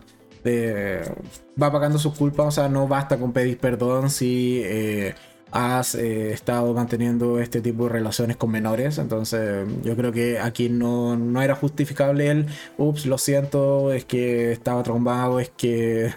va 1.61 1.71
pagando 1.71 1.99
sus 1.99 2.15
culpas, 2.15 2.47
o 2.47 2.51
sea, 2.51 2.69
no 2.69 2.87
basta 2.87 3.17
con 3.17 3.31
pedir 3.33 3.57
perdón 3.57 4.09
si 4.09 4.61
eh, 4.63 5.15
has 5.51 5.95
eh, 5.95 6.31
estado 6.31 6.73
manteniendo 6.73 7.39
este 7.39 7.61
tipo 7.61 7.85
de 7.85 7.89
relaciones 7.89 8.37
con 8.37 8.51
menores, 8.51 8.97
entonces 8.97 9.67
yo 9.83 9.95
creo 9.95 10.11
que 10.11 10.39
aquí 10.39 10.69
no, 10.69 11.15
no 11.15 11.41
era 11.41 11.55
justificable 11.55 12.29
el, 12.29 12.47
ups, 12.77 13.05
lo 13.05 13.17
siento, 13.17 13.93
es 13.93 14.05
que 14.05 14.51
estaba 14.51 14.83
trombado, 14.83 15.39
es 15.39 15.49
que... 15.49 16.13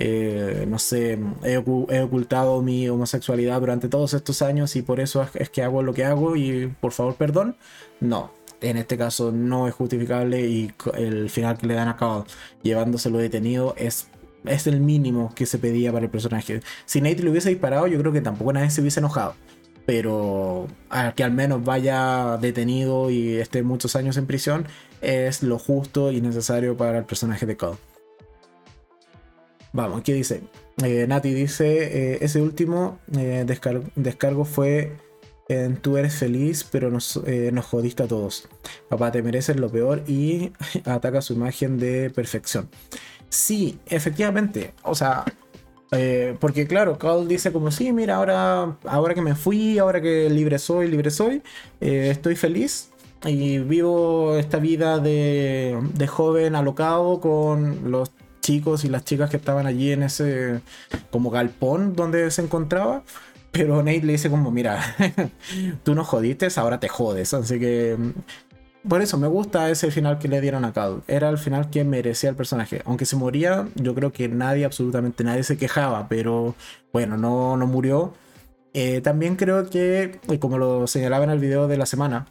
Eh, 0.00 0.64
no 0.68 0.78
sé, 0.78 1.18
he, 1.42 1.56
ocultado 1.56 2.62
mi 2.62 2.88
homosexualidad 2.88 3.58
durante 3.58 3.88
todos 3.88 4.14
estos 4.14 4.42
años 4.42 4.76
y 4.76 4.82
por 4.82 5.00
eso 5.00 5.26
es 5.34 5.50
que 5.50 5.64
hago 5.64 5.82
lo 5.82 5.92
que 5.92 6.04
hago 6.04 6.36
y 6.36 6.72
por 6.80 6.92
favor 6.92 7.16
perdón. 7.16 7.56
No, 8.00 8.30
en 8.60 8.76
este 8.76 8.96
caso 8.96 9.32
no 9.32 9.68
es 9.68 9.74
justificable 9.74 10.46
y 10.46 10.72
el 10.94 11.30
final 11.30 11.58
que 11.58 11.66
le 11.66 11.74
dan 11.74 11.88
a 11.88 11.96
cabo 11.96 12.26
llevándoselo 12.62 13.18
detenido 13.18 13.74
es, 13.76 14.08
es 14.44 14.66
el 14.66 14.80
mínimo 14.80 15.32
que 15.34 15.46
se 15.46 15.58
pedía 15.58 15.92
para 15.92 16.04
el 16.04 16.10
personaje. 16.10 16.60
Si 16.84 17.00
Nate 17.00 17.22
le 17.22 17.30
hubiese 17.30 17.50
disparado, 17.50 17.86
yo 17.86 17.98
creo 17.98 18.12
que 18.12 18.20
tampoco 18.20 18.52
nadie 18.52 18.70
se 18.70 18.80
hubiese 18.80 19.00
enojado. 19.00 19.34
Pero 19.86 20.66
que 21.16 21.24
al 21.24 21.32
menos 21.32 21.64
vaya 21.64 22.36
detenido 22.36 23.10
y 23.10 23.36
esté 23.36 23.62
muchos 23.62 23.96
años 23.96 24.18
en 24.18 24.26
prisión 24.26 24.66
es 25.00 25.42
lo 25.42 25.58
justo 25.58 26.12
y 26.12 26.20
necesario 26.20 26.76
para 26.76 26.98
el 26.98 27.04
personaje 27.04 27.46
de 27.46 27.56
Cole. 27.56 27.78
Vamos, 29.72 30.02
¿qué 30.02 30.12
dice? 30.12 30.42
Eh, 30.84 31.06
Nati 31.08 31.32
dice, 31.32 32.12
eh, 32.14 32.18
ese 32.20 32.40
último 32.40 32.98
eh, 33.16 33.46
descargo 33.46 34.44
fue 34.44 34.96
tú 35.80 35.96
eres 35.96 36.14
feliz, 36.14 36.64
pero 36.70 36.90
nos, 36.90 37.20
eh, 37.26 37.50
nos 37.52 37.66
jodiste 37.66 38.02
a 38.02 38.06
todos. 38.06 38.48
Papá, 38.88 39.10
te 39.10 39.22
mereces 39.22 39.56
lo 39.56 39.70
peor 39.70 40.02
y 40.06 40.52
ataca 40.84 41.22
su 41.22 41.32
imagen 41.32 41.78
de 41.78 42.10
perfección. 42.10 42.68
Sí, 43.30 43.78
efectivamente. 43.86 44.72
O 44.82 44.94
sea, 44.94 45.24
eh, 45.90 46.36
porque 46.38 46.66
claro, 46.66 46.98
Carl 46.98 47.26
dice 47.26 47.52
como, 47.52 47.70
sí, 47.70 47.92
mira, 47.92 48.16
ahora, 48.16 48.76
ahora 48.84 49.14
que 49.14 49.22
me 49.22 49.34
fui, 49.34 49.78
ahora 49.78 50.00
que 50.00 50.28
libre 50.28 50.58
soy, 50.58 50.88
libre 50.88 51.10
soy, 51.10 51.42
eh, 51.80 52.08
estoy 52.10 52.36
feliz 52.36 52.90
y 53.24 53.58
vivo 53.58 54.36
esta 54.36 54.58
vida 54.58 54.98
de, 54.98 55.78
de 55.94 56.06
joven 56.06 56.54
alocado 56.54 57.20
con 57.20 57.90
los 57.90 58.12
chicos 58.40 58.84
y 58.84 58.88
las 58.88 59.04
chicas 59.04 59.28
que 59.28 59.36
estaban 59.36 59.66
allí 59.66 59.92
en 59.92 60.02
ese 60.02 60.60
como 61.10 61.30
galpón 61.30 61.94
donde 61.94 62.30
se 62.30 62.42
encontraba. 62.42 63.02
Pero 63.50 63.78
Nate 63.78 64.02
le 64.02 64.12
dice 64.12 64.30
como, 64.30 64.50
mira, 64.50 64.80
tú 65.84 65.94
no 65.94 66.04
jodiste, 66.04 66.48
ahora 66.56 66.80
te 66.80 66.88
jodes. 66.88 67.34
Así 67.34 67.58
que... 67.58 67.96
Mm, 67.98 68.12
por 68.88 69.02
eso 69.02 69.18
me 69.18 69.26
gusta 69.26 69.70
ese 69.70 69.90
final 69.90 70.18
que 70.18 70.28
le 70.28 70.40
dieron 70.40 70.64
a 70.64 70.72
Cal. 70.72 71.02
Era 71.08 71.28
el 71.28 71.36
final 71.36 71.68
que 71.68 71.84
merecía 71.84 72.30
el 72.30 72.36
personaje. 72.36 72.80
Aunque 72.84 73.04
se 73.04 73.16
moría, 73.16 73.68
yo 73.74 73.94
creo 73.94 74.12
que 74.12 74.28
nadie, 74.28 74.64
absolutamente 74.64 75.24
nadie 75.24 75.42
se 75.42 75.58
quejaba. 75.58 76.08
Pero 76.08 76.54
bueno, 76.92 77.16
no, 77.16 77.56
no 77.56 77.66
murió. 77.66 78.14
Eh, 78.72 79.00
también 79.00 79.36
creo 79.36 79.68
que, 79.68 80.20
como 80.40 80.58
lo 80.58 80.86
señalaba 80.86 81.24
en 81.24 81.30
el 81.30 81.38
video 81.38 81.68
de 81.68 81.76
la 81.76 81.86
semana, 81.86 82.26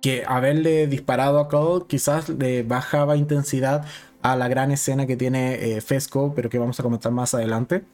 que 0.00 0.24
haberle 0.26 0.86
disparado 0.86 1.40
a 1.40 1.48
Cal 1.48 1.86
quizás 1.88 2.28
le 2.28 2.62
bajaba 2.62 3.16
intensidad 3.16 3.84
a 4.22 4.36
la 4.36 4.48
gran 4.48 4.70
escena 4.70 5.06
que 5.06 5.16
tiene 5.16 5.76
eh, 5.76 5.80
Fesco, 5.80 6.34
pero 6.34 6.50
que 6.50 6.58
vamos 6.58 6.78
a 6.78 6.82
comentar 6.82 7.12
más 7.12 7.34
adelante. 7.34 7.84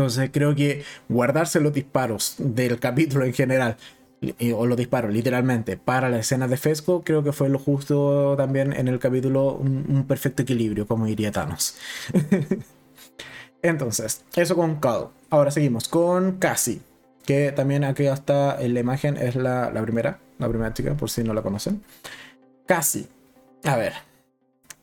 Entonces 0.00 0.30
creo 0.32 0.54
que 0.54 0.82
guardarse 1.10 1.60
los 1.60 1.74
disparos 1.74 2.36
del 2.38 2.80
capítulo 2.80 3.26
en 3.26 3.34
general, 3.34 3.76
o 4.54 4.64
los 4.64 4.78
disparos 4.78 5.12
literalmente, 5.12 5.76
para 5.76 6.08
la 6.08 6.20
escena 6.20 6.48
de 6.48 6.56
Fesco, 6.56 7.02
creo 7.04 7.22
que 7.22 7.32
fue 7.32 7.50
lo 7.50 7.58
justo 7.58 8.34
también 8.34 8.72
en 8.72 8.88
el 8.88 8.98
capítulo, 8.98 9.56
un, 9.56 10.06
perfecto 10.08 10.40
equilibrio, 10.40 10.86
como 10.86 11.04
diría 11.04 11.32
Thanos. 11.32 11.76
Entonces, 13.62 14.24
eso 14.36 14.56
con 14.56 14.76
Cal. 14.76 15.08
Ahora 15.28 15.50
seguimos 15.50 15.86
con 15.86 16.38
Cassie, 16.38 16.80
que 17.26 17.52
también 17.52 17.84
aquí 17.84 18.06
está 18.06 18.58
en 18.58 18.72
la 18.72 18.80
imagen, 18.80 19.18
es 19.18 19.36
la, 19.36 19.70
la 19.70 19.82
primera, 19.82 20.18
la 20.38 20.48
primera 20.48 20.72
chica, 20.72 20.94
por 20.94 21.10
si 21.10 21.22
no 21.24 21.34
la 21.34 21.42
conocen. 21.42 21.82
Cassie. 22.64 23.06
A 23.64 23.76
ver, 23.76 23.92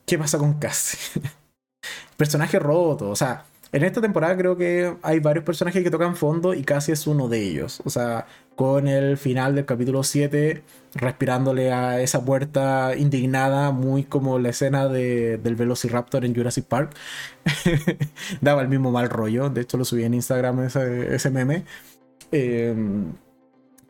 ¿qué 0.06 0.20
pasa 0.20 0.38
con 0.38 0.60
Cassie? 0.60 1.24
Personaje 2.18 2.60
roto, 2.60 3.10
o 3.10 3.16
sea, 3.16 3.46
en 3.72 3.84
esta 3.84 4.02
temporada 4.02 4.38
creo 4.38 4.56
que 4.56 4.96
hay 5.02 5.20
varios 5.20 5.44
personajes 5.44 5.84
que 5.84 5.92
tocan 5.92 6.16
fondo 6.16 6.54
y 6.54 6.64
casi 6.64 6.92
es 6.92 7.06
uno 7.06 7.28
de 7.28 7.42
ellos. 7.42 7.82
O 7.84 7.90
sea, 7.90 8.26
con 8.56 8.88
el 8.88 9.18
final 9.18 9.56
del 9.56 9.66
capítulo 9.66 10.04
7, 10.04 10.64
respirándole 10.94 11.72
a 11.72 12.02
esa 12.02 12.24
puerta 12.24 12.96
indignada, 12.96 13.72
muy 13.72 14.04
como 14.04 14.40
la 14.40 14.50
escena 14.50 14.88
de, 14.88 15.38
del 15.38 15.56
Velociraptor 15.56 16.24
en 16.24 16.34
Jurassic 16.34 16.66
Park. 16.66 16.96
Daba 18.42 18.62
el 18.62 18.70
mismo 18.70 18.92
mal 18.92 19.10
rollo. 19.10 19.50
De 19.50 19.62
hecho, 19.62 19.78
lo 19.78 19.86
subí 19.86 20.04
en 20.04 20.14
Instagram 20.14 20.62
ese, 20.62 21.30
meme. 21.30 21.66
Em, 22.32 23.14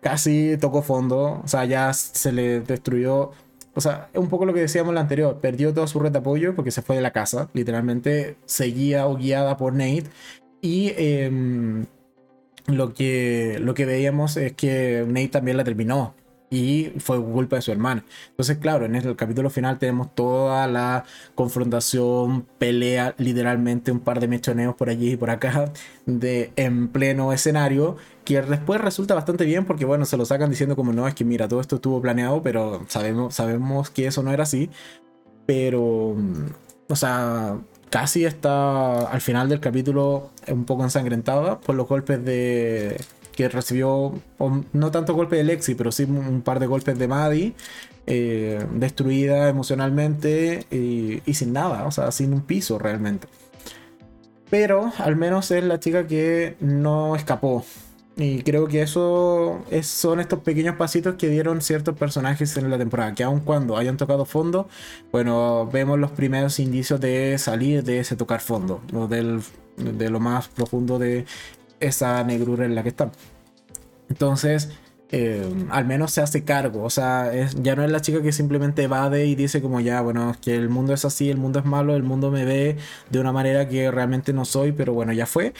casi 0.01 0.57
tocó 0.59 0.81
fondo. 0.81 1.41
O 1.43 1.47
sea, 1.47 1.65
ya 1.65 1.93
se 1.93 2.31
le 2.31 2.61
destruyó 2.61 3.31
o 3.77 3.81
sea, 3.81 4.09
un 4.15 4.27
poco 4.27 4.45
lo 4.47 4.55
que 4.55 4.61
decíamos 4.61 4.89
en 4.89 4.95
la 4.95 5.01
anterior, 5.01 5.39
perdió 5.39 5.71
toda 5.71 5.85
su 5.85 5.99
red 5.99 6.11
de 6.11 6.17
apoyo 6.17 6.55
porque 6.55 6.71
se 6.71 6.81
fue 6.81 6.95
de 6.95 7.03
la 7.03 7.11
casa, 7.11 7.49
literalmente 7.53 8.35
seguía 8.45 9.05
o 9.05 9.15
guiada 9.15 9.55
por 9.55 9.73
Nate 9.73 10.05
y 10.61 10.93
em, 10.97 11.85
lo, 12.65 12.95
que, 12.95 13.59
lo 13.61 13.75
que 13.75 13.85
veíamos 13.85 14.35
es 14.37 14.53
que 14.53 15.05
Nate 15.07 15.27
también 15.27 15.57
la 15.57 15.63
terminó, 15.63 16.15
y 16.49 16.93
fue 16.99 17.21
culpa 17.21 17.57
de 17.57 17.61
su 17.61 17.71
hermana. 17.71 18.05
Entonces, 18.29 18.57
claro, 18.57 18.85
en 18.85 18.95
el 18.95 19.15
capítulo 19.15 19.49
final 19.49 19.79
tenemos 19.79 20.13
toda 20.15 20.67
la 20.67 21.05
confrontación, 21.35 22.47
pelea, 22.57 23.15
literalmente 23.17 23.91
un 23.91 23.99
par 23.99 24.19
de 24.19 24.27
mechoneos 24.27 24.75
por 24.75 24.89
allí 24.89 25.13
y 25.13 25.17
por 25.17 25.29
acá, 25.29 25.71
de, 26.05 26.51
en 26.55 26.87
pleno 26.87 27.33
escenario, 27.33 27.97
que 28.27 28.41
después 28.41 28.81
resulta 28.81 29.15
bastante 29.15 29.45
bien 29.45 29.63
porque, 29.63 29.85
bueno, 29.85 30.03
se 30.03 30.17
lo 30.17 30.25
sacan 30.25 30.49
diciendo 30.49 30.75
como 30.75 30.91
no, 30.91 31.07
es 31.07 31.15
que 31.15 31.23
mira, 31.23 31.47
todo 31.47 31.61
esto 31.61 31.77
estuvo 31.77 32.01
planeado, 32.01 32.41
pero 32.41 32.83
sabemos, 32.89 33.33
sabemos 33.33 33.89
que 33.89 34.05
eso 34.05 34.21
no 34.21 34.33
era 34.33 34.43
así. 34.43 34.69
Pero, 35.45 36.13
o 36.89 36.95
sea, 36.97 37.57
casi 37.89 38.25
está 38.25 39.09
al 39.09 39.21
final 39.21 39.47
del 39.47 39.61
capítulo 39.61 40.31
un 40.49 40.65
poco 40.65 40.83
ensangrentada 40.83 41.61
por 41.61 41.75
los 41.75 41.87
golpes 41.87 42.25
de 42.25 42.99
que 43.31 43.47
recibió 43.47 44.11
no 44.73 44.91
tanto 44.91 45.13
golpes 45.13 45.37
de 45.37 45.45
Lexi, 45.45 45.75
pero 45.75 45.93
sí 45.93 46.03
un 46.03 46.41
par 46.41 46.59
de 46.59 46.67
golpes 46.67 46.99
de 46.99 47.07
Maddie, 47.07 47.53
eh, 48.07 48.59
destruida 48.73 49.47
emocionalmente 49.47 50.65
y, 50.69 51.33
sin 51.33 51.53
nada, 51.53 51.85
o 51.85 51.91
sea, 51.91 52.11
sin 52.11 52.33
un 52.33 52.41
piso 52.41 52.77
realmente. 52.77 53.29
Pero 54.49 54.91
al 54.97 55.15
menos 55.15 55.49
es 55.51 55.63
la 55.63 55.79
chica 55.79 56.07
que 56.07 56.57
no 56.59 57.15
escapó. 57.15 57.63
Y 58.19 58.41
creo 58.41 58.67
que 58.67 58.81
eso 58.81 59.63
son 59.83 60.19
estos 60.19 60.39
pequeños 60.39 60.75
pasitos 60.75 61.15
que 61.15 61.29
dieron 61.29 61.61
ciertos 61.61 61.95
personajes 61.95 62.57
en 62.57 62.67
la 62.71 62.79
temporada, 62.79 63.13
que 63.13 63.23
aun 63.23 63.41
cuando 63.41 63.77
hayan 63.77 63.95
tocado 63.95 64.25
fondo, 64.25 64.67
bueno, 65.11 65.69
vemos 65.71 65.99
los 65.99 66.09
primeros 66.09 66.59
indicios 66.59 66.99
de 66.99 67.37
salir 67.37 67.83
de 67.83 67.99
ese 67.99 68.15
tocar 68.15 68.41
fondo, 68.41 68.81
de 68.89 70.09
lo 70.09 70.19
más 70.19 70.47
profundo 70.47 70.97
de 70.97 71.25
esa 71.79 72.23
negrura 72.23 72.65
en 72.65 72.73
la 72.73 72.81
que 72.81 72.89
están. 72.89 73.11
Entonces, 74.09 74.69
eh, 75.11 75.49
al 75.69 75.85
menos 75.85 76.11
se 76.11 76.21
hace 76.21 76.43
cargo. 76.43 76.83
O 76.83 76.89
sea, 76.89 77.31
ya 77.61 77.75
no 77.75 77.83
es 77.83 77.91
la 77.91 78.01
chica 78.01 78.21
que 78.21 78.31
simplemente 78.31 78.83
evade 78.83 79.25
y 79.25 79.35
dice 79.35 79.61
como 79.61 79.79
ya, 79.79 80.01
bueno, 80.01 80.31
es 80.31 80.37
que 80.37 80.55
el 80.55 80.69
mundo 80.69 80.93
es 80.93 81.05
así, 81.05 81.29
el 81.29 81.37
mundo 81.37 81.59
es 81.59 81.65
malo, 81.65 81.95
el 81.95 82.03
mundo 82.03 82.31
me 82.31 82.45
ve 82.45 82.77
de 83.09 83.19
una 83.19 83.31
manera 83.31 83.67
que 83.69 83.89
realmente 83.91 84.33
no 84.33 84.45
soy, 84.45 84.71
pero 84.71 84.93
bueno, 84.93 85.13
ya 85.13 85.25
fue. 85.25 85.53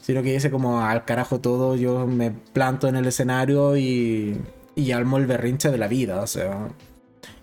Sino 0.00 0.22
que 0.22 0.32
dice 0.32 0.50
como 0.50 0.80
al 0.80 1.04
carajo 1.04 1.40
todo, 1.40 1.76
yo 1.76 2.06
me 2.06 2.30
planto 2.30 2.88
en 2.88 2.96
el 2.96 3.06
escenario 3.06 3.76
y, 3.76 4.40
y 4.74 4.92
almo 4.92 5.18
el 5.18 5.26
berrinche 5.26 5.70
de 5.70 5.78
la 5.78 5.88
vida, 5.88 6.20
o 6.22 6.26
sea. 6.26 6.68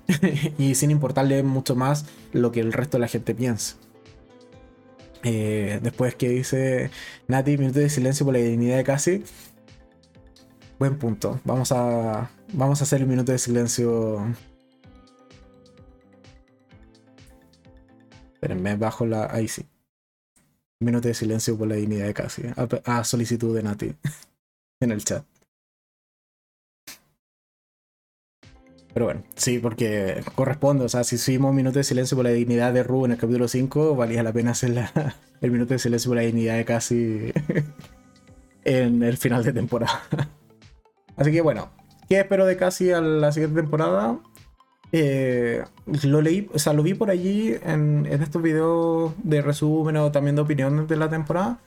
y 0.57 0.75
sin 0.75 0.91
importarle 0.91 1.43
mucho 1.43 1.75
más 1.75 2.05
lo 2.33 2.51
que 2.51 2.59
el 2.61 2.73
resto 2.73 2.97
de 2.97 3.01
la 3.01 3.07
gente 3.07 3.35
piensa. 3.35 3.75
Eh, 5.25 5.79
después 5.81 6.15
que 6.15 6.27
dice 6.27 6.89
Nati, 7.27 7.57
minuto 7.57 7.79
de 7.79 7.89
silencio 7.89 8.25
por 8.25 8.33
la 8.33 8.41
dignidad 8.41 8.75
de 8.75 8.83
Casi 8.83 9.23
Buen 10.79 10.97
punto. 10.97 11.39
Vamos 11.45 11.71
a, 11.71 12.29
vamos 12.53 12.81
a 12.81 12.83
hacer 12.83 13.03
un 13.03 13.09
minuto 13.09 13.31
de 13.31 13.37
silencio. 13.37 14.25
Espérenme, 18.33 18.75
bajo 18.75 19.05
la. 19.05 19.27
Ahí 19.31 19.47
sí. 19.47 19.65
Minuto 20.79 21.07
de 21.07 21.13
silencio 21.13 21.57
por 21.57 21.67
la 21.67 21.75
dignidad 21.75 22.07
de 22.07 22.13
Casi. 22.13 22.43
A, 22.85 23.03
solicitud 23.03 23.55
de 23.55 23.63
Nati. 23.63 23.95
en 24.81 24.91
el 24.91 25.03
chat. 25.03 25.25
Pero 28.93 29.05
bueno, 29.05 29.23
sí, 29.35 29.59
porque 29.59 30.23
corresponde. 30.35 30.85
O 30.85 30.89
sea, 30.89 31.03
si 31.03 31.15
hicimos 31.15 31.51
un 31.51 31.55
minuto 31.55 31.79
de 31.79 31.83
silencio 31.83 32.17
por 32.17 32.25
la 32.25 32.31
dignidad 32.31 32.73
de 32.73 32.83
Ru 32.83 33.05
en 33.05 33.11
el 33.11 33.17
capítulo 33.17 33.47
5, 33.47 33.95
valía 33.95 34.23
la 34.23 34.33
pena 34.33 34.51
hacer 34.51 34.89
el 35.41 35.51
minuto 35.51 35.73
de 35.73 35.79
silencio 35.79 36.09
por 36.09 36.17
la 36.17 36.23
dignidad 36.23 36.57
de 36.57 36.65
Casi 36.65 37.31
en 38.65 39.03
el 39.03 39.17
final 39.17 39.43
de 39.43 39.53
temporada. 39.53 40.03
Así 41.15 41.31
que 41.31 41.41
bueno, 41.41 41.69
¿qué 42.09 42.19
espero 42.19 42.45
de 42.45 42.57
casi 42.57 42.91
a 42.91 43.01
la 43.01 43.31
siguiente 43.31 43.61
temporada? 43.61 44.19
Eh, 44.95 45.63
lo 46.03 46.21
leí, 46.21 46.47
o 46.53 46.59
sea, 46.59 46.73
lo 46.73 46.83
vi 46.83 46.93
por 46.93 47.09
allí 47.09 47.55
en, 47.63 48.05
estos 48.05 48.41
videos 48.43 49.13
de 49.23 49.41
resumen 49.41 49.97
o 49.97 50.11
también 50.11 50.35
de 50.35 50.43
opinión 50.43 50.87
de 50.87 50.95
la 50.95 51.09
temporada. 51.09 51.59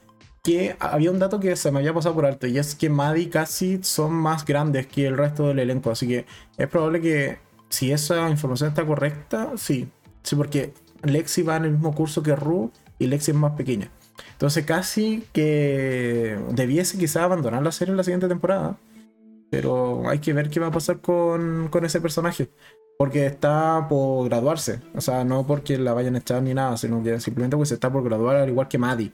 Que 0.43 0.77
había 0.79 1.11
un 1.11 1.19
dato 1.19 1.41
que 1.41 1.57
se 1.57 1.71
me 1.71 1.79
había 1.79 1.93
pasado 1.93 2.15
por 2.15 2.25
alto 2.25 2.47
y 2.47 2.57
es 2.57 2.73
que 2.75 2.89
Maddie 2.89 3.23
y 3.23 3.27
casi 3.27 3.79
son 3.83 4.13
más 4.13 4.45
grandes 4.45 4.87
que 4.87 5.05
el 5.05 5.17
resto 5.17 5.49
del 5.49 5.59
elenco. 5.59 5.91
Así 5.91 6.07
que 6.07 6.25
es 6.57 6.67
probable 6.69 7.01
que 7.01 7.37
si 7.67 7.91
esa 7.91 8.29
información 8.29 8.69
está 8.69 8.85
correcta, 8.85 9.51
sí. 9.57 9.89
Sí, 10.23 10.35
porque 10.37 10.73
Lexi 11.03 11.41
va 11.41 11.57
en 11.57 11.65
el 11.65 11.71
mismo 11.71 11.93
curso 11.93 12.23
que 12.23 12.35
Ru 12.35 12.71
y 12.97 13.07
Lexi 13.07 13.31
es 13.31 13.37
más 13.37 13.53
pequeña. 13.53 13.91
Entonces 14.31 14.65
casi 14.65 15.25
que 15.33 16.39
debiese 16.51 16.97
quizá 16.97 17.25
abandonar 17.25 17.61
la 17.61 17.73
serie 17.73 17.91
en 17.91 17.97
la 17.97 18.03
siguiente 18.03 18.29
temporada 18.29 18.77
pero 19.49 20.09
hay 20.09 20.19
que 20.19 20.33
ver 20.33 20.49
qué 20.49 20.59
va 20.59 20.67
a 20.67 20.71
pasar 20.71 20.99
con, 20.99 21.69
ese 21.83 22.01
personaje. 22.01 22.49
Porque 22.97 23.27
está 23.27 23.87
por 23.87 24.27
graduarse. 24.27 24.81
O 24.95 25.01
sea, 25.01 25.23
no 25.23 25.45
porque 25.45 25.77
la 25.77 25.93
vayan 25.93 26.15
a 26.15 26.19
echar 26.19 26.41
ni 26.41 26.53
nada, 26.53 26.77
sino 26.77 27.03
que 27.03 27.19
simplemente 27.19 27.55
pues 27.55 27.71
está 27.71 27.91
por 27.91 28.03
graduar 28.03 28.37
al 28.37 28.49
igual 28.49 28.67
que 28.67 28.77
Maddie. 28.77 29.11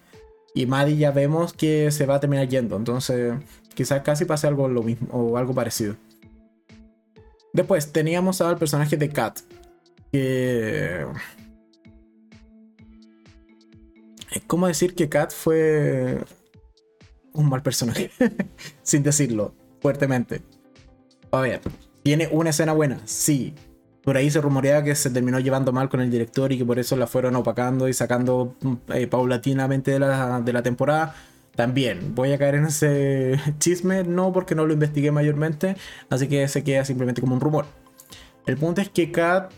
Y 0.56 0.66
Maddie 0.66 0.98
ya 0.98 1.12
vemos 1.12 1.54
que 1.54 1.92
se 1.92 2.06
va 2.06 2.16
a 2.16 2.20
terminar 2.20 2.48
yendo. 2.48 2.78
Entonces, 2.78 3.34
quizás 3.74 4.02
casi 4.02 4.26
pase 4.26 4.48
algo 4.48 4.68
lo 4.70 4.84
mismo 4.84 5.10
o 5.12 5.38
algo 5.38 5.54
parecido. 5.54 5.96
Después 7.52 7.92
teníamos 7.92 8.40
al 8.42 8.58
personaje 8.58 8.98
de 8.98 9.10
Kat. 9.10 9.40
Que. 10.12 11.06
¿Cómo 14.48 14.68
decir 14.68 14.96
que 14.96 15.10
Kat 15.10 15.32
fue 15.32 16.24
un 17.34 17.50
mal 17.50 17.62
personaje? 17.62 18.12
Sin 18.82 19.04
decirlo 19.04 19.54
fuertemente. 19.84 20.42
A 21.32 21.42
ver, 21.42 21.60
tiene 22.04 22.30
una 22.32 22.52
escena 22.52 22.72
buena, 22.72 23.02
sí. 23.04 23.54
Por 24.02 24.18
ahí 24.18 24.32
se 24.32 24.42
rumorea 24.42 24.82
que 24.82 24.96
se 24.96 25.10
terminó 25.10 25.40
llevando 25.40 25.74
mal 25.74 25.90
con 25.90 26.00
el 26.00 26.10
director 26.10 26.52
y 26.52 26.58
que 26.58 26.66
por 26.66 26.80
eso 26.80 26.96
la 26.96 27.06
fueron 27.06 27.36
opacando 27.36 27.88
y 27.88 27.94
sacando 27.94 28.56
mm, 28.62 28.74
eh, 28.94 29.08
paulatinamente 29.08 29.92
de 29.92 30.00
la, 30.00 30.42
de 30.42 30.54
la 30.54 30.64
temporada. 30.64 31.16
También 31.56 32.16
voy 32.16 32.32
a 32.32 32.38
caer 32.38 32.56
en 32.56 32.66
ese 32.66 33.40
chisme, 33.60 34.04
no 34.04 34.32
porque 34.32 34.56
no 34.56 34.66
lo 34.66 34.74
investigué 34.74 35.12
mayormente, 35.12 35.76
así 36.10 36.28
que 36.28 36.48
se 36.48 36.64
queda 36.64 36.86
simplemente 36.86 37.22
como 37.22 37.36
un 37.36 37.42
rumor. 37.42 37.66
El 38.46 38.58
punto 38.58 38.82
es 38.82 38.90
que 38.90 39.12
Kat 39.12 39.52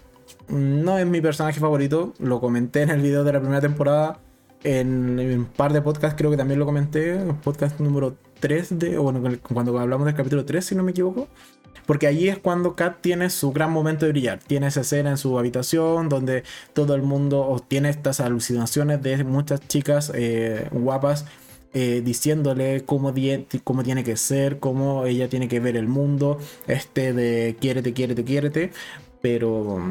no 0.48 0.98
es 0.98 1.06
mi 1.06 1.22
personaje 1.22 1.60
favorito, 1.60 2.14
lo 2.20 2.42
comenté 2.42 2.82
en 2.82 2.90
el 2.90 3.02
video 3.02 3.24
de 3.24 3.34
la 3.34 3.40
primera 3.40 3.62
temporada, 3.62 4.20
en, 4.64 5.20
un 5.20 5.46
par 5.46 5.72
de 5.72 5.82
podcasts 5.82 6.18
creo 6.18 6.32
que 6.32 6.38
también 6.38 6.60
lo 6.60 6.66
comenté, 6.66 7.18
podcast 7.44 7.80
número 7.80 8.18
3 8.40 8.80
de, 8.80 8.98
bueno, 8.98 9.22
cuando 9.42 9.78
hablamos 9.80 10.06
del 10.06 10.16
capítulo 10.16 10.46
3 10.46 10.66
si 10.66 10.76
no 10.76 10.84
me 10.84 10.92
equivoco, 10.92 11.28
porque 11.86 12.08
allí 12.08 12.30
es 12.30 12.38
cuando 12.40 12.76
Kat 12.76 13.02
tiene 13.02 13.30
su 13.30 13.52
gran 13.52 13.72
momento 13.72 14.06
de 14.06 14.12
brillar, 14.12 14.40
tiene 14.40 14.68
esa 14.68 14.82
escena 14.82 15.12
en 15.12 15.18
su 15.18 15.38
habitación 15.38 16.10
donde 16.10 16.44
todo 16.74 16.96
el 16.96 17.04
mundo 17.04 17.64
tiene 17.68 17.90
estas 17.90 18.20
alucinaciones 18.20 19.02
de 19.02 19.24
muchas 19.24 19.68
chicas 19.68 20.12
eh, 20.14 20.68
guapas. 20.72 21.26
Eh, 21.78 22.02
diciéndole 22.06 22.86
cómo, 22.86 23.14
cómo, 23.66 23.84
tiene 23.84 24.06
que 24.06 24.16
ser, 24.16 24.60
cómo 24.60 25.06
ella 25.06 25.28
tiene 25.28 25.50
que 25.50 25.60
ver 25.60 25.76
el 25.76 25.90
mundo, 25.90 26.40
este 26.68 27.12
de 27.12 27.58
quiérete, 27.60 27.92
quiérete, 27.92 28.24
quiérete, 28.24 28.72
pero 29.22 29.82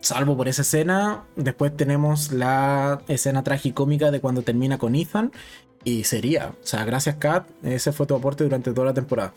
salvo 0.00 0.36
por 0.36 0.48
esa 0.48 0.60
escena, 0.60 1.24
después 1.36 1.76
tenemos 1.76 2.32
la 2.32 3.00
escena 3.08 3.42
tragicómica 3.42 4.10
de 4.10 4.20
cuando 4.20 4.42
termina 4.42 4.76
con 4.76 4.94
Ethan. 4.94 5.32
Y 5.84 6.04
sería, 6.04 6.52
o 6.62 6.66
sea, 6.66 6.84
gracias 6.84 7.16
Kat, 7.16 7.48
ese 7.62 7.92
fue 7.92 8.06
tu 8.06 8.14
aporte 8.14 8.44
durante 8.44 8.72
toda 8.72 8.88
la 8.88 8.94
temporada. 8.94 9.32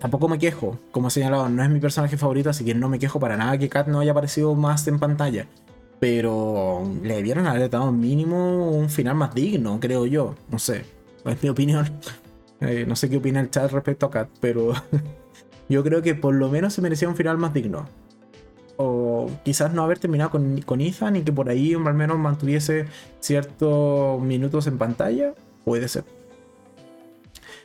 Tampoco 0.00 0.28
me 0.28 0.38
quejo, 0.38 0.78
como 0.90 1.08
he 1.08 1.10
señalado, 1.10 1.48
no 1.48 1.62
es 1.62 1.70
mi 1.70 1.80
personaje 1.80 2.16
favorito, 2.16 2.50
así 2.50 2.64
que 2.64 2.74
no 2.74 2.88
me 2.88 2.98
quejo 2.98 3.20
para 3.20 3.36
nada 3.36 3.58
que 3.58 3.68
Kat 3.68 3.88
no 3.88 4.00
haya 4.00 4.12
aparecido 4.12 4.54
más 4.54 4.86
en 4.88 4.98
pantalla. 4.98 5.46
Pero 6.00 6.90
le 7.02 7.16
debieron 7.16 7.46
haber 7.46 7.70
dado 7.70 7.92
mínimo 7.92 8.70
un 8.70 8.90
final 8.90 9.14
más 9.14 9.34
digno, 9.34 9.80
creo 9.80 10.06
yo. 10.06 10.34
No 10.50 10.58
sé, 10.58 10.84
es 11.24 11.42
mi 11.42 11.48
opinión. 11.48 11.90
Eh, 12.58 12.86
no 12.88 12.96
sé 12.96 13.10
qué 13.10 13.18
opina 13.18 13.38
el 13.40 13.50
chat 13.50 13.70
respecto 13.70 14.06
a 14.06 14.10
Kat, 14.10 14.30
pero 14.40 14.72
yo 15.68 15.84
creo 15.84 16.00
que 16.00 16.14
por 16.14 16.34
lo 16.34 16.48
menos 16.48 16.72
se 16.72 16.80
merecía 16.80 17.06
un 17.06 17.14
final 17.14 17.36
más 17.36 17.52
digno 17.52 17.84
o 18.76 19.30
quizás 19.44 19.72
no 19.72 19.82
haber 19.82 19.98
terminado 19.98 20.30
con, 20.30 20.60
con 20.62 20.80
Ethan 20.80 21.16
y 21.16 21.22
que 21.22 21.32
por 21.32 21.48
ahí 21.48 21.74
al 21.74 21.94
menos 21.94 22.18
mantuviese 22.18 22.86
ciertos 23.20 24.20
minutos 24.20 24.66
en 24.66 24.78
pantalla, 24.78 25.34
puede 25.64 25.88
ser. 25.88 26.04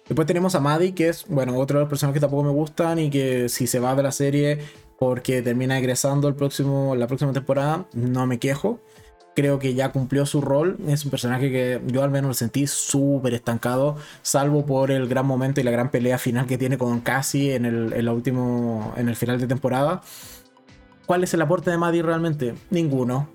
Después 0.08 0.28
tenemos 0.28 0.56
a 0.56 0.60
Maddie, 0.60 0.94
que 0.94 1.08
es, 1.08 1.26
bueno, 1.28 1.58
otro 1.58 1.80
de 1.80 1.84
los 1.84 1.90
personajes 1.90 2.16
que 2.16 2.20
tampoco 2.20 2.44
me 2.44 2.50
gustan 2.50 3.00
y 3.00 3.10
que 3.10 3.48
si 3.48 3.68
se 3.68 3.80
va 3.80 3.96
de 3.96 4.04
la 4.04 4.12
serie 4.12 4.60
porque 5.00 5.42
termina 5.42 5.78
egresando 5.80 6.28
el 6.28 6.36
próximo, 6.36 6.96
la 6.96 7.08
próxima 7.08 7.34
temporada, 7.34 7.86
no 7.94 8.28
me 8.28 8.38
quejo. 8.38 8.80
Creo 9.36 9.58
que 9.58 9.74
ya 9.74 9.92
cumplió 9.94 10.26
su 10.26 10.42
rol. 10.42 10.78
Es 10.88 11.06
un 11.06 11.12
personaje 11.12 11.50
que 11.50 11.82
yo 11.88 12.04
al 12.04 12.12
menos 12.12 12.28
lo 12.28 12.34
sentí 12.34 12.68
súper 12.68 13.34
estancado, 13.34 13.96
salvo 14.22 14.66
por 14.66 14.92
el 14.92 15.08
gran 15.08 15.26
momento 15.26 15.62
y 15.62 15.64
la 15.64 15.72
gran 15.72 15.90
pelea 15.90 16.18
final 16.18 16.46
que 16.46 16.58
tiene 16.58 16.78
con 16.78 17.00
Cassie 17.00 17.56
en 17.56 17.66
el, 17.66 17.94
en 17.94 18.10
último, 18.10 18.94
en 18.98 19.08
el 19.08 19.16
final 19.16 19.40
de 19.40 19.48
temporada 19.48 20.02
¿Cuál 21.12 21.26
es 21.26 21.34
el 21.34 21.42
aporte 21.42 21.70
de 21.70 21.78
Maddie 21.78 22.04
realmente? 22.04 22.56
Ninguno. 22.70 23.28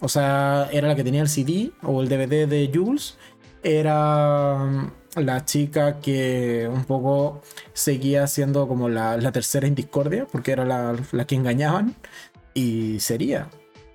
O 0.00 0.08
sea, 0.08 0.68
era 0.72 0.88
la 0.88 0.96
que 0.96 1.04
tenía 1.04 1.22
el 1.22 1.28
CD 1.28 1.70
o 1.80 2.02
el 2.02 2.08
DVD 2.08 2.48
de 2.48 2.68
Jules. 2.74 3.18
Era 3.62 4.56
mm, 4.56 5.20
la 5.20 5.44
chica 5.44 6.00
que 6.00 6.68
un 6.68 6.84
poco 6.86 7.40
seguía 7.72 8.26
siendo 8.26 8.66
como 8.66 8.88
la, 8.88 9.30
tercera 9.30 9.68
en 9.68 9.76
discordia, 9.76 10.26
porque 10.26 10.50
era 10.50 10.64
la, 10.64 11.24
que 11.24 11.36
engañaban. 11.36 11.94
Y 12.52 12.98
sería. 12.98 13.48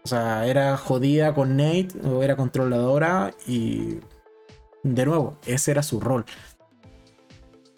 O 0.05 0.07
sea, 0.07 0.47
era 0.47 0.77
jodida 0.77 1.33
con 1.33 1.57
Nate 1.57 1.89
o 2.05 2.23
era 2.23 2.37
controladora 2.37 3.33
y 3.45 3.99
de 4.83 5.05
nuevo, 5.05 5.37
ese 5.45 5.71
era 5.71 5.83
su 5.83 5.99
rol. 5.99 6.23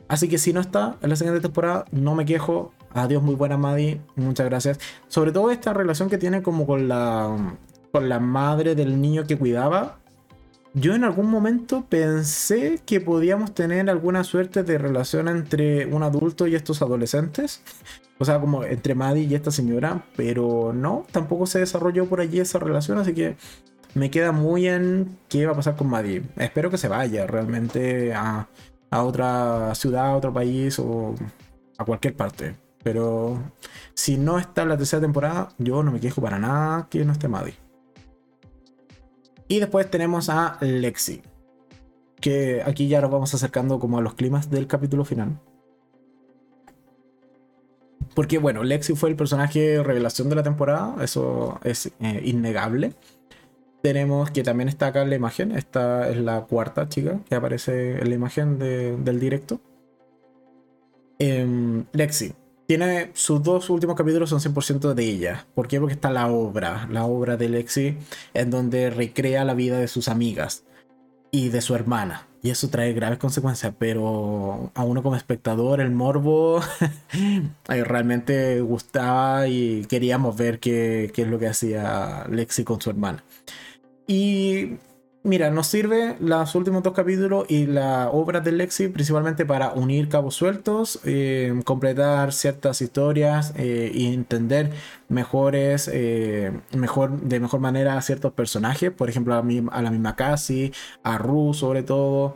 Así 0.08 0.30
que 0.30 0.38
si 0.38 0.54
no 0.54 0.62
está 0.62 0.98
en 1.02 1.10
la 1.10 1.16
siguiente 1.16 1.42
temporada, 1.42 1.86
no 1.90 2.14
me 2.14 2.26
quejo. 2.26 2.74
Adiós, 2.94 3.22
muy 3.22 3.36
buena 3.36 3.58
Maddie. 3.58 4.02
Muchas 4.16 4.48
gracias. 4.48 4.80
Sobre 5.08 5.32
todo 5.32 5.52
esta 5.52 5.74
relación 5.74 6.10
que 6.10 6.18
tiene 6.18 6.42
como 6.42 6.66
con 6.66 6.88
la, 6.88 7.56
con 7.92 8.10
la 8.10 8.20
madre 8.20 8.76
del 8.76 9.00
niño 9.02 9.26
que 9.26 9.38
cuidaba. 9.38 10.00
Yo 10.74 10.94
en 10.94 11.04
algún 11.04 11.30
momento 11.30 11.86
pensé 11.90 12.80
que 12.86 13.02
podíamos 13.02 13.54
tener 13.54 13.90
alguna 13.90 14.24
suerte 14.24 14.64
de 14.64 14.78
relación 14.78 15.28
entre 15.28 15.88
un 15.88 16.04
adulto 16.04 16.46
y 16.48 16.56
estos 16.56 16.82
adolescentes. 16.82 17.62
O 18.20 18.26
sea, 18.26 18.40
como 18.40 18.64
entre 18.64 18.96
Maddie 18.96 19.26
y 19.26 19.36
esta 19.36 19.52
señora. 19.52 20.04
Pero 20.16 20.74
no, 20.74 21.06
tampoco 21.12 21.46
se 21.46 21.60
desarrolló 21.60 22.06
por 22.06 22.22
allí 22.22 22.40
esa 22.40 22.60
relación. 22.60 22.98
Así 22.98 23.14
que 23.14 23.38
me 23.96 24.12
queda 24.12 24.32
muy 24.32 24.68
en 24.68 25.18
qué 25.30 25.46
va 25.46 25.54
a 25.54 25.56
pasar 25.56 25.76
con 25.76 25.88
Maddie. 25.88 26.24
Espero 26.38 26.70
que 26.70 26.78
se 26.78 26.88
vaya 26.88 27.26
realmente 27.26 28.14
a 28.14 28.48
a 28.90 29.04
otra 29.04 29.74
ciudad, 29.76 30.08
a 30.08 30.16
otro 30.16 30.34
país 30.34 30.80
o 30.80 31.16
a 31.78 31.86
cualquier 31.86 32.16
parte. 32.16 32.56
Pero 32.88 33.38
si 33.96 34.16
no 34.16 34.40
está 34.40 34.64
la 34.64 34.78
tercera 34.78 35.02
temporada, 35.02 35.50
yo 35.58 35.84
no 35.84 35.92
me 35.92 36.00
quejo 36.00 36.22
para 36.22 36.40
nada 36.40 36.88
que 36.90 37.04
no 37.04 37.12
esté 37.12 37.28
Maddie. 37.28 37.56
Y 39.50 39.60
después 39.60 39.92
tenemos 39.92 40.30
a 40.30 40.58
Lexi. 40.62 41.22
Que 42.22 42.64
aquí 42.66 42.88
ya 42.88 43.02
nos 43.02 43.12
vamos 43.12 43.34
acercando 43.34 43.78
como 43.78 43.98
a 43.98 44.02
los 44.02 44.14
climas 44.14 44.50
del 44.50 44.68
capítulo 44.68 45.04
final. 45.04 45.38
Porque 48.16 48.38
bueno, 48.38 48.64
Lexi 48.64 48.96
fue 48.96 49.10
el 49.10 49.18
personaje 49.18 49.84
revelación 49.84 50.30
de 50.30 50.36
la 50.36 50.44
temporada, 50.44 51.04
eso 51.04 51.60
es 51.66 51.88
eh, 52.00 52.22
innegable. 52.24 52.94
Tenemos 53.82 54.32
que 54.32 54.44
también 54.44 54.70
está 54.70 54.88
acá 54.88 55.02
en 55.02 55.10
la 55.10 55.18
imagen, 55.18 55.52
esta 55.52 56.10
es 56.10 56.16
la 56.16 56.46
cuarta 56.46 56.88
chica 56.88 57.20
que 57.28 57.36
aparece 57.36 58.00
en 58.00 58.08
la 58.08 58.16
imagen 58.16 58.58
del 58.58 59.20
directo. 59.20 59.60
Em, 61.20 61.84
Lexi, 61.92 62.34
tiene 62.68 63.12
sus 63.14 63.42
dos 63.42 63.70
últimos 63.70 63.96
capítulos 63.96 64.30
son 64.30 64.42
100% 64.42 64.94
de 64.94 65.04
ella. 65.04 65.46
¿Por 65.56 65.68
qué? 65.68 65.80
Porque 65.80 65.94
está 65.94 66.12
la 66.12 66.28
obra, 66.28 66.88
la 66.92 67.06
obra 67.06 67.38
de 67.38 67.48
Lexi, 67.48 67.98
en 68.34 68.50
donde 68.52 68.90
recrea 68.90 69.46
la 69.46 69.54
vida 69.54 69.80
de 69.80 69.88
sus 69.88 70.10
amigas 70.10 70.66
y 71.32 71.48
de 71.50 71.62
su 71.62 71.76
hermana. 71.76 72.28
Y 72.44 72.50
eso 72.50 72.70
trae 72.70 72.94
graves 72.94 73.20
consecuencias, 73.20 73.74
pero 73.80 74.72
a 74.76 74.84
uno 74.84 75.02
como 75.02 75.16
espectador 75.16 75.80
el 75.82 75.92
morbo 75.92 76.62
realmente 77.68 78.60
gustaba 78.62 79.48
y 79.48 79.86
queríamos 79.86 80.36
ver 80.38 80.60
qué 80.60 81.12
es 81.16 81.28
lo 81.28 81.40
que 81.40 81.48
hacía 81.48 82.26
Lexi 82.30 82.66
con 82.66 82.82
su 82.82 82.90
hermana. 82.90 83.24
Y 84.08 84.78
Mira, 85.28 85.52
nos 85.52 85.68
sirve 85.68 86.16
los 86.22 86.56
últimos 86.56 86.84
dos 86.84 86.94
capítulos 86.94 87.48
y 87.50 87.66
la 87.66 88.10
obra 88.10 88.40
de 88.40 88.54
Lexi 88.54 88.88
principalmente 88.88 89.46
para 89.46 89.74
unir 89.74 90.08
cabos 90.08 90.36
sueltos, 90.36 91.02
eh, 91.04 91.54
completar 91.66 92.32
ciertas 92.32 92.82
historias 92.82 93.54
e 93.58 93.92
entender 94.14 94.72
mejores, 95.10 95.90
eh, 95.92 96.54
mejor, 96.74 97.20
de 97.20 97.42
mejor 97.42 97.60
manera 97.60 97.98
a 97.98 98.02
ciertos 98.02 98.32
personajes, 98.32 98.90
por 98.90 99.10
ejemplo 99.10 99.34
a, 99.34 99.40
a 99.40 99.82
la 99.82 99.92
misma 99.92 100.16
Cassie, 100.16 100.72
a 101.04 101.18
Ru 101.18 101.54
sobre 101.54 101.84
todo, 101.84 102.36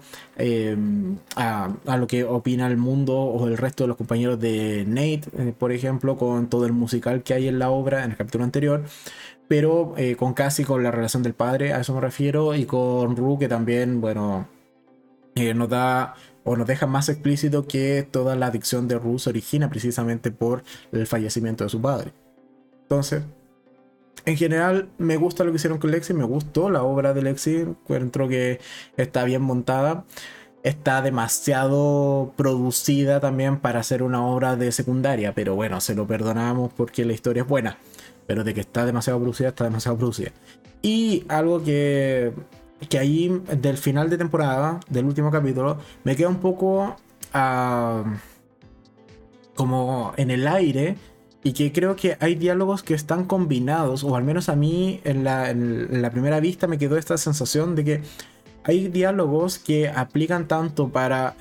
a, 1.37 1.69
a, 1.85 1.97
lo 1.97 2.07
que 2.07 2.25
opina 2.25 2.67
el 2.67 2.75
mundo 2.75 3.17
o 3.17 3.47
el 3.47 3.57
resto 3.57 3.85
de 3.85 3.87
los 3.87 3.95
compañeros 3.95 4.37
de 4.37 4.83
Nate, 4.85 5.53
por 5.53 5.71
ejemplo, 5.71 6.17
con 6.17 6.47
todo 6.47 6.65
el 6.65 6.73
musical 6.73 7.23
que 7.23 7.33
hay 7.35 7.47
en 7.47 7.57
la 7.57 7.69
obra 7.69 8.03
en 8.03 8.11
el 8.11 8.17
capítulo 8.17 8.43
anterior 8.43 8.83
pero 9.51 9.93
eh, 9.97 10.15
con 10.15 10.33
casi 10.33 10.63
con 10.63 10.81
la 10.81 10.91
relación 10.91 11.23
del 11.23 11.33
padre, 11.33 11.73
a 11.73 11.81
eso 11.81 11.93
me 11.93 11.99
refiero, 11.99 12.55
y 12.55 12.63
con 12.63 13.17
Ru, 13.17 13.37
que 13.37 13.49
también, 13.49 13.99
bueno, 13.99 14.47
eh, 15.35 15.53
nos 15.53 15.67
da 15.67 16.15
o 16.45 16.55
nos 16.55 16.65
deja 16.65 16.87
más 16.87 17.09
explícito 17.09 17.67
que 17.67 18.07
toda 18.09 18.37
la 18.37 18.45
adicción 18.45 18.87
de 18.87 18.97
Ru 18.97 19.19
se 19.19 19.29
origina 19.29 19.69
precisamente 19.69 20.31
por 20.31 20.63
el 20.93 21.05
fallecimiento 21.05 21.65
de 21.65 21.69
su 21.69 21.81
padre. 21.81 22.13
Entonces, 22.83 23.23
en 24.23 24.37
general, 24.37 24.87
me 24.97 25.17
gusta 25.17 25.43
lo 25.43 25.51
que 25.51 25.57
hicieron 25.57 25.79
con 25.79 25.91
Lexi, 25.91 26.13
me 26.13 26.23
gustó 26.23 26.69
la 26.69 26.83
obra 26.83 27.13
de 27.13 27.21
Lexi, 27.21 27.57
encuentro 27.57 28.29
que 28.29 28.61
está 28.95 29.25
bien 29.25 29.41
montada. 29.41 30.05
Está 30.63 31.01
demasiado 31.01 32.31
producida 32.37 33.19
también 33.19 33.59
para 33.59 33.83
ser 33.83 34.01
una 34.01 34.25
obra 34.25 34.55
de 34.55 34.71
secundaria, 34.71 35.33
pero 35.33 35.55
bueno, 35.55 35.81
se 35.81 35.93
lo 35.93 36.07
perdonamos 36.07 36.71
porque 36.71 37.03
la 37.03 37.11
historia 37.11 37.43
es 37.43 37.49
buena 37.49 37.77
pero 38.27 38.43
de 38.43 38.53
que 38.53 38.61
está 38.61 38.85
demasiado 38.85 39.19
producida, 39.19 39.49
está 39.49 39.63
demasiado 39.63 39.97
producida. 39.97 40.31
Y 40.81 41.25
algo 41.27 41.63
que, 41.63 42.33
que 42.89 42.97
ahí 42.97 43.41
del 43.59 43.77
final 43.77 44.09
de 44.09 44.17
temporada, 44.17 44.79
del 44.89 45.05
último 45.05 45.31
capítulo, 45.31 45.77
me 46.03 46.15
queda 46.15 46.29
un 46.29 46.39
poco 46.39 46.95
uh, 47.33 48.03
como 49.55 50.13
en 50.17 50.31
el 50.31 50.47
aire 50.47 50.95
y 51.43 51.53
que 51.53 51.71
creo 51.71 51.95
que 51.95 52.17
hay 52.19 52.35
diálogos 52.35 52.83
que 52.83 52.93
están 52.93 53.25
combinados, 53.25 54.03
o 54.03 54.15
al 54.15 54.23
menos 54.23 54.49
a 54.49 54.55
mí 54.55 55.01
en 55.03 55.23
la, 55.23 55.49
en 55.49 56.01
la 56.01 56.11
primera 56.11 56.39
vista 56.39 56.67
me 56.67 56.77
quedó 56.77 56.97
esta 56.97 57.17
sensación 57.17 57.75
de 57.75 57.83
que 57.83 58.01
hay 58.63 58.89
diálogos 58.89 59.57
que 59.57 59.89
aplican 59.89 60.47
tanto 60.47 60.89
para 60.89 61.35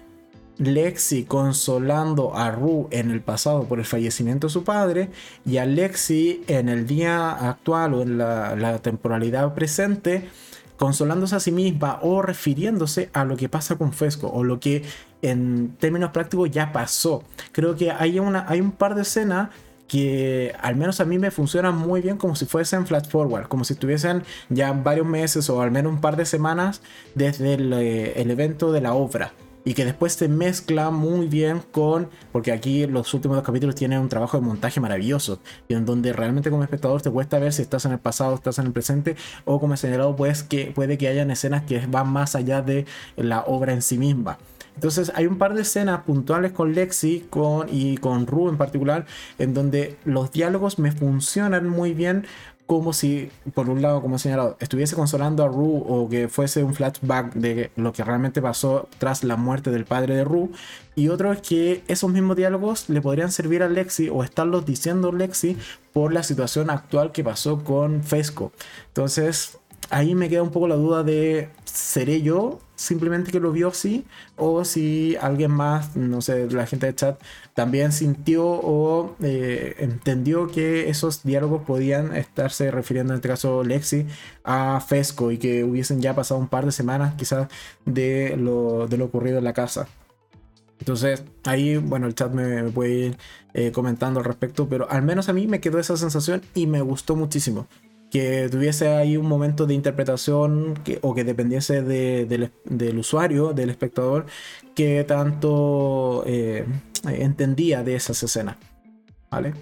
Lexi 0.61 1.24
consolando 1.24 2.37
a 2.37 2.51
Ru 2.51 2.89
en 2.91 3.11
el 3.11 3.23
pasado 3.23 3.65
por 3.65 3.78
el 3.78 3.87
fallecimiento 3.87 4.47
de 4.47 4.53
su 4.53 4.62
padre 4.62 5.09
y 5.47 5.57
a 5.57 5.65
Lexi 5.65 6.45
en 6.49 6.69
el 6.69 6.87
día 6.87 7.31
actual 7.31 7.95
o 7.95 8.03
en 8.03 8.19
la, 8.19 8.78
temporalidad 8.82 9.55
presente 9.55 10.28
consolándose 10.77 11.35
a 11.37 11.41
sí 11.41 11.51
misma 11.51 11.99
o 12.03 12.20
refiriéndose 12.20 13.09
a 13.15 13.24
lo 13.24 13.37
que 13.37 13.49
pasa 13.49 13.77
con 13.77 13.93
Fesco 13.93 14.28
o 14.28 14.45
lo 14.45 14.61
que 14.61 14.82
en 15.23 15.77
términos 15.78 16.11
prácticos 16.11 16.51
ya 16.51 16.73
pasó. 16.73 17.23
Creo 17.53 17.74
que 17.74 17.91
hay, 17.91 18.19
una, 18.19 18.45
hay 18.47 18.61
un 18.61 18.73
par 18.73 18.95
de 18.95 19.03
escenas 19.03 19.49
que 19.89 20.55
al 20.61 20.77
menos 20.77 21.01
a 21.01 21.05
mí 21.07 21.19
me 21.19 21.31
funcionan 21.31 21.77
muy 21.77 22.03
bien 22.03 22.16
como 22.19 22.37
si 22.37 22.45
fuesen 22.45 22.87
flash 22.87 23.09
forward, 23.09 23.49
como 23.49 23.65
si 23.65 23.73
estuviesen 23.73 24.23
ya 24.51 24.73
varios 24.73 25.07
meses 25.07 25.49
o 25.49 25.61
al 25.62 25.70
menos 25.70 25.93
un 25.93 26.01
par 26.03 26.16
de 26.16 26.27
semanas 26.27 26.82
desde 27.15 27.55
el, 27.55 27.73
eh, 27.73 28.20
el 28.20 28.31
evento 28.31 28.73
de 28.73 28.82
la 28.82 28.93
obra 28.93 29.32
y 29.65 29.74
que 29.74 29.85
después 29.85 30.15
se 30.15 30.28
mezcla 30.28 30.91
muy 30.91 31.27
bien 31.27 31.62
con, 31.73 32.09
porque 32.32 32.53
aquí 32.53 32.87
los 32.87 33.12
últimos 33.15 33.37
dos 33.37 33.45
capítulos 33.45 33.74
tienen 33.74 34.01
un 34.01 34.09
trabajo 34.09 34.39
de 34.39 34.47
montaje 34.47 34.81
maravilloso, 34.81 35.41
y 35.69 35.74
en 35.74 35.85
donde 35.85 36.12
realmente 36.12 36.51
como 36.51 36.62
espectador 36.62 37.03
te 37.03 37.11
cuesta 37.11 37.39
ver 37.39 37.53
si 37.53 37.62
estás 37.62 37.85
en 37.85 37.93
el 37.93 37.99
pasado, 37.99 38.35
estás 38.35 38.59
en 38.59 38.66
el 38.66 38.73
presente, 38.73 39.16
o 39.45 39.61
como 39.61 39.74
he 39.74 39.77
señalado, 39.77 40.16
pues 40.16 40.43
que 40.43 40.73
puede 40.74 40.99
que 40.99 41.09
hayan 41.09 41.31
escenas 41.31 41.62
que 41.65 41.85
van 41.87 42.09
más 42.09 42.35
allá 42.35 42.62
de 42.62 42.87
la 43.16 43.41
obra 43.41 43.73
en 43.73 43.82
sí 43.82 43.99
misma. 43.99 44.39
Entonces 44.74 45.12
hay 45.15 45.27
un 45.27 45.37
par 45.37 45.55
de 45.55 45.62
escenas 45.62 46.05
puntuales 46.05 46.53
con 46.53 46.73
Lexi 46.74 47.27
con, 47.28 47.69
y 47.70 47.99
con 47.99 48.27
Ru 48.27 48.49
en 48.49 48.57
particular, 48.57 49.05
en 49.39 49.53
donde 49.53 49.99
los 50.05 50.31
diálogos 50.31 50.78
me 50.78 50.91
funcionan 50.93 51.69
muy 51.69 51.93
bien 51.93 52.24
como 52.71 52.93
si, 52.93 53.33
por 53.53 53.69
un 53.69 53.83
lado, 53.83 54.01
como 54.01 54.15
he 54.15 54.19
señalado, 54.21 54.57
estuviese 54.61 54.95
consolando 54.95 55.43
a 55.43 55.49
Ru 55.49 55.85
o 55.89 56.09
que 56.09 56.29
fuese 56.29 56.63
un 56.63 56.73
flashback 56.73 57.33
de 57.35 57.73
lo 57.75 57.93
que 57.93 58.05
realmente 58.05 58.41
pasó 58.41 58.89
tras 58.99 59.25
la 59.25 59.35
muerte 59.35 59.73
del 59.73 59.87
padre 59.87 60.15
de 60.15 60.23
Ru. 60.23 60.53
Y 60.95 61.09
otro 61.09 61.33
es 61.33 61.41
que 61.41 61.83
esos 61.89 62.13
mismos 62.13 62.37
diálogos 62.37 62.89
le 62.89 63.01
podrían 63.01 63.33
servir 63.33 63.65
a 63.65 63.69
Lexi 63.69 64.09
o 64.09 64.23
estarlos 64.23 64.67
diciendo 64.67 65.11
Lexi 65.11 65.57
por 65.93 66.13
la 66.13 66.23
situación 66.23 66.71
actual 66.71 67.11
que 67.11 67.25
pasó 67.25 67.65
con 67.65 68.05
Fesco. 68.05 68.53
Entonces, 68.87 69.59
ahí 69.91 70.15
me 70.15 70.29
queda 70.29 70.45
un 70.45 70.53
poco 70.53 70.69
la 70.69 70.77
duda 70.77 71.03
de, 71.03 71.51
¿seré 71.65 72.23
yo 72.23 72.61
simplemente 72.81 73.31
que 73.31 73.40
lo 73.40 73.52
vio 73.52 73.69
así? 73.69 74.07
O 74.36 74.65
si 74.65 75.15
alguien 75.20 75.51
más, 75.51 75.97
no 75.97 76.23
sé, 76.23 76.51
la 76.51 76.66
gente 76.66 76.86
de 76.86 76.94
chat, 76.94 77.20
también 77.55 77.93
sintió 77.93 78.47
o 78.47 79.16
eh, 79.23 79.77
entendió 79.78 80.47
que 80.48 80.89
esos 80.89 81.23
diálogos 81.23 81.62
podían 81.62 82.16
estarse 82.16 82.70
refiriendo, 82.70 83.12
en 83.12 83.16
este 83.19 83.28
caso 83.28 83.62
Lexi, 83.65 84.07
a 84.44 84.81
Fesco 84.81 85.31
y 85.31 85.39
que 85.39 85.62
hubiesen 85.62 86.01
ya 86.01 86.15
pasado 86.15 86.40
un 86.40 86.48
par 86.48 86.65
de 86.65 86.73
semanas 86.73 87.15
quizás 87.16 87.48
de 87.85 88.36
lo, 88.39 88.89
de 88.89 88.97
lo 88.97 89.05
ocurrido 89.07 89.39
en 89.39 89.44
la 89.44 89.52
casa. 89.52 89.86
Entonces, 90.78 91.23
ahí, 91.44 91.77
bueno, 91.77 92.07
el 92.07 92.15
chat 92.15 92.32
me, 92.32 92.62
puede 92.70 92.90
ir 92.90 93.19
eh, 93.52 93.73
comentando 93.73 94.20
al 94.20 94.24
respecto, 94.24 94.69
pero 94.70 94.90
al 94.90 95.02
menos 95.02 95.28
a 95.28 95.35
mí 95.35 95.47
me 95.47 95.61
quedó 95.61 95.78
esa 95.78 95.98
sensación 95.98 96.40
y 96.55 96.66
me 96.66 96.81
gustó 96.81 97.15
muchísimo 97.15 97.66
que 98.11 98.49
tuviese 98.51 98.89
ahí 98.89 99.16
un 99.16 99.27
momento 99.27 99.66
de 99.66 99.74
interpretación 99.74 100.74
o 101.01 101.15
que 101.15 101.24
dependiese 101.24 101.82
del 101.82 102.99
usuario, 102.99 103.53
del 103.53 103.70
espectador, 103.70 104.27
que 104.74 105.05
tanto 105.05 106.24
eh, 106.27 106.65
entendía 107.05 107.82
de 107.82 107.95
esas 107.95 108.23
escenas. 108.23 108.57
¿Vale? 109.31 109.55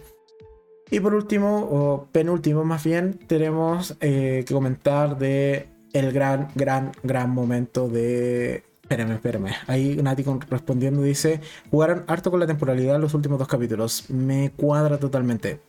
Y 0.90 1.00
por 1.00 1.14
último, 1.14 1.68
o 1.70 2.08
penúltimo 2.10 2.64
más 2.64 2.84
bien, 2.84 3.18
tenemos 3.26 3.96
eh, 4.00 4.44
que 4.46 4.54
comentar 4.54 5.18
de 5.18 5.68
el 5.92 6.12
gran, 6.12 6.48
gran, 6.54 6.92
gran 7.02 7.30
momento 7.30 7.88
de... 7.88 8.64
Espérame, 8.82 9.12
espérame. 9.12 9.52
Ahí 9.66 9.96
Nati 10.02 10.24
respondiendo 10.48 11.02
dice, 11.02 11.42
jugaron 11.70 12.04
harto 12.06 12.30
con 12.30 12.40
la 12.40 12.46
temporalidad 12.46 12.98
los 12.98 13.12
últimos 13.12 13.38
dos 13.38 13.48
capítulos. 13.48 14.08
Me 14.08 14.50
cuadra 14.56 14.96
totalmente. 14.96 15.60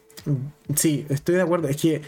Sí, 0.76 1.06
estoy 1.10 1.36
de 1.36 1.42
acuerdo. 1.42 1.68
Es 1.68 1.76
que 1.76 2.02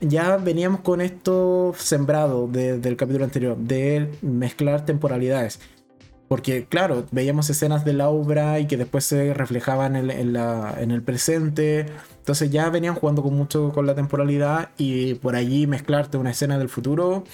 ya 0.00 0.36
veníamos 0.36 0.80
con 0.80 1.00
esto 1.00 1.74
sembrado 1.76 2.46
del 2.48 2.96
capítulo 2.96 3.24
anterior, 3.24 3.56
de 3.56 4.10
mezclar 4.22 4.84
temporalidades. 4.84 5.60
Porque, 6.28 6.66
claro, 6.66 7.06
veíamos 7.10 7.48
escenas 7.48 7.86
de 7.86 7.94
la 7.94 8.10
obra 8.10 8.60
y 8.60 8.66
que 8.66 8.76
después 8.76 9.04
se 9.04 9.32
reflejaban 9.32 9.96
en, 9.96 10.10
en, 10.10 10.90
el 10.90 11.02
presente. 11.02 11.86
Entonces 12.18 12.50
ya 12.50 12.68
venían 12.68 12.94
jugando 12.94 13.22
con 13.22 13.34
mucho 13.34 13.72
con 13.72 13.86
la 13.86 13.94
temporalidad 13.94 14.70
y 14.76 15.14
por 15.14 15.36
allí 15.36 15.66
mezclarte 15.66 16.18
una 16.18 16.32
escena 16.32 16.58
del 16.58 16.68
futuro 16.68 17.24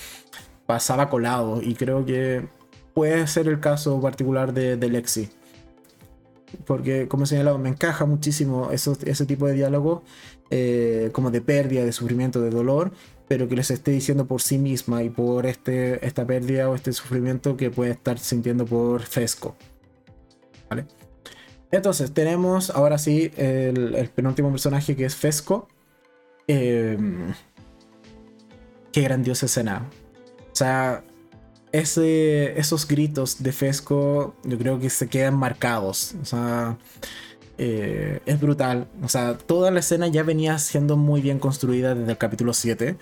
pasaba 0.66 1.11
colado. 1.11 1.61
Y 1.61 1.74
creo 1.74 2.07
que 2.07 2.47
puede 2.95 3.27
ser 3.27 3.49
el 3.49 3.59
caso 3.59 4.01
particular 4.01 4.55
de, 4.55 4.77
de 4.77 4.89
Lexi 4.89 5.28
porque 6.66 7.09
como 7.09 7.24
he 7.24 7.27
señalado, 7.27 7.59
me 7.59 7.69
encaja 7.69 8.05
muchísimo 8.05 8.70
ese 8.70 9.27
tipo 9.27 9.47
de 9.47 9.55
diálogo, 9.55 10.03
eh, 10.56 11.10
como 11.10 11.32
de 11.32 11.40
pérdida, 11.40 11.85
de 11.85 11.90
sufrimiento, 11.90 12.40
de 12.40 12.48
dolor, 12.48 12.93
pero 13.26 13.48
que 13.48 13.56
les 13.56 13.72
esté 13.72 13.90
diciendo 13.90 14.26
por 14.28 14.40
sí 14.40 14.56
misma 14.56 15.02
y 15.02 15.10
por 15.10 15.47
este, 15.47 16.06
esta 16.06 16.24
pérdida 16.24 16.70
o 16.70 16.76
este 16.76 16.93
sufrimiento 16.93 17.56
que 17.56 17.72
puede 17.72 17.90
estar 17.90 18.20
sintiendo 18.20 18.64
por 18.64 19.02
Fesco. 19.02 19.56
¿vale? 20.70 20.86
Entonces, 21.72 22.14
tenemos 22.14 22.70
ahora 22.70 22.98
sí 22.98 23.32
el, 23.36 24.09
penúltimo 24.14 24.52
personaje 24.52 24.94
que 24.94 25.05
es 25.06 25.16
Fesco. 25.16 25.66
Em, 26.47 27.35
qué 28.93 29.01
grandiosa 29.01 29.47
escena. 29.47 29.90
O 30.52 30.55
sea, 30.55 31.02
ese, 31.72 32.56
esos 32.60 32.86
gritos 32.86 33.43
de 33.43 33.51
Fesco 33.51 34.36
yo 34.44 34.56
creo 34.56 34.78
que 34.78 34.89
se 34.89 35.09
quedan 35.09 35.35
marcados. 35.35 36.14
O 36.22 36.24
sea, 36.24 36.78
eh, 37.59 38.20
es 38.26 38.40
brutal. 38.40 38.86
O 39.02 39.09
sea, 39.09 39.36
toda 39.36 39.70
la 39.70 39.81
escena 39.81 40.09
ya 40.09 40.22
venía 40.22 40.59
siendo 40.59 40.97
muy 40.97 41.20
bien 41.20 41.39
construida 41.39 41.94
desde 41.94 42.12
el 42.12 42.18
capítulo 42.18 42.52
7. 42.52 42.97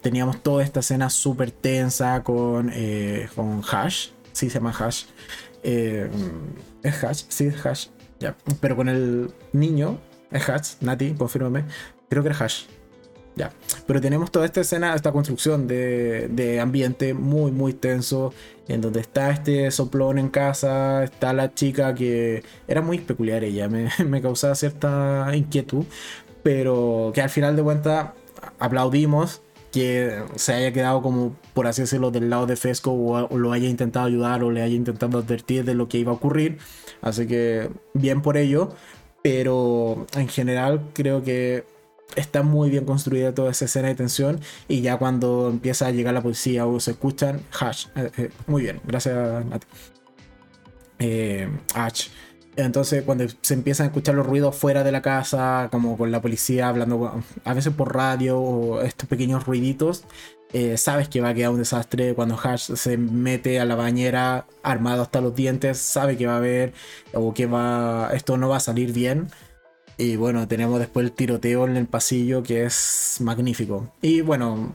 Teníamos 0.00 0.42
toda 0.42 0.62
esta 0.62 0.80
escena 0.80 1.10
súper 1.10 1.50
tensa 1.50 2.22
con, 2.22 2.70
eh, 2.72 3.28
con 3.34 3.62
Hash. 3.70 4.08
Sí, 4.32 4.50
se 4.50 4.58
llama 4.58 4.74
Hash. 4.78 5.04
Eh, 5.62 6.08
es 6.82 7.02
Hash, 7.02 7.24
sí, 7.28 7.46
es 7.46 7.66
Hash. 7.66 7.88
Pero 8.60 8.76
con 8.76 8.88
el 8.88 9.32
niño, 9.52 9.98
es 10.30 10.48
Hash, 10.48 10.74
Nati, 10.80 11.14
confírmame. 11.14 11.64
Creo 12.08 12.22
que 12.22 12.28
era 12.28 12.38
Hash. 12.38 12.64
Ya. 13.36 13.52
Pero 13.86 14.00
tenemos 14.00 14.30
toda 14.30 14.46
esta 14.46 14.62
escena, 14.62 14.94
esta 14.94 15.12
construcción 15.12 15.68
de, 15.68 16.58
ambiente 16.60 17.12
muy, 17.12 17.52
muy 17.52 17.74
tenso, 17.74 18.32
en 18.66 18.80
donde 18.80 19.00
está 19.00 19.30
este 19.30 19.70
soplón 19.70 20.18
en 20.18 20.30
casa, 20.30 21.04
está 21.04 21.34
la 21.34 21.54
chica 21.54 21.94
que 21.94 22.42
era 22.66 22.80
muy 22.80 22.98
peculiar 22.98 23.44
ella, 23.44 23.68
me 24.06 24.22
causaba 24.22 24.54
cierta 24.54 25.30
inquietud, 25.34 25.84
pero 26.42 27.12
que 27.14 27.20
al 27.20 27.30
final 27.30 27.56
de 27.56 27.62
cuentas 27.62 28.08
aplaudimos 28.58 29.42
que 29.70 30.22
se 30.36 30.54
haya 30.54 30.72
quedado 30.72 31.02
como, 31.02 31.36
por 31.52 31.66
así 31.66 31.82
decirlo, 31.82 32.10
del 32.10 32.30
lado 32.30 32.46
de 32.46 32.56
Fesco 32.56 32.92
o, 32.92 33.36
lo 33.36 33.52
haya 33.52 33.68
intentado 33.68 34.06
ayudar 34.06 34.42
o 34.42 34.50
le 34.50 34.62
haya 34.62 34.74
intentado 34.74 35.18
advertir 35.18 35.66
de 35.66 35.74
lo 35.74 35.86
que 35.86 35.98
iba 35.98 36.12
a 36.12 36.14
ocurrir. 36.14 36.56
Así 37.02 37.26
que 37.26 37.68
bien 37.92 38.22
por 38.22 38.38
ello, 38.38 38.70
pero 39.22 40.06
en 40.14 40.28
general 40.28 40.80
creo 40.94 41.22
que 41.22 41.64
está 42.14 42.42
muy 42.42 42.70
bien 42.70 42.84
construida 42.84 43.34
toda 43.34 43.50
esa 43.50 43.64
escena 43.66 43.88
de 43.88 43.94
tensión 43.94 44.40
y 44.68 44.80
ya 44.80 44.98
cuando 44.98 45.48
empieza 45.50 45.86
a 45.86 45.90
llegar 45.90 46.14
la 46.14 46.22
policía 46.22 46.66
o 46.66 46.78
se 46.80 46.92
escuchan, 46.92 47.40
hash. 47.58 47.86
Eh, 47.96 48.10
eh, 48.16 48.30
muy 48.46 48.62
bien, 48.62 48.80
gracias 48.84 49.44
Nati. 49.46 49.66
Eh, 50.98 51.48
Entonces 52.56 53.02
cuando 53.02 53.26
se 53.42 53.54
empiezan 53.54 53.84
a 53.84 53.88
escuchar 53.88 54.14
los 54.14 54.26
ruidos 54.26 54.56
fuera 54.56 54.82
de 54.82 54.92
la 54.92 55.02
casa, 55.02 55.68
como 55.70 55.98
con 55.98 56.10
la 56.10 56.22
policía 56.22 56.68
hablando 56.68 57.22
a 57.44 57.54
veces 57.54 57.74
por 57.74 57.94
radio 57.94 58.38
o 58.38 58.80
estos 58.80 59.08
pequeños 59.08 59.44
ruiditos, 59.44 60.04
eh, 60.52 60.76
sabes 60.78 61.08
que 61.08 61.20
va 61.20 61.30
a 61.30 61.34
quedar 61.34 61.50
un 61.50 61.58
desastre 61.58 62.14
cuando 62.14 62.38
Hash 62.38 62.72
se 62.74 62.96
mete 62.96 63.60
a 63.60 63.64
la 63.64 63.74
bañera 63.74 64.46
armado 64.62 65.02
hasta 65.02 65.20
los 65.20 65.34
dientes, 65.34 65.78
sabe 65.78 66.16
que 66.16 66.26
va 66.26 66.34
a 66.34 66.36
haber 66.38 66.72
o 67.12 67.34
que 67.34 67.46
va 67.46 68.10
esto 68.14 68.36
no 68.36 68.48
va 68.48 68.56
a 68.58 68.60
salir 68.60 68.92
bien. 68.92 69.28
Y 69.98 70.16
bueno, 70.16 70.46
tenemos 70.46 70.78
después 70.78 71.06
el 71.06 71.12
tiroteo 71.12 71.66
en 71.66 71.76
el 71.76 71.86
pasillo 71.86 72.42
que 72.42 72.64
es 72.64 73.16
magnífico. 73.20 73.92
Y 74.02 74.20
bueno, 74.20 74.74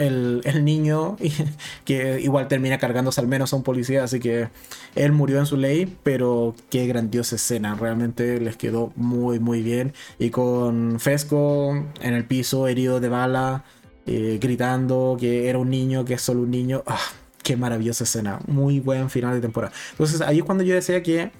el, 0.00 0.64
niño, 0.64 1.16
que 1.84 2.20
igual 2.20 2.48
termina 2.48 2.78
cargándose 2.78 3.20
al 3.20 3.28
menos 3.28 3.52
a 3.52 3.56
un 3.56 3.62
policía, 3.62 4.04
así 4.04 4.20
que 4.20 4.48
él 4.94 5.12
murió 5.12 5.38
en 5.38 5.46
su 5.46 5.56
ley, 5.56 5.96
pero 6.02 6.54
qué 6.70 6.86
grandiosa 6.86 7.36
escena, 7.36 7.74
realmente 7.74 8.40
les 8.40 8.56
quedó 8.56 8.92
muy 8.96 9.38
muy 9.38 9.62
bien. 9.62 9.92
Y 10.18 10.30
con 10.30 10.98
Fesco 11.00 11.72
en 12.00 12.14
el 12.14 12.24
piso, 12.24 12.68
herido 12.68 13.00
de 13.00 13.08
bala, 13.08 13.64
eh, 14.06 14.38
gritando 14.40 15.16
que 15.18 15.48
era 15.48 15.58
un 15.58 15.70
niño, 15.70 16.04
que 16.04 16.14
es 16.14 16.22
solo 16.22 16.42
un 16.42 16.50
niño. 16.50 16.82
¡Ah! 16.86 17.00
Qué 17.42 17.56
maravillosa 17.56 18.04
escena, 18.04 18.38
muy 18.46 18.80
buen 18.80 19.08
final 19.08 19.34
de 19.34 19.40
temporada. 19.40 19.72
Entonces 19.92 20.20
ahí 20.20 20.38
es 20.38 20.44
cuando 20.44 20.62
yo 20.62 20.74
decía 20.74 21.02
que 21.02 21.30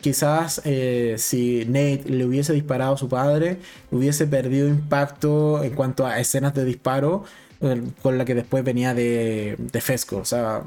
quizás 0.00 0.62
eh, 0.64 1.16
si 1.18 1.64
Nate 1.66 2.04
le 2.06 2.24
hubiese 2.24 2.52
disparado 2.52 2.94
a 2.94 2.98
su 2.98 3.08
padre, 3.08 3.58
hubiese 3.90 4.26
perdido 4.26 4.68
impacto 4.68 5.62
en 5.62 5.74
cuanto 5.74 6.06
a 6.06 6.18
escenas 6.18 6.54
de 6.54 6.64
disparo 6.64 7.24
eh, 7.60 7.82
con 8.02 8.18
la 8.18 8.24
que 8.24 8.34
después 8.34 8.64
venía 8.64 8.94
de, 8.94 9.56
Fesco. 9.80 10.18
O 10.18 10.24
sea, 10.24 10.64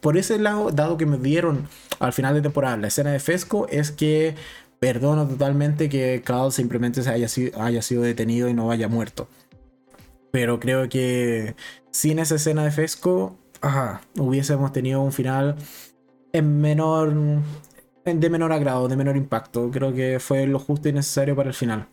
por 0.00 0.16
ese 0.16 0.38
lado, 0.38 0.70
dado 0.70 0.96
que 0.96 1.06
me 1.06 1.18
dieron 1.18 1.68
al 2.00 2.12
final 2.12 2.34
de 2.34 2.42
temporada 2.42 2.76
la 2.76 2.88
escena 2.88 3.12
de 3.12 3.20
Fesco, 3.20 3.66
es 3.68 3.90
que 3.92 4.34
perdono 4.80 5.26
totalmente 5.28 5.88
que 5.88 6.22
Carl 6.24 6.52
simplemente 6.52 7.02
se 7.02 7.10
haya, 7.10 7.28
haya 7.58 7.82
sido 7.82 8.02
detenido 8.02 8.48
y 8.48 8.54
no 8.54 8.70
haya 8.70 8.88
muerto. 8.88 9.28
Pero 10.32 10.58
creo 10.58 10.88
que 10.88 11.54
sin 11.90 12.18
esa 12.18 12.34
escena 12.36 12.64
de 12.64 12.72
Fesco, 12.72 13.36
hubiésemos 14.18 14.72
tenido 14.72 15.00
un 15.02 15.12
final 15.12 15.56
en 16.32 16.60
menor 16.60 17.14
de 18.04 18.30
menor 18.30 18.52
agrado, 18.52 18.88
de 18.88 18.96
menor 18.96 19.16
impacto. 19.16 19.70
Creo 19.70 19.92
que 19.92 20.18
fue 20.20 20.46
lo 20.46 20.58
justo 20.58 20.88
y 20.88 20.92
necesario 20.92 21.36
para 21.36 21.48
el 21.48 21.54
final. 21.54 21.88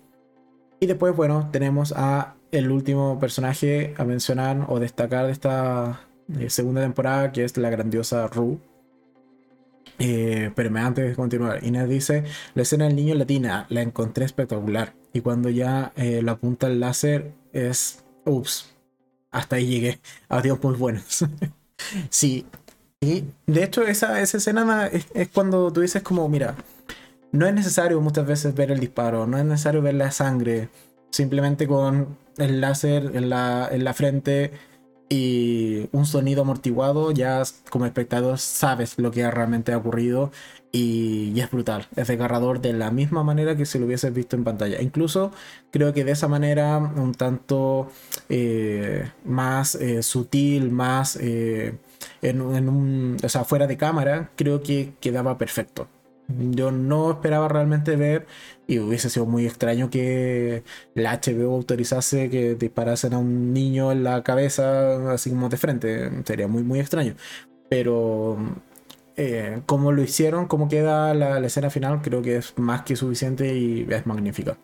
Y 0.79 0.87
después, 0.87 1.15
bueno, 1.15 1.49
tenemos 1.51 1.93
a 1.95 2.35
el 2.51 2.71
último 2.71 3.19
personaje 3.19 3.93
a 3.97 4.05
mencionar 4.05 4.65
o 4.69 4.79
destacar 4.79 5.27
de 5.27 5.31
esta 5.31 6.01
eh, 6.39 6.49
segunda 6.49 6.81
temporada, 6.81 7.31
que 7.31 7.43
es 7.43 7.57
la 7.57 7.69
grandiosa 7.69 8.27
Rue. 8.27 8.57
Eh, 9.99 10.51
pero 10.55 10.75
antes 10.77 11.09
de 11.09 11.15
continuar, 11.15 11.63
Inés 11.63 11.89
dice, 11.89 12.23
la 12.55 12.61
escena 12.61 12.85
del 12.85 12.95
niño 12.95 13.15
latina 13.15 13.65
la 13.69 13.81
encontré 13.81 14.25
espectacular. 14.25 14.93
Y 15.13 15.21
cuando 15.21 15.49
ya 15.49 15.91
eh, 15.95 16.21
la 16.23 16.33
apunta 16.33 16.67
el 16.67 16.79
láser 16.79 17.33
es, 17.51 18.03
ups, 18.25 18.73
hasta 19.31 19.57
ahí 19.57 19.67
llegué. 19.67 19.99
Adiós 20.29 20.59
muy 20.63 20.75
buenos. 20.75 21.25
sí, 22.09 22.45
y 23.01 23.25
de 23.47 23.63
hecho, 23.63 23.83
esa, 23.83 24.21
esa 24.21 24.37
escena 24.37 24.87
es, 24.87 25.07
cuando 25.33 25.71
tú 25.71 25.81
dices 25.81 26.03
como, 26.03 26.27
mira, 26.27 26.55
no 27.31 27.47
es 27.47 27.53
necesario 27.53 28.01
muchas 28.01 28.25
veces 28.27 28.55
ver 28.55 28.71
el 28.71 28.79
disparo, 28.79 29.25
no 29.27 29.37
es 29.37 29.45
necesario 29.45 29.81
ver 29.81 29.95
la 29.95 30.11
sangre, 30.11 30.69
simplemente 31.11 31.67
con 31.67 32.17
el 32.37 32.61
láser 32.61 33.11
en 33.15 33.29
la, 33.29 33.69
en 33.71 33.83
la 33.83 33.93
frente 33.93 34.51
y 35.09 35.89
un 35.91 36.05
sonido 36.05 36.43
amortiguado, 36.43 37.11
ya 37.11 37.43
como 37.69 37.85
espectador 37.85 38.37
sabes 38.37 38.97
lo 38.97 39.11
que 39.11 39.29
realmente 39.31 39.73
ha 39.73 39.77
ocurrido 39.77 40.31
y, 40.71 41.39
es 41.39 41.49
brutal, 41.49 41.87
es 41.95 42.07
desgarrador 42.07 42.61
de 42.61 42.73
la 42.73 42.91
misma 42.91 43.23
manera 43.23 43.55
que 43.55 43.65
si 43.65 43.79
lo 43.79 43.85
hubieses 43.85 44.13
visto 44.13 44.35
en 44.35 44.43
pantalla. 44.43 44.81
Incluso 44.81 45.31
creo 45.71 45.93
que 45.93 46.03
de 46.03 46.11
esa 46.11 46.27
manera 46.27 46.77
un 46.77 47.13
tanto 47.13 47.89
eh, 48.29 49.09
más 49.25 49.75
eh, 49.75 50.03
sutil, 50.03 50.71
más... 50.71 51.15
Eh, 51.15 51.75
en, 52.21 52.41
un, 52.41 53.17
o 53.23 53.29
sea, 53.29 53.43
fuera 53.45 53.67
de 53.67 53.77
cámara, 53.77 54.31
creo 54.35 54.61
que 54.61 54.93
quedaba 54.99 55.37
perfecto. 55.37 55.87
Yo 56.27 56.71
no 56.71 57.11
esperaba 57.11 57.47
realmente 57.47 57.95
ver, 57.95 58.27
y 58.67 58.77
hubiese 58.79 59.09
sido 59.09 59.25
muy 59.25 59.47
extraño 59.47 59.89
que 59.89 60.63
la 60.93 61.19
HBO 61.19 61.55
autorizase 61.55 62.29
que 62.29 62.55
disparasen 62.55 63.13
a 63.15 63.17
un 63.17 63.51
niño 63.53 63.91
en 63.91 64.03
la 64.03 64.23
cabeza, 64.23 65.11
así 65.13 65.31
como 65.31 65.49
de 65.49 65.57
frente. 65.57 66.11
Sería 66.25 66.47
muy, 66.47 66.63
muy 66.63 66.79
extraño. 66.79 67.15
Pero 67.69 68.37
eh, 69.17 69.61
como 69.65 69.91
lo 69.91 70.03
hicieron, 70.03 70.47
como 70.47 70.67
queda 70.69 71.13
la, 71.13 71.39
la, 71.39 71.47
escena 71.47 71.69
final, 71.69 72.01
creo 72.01 72.21
que 72.21 72.37
es 72.37 72.53
más 72.57 72.83
que 72.83 72.95
suficiente 72.95 73.55
y 73.55 73.87
es 73.89 74.05
magnífica. 74.05 74.57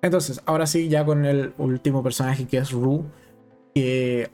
Entonces, 0.00 0.40
ahora 0.46 0.66
sí, 0.66 0.88
ya 0.88 1.04
con 1.04 1.24
el 1.24 1.54
último 1.58 2.02
personaje 2.02 2.46
que 2.46 2.58
es 2.58 2.72
Rue, 2.72 3.04
que 3.74 4.30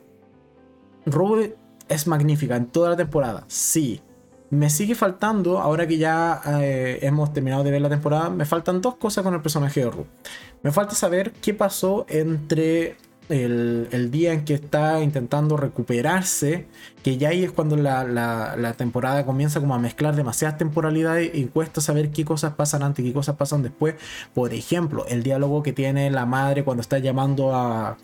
Rue 1.13 1.57
es 1.89 2.07
magnífica 2.07 2.57
en 2.57 2.67
toda 2.67 2.91
la 2.91 2.97
temporada, 2.97 3.45
sí. 3.49 4.01
Me 4.51 4.71
sigue 4.71 4.95
faltando, 4.95 5.59
ahora 5.59 5.87
que 5.87 5.99
ya 5.99 6.41
eh, 6.61 7.01
hemos 7.03 7.35
terminado 7.35 7.65
de 7.65 7.71
ver 7.71 7.83
la 7.83 7.91
temporada, 7.91 8.31
me 8.31 8.47
faltan 8.47 8.81
dos 8.81 8.97
cosas 8.97 9.23
con 9.23 9.35
el 9.35 9.43
personaje 9.43 9.81
de 9.81 9.91
Rue. 9.91 10.07
Me 10.63 10.73
falta 10.73 10.95
saber 10.95 11.33
qué 11.33 11.53
pasó 11.53 12.07
entre 12.09 12.97
el, 13.29 14.11
día 14.11 14.33
en 14.33 14.45
que 14.45 14.55
está 14.55 15.03
intentando 15.03 15.57
recuperarse, 15.57 16.67
que 17.03 17.19
ya 17.19 17.29
ahí 17.31 17.45
es 17.45 17.53
cuando 17.53 17.77
la, 17.77 18.75
temporada 18.77 19.27
comienza 19.27 19.61
como 19.61 19.75
a 19.75 19.79
mezclar 19.79 20.17
demasiadas 20.17 20.59
temporalidades 20.59 21.31
y 21.35 21.45
cuesta 21.47 21.81
saber 21.81 22.11
qué 22.11 22.25
cosas 22.25 22.55
pasan 22.55 22.83
antes 22.83 23.05
y 23.05 23.09
qué 23.09 23.15
cosas 23.15 23.37
pasan 23.37 23.63
después. 23.63 23.97
Por 24.35 24.55
ejemplo, 24.55 25.05
el 25.09 25.23
diálogo 25.23 25.63
que 25.63 25.73
tiene 25.73 26.11
la 26.11 26.27
madre 26.27 26.65
cuando 26.65 26.81
está 26.81 26.99
llamando 26.99 27.55
a, 27.55 27.99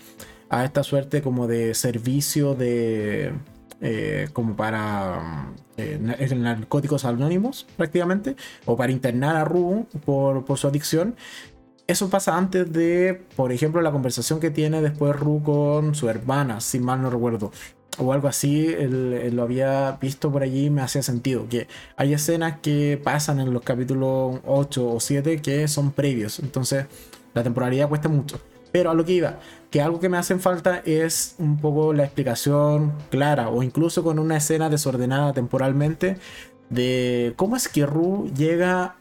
a 0.48 0.64
esta 0.64 0.82
suerte 0.82 1.22
como 1.22 1.46
de 1.46 1.74
servicio 1.74 2.54
de... 2.54 3.32
Eh, 3.80 4.28
como 4.32 4.56
para 4.56 5.52
eh, 5.76 5.98
narcóticos 6.00 7.04
anónimos 7.04 7.66
prácticamente, 7.76 8.36
o 8.64 8.76
para 8.76 8.92
internar 8.92 9.36
a 9.36 9.44
Ru 9.44 9.86
por, 10.06 10.44
por, 10.44 10.58
su 10.58 10.68
adicción. 10.68 11.16
Eso 11.86 12.08
pasa 12.08 12.38
antes 12.38 12.72
de, 12.72 13.20
por 13.36 13.52
ejemplo, 13.52 13.82
la 13.82 13.92
conversación 13.92 14.40
que 14.40 14.50
tiene 14.50 14.80
después 14.80 15.14
Ru 15.14 15.42
con 15.42 15.94
su 15.94 16.08
hermana, 16.08 16.60
si 16.60 16.78
mal 16.78 17.02
no 17.02 17.10
recuerdo. 17.10 17.52
O 17.98 18.12
algo 18.12 18.26
así, 18.28 18.74
lo 18.78 19.42
había 19.42 19.92
visto 20.00 20.32
por 20.32 20.42
allí 20.42 20.70
me 20.70 20.80
hacía 20.80 21.02
sentido. 21.02 21.48
Que 21.48 21.68
hay 21.96 22.14
escenas 22.14 22.60
que 22.60 23.00
pasan 23.02 23.38
en 23.40 23.52
los 23.52 23.62
capítulos 23.62 24.40
8 24.46 24.94
o 24.94 25.00
7 25.00 25.42
que 25.42 25.68
son 25.68 25.92
previos. 25.92 26.38
Entonces, 26.38 26.86
la 27.34 27.42
temporalidad 27.42 27.88
cuesta 27.88 28.08
mucho. 28.08 28.40
Pero 28.74 28.90
a 28.90 28.94
lo 28.94 29.05
que 29.05 29.12
iba, 29.12 29.38
que 29.70 29.80
algo 29.80 30.01
que 30.01 30.09
me 30.09 30.16
hacen 30.16 30.40
falta 30.40 30.82
es 30.84 31.36
un 31.38 31.59
poco 31.59 31.92
la 31.92 32.02
explicación 32.02 32.92
clara 33.09 33.48
o 33.48 33.62
incluso 33.62 34.02
con 34.02 34.18
una 34.18 34.38
escena 34.38 34.68
desordenada 34.68 35.32
temporalmente 35.32 36.16
de 36.70 37.34
cómo 37.36 37.55
es 37.55 37.68
que 37.68 37.86
Ru 37.86 38.28
llega 38.36 38.96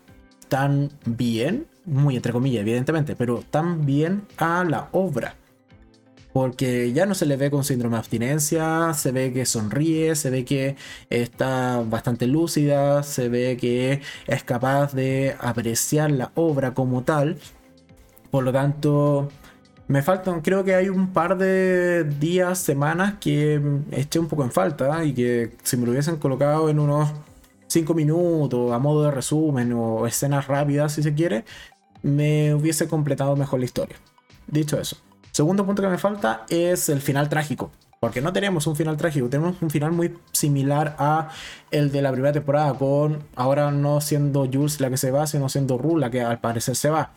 tan 0.48 0.92
bien, 1.08 1.66
muy 1.86 2.16
entre 2.16 2.34
comillas, 2.34 2.62
evidentemente, 2.62 3.16
pero 3.16 3.44
tan 3.50 3.84
bien 3.84 4.28
a 4.38 4.64
la 4.64 4.90
obra. 4.92 5.38
Porque 6.34 6.94
ya 6.94 7.08
no 7.08 7.16
se 7.16 7.26
le 7.26 7.36
ve 7.36 7.50
con 7.50 7.64
síndrome 7.64 7.96
de 7.96 8.02
abstinencia, 8.02 8.94
se 8.94 9.12
ve 9.12 9.34
que 9.34 9.48
sonríe, 9.48 10.16
se 10.16 10.30
ve 10.30 10.46
que 10.46 10.76
está 11.10 11.82
bastante 11.84 12.28
lúcida, 12.28 13.02
se 13.02 13.28
ve 13.28 13.58
que 13.58 14.02
es 14.28 14.44
capaz 14.44 14.94
de 14.94 15.36
apreciar 15.40 16.12
la 16.12 16.32
obra 16.36 16.76
como 16.76 17.02
tal. 17.02 17.40
Por 18.30 18.44
lo 18.44 18.52
tanto, 18.52 19.30
me 19.88 20.02
faltan, 20.02 20.42
creo 20.42 20.64
que 20.64 20.76
hay 20.76 20.90
un 20.90 21.12
par 21.12 21.38
de 21.38 22.04
días, 22.04 22.60
semanas 22.60 23.16
que 23.20 23.62
eché 23.92 24.20
un 24.20 24.28
poco 24.28 24.44
en 24.44 24.52
falta 24.52 25.04
y 25.04 25.14
que 25.14 25.56
si 25.64 25.78
me 25.78 25.86
lo 25.86 25.92
hubiesen 25.92 26.18
colocado 26.18 26.70
en 26.70 26.80
unos 26.80 27.12
5 27.68 27.94
minutos 27.94 28.72
a 28.72 28.80
modo 28.80 29.04
de 29.04 29.12
resumen 29.12 29.74
o 29.74 30.08
escenas 30.08 30.48
rápidas 30.48 30.94
si 30.94 31.04
se 31.04 31.14
quiere, 31.14 31.46
me 32.02 32.54
hubiese 32.54 32.88
completado 32.88 33.36
mejor 33.36 33.60
la 33.60 33.66
historia. 33.66 33.96
Dicho 34.48 34.80
eso. 34.80 34.98
Segundo 35.32 35.66
punto 35.66 35.82
que 35.82 35.88
me 35.88 35.98
falta 35.98 36.46
es 36.50 36.90
el 36.90 37.02
final 37.02 37.30
trágico. 37.30 37.72
Porque 38.00 38.22
no 38.22 38.34
tenemos 38.34 38.68
un 38.68 38.76
final 38.76 38.98
trágico, 38.98 39.30
tenemos 39.30 39.62
un 39.62 39.70
final 39.70 39.94
muy 39.94 40.14
similar 40.34 40.94
a 41.00 41.30
el 41.72 41.90
de 41.90 42.02
la 42.02 42.12
primera 42.12 42.34
temporada, 42.34 42.74
con 42.74 43.24
ahora 43.34 43.72
no 43.72 44.02
siendo 44.02 44.46
Jules 44.46 44.82
la 44.82 44.90
que 44.90 44.98
se 44.98 45.10
va, 45.10 45.26
sino 45.26 45.48
siendo 45.48 45.78
Ru 45.78 45.98
la 45.98 46.12
que 46.12 46.22
al 46.22 46.40
parecer 46.40 46.76
se 46.76 46.90
va. 46.90 47.14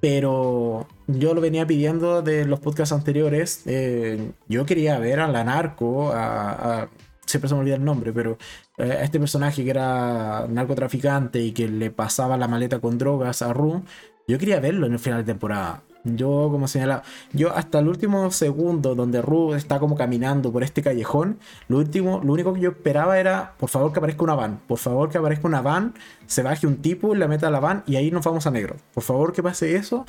Pero 0.00 0.88
yo 1.06 1.34
lo 1.34 1.40
venía 1.40 1.66
pidiendo 1.66 2.22
de 2.22 2.44
los 2.46 2.60
podcasts 2.60 2.92
anteriores. 2.92 3.62
Eh, 3.66 4.32
yo 4.48 4.64
quería 4.64 4.98
ver 4.98 5.20
a 5.20 5.28
la 5.28 5.44
narco, 5.44 6.10
a, 6.12 6.88
siempre 7.26 7.48
se 7.48 7.54
me 7.54 7.60
olvida 7.60 7.76
el 7.76 7.84
nombre, 7.84 8.12
pero 8.12 8.38
eh, 8.78 8.92
a 8.92 9.02
este 9.02 9.18
personaje 9.20 9.64
que 9.64 9.70
era 9.70 10.46
narcotraficante 10.48 11.40
y 11.40 11.52
que 11.52 11.68
le 11.68 11.90
pasaba 11.90 12.36
la 12.36 12.48
maleta 12.48 12.80
con 12.80 12.98
drogas 12.98 13.42
a 13.42 13.52
Ru. 13.52 13.84
Yo 14.30 14.38
quería 14.38 14.60
verlo 14.60 14.86
en 14.86 14.92
el 14.92 14.98
final 14.98 15.20
de 15.20 15.32
temporada. 15.32 15.82
Yo, 16.04 16.48
como 16.50 16.66
señalaba, 16.66 17.02
yo 17.32 17.54
hasta 17.54 17.78
el 17.80 17.88
último 17.88 18.30
segundo 18.30 18.94
donde 18.94 19.20
Ru 19.20 19.52
está 19.52 19.78
como 19.78 19.96
caminando 19.96 20.50
por 20.50 20.62
este 20.62 20.82
callejón, 20.82 21.38
lo 21.68 21.76
último, 21.76 22.22
lo 22.24 22.32
único 22.32 22.54
que 22.54 22.60
yo 22.60 22.70
esperaba 22.70 23.20
era, 23.20 23.52
por 23.58 23.68
favor 23.68 23.92
que 23.92 23.98
aparezca 23.98 24.24
una 24.24 24.34
van, 24.34 24.60
por 24.66 24.78
favor 24.78 25.10
que 25.10 25.18
aparezca 25.18 25.46
una 25.46 25.60
van, 25.60 25.92
se 26.26 26.42
baje 26.42 26.66
un 26.66 26.76
tipo 26.76 27.14
y 27.14 27.18
la 27.18 27.28
meta 27.28 27.48
a 27.48 27.50
la 27.50 27.60
van 27.60 27.82
y 27.86 27.96
ahí 27.96 28.10
nos 28.10 28.24
vamos 28.24 28.46
a 28.46 28.50
negro. 28.50 28.76
Por 28.94 29.02
favor 29.02 29.34
que 29.34 29.42
pase 29.42 29.76
eso 29.76 30.06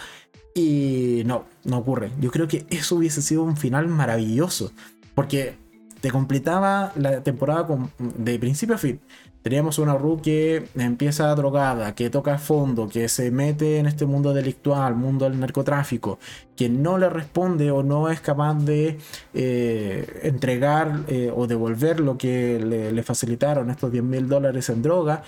y 0.54 1.24
no, 1.26 1.44
no 1.66 1.80
ocurre. 1.80 2.12
Yo 2.22 2.32
creo 2.32 2.48
que 2.48 2.66
eso 2.70 2.96
hubiese 2.96 3.22
sido 3.22 3.44
un 3.44 3.58
final 3.58 3.90
maravilloso, 3.90 4.72
porque 5.14 5.58
te 6.02 6.12
completaba 6.12 6.92
la 6.96 7.24
temporada 7.24 7.68
de 8.00 8.40
principio 8.40 8.76
a 8.76 8.78
fin. 8.78 9.00
Teníamos 9.42 9.80
una 9.80 9.96
Ru 9.96 10.22
que 10.22 10.68
empieza 10.76 11.34
drogada, 11.34 11.96
que 11.96 12.12
toca 12.12 12.38
fondo, 12.38 12.88
que 12.88 13.10
se 13.10 13.32
mete 13.32 13.80
en 13.80 13.88
este 13.88 14.06
mundo 14.06 14.34
delictual, 14.34 14.96
mundo 14.96 15.28
del 15.28 15.40
narcotráfico, 15.40 16.20
que 16.56 16.70
no 16.70 17.00
le 17.00 17.10
responde 17.10 17.72
o 17.72 17.82
no 17.82 18.10
es 18.10 18.22
capaz 18.22 18.54
de 18.54 19.00
eh, 19.34 20.20
entregar 20.24 21.06
eh, 21.08 21.32
o 21.36 21.48
devolver 21.48 22.00
lo 22.00 22.20
que 22.20 22.60
le, 22.60 22.92
le 22.92 23.04
facilitaron 23.04 23.72
estos 23.72 23.92
10 23.92 24.04
mil 24.04 24.30
dólares 24.30 24.70
en 24.70 24.84
droga. 24.84 25.24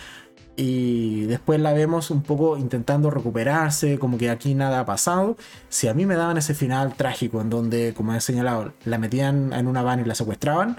Y 0.55 1.23
después 1.23 1.59
la 1.59 1.73
vemos 1.73 2.11
un 2.11 2.21
poco 2.21 2.57
intentando 2.57 3.09
recuperarse, 3.09 3.97
como 3.97 4.17
que 4.17 4.29
aquí 4.29 4.53
nada 4.53 4.81
ha 4.81 4.85
pasado. 4.85 5.35
Si 5.69 5.87
a 5.87 5.93
mí 5.93 6.05
me 6.05 6.15
daban 6.15 6.37
ese 6.37 6.53
final 6.53 6.95
trágico 6.95 7.41
en 7.41 7.49
donde, 7.49 7.93
como 7.95 8.13
he 8.13 8.21
señalado, 8.21 8.73
la 8.85 8.97
metían 8.99 9.51
en 9.53 9.67
una 9.67 9.81
van 9.81 10.01
y 10.01 10.05
la 10.05 10.15
secuestraban, 10.15 10.77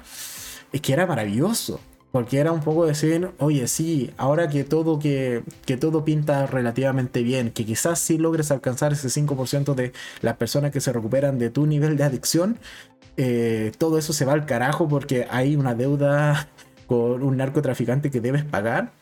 es 0.73 0.81
que 0.81 0.93
era 0.93 1.07
maravilloso 1.07 1.81
porque 2.15 2.39
era 2.39 2.53
un 2.53 2.61
poco 2.61 2.87
decir, 2.87 3.33
oye, 3.41 3.67
sí, 3.67 4.13
ahora 4.19 4.49
que 4.49 4.63
todo, 4.63 5.01
que, 5.01 5.43
todo 5.81 6.05
pinta 6.05 6.47
relativamente 6.47 7.25
bien, 7.25 7.51
que 7.51 7.67
quizás 7.67 7.99
sí 7.99 8.19
logres 8.19 8.53
alcanzar 8.53 8.93
ese 8.93 9.09
5% 9.09 9.75
de 9.75 9.93
las 10.23 10.37
personas 10.37 10.71
que 10.71 10.81
se 10.81 10.93
recuperan 10.93 11.41
de 11.41 11.51
tu 11.51 11.67
nivel 11.67 11.97
de 11.97 12.05
adicción, 12.05 12.57
eh, 13.17 13.73
todo 13.79 13.99
eso 13.99 14.13
se 14.13 14.25
va 14.25 14.33
al 14.33 14.47
carajo 14.47 14.87
porque 14.87 15.27
hay 15.29 15.57
una 15.57 15.75
deuda 15.75 16.49
con 16.87 17.21
un 17.21 17.37
narcotraficante 17.37 18.13
que 18.13 18.21
debes 18.21 18.45
pagar. 18.45 18.93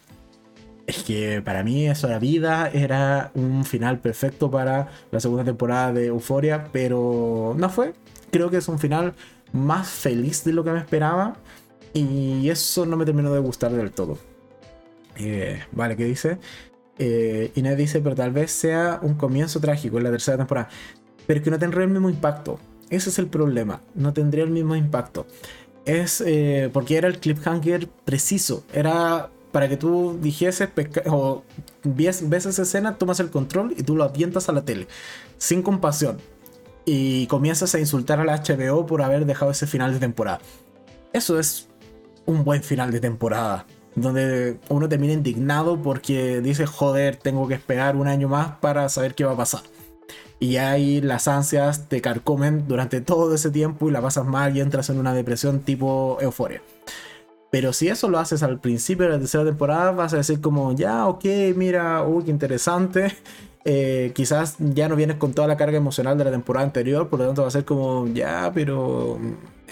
Es 0.86 1.04
que 1.04 1.40
para 1.42 1.62
mí 1.62 1.88
eso 1.88 2.09
la 2.09 2.18
vida 2.18 2.68
era 2.68 3.30
un 3.34 3.64
final 3.64 4.00
perfecto 4.00 4.50
para 4.50 4.88
la 5.10 5.20
segunda 5.20 5.44
temporada 5.44 5.92
de 5.92 6.06
Euforia, 6.06 6.68
pero 6.72 7.54
no 7.56 7.68
fue. 7.70 7.94
Creo 8.30 8.50
que 8.50 8.56
es 8.56 8.68
un 8.68 8.78
final 8.78 9.14
más 9.52 9.88
feliz 9.88 10.44
de 10.44 10.52
lo 10.52 10.64
que 10.64 10.72
me 10.72 10.78
esperaba 10.78 11.36
y 11.94 12.48
eso 12.48 12.86
no 12.86 12.96
me 12.96 13.04
terminó 13.04 13.32
de 13.32 13.40
gustar 13.40 13.72
del 13.72 13.92
todo. 13.92 14.18
Eh, 15.16 15.62
vale, 15.72 15.96
¿qué 15.96 16.04
dice? 16.04 16.38
Eh, 16.98 17.52
Inés 17.54 17.76
dice, 17.76 18.00
pero 18.00 18.14
tal 18.14 18.32
vez 18.32 18.50
sea 18.50 18.98
un 19.02 19.14
comienzo 19.14 19.60
trágico 19.60 19.98
en 19.98 20.04
la 20.04 20.10
tercera 20.10 20.36
temporada. 20.36 20.68
Pero 21.26 21.42
que 21.42 21.50
no 21.50 21.59
tendría 21.59 21.84
el 21.84 21.90
mismo 21.90 22.10
impacto. 22.10 22.59
Ese 22.90 23.10
es 23.10 23.18
el 23.18 23.26
problema. 23.26 23.82
No 23.94 24.12
tendría 24.12 24.44
el 24.44 24.50
mismo 24.50 24.74
impacto. 24.76 25.26
Es 25.84 26.22
eh, 26.26 26.70
porque 26.72 26.96
era 26.96 27.09
el 27.09 27.18
cliffhanger 27.18 27.88
preciso. 27.88 28.64
Era 28.72 29.30
para 29.52 29.68
que 29.68 29.76
tú 29.76 30.18
dijeses 30.20 30.70
o 31.06 31.42
ves, 31.84 32.28
ves 32.28 32.46
esa 32.46 32.62
escena, 32.62 32.96
tomas 32.96 33.20
el 33.20 33.30
control 33.30 33.74
y 33.76 33.82
tú 33.82 33.94
lo 33.94 34.04
avientas 34.04 34.48
a 34.48 34.52
la 34.52 34.64
tele. 34.64 34.88
Sin 35.38 35.62
compasión. 35.62 36.18
Y 36.84 37.26
comienzas 37.28 37.74
a 37.74 37.78
insultar 37.78 38.18
a 38.18 38.24
la 38.24 38.42
HBO 38.42 38.86
por 38.86 39.02
haber 39.02 39.26
dejado 39.26 39.50
ese 39.52 39.66
final 39.66 39.92
de 39.92 40.00
temporada. 40.00 40.40
Eso 41.12 41.38
es 41.38 41.68
un 42.26 42.44
buen 42.44 42.62
final 42.62 42.90
de 42.90 43.00
temporada. 43.00 43.66
Donde 43.94 44.58
uno 44.70 44.88
termina 44.88 45.12
indignado 45.12 45.80
porque 45.80 46.40
dice, 46.40 46.66
joder, 46.66 47.16
tengo 47.16 47.46
que 47.46 47.54
esperar 47.54 47.94
un 47.94 48.08
año 48.08 48.28
más 48.28 48.56
para 48.60 48.88
saber 48.88 49.14
qué 49.14 49.24
va 49.24 49.32
a 49.32 49.36
pasar. 49.36 49.62
Y 50.40 50.56
ahí 50.56 51.00
las 51.02 51.28
ansias 51.28 51.88
te 51.88 52.00
carcomen 52.00 52.66
durante 52.66 53.00
todo 53.02 53.34
ese 53.34 53.50
tiempo 53.50 53.88
y 53.88 53.92
la 53.92 54.00
pasas 54.00 54.26
mal 54.26 54.56
y 54.56 54.60
entras 54.60 54.88
en 54.88 54.98
una 54.98 55.12
depresión 55.12 55.60
tipo 55.60 56.18
euforia. 56.20 56.62
Pero 57.52 57.74
si 57.74 57.88
eso 57.88 58.08
lo 58.08 58.18
haces 58.18 58.42
al 58.42 58.60
principio 58.60 59.04
de 59.04 59.12
la 59.12 59.18
tercera 59.18 59.44
temporada, 59.44 59.92
vas 59.92 60.14
a 60.14 60.16
decir 60.16 60.40
como, 60.40 60.74
ya, 60.74 61.06
ok, 61.06 61.24
mira, 61.54 62.02
uy, 62.02 62.24
qué 62.24 62.30
interesante. 62.30 63.14
Eh, 63.64 64.10
quizás 64.12 64.56
ya 64.58 64.88
no 64.88 64.96
vienes 64.96 65.18
con 65.18 65.34
toda 65.34 65.46
la 65.46 65.56
carga 65.56 65.76
emocional 65.76 66.18
de 66.18 66.24
la 66.24 66.32
temporada 66.32 66.66
anterior, 66.66 67.08
por 67.08 67.20
lo 67.20 67.26
tanto 67.26 67.42
va 67.42 67.48
a 67.48 67.50
ser 67.52 67.64
como, 67.64 68.08
ya, 68.08 68.50
pero 68.52 69.20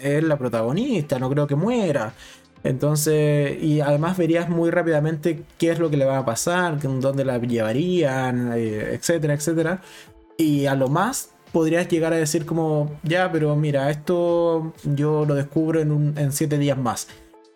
es 0.00 0.22
la 0.22 0.38
protagonista, 0.38 1.18
no 1.18 1.28
creo 1.28 1.48
que 1.48 1.56
muera. 1.56 2.14
Entonces, 2.62 3.60
y 3.60 3.80
además 3.80 4.16
verías 4.16 4.48
muy 4.48 4.70
rápidamente 4.70 5.42
qué 5.58 5.72
es 5.72 5.80
lo 5.80 5.90
que 5.90 5.96
le 5.96 6.04
va 6.04 6.18
a 6.18 6.24
pasar, 6.24 6.78
dónde 6.80 7.24
la 7.24 7.38
llevarían, 7.38 8.52
eh, 8.54 8.94
etcétera, 8.94 9.34
etcétera. 9.34 9.82
Y 10.36 10.66
a 10.66 10.76
lo 10.76 10.86
más 10.86 11.30
podrías 11.50 11.88
llegar 11.88 12.12
a 12.12 12.16
decir 12.16 12.46
como, 12.46 12.92
ya, 13.02 13.32
pero 13.32 13.56
mira, 13.56 13.90
esto 13.90 14.72
yo 14.84 15.24
lo 15.24 15.34
descubro 15.34 15.80
en, 15.80 16.14
en 16.16 16.30
siete 16.30 16.58
días 16.58 16.78
más, 16.78 17.08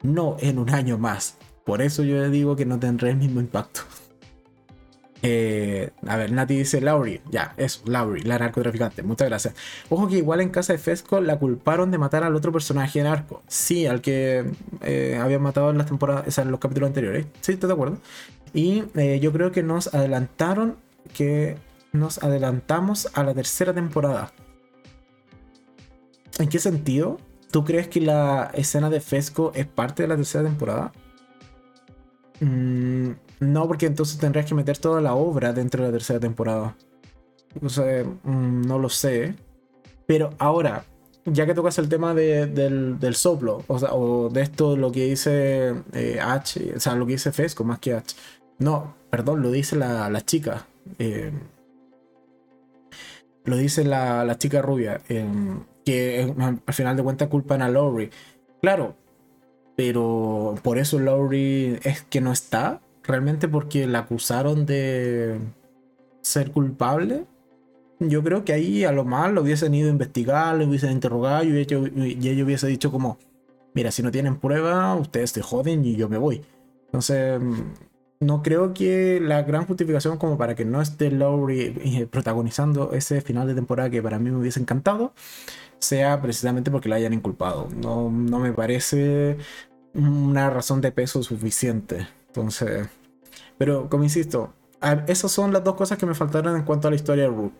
no 0.04 0.36
en 0.38 0.58
un 0.58 0.70
año 0.70 0.98
más. 0.98 1.36
Por 1.64 1.82
eso 1.82 2.04
yo 2.04 2.30
digo 2.30 2.54
que 2.54 2.66
no 2.66 2.78
tendré 2.78 3.10
el 3.10 3.16
mismo 3.16 3.40
impacto. 3.40 3.80
Eh, 5.26 5.88
a 6.06 6.18
ver, 6.18 6.32
Nati 6.32 6.54
dice 6.54 6.82
Laurie. 6.82 7.22
Ya, 7.30 7.54
es 7.56 7.80
Laurie, 7.86 8.22
la 8.24 8.38
narcotraficante. 8.38 9.02
Muchas 9.02 9.26
gracias. 9.26 9.54
Ojo 9.88 10.06
que 10.06 10.18
igual 10.18 10.42
en 10.42 10.50
casa 10.50 10.74
de 10.74 10.78
Fesco 10.78 11.18
la 11.18 11.38
culparon 11.38 11.90
de 11.90 11.96
matar 11.96 12.24
al 12.24 12.36
otro 12.36 12.52
personaje 12.52 13.02
narco. 13.02 13.42
Sí, 13.48 13.86
al 13.86 14.02
que 14.02 14.44
eh, 14.82 15.18
habían 15.18 15.40
matado 15.40 15.70
en 15.70 15.78
las 15.78 15.86
temporadas, 15.86 16.36
en 16.36 16.50
los 16.50 16.60
capítulos 16.60 16.88
anteriores. 16.88 17.24
Sí, 17.40 17.52
estoy 17.52 17.68
de 17.68 17.72
acuerdo. 17.72 17.98
Y 18.52 18.84
eh, 18.96 19.18
yo 19.18 19.32
creo 19.32 19.50
que 19.50 19.62
nos 19.62 19.94
adelantaron 19.94 20.76
que 21.14 21.56
nos 21.92 22.22
adelantamos 22.22 23.08
a 23.14 23.24
la 23.24 23.32
tercera 23.32 23.72
temporada. 23.72 24.30
¿En 26.38 26.50
qué 26.50 26.58
sentido? 26.58 27.16
¿Tú 27.54 27.64
crees 27.64 27.86
que 27.86 28.00
la 28.00 28.50
escena 28.52 28.90
de 28.90 29.00
Fesco 29.00 29.52
es 29.54 29.64
parte 29.66 30.02
de 30.02 30.08
la 30.08 30.16
tercera 30.16 30.42
temporada? 30.42 30.92
Mmm 32.40 33.12
no, 33.44 33.66
porque 33.66 33.86
entonces 33.86 34.18
tendrías 34.18 34.46
que 34.46 34.54
meter 34.54 34.78
toda 34.78 35.00
la 35.00 35.14
obra 35.14 35.52
dentro 35.52 35.82
de 35.82 35.88
la 35.88 35.92
tercera 35.92 36.20
temporada. 36.20 36.76
O 37.62 37.68
sea, 37.68 38.04
mm, 38.04 38.62
no 38.62 38.78
lo 38.78 38.88
sé. 38.88 39.34
Pero 40.06 40.30
ahora, 40.38 40.84
ya 41.24 41.46
que 41.46 41.54
tocas 41.54 41.78
el 41.78 41.88
tema 41.88 42.14
del, 42.14 42.98
soplo, 43.14 43.64
o, 43.66 43.78
sea, 43.78 43.94
o 43.94 44.28
de 44.30 44.42
esto, 44.42 44.76
lo 44.76 44.92
que 44.92 45.04
dice 45.06 45.74
eh, 45.92 46.20
H, 46.20 46.74
o 46.76 46.80
sea, 46.80 46.94
lo 46.94 47.06
que 47.06 47.12
dice 47.12 47.32
Fesco 47.32 47.64
más 47.64 47.78
que 47.78 47.94
H. 47.94 48.16
No, 48.58 48.94
perdón, 49.10 49.42
lo 49.42 49.50
dice 49.50 49.76
la, 49.76 50.20
chica. 50.24 50.66
Eh, 50.98 51.32
lo 53.44 53.56
dice 53.56 53.84
la, 53.84 54.36
chica 54.38 54.62
rubia. 54.62 55.00
Eh, 55.08 55.26
que 55.84 56.32
al 56.66 56.74
final 56.74 56.96
de 56.96 57.02
cuentas 57.02 57.28
culpan 57.28 57.62
a 57.62 57.68
Lowry. 57.68 58.10
Claro, 58.60 58.96
pero 59.76 60.54
por 60.62 60.78
eso 60.78 60.98
Lowry 60.98 61.78
es 61.82 62.02
que 62.02 62.20
no 62.20 62.32
está 62.32 62.80
realmente 63.02 63.48
porque 63.48 63.86
la 63.86 64.00
acusaron 64.00 64.66
de 64.66 65.38
ser 66.22 66.50
culpable. 66.52 67.26
Yo 68.00 68.22
creo 68.22 68.44
que 68.44 68.52
ahí 68.52 68.84
a 68.84 68.92
lo 68.92 69.04
más 69.04 69.32
lo 69.32 69.42
hubiesen 69.42 69.74
ido 69.74 69.88
a 69.88 69.92
investigar, 69.92 70.56
lo 70.56 70.66
hubiesen 70.66 70.92
interrogado 70.92 71.44
y, 71.44 71.56
ella 71.58 72.44
hubiese 72.44 72.66
dicho 72.66 72.90
como, 72.90 73.18
mira, 73.74 73.90
si 73.90 74.02
no 74.02 74.10
tienen 74.10 74.36
prueba, 74.36 74.94
ustedes 74.96 75.30
se 75.30 75.42
joden 75.42 75.84
y 75.84 75.96
yo 75.96 76.08
me 76.08 76.18
voy. 76.18 76.42
Entonces, 76.86 77.40
no 78.20 78.42
creo 78.42 78.72
que 78.74 79.20
la 79.20 79.42
gran 79.42 79.66
justificación 79.66 80.18
como 80.18 80.38
para 80.38 80.54
que 80.54 80.64
no 80.64 80.80
esté 80.80 81.10
Lowry 81.10 81.60
eh, 81.84 82.06
protagonizando 82.10 82.92
ese 82.92 83.20
final 83.20 83.46
de 83.46 83.54
temporada 83.54 83.90
que 83.90 84.02
para 84.02 84.18
mí 84.18 84.30
me 84.30 84.38
hubiese 84.38 84.60
encantado 84.60 85.12
sea 85.84 86.20
precisamente 86.20 86.70
porque 86.70 86.88
la 86.88 86.96
hayan 86.96 87.12
inculpado. 87.12 87.68
No, 87.76 88.10
no 88.10 88.38
me 88.38 88.52
parece 88.52 89.36
una 89.94 90.50
razón 90.50 90.80
de 90.80 90.92
peso 90.92 91.22
suficiente. 91.22 92.08
Entonces, 92.28 92.88
pero 93.58 93.88
como 93.88 94.04
insisto, 94.04 94.54
esas 95.06 95.30
son 95.30 95.52
las 95.52 95.64
dos 95.64 95.74
cosas 95.74 95.98
que 95.98 96.06
me 96.06 96.14
faltaron 96.14 96.56
en 96.56 96.64
cuanto 96.64 96.88
a 96.88 96.90
la 96.90 96.96
historia 96.96 97.24
de 97.24 97.30
Root. 97.30 97.52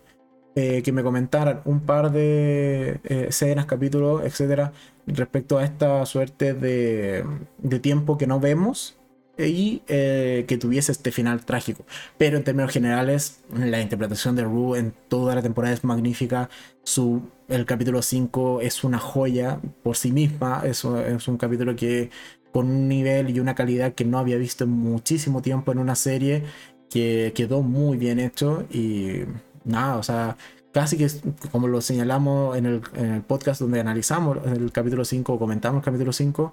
Eh, 0.56 0.82
que 0.82 0.92
me 0.92 1.02
comentaran 1.02 1.62
un 1.64 1.80
par 1.80 2.12
de 2.12 3.00
eh, 3.02 3.26
escenas, 3.28 3.66
capítulos, 3.66 4.22
etcétera, 4.22 4.72
respecto 5.04 5.58
a 5.58 5.64
esta 5.64 6.06
suerte 6.06 6.54
de, 6.54 7.24
de 7.58 7.80
tiempo 7.80 8.16
que 8.16 8.28
no 8.28 8.38
vemos 8.38 8.96
y 9.38 9.82
eh, 9.88 10.44
que 10.46 10.58
tuviese 10.58 10.92
este 10.92 11.10
final 11.12 11.44
trágico. 11.44 11.84
Pero 12.18 12.36
en 12.36 12.44
términos 12.44 12.72
generales, 12.72 13.40
la 13.52 13.80
interpretación 13.80 14.36
de 14.36 14.44
Rue 14.44 14.78
en 14.78 14.94
toda 15.08 15.34
la 15.34 15.42
temporada 15.42 15.74
es 15.74 15.84
magnífica. 15.84 16.48
Su, 16.82 17.22
el 17.48 17.66
capítulo 17.66 18.02
5 18.02 18.60
es 18.60 18.84
una 18.84 18.98
joya 18.98 19.60
por 19.82 19.96
sí 19.96 20.12
misma. 20.12 20.62
Es, 20.64 20.84
es 20.84 21.28
un 21.28 21.36
capítulo 21.36 21.74
que 21.76 22.10
con 22.52 22.70
un 22.70 22.88
nivel 22.88 23.30
y 23.30 23.40
una 23.40 23.56
calidad 23.56 23.94
que 23.94 24.04
no 24.04 24.18
había 24.18 24.36
visto 24.36 24.62
en 24.62 24.70
muchísimo 24.70 25.42
tiempo 25.42 25.72
en 25.72 25.78
una 25.78 25.96
serie, 25.96 26.44
que 26.88 27.32
quedó 27.34 27.62
muy 27.62 27.98
bien 27.98 28.20
hecho 28.20 28.64
y 28.70 29.22
nada, 29.64 29.96
o 29.96 30.04
sea, 30.04 30.36
casi 30.70 30.96
que 30.96 31.08
como 31.50 31.66
lo 31.66 31.80
señalamos 31.80 32.56
en 32.56 32.66
el, 32.66 32.82
en 32.94 33.06
el 33.14 33.22
podcast 33.22 33.60
donde 33.60 33.80
analizamos 33.80 34.38
el 34.46 34.70
capítulo 34.70 35.04
5 35.04 35.32
o 35.32 35.38
comentamos 35.38 35.80
el 35.80 35.84
capítulo 35.84 36.12
5, 36.12 36.52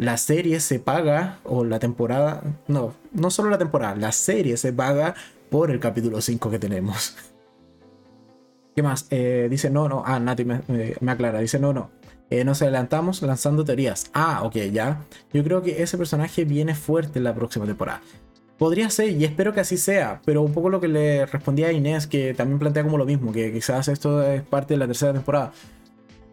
la 0.00 0.16
serie 0.16 0.60
se 0.60 0.78
paga, 0.78 1.40
o 1.44 1.62
la 1.62 1.78
temporada, 1.78 2.42
no, 2.68 2.94
no 3.12 3.30
solo 3.30 3.50
la 3.50 3.58
temporada, 3.58 3.94
la 3.96 4.12
serie 4.12 4.56
se 4.56 4.72
paga 4.72 5.14
por 5.50 5.70
el 5.70 5.78
capítulo 5.78 6.22
5 6.22 6.50
que 6.50 6.58
tenemos. 6.58 7.16
¿Qué 8.74 8.82
más? 8.82 9.06
Eh, 9.10 9.48
dice, 9.50 9.68
no, 9.68 9.90
no, 9.90 10.02
ah, 10.06 10.18
Nati 10.18 10.46
me, 10.46 10.62
aclara, 11.06 11.40
dice, 11.40 11.58
no, 11.58 11.74
no, 11.74 11.90
eh, 12.30 12.44
nos 12.44 12.62
adelantamos 12.62 13.20
lanzando 13.20 13.62
teorías. 13.62 14.06
Ah, 14.14 14.40
ok, 14.42 14.56
ya. 14.72 15.02
Yo 15.34 15.44
creo 15.44 15.62
que 15.62 15.82
ese 15.82 15.98
personaje 15.98 16.46
viene 16.46 16.74
fuerte 16.74 17.18
en 17.18 17.24
la 17.24 17.34
próxima 17.34 17.66
temporada. 17.66 18.00
Podría 18.56 18.88
ser, 18.88 19.10
y 19.10 19.22
espero 19.26 19.52
que 19.52 19.60
así 19.60 19.76
sea, 19.76 20.22
pero 20.24 20.40
un 20.40 20.54
poco 20.54 20.70
lo 20.70 20.80
que 20.80 20.88
le 20.88 21.26
respondía 21.26 21.66
a 21.66 21.72
Inés, 21.72 22.06
que 22.06 22.32
también 22.32 22.58
plantea 22.58 22.84
como 22.84 22.96
lo 22.96 23.04
mismo, 23.04 23.32
que 23.32 23.52
quizás 23.52 23.88
esto 23.88 24.22
es 24.22 24.40
parte 24.40 24.72
de 24.72 24.78
la 24.78 24.86
tercera 24.86 25.12
temporada. 25.12 25.52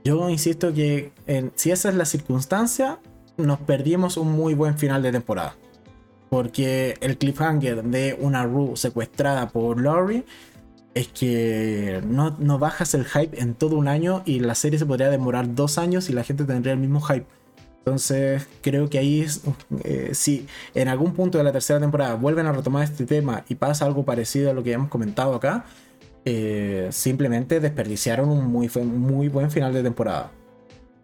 Yo 0.05 0.29
insisto 0.29 0.73
que 0.73 1.11
si 1.55 1.71
esa 1.71 1.89
es 1.89 1.95
la 1.95 2.05
circunstancia, 2.05 2.99
nos 3.37 3.59
perdimos 3.59 4.17
un 4.17 4.31
muy 4.31 4.53
buen 4.53 4.77
final 4.77 5.01
de 5.03 5.11
temporada. 5.11 5.55
Porque 6.29 6.97
el 6.99 7.17
cliffhanger 7.17 7.83
de 7.83 8.17
una 8.19 8.43
Rue 8.43 8.75
secuestrada 8.75 9.47
por 9.49 9.81
Laurie 9.81 10.25
es 10.93 11.07
que 11.07 12.01
no, 12.05 12.35
no, 12.39 12.59
bajas 12.59 12.93
el 12.95 13.05
hype 13.05 13.39
en 13.39 13.53
todo 13.53 13.77
un 13.77 13.87
año 13.87 14.23
y 14.25 14.39
la 14.39 14.55
serie 14.55 14.79
se 14.79 14.85
podría 14.85 15.09
demorar 15.09 15.53
dos 15.53 15.77
años 15.77 16.09
y 16.09 16.13
la 16.13 16.23
gente 16.23 16.43
tendría 16.43 16.73
el 16.73 16.79
mismo 16.79 17.01
hype. 17.01 17.25
Entonces 17.79 18.45
creo 18.61 18.89
que 18.89 18.97
ahí 18.97 19.25
eh, 19.85 20.09
si 20.13 20.45
en 20.75 20.89
algún 20.89 21.13
punto 21.13 21.37
de 21.37 21.45
la 21.45 21.53
tercera 21.53 21.79
temporada 21.79 22.15
vuelven 22.15 22.45
a 22.45 22.51
retomar 22.51 22.83
este 22.83 23.05
tema 23.05 23.45
y 23.47 23.55
pasa 23.55 23.85
algo 23.85 24.03
parecido 24.03 24.51
a 24.51 24.53
lo 24.53 24.61
que 24.61 24.73
hemos 24.73 24.89
comentado 24.89 25.35
acá, 25.35 25.63
eh, 26.25 26.89
simplemente 26.91 27.61
desperdiciaron 27.61 28.27
un 28.27 28.45
muy, 28.45 28.69
muy 28.83 29.29
buen 29.29 29.51
final 29.51 29.73
de 29.73 29.83
temporada. 29.83 30.31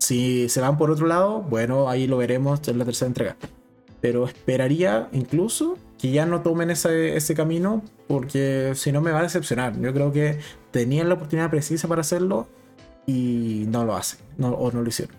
Si 0.04 0.50
se 0.50 0.60
van 0.60 0.78
por 0.78 0.92
otro 0.92 1.08
lado, 1.08 1.44
bueno, 1.44 1.90
ahí 1.90 2.08
lo 2.08 2.18
veremos 2.18 2.60
en 2.68 2.78
la 2.78 2.84
tercera 2.84 3.08
entrega. 3.08 3.38
Pero 4.02 4.28
esperaría 4.28 5.08
incluso 5.14 5.78
que 5.98 6.12
ya 6.12 6.26
no 6.26 6.42
tomen 6.42 6.72
ese, 6.72 7.16
ese 7.16 7.34
camino 7.36 7.82
porque 8.10 8.74
si 8.76 8.92
no 8.92 9.00
me 9.00 9.12
va 9.12 9.20
a 9.20 9.24
decepcionar. 9.24 9.80
Yo 9.80 9.94
creo 9.94 10.12
que 10.12 10.40
tenían 10.72 11.08
la 11.08 11.16
oportunidad 11.16 11.50
precisa 11.50 11.88
para 11.88 12.02
hacerlo 12.02 12.50
y 13.08 13.64
no 13.70 13.86
lo 13.86 13.96
hacen 13.96 14.20
no, 14.38 14.50
o 14.50 14.74
no 14.74 14.82
lo 14.82 14.90
hicieron. 14.90 15.16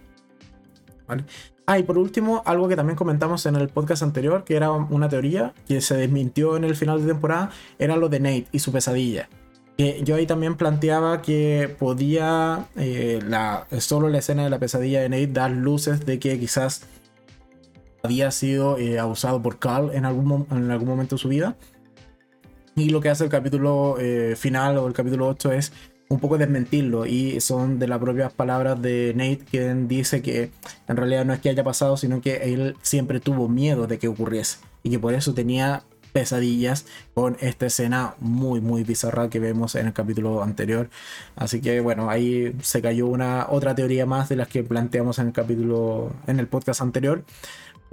¿Vale? 1.08 1.24
Ah, 1.64 1.78
y 1.78 1.82
por 1.84 1.96
último, 1.96 2.42
algo 2.44 2.68
que 2.68 2.76
también 2.76 2.96
comentamos 2.98 3.46
en 3.46 3.56
el 3.56 3.70
podcast 3.70 4.02
anterior, 4.02 4.44
que 4.44 4.54
era 4.54 4.70
una 4.70 5.08
teoría 5.08 5.54
que 5.66 5.80
se 5.80 5.96
desmintió 5.96 6.58
en 6.58 6.64
el 6.64 6.76
final 6.76 7.00
de 7.00 7.06
temporada, 7.06 7.52
era 7.78 7.96
lo 7.96 8.10
de 8.10 8.20
Nate 8.20 8.48
y 8.52 8.58
su 8.58 8.70
pesadilla 8.70 9.30
yo 9.76 10.14
ahí 10.14 10.26
también 10.26 10.56
planteaba 10.56 11.20
que 11.20 11.74
podía 11.78 12.66
eh, 12.76 13.20
solo 13.78 14.08
la 14.08 14.18
escena 14.18 14.44
de 14.44 14.50
la 14.50 14.60
pesadilla 14.60 15.00
de 15.00 15.08
Nate 15.08 15.26
dar 15.26 15.50
luces 15.50 16.06
de 16.06 16.20
que 16.20 16.38
quizás 16.38 16.82
había 18.04 18.30
sido 18.30 18.78
eh, 18.78 19.00
abusado 19.00 19.42
por 19.42 19.58
Carl 19.58 19.90
en 19.92 20.04
algún, 20.04 20.46
en 20.50 20.70
algún 20.70 20.88
momento 20.88 21.16
de 21.16 21.22
su 21.22 21.28
vida. 21.28 21.56
Y 22.76 22.90
lo 22.90 23.00
que 23.00 23.08
hace 23.08 23.24
el 23.24 23.30
capítulo 23.30 23.96
eh, 23.98 24.34
final 24.36 24.78
o 24.78 24.86
el 24.86 24.92
capítulo 24.92 25.28
8 25.28 25.52
es 25.52 25.72
un 26.08 26.20
poco 26.20 26.38
desmentirlo 26.38 27.06
y 27.06 27.40
son 27.40 27.78
de 27.78 27.88
las 27.88 27.98
propias 27.98 28.32
palabras 28.32 28.80
de 28.80 29.12
Nate 29.16 29.44
quien 29.50 29.88
dice 29.88 30.22
que 30.22 30.50
en 30.86 30.96
realidad 30.96 31.24
no 31.24 31.32
es 31.32 31.40
que 31.40 31.48
haya 31.48 31.64
pasado, 31.64 31.96
sino 31.96 32.20
que 32.20 32.36
él 32.52 32.76
siempre 32.82 33.20
tuvo 33.20 33.48
miedo 33.48 33.86
de 33.86 33.98
que 33.98 34.06
ocurriese 34.06 34.58
y 34.82 34.90
que 34.90 34.98
por 34.98 35.14
eso 35.14 35.34
tenía 35.34 35.82
pesadillas 36.14 36.86
con 37.12 37.36
esta 37.40 37.66
escena 37.66 38.14
muy 38.20 38.60
muy 38.60 38.84
bizarra 38.84 39.28
que 39.28 39.40
vemos 39.40 39.74
en 39.74 39.88
el 39.88 39.92
capítulo 39.92 40.44
anterior. 40.44 40.88
Así 41.34 41.60
que 41.60 41.80
bueno, 41.80 42.08
ahí 42.08 42.54
se 42.62 42.80
cayó 42.80 43.08
una 43.08 43.46
otra 43.50 43.74
teoría 43.74 44.06
más 44.06 44.28
de 44.28 44.36
las 44.36 44.46
que 44.46 44.62
planteamos 44.62 45.18
en 45.18 45.26
el 45.26 45.32
capítulo 45.32 46.12
en 46.28 46.38
el 46.38 46.46
podcast 46.46 46.80
anterior. 46.82 47.24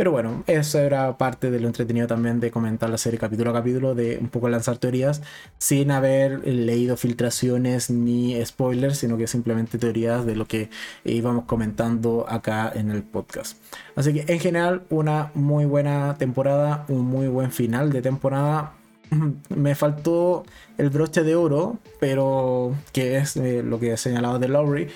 Pero 0.01 0.13
bueno, 0.13 0.43
eso 0.47 0.79
era 0.79 1.15
parte 1.19 1.51
de 1.51 1.59
lo 1.59 1.67
entretenido 1.67 2.07
también 2.07 2.39
de 2.39 2.49
comentar 2.49 2.89
la 2.89 2.97
serie 2.97 3.19
capítulo 3.19 3.51
a 3.51 3.53
capítulo, 3.53 3.93
de 3.93 4.17
un 4.19 4.29
poco 4.29 4.49
lanzar 4.49 4.79
teorías 4.79 5.21
sin 5.59 5.91
haber 5.91 6.43
leído 6.43 6.97
filtraciones 6.97 7.91
ni 7.91 8.43
spoilers, 8.43 8.97
sino 8.97 9.15
que 9.15 9.27
simplemente 9.27 9.77
teorías 9.77 10.25
de 10.25 10.35
lo 10.35 10.47
que 10.47 10.71
íbamos 11.03 11.45
comentando 11.45 12.25
acá 12.27 12.71
en 12.73 12.89
el 12.89 13.03
podcast. 13.03 13.59
Así 13.95 14.11
que 14.11 14.33
en 14.33 14.39
general, 14.39 14.81
una 14.89 15.29
muy 15.35 15.65
buena 15.65 16.15
temporada, 16.17 16.83
un 16.87 17.05
muy 17.05 17.27
buen 17.27 17.51
final 17.51 17.91
de 17.91 18.01
temporada. 18.01 18.73
Me 19.55 19.75
faltó 19.75 20.45
el 20.79 20.89
broche 20.89 21.21
de 21.21 21.35
oro, 21.35 21.77
pero 21.99 22.73
que 22.91 23.17
es 23.17 23.37
eh, 23.37 23.61
lo 23.61 23.79
que 23.79 23.93
he 23.93 23.97
señalado 23.97 24.39
de 24.39 24.47
Lowry, 24.47 24.87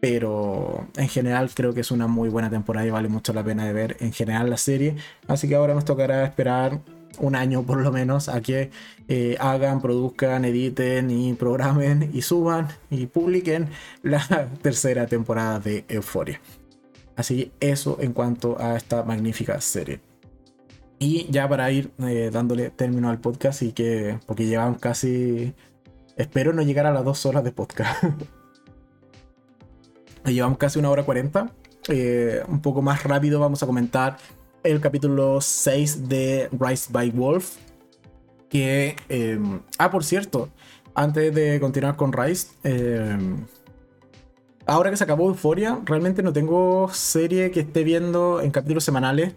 pero 0.00 0.86
en 0.96 1.08
general 1.08 1.50
creo 1.54 1.74
que 1.74 1.80
es 1.80 1.90
una 1.90 2.06
muy 2.06 2.28
buena 2.28 2.50
temporada 2.50 2.86
y 2.86 2.90
vale 2.90 3.08
mucho 3.08 3.32
la 3.32 3.42
pena 3.42 3.66
de 3.66 3.72
ver 3.72 3.96
en 4.00 4.12
general 4.12 4.50
la 4.50 4.56
serie. 4.56 4.96
Así 5.26 5.48
que 5.48 5.56
ahora 5.56 5.74
nos 5.74 5.84
tocará 5.84 6.24
esperar 6.24 6.80
un 7.18 7.34
año 7.34 7.64
por 7.64 7.80
lo 7.80 7.90
menos 7.90 8.28
a 8.28 8.40
que 8.40 8.70
eh, 9.08 9.36
hagan, 9.40 9.80
produzcan, 9.80 10.44
editen 10.44 11.10
y 11.10 11.34
programen 11.34 12.10
y 12.12 12.22
suban 12.22 12.68
y 12.90 13.06
publiquen 13.06 13.68
la 14.02 14.48
tercera 14.62 15.06
temporada 15.06 15.58
de 15.58 15.84
Euphoria. 15.88 16.40
Así 17.16 17.52
eso 17.58 17.98
en 18.00 18.12
cuanto 18.12 18.60
a 18.60 18.76
esta 18.76 19.02
magnífica 19.02 19.60
serie. 19.60 20.00
Y 21.00 21.30
ya 21.30 21.48
para 21.48 21.70
ir 21.70 21.90
eh, 21.98 22.30
dándole 22.32 22.70
término 22.70 23.08
al 23.08 23.20
podcast 23.20 23.62
y 23.62 23.72
que, 23.72 24.18
porque 24.26 24.46
llevamos 24.46 24.80
casi, 24.80 25.54
espero 26.16 26.52
no 26.52 26.62
llegar 26.62 26.86
a 26.86 26.92
las 26.92 27.04
dos 27.04 27.24
horas 27.26 27.44
de 27.44 27.52
podcast. 27.52 28.04
Llevamos 30.30 30.58
casi 30.58 30.78
una 30.78 30.90
hora 30.90 31.04
cuarenta. 31.04 31.50
Eh, 31.88 32.42
un 32.48 32.60
poco 32.60 32.82
más 32.82 33.04
rápido 33.04 33.40
vamos 33.40 33.62
a 33.62 33.66
comentar 33.66 34.18
el 34.62 34.80
capítulo 34.80 35.40
6 35.40 36.08
de 36.08 36.48
Rise 36.58 36.92
by 36.92 37.10
Wolf. 37.10 37.56
Que... 38.48 38.96
Em, 39.08 39.60
ah, 39.78 39.90
por 39.90 40.04
cierto. 40.04 40.48
Antes 40.94 41.34
de 41.34 41.60
continuar 41.60 41.96
con 41.96 42.12
Rise. 42.12 42.48
Em, 42.64 43.44
ahora 44.66 44.90
que 44.90 44.96
se 44.96 45.04
acabó 45.04 45.28
Euphoria, 45.28 45.78
realmente 45.84 46.22
no 46.22 46.32
tengo 46.32 46.88
serie 46.92 47.50
que 47.50 47.60
esté 47.60 47.84
viendo 47.84 48.40
en 48.40 48.50
capítulos 48.50 48.84
semanales. 48.84 49.34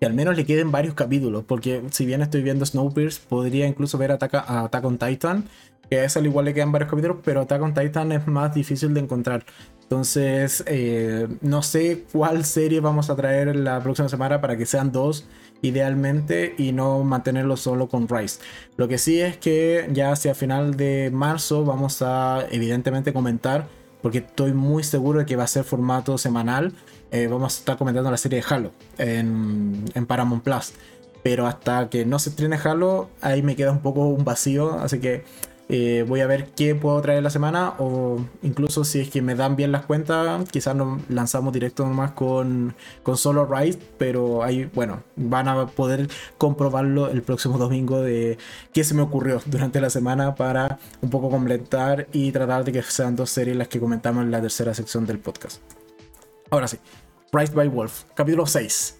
Que 0.00 0.06
al 0.06 0.14
menos 0.14 0.36
le 0.36 0.44
queden 0.44 0.72
varios 0.72 0.94
capítulos. 0.94 1.44
Porque 1.44 1.82
si 1.90 2.04
bien 2.04 2.22
estoy 2.22 2.42
viendo 2.42 2.66
Snowpiercer, 2.66 3.22
podría 3.28 3.66
incluso 3.66 3.96
ver 3.98 4.12
Attack, 4.12 4.34
Attack 4.34 4.84
on 4.84 4.98
Titan. 4.98 5.44
Que 5.90 6.00
a 6.00 6.04
ese 6.04 6.18
al 6.18 6.26
igual 6.26 6.44
le 6.46 6.54
quedan 6.54 6.72
varios 6.72 6.90
capítulos. 6.90 7.18
Pero 7.24 7.42
Attack 7.42 7.62
on 7.62 7.74
Titan 7.74 8.12
es 8.12 8.26
más 8.26 8.54
difícil 8.54 8.94
de 8.94 9.00
encontrar. 9.00 9.44
Entonces, 9.82 10.64
eh, 10.66 11.28
no 11.42 11.62
sé 11.62 12.04
cuál 12.12 12.44
serie 12.44 12.80
vamos 12.80 13.08
a 13.08 13.14
traer 13.14 13.54
la 13.54 13.80
próxima 13.80 14.08
semana 14.08 14.40
para 14.40 14.56
que 14.56 14.66
sean 14.66 14.90
dos 14.90 15.28
idealmente 15.62 16.54
y 16.58 16.72
no 16.72 17.02
mantenerlo 17.04 17.56
solo 17.56 17.88
con 17.88 18.08
Rise. 18.08 18.40
Lo 18.76 18.88
que 18.88 18.98
sí 18.98 19.20
es 19.20 19.36
que 19.36 19.88
ya 19.92 20.12
hacia 20.12 20.34
final 20.34 20.76
de 20.76 21.10
marzo 21.12 21.64
vamos 21.64 22.02
a 22.02 22.46
evidentemente 22.50 23.12
comentar, 23.12 23.68
porque 24.02 24.18
estoy 24.18 24.52
muy 24.52 24.82
seguro 24.82 25.20
de 25.20 25.26
que 25.26 25.36
va 25.36 25.44
a 25.44 25.48
ser 25.48 25.64
formato 25.64 26.18
semanal, 26.18 26.72
eh, 27.10 27.28
vamos 27.28 27.56
a 27.56 27.58
estar 27.58 27.78
comentando 27.78 28.10
la 28.10 28.16
serie 28.16 28.40
de 28.40 28.44
Halo 28.48 28.72
en, 28.98 29.84
en 29.94 30.06
Paramount 30.06 30.42
Plus. 30.42 30.72
Pero 31.22 31.46
hasta 31.46 31.88
que 31.90 32.04
no 32.04 32.18
se 32.18 32.30
estrene 32.30 32.58
Halo, 32.62 33.08
ahí 33.20 33.42
me 33.42 33.56
queda 33.56 33.72
un 33.72 33.80
poco 33.80 34.06
un 34.06 34.24
vacío, 34.24 34.74
así 34.80 35.00
que 35.00 35.24
Eh, 35.68 36.04
voy 36.06 36.20
a 36.20 36.28
ver 36.28 36.50
qué 36.50 36.76
puedo 36.76 37.00
traer 37.00 37.24
la 37.24 37.30
semana 37.30 37.74
o 37.78 38.24
incluso 38.42 38.84
si 38.84 39.00
es 39.00 39.10
que 39.10 39.20
me 39.20 39.34
dan 39.34 39.56
bien 39.56 39.72
las 39.72 39.84
cuentas, 39.84 40.48
quizás 40.50 40.76
nos 40.76 41.00
lanzamos 41.10 41.52
directo 41.52 41.84
nomás 41.84 42.12
con, 42.12 42.76
con 43.02 43.16
solo 43.16 43.46
Rise, 43.46 43.80
pero 43.98 44.44
ahí, 44.44 44.70
bueno, 44.72 45.02
van 45.16 45.48
a 45.48 45.66
poder 45.66 46.08
comprobarlo 46.38 47.08
el 47.08 47.22
próximo 47.22 47.58
domingo 47.66 48.00
de 48.00 48.38
qué 48.72 48.84
se 48.84 48.94
me 48.94 49.02
ocurrió 49.02 49.40
durante 49.46 49.80
la 49.80 49.90
semana 49.90 50.36
para 50.36 50.78
un 51.00 51.10
poco 51.10 51.30
completar 51.30 52.06
y 52.12 52.30
tratar 52.30 52.64
de 52.64 52.72
que 52.72 52.82
sean 52.82 53.16
dos 53.16 53.30
series 53.30 53.56
las 53.56 53.66
que 53.66 53.80
comentamos 53.80 54.22
en 54.22 54.30
la 54.30 54.40
tercera 54.40 54.72
sección 54.72 55.04
del 55.04 55.18
podcast. 55.18 55.60
Ahora 56.50 56.68
sí, 56.68 56.78
Rise 57.32 57.52
by 57.54 57.66
Wolf, 57.68 58.04
capítulo 58.14 58.46
6. 58.46 58.95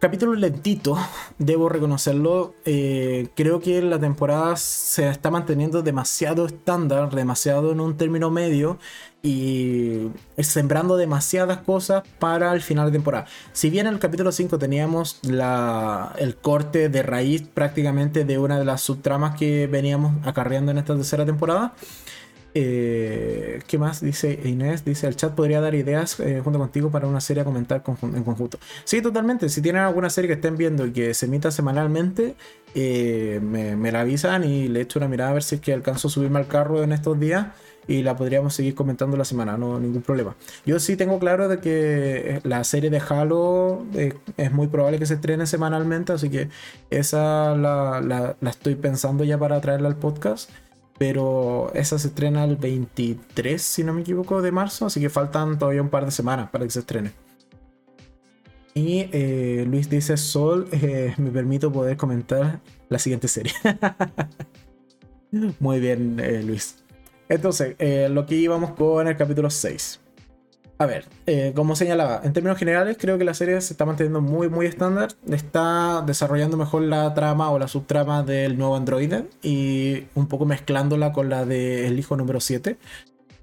Capítulo 0.00 0.34
lentito, 0.34 0.96
debo 1.38 1.68
reconocerlo. 1.68 2.54
Eh, 2.64 3.30
creo 3.34 3.58
que 3.58 3.82
la 3.82 3.98
temporada 3.98 4.54
se 4.54 5.08
está 5.08 5.28
manteniendo 5.28 5.82
demasiado 5.82 6.46
estándar, 6.46 7.12
demasiado 7.12 7.72
en 7.72 7.80
un 7.80 7.96
término 7.96 8.30
medio 8.30 8.78
y 9.24 10.08
sembrando 10.38 10.96
demasiadas 10.96 11.58
cosas 11.58 12.04
para 12.20 12.52
el 12.52 12.62
final 12.62 12.86
de 12.86 12.92
temporada. 12.92 13.26
Si 13.52 13.70
bien 13.70 13.88
en 13.88 13.94
el 13.94 13.98
capítulo 13.98 14.30
5 14.30 14.56
teníamos 14.56 15.18
la, 15.22 16.14
el 16.16 16.36
corte 16.36 16.88
de 16.88 17.02
raíz 17.02 17.42
prácticamente 17.42 18.24
de 18.24 18.38
una 18.38 18.56
de 18.56 18.64
las 18.64 18.82
subtramas 18.82 19.36
que 19.36 19.66
veníamos 19.66 20.24
acarreando 20.24 20.70
en 20.70 20.78
esta 20.78 20.94
tercera 20.94 21.26
temporada, 21.26 21.74
eh, 22.54 23.60
¿Qué 23.66 23.78
más 23.78 24.00
dice 24.00 24.40
Inés? 24.44 24.84
Dice, 24.84 25.06
el 25.06 25.16
chat 25.16 25.34
podría 25.34 25.60
dar 25.60 25.74
ideas 25.74 26.18
eh, 26.20 26.40
junto 26.42 26.58
contigo 26.58 26.90
para 26.90 27.06
una 27.06 27.20
serie 27.20 27.42
a 27.42 27.44
comentar 27.44 27.82
en 28.02 28.24
conjunto. 28.24 28.58
Sí, 28.84 29.02
totalmente. 29.02 29.48
Si 29.48 29.60
tienen 29.60 29.82
alguna 29.82 30.10
serie 30.10 30.28
que 30.28 30.34
estén 30.34 30.56
viendo 30.56 30.86
y 30.86 30.92
que 30.92 31.14
se 31.14 31.26
emita 31.26 31.50
semanalmente, 31.50 32.36
eh, 32.74 33.40
me, 33.42 33.92
la 33.92 34.00
avisan 34.00 34.44
y 34.44 34.68
le 34.68 34.80
echo 34.82 34.98
una 34.98 35.08
mirada 35.08 35.30
a 35.30 35.34
ver 35.34 35.42
si 35.42 35.56
es 35.56 35.60
que 35.60 35.72
alcanzo 35.72 36.08
a 36.08 36.10
subirme 36.10 36.38
al 36.38 36.46
carro 36.46 36.82
en 36.82 36.92
estos 36.92 37.18
días 37.20 37.48
y 37.86 38.02
la 38.02 38.16
podríamos 38.16 38.54
seguir 38.54 38.74
comentando 38.74 39.16
la 39.16 39.24
semana, 39.24 39.56
no 39.56 39.80
ningún 39.80 40.02
problema. 40.02 40.36
Yo 40.66 40.78
sí 40.78 40.96
tengo 40.96 41.18
claro 41.18 41.48
de 41.48 41.60
que 41.60 42.40
la 42.44 42.62
serie 42.64 42.90
de 42.90 43.00
Halo 43.08 43.86
es 44.36 44.52
muy 44.52 44.66
probable 44.66 44.98
que 44.98 45.06
se 45.06 45.14
estrene 45.14 45.46
semanalmente, 45.46 46.12
así 46.12 46.28
que 46.28 46.50
esa 46.90 47.54
la, 47.54 48.34
la 48.38 48.50
estoy 48.50 48.74
pensando 48.74 49.24
ya 49.24 49.38
para 49.38 49.58
traerla 49.62 49.88
al 49.88 49.96
podcast 49.96 50.50
pero 50.98 51.72
esa 51.74 51.98
se 51.98 52.08
estrena 52.08 52.44
el 52.44 52.56
23, 52.56 53.62
si 53.62 53.84
no 53.84 53.94
me 53.94 54.00
equivoco, 54.00 54.42
de 54.42 54.52
marzo, 54.52 54.86
así 54.86 55.00
que 55.00 55.08
faltan 55.08 55.58
todavía 55.58 55.80
un 55.80 55.88
par 55.88 56.04
de 56.04 56.10
semanas 56.10 56.50
para 56.50 56.64
que 56.64 56.70
se 56.70 56.80
estrene. 56.80 57.12
Y 58.74 59.08
eh, 59.12 59.64
Luis 59.68 59.88
dice, 59.88 60.16
Sol, 60.16 60.68
eh, 60.72 61.14
me 61.18 61.30
permito 61.30 61.72
poder 61.72 61.96
comentar 61.96 62.60
la 62.88 62.98
siguiente 62.98 63.28
serie. 63.28 63.52
Muy 65.60 65.80
bien, 65.80 66.20
eh, 66.20 66.42
Luis. 66.42 66.76
Entonces, 67.28 67.76
lo 68.10 68.24
que 68.24 68.36
íbamos 68.36 68.72
con 68.72 69.06
el 69.06 69.16
capítulo 69.16 69.50
6. 69.50 70.00
A 70.80 70.86
ver, 70.86 71.06
eh, 71.26 71.52
como 71.56 71.74
señalaba, 71.74 72.20
en 72.22 72.32
términos 72.32 72.56
generales 72.56 72.96
creo 73.00 73.18
que 73.18 73.24
la 73.24 73.34
serie 73.34 73.60
se 73.60 73.72
está 73.72 73.84
manteniendo 73.84 74.20
muy 74.20 74.48
muy 74.48 74.66
estándar, 74.66 75.08
está 75.28 76.04
desarrollando 76.06 76.56
mejor 76.56 76.82
la 76.82 77.12
trama 77.14 77.50
o 77.50 77.58
la 77.58 77.66
subtrama 77.66 78.22
del 78.22 78.56
nuevo 78.56 78.76
androide 78.76 79.24
y 79.42 80.04
un 80.14 80.28
poco 80.28 80.44
mezclándola 80.46 81.12
con 81.12 81.30
la 81.30 81.44
del 81.44 81.98
hijo 81.98 82.16
número 82.16 82.38
7, 82.38 82.78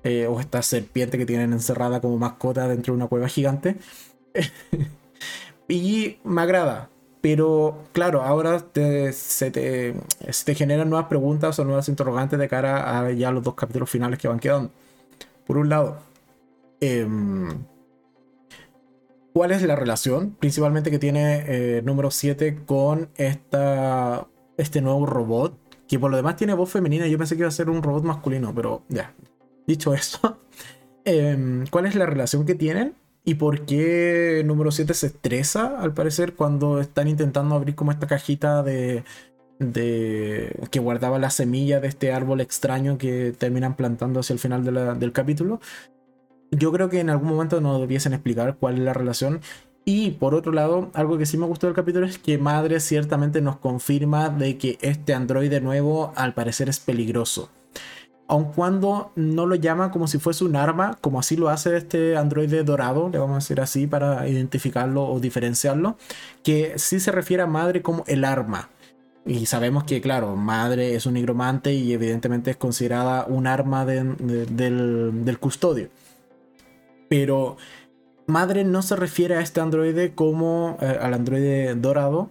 eh, 0.06 0.28
o 0.28 0.40
esta 0.40 0.62
serpiente 0.62 1.18
que 1.18 1.26
tienen 1.26 1.52
encerrada 1.52 2.00
como 2.00 2.18
mascota 2.18 2.70
dentro 2.70 2.94
de 2.94 2.98
una 2.98 3.08
cueva 3.08 3.28
gigante. 3.28 3.76
y 5.68 6.18
me 6.24 6.42
agrada, 6.42 6.90
pero 7.22 7.84
claro, 7.92 8.22
ahora 8.22 8.60
se, 8.60 8.66
te, 8.66 9.14
se, 9.14 9.52
te, 9.52 10.56
generan 10.56 10.90
nuevas 10.90 11.10
preguntas 11.10 11.60
o 11.60 11.66
nuevas 11.66 11.90
interrogantes 11.90 12.40
de 12.40 12.48
cara 12.48 13.00
a 13.00 13.12
ya 13.12 13.32
los 13.32 13.44
dos 13.44 13.56
capítulos 13.56 13.90
finales 13.90 14.20
que 14.20 14.28
van 14.30 14.40
quedando. 14.40 14.72
Por 15.48 15.58
un 15.58 15.70
lado, 15.70 15.98
Em, 16.80 17.66
¿Cuál 19.36 19.52
es 19.52 19.62
la 19.64 19.76
relación 19.76 20.32
principalmente 20.40 20.90
que 20.90 20.98
tiene 20.98 21.44
eh, 21.48 21.82
número 21.84 22.10
7 22.10 22.64
con 22.66 23.10
esta, 23.18 24.28
este 24.58 24.80
nuevo 24.80 25.06
robot? 25.06 25.60
Que 25.90 26.00
por 26.00 26.10
lo 26.10 26.16
demás 26.16 26.38
tiene 26.38 26.54
voz 26.54 26.72
femenina. 26.72 27.06
Yo 27.08 27.18
pensé 27.18 27.36
que 27.36 27.42
iba 27.42 27.50
a 27.50 27.52
ser 27.52 27.70
un 27.70 27.84
robot 27.84 28.06
masculino, 28.06 28.56
pero 28.56 28.84
ya. 28.88 29.14
Dicho 29.68 29.94
eso, 29.94 30.40
em, 31.04 31.66
¿cuál 31.70 31.86
es 31.86 31.96
la 31.96 32.06
relación 32.06 32.46
que 32.46 32.56
tienen? 32.56 32.96
¿Y 33.26 33.34
por 33.36 33.66
qué 33.66 34.42
número 34.46 34.72
7 34.72 34.94
se 34.94 35.08
estresa, 35.08 35.82
al 35.82 35.94
parecer, 35.94 36.36
cuando 36.36 36.80
están 36.80 37.10
intentando 37.10 37.56
abrir 37.56 37.76
como 37.76 37.92
esta 37.92 38.08
cajita 38.08 38.64
de, 38.64 39.04
de 39.60 40.56
que 40.72 40.80
guardaba 40.80 41.20
la 41.20 41.30
semilla 41.30 41.82
de 41.82 41.90
este 41.90 42.14
árbol 42.14 42.40
extraño 42.40 42.98
que 42.98 43.34
terminan 43.38 43.76
plantando 43.76 44.22
hacia 44.22 44.34
el 44.34 44.40
final 44.40 44.64
del 44.98 45.12
capítulo? 45.12 45.60
Yo 46.52 46.72
creo 46.72 46.90
que 46.90 47.00
en 47.00 47.10
algún 47.10 47.30
momento 47.30 47.62
nos 47.62 47.80
debiesen 47.80 48.14
explicar 48.14 48.58
cuál 48.58 48.76
es 48.76 48.82
la 48.82 48.94
relación. 48.94 49.42
Y 49.86 50.12
por 50.12 50.34
otro 50.34 50.52
lado, 50.52 50.90
algo 50.94 51.18
que 51.18 51.28
sí 51.28 51.38
me 51.38 51.46
gustó 51.46 51.68
del 51.68 51.76
capítulo 51.76 52.06
es 52.08 52.18
que 52.18 52.40
Madre 52.40 52.80
ciertamente 52.80 53.42
nos 53.42 53.58
confirma 53.58 54.30
de 54.30 54.58
que 54.58 54.80
este 54.82 55.14
androide 55.14 55.62
nuevo 55.62 56.12
al 56.16 56.34
parecer 56.34 56.70
es 56.70 56.80
peligroso. 56.80 57.50
Aun 58.28 58.46
cuando 58.46 59.12
no 59.16 59.46
lo 59.46 59.54
llama 59.54 59.92
como 59.92 60.08
si 60.08 60.18
fuese 60.18 60.44
un 60.44 60.56
arma, 60.56 60.98
como 61.02 61.20
así 61.20 61.36
lo 61.36 61.50
hace 61.50 61.78
este 61.78 62.18
androide 62.18 62.64
dorado, 62.64 63.10
le 63.10 63.20
vamos 63.20 63.36
a 63.36 63.38
decir 63.38 63.62
así 63.62 63.86
para 63.86 64.28
identificarlo 64.28 65.06
o 65.06 65.20
diferenciarlo, 65.20 65.98
que 66.44 66.74
sí 66.78 67.00
se 67.00 67.12
refiere 67.12 67.44
a 67.44 67.48
Madre 67.48 67.84
como 67.84 68.04
el 68.08 68.26
arma. 68.26 68.70
Y 69.28 69.46
sabemos 69.46 69.84
que, 69.84 70.02
claro, 70.02 70.36
Madre 70.36 70.96
es 70.96 71.06
un 71.06 71.14
nigromante 71.14 71.74
y 71.74 71.94
evidentemente 71.94 72.50
es 72.52 72.58
considerada 72.58 73.26
un 73.26 73.46
arma 73.46 73.86
del, 73.86 74.16
del 74.18 75.40
custodio. 75.40 75.90
Pero 77.10 77.58
madre 78.28 78.64
no 78.64 78.82
se 78.82 78.96
refiere 78.96 79.36
a 79.36 79.42
este 79.42 79.62
androide 79.62 80.14
como 80.14 80.78
eh, 80.82 80.98
al 81.02 81.14
androide 81.14 81.76
dorado 81.76 82.30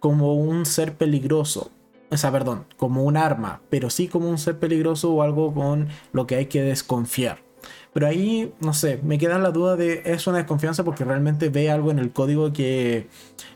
como 0.00 0.34
un 0.34 0.66
ser 0.66 0.94
peligroso. 0.94 1.70
O 2.10 2.16
sea, 2.16 2.30
perdón, 2.30 2.66
como 2.76 3.02
un 3.02 3.16
arma, 3.16 3.60
pero 3.68 3.90
sí 3.90 4.06
como 4.08 4.28
un 4.30 4.38
ser 4.38 4.58
peligroso 4.58 5.12
o 5.12 5.22
algo 5.22 5.52
con 5.52 5.88
lo 6.12 6.26
que 6.26 6.36
hay 6.36 6.46
que 6.46 6.62
desconfiar. 6.62 7.46
Pero 7.92 8.06
ahí, 8.06 8.52
no 8.60 8.74
sé, 8.74 9.00
me 9.02 9.18
queda 9.18 9.38
la 9.38 9.50
duda 9.50 9.74
de 9.74 10.02
es 10.04 10.26
una 10.26 10.36
desconfianza 10.36 10.84
porque 10.84 11.02
realmente 11.02 11.48
ve 11.48 11.70
algo 11.70 11.90
en 11.90 11.98
el 11.98 12.12
código 12.12 12.52
que 12.52 13.08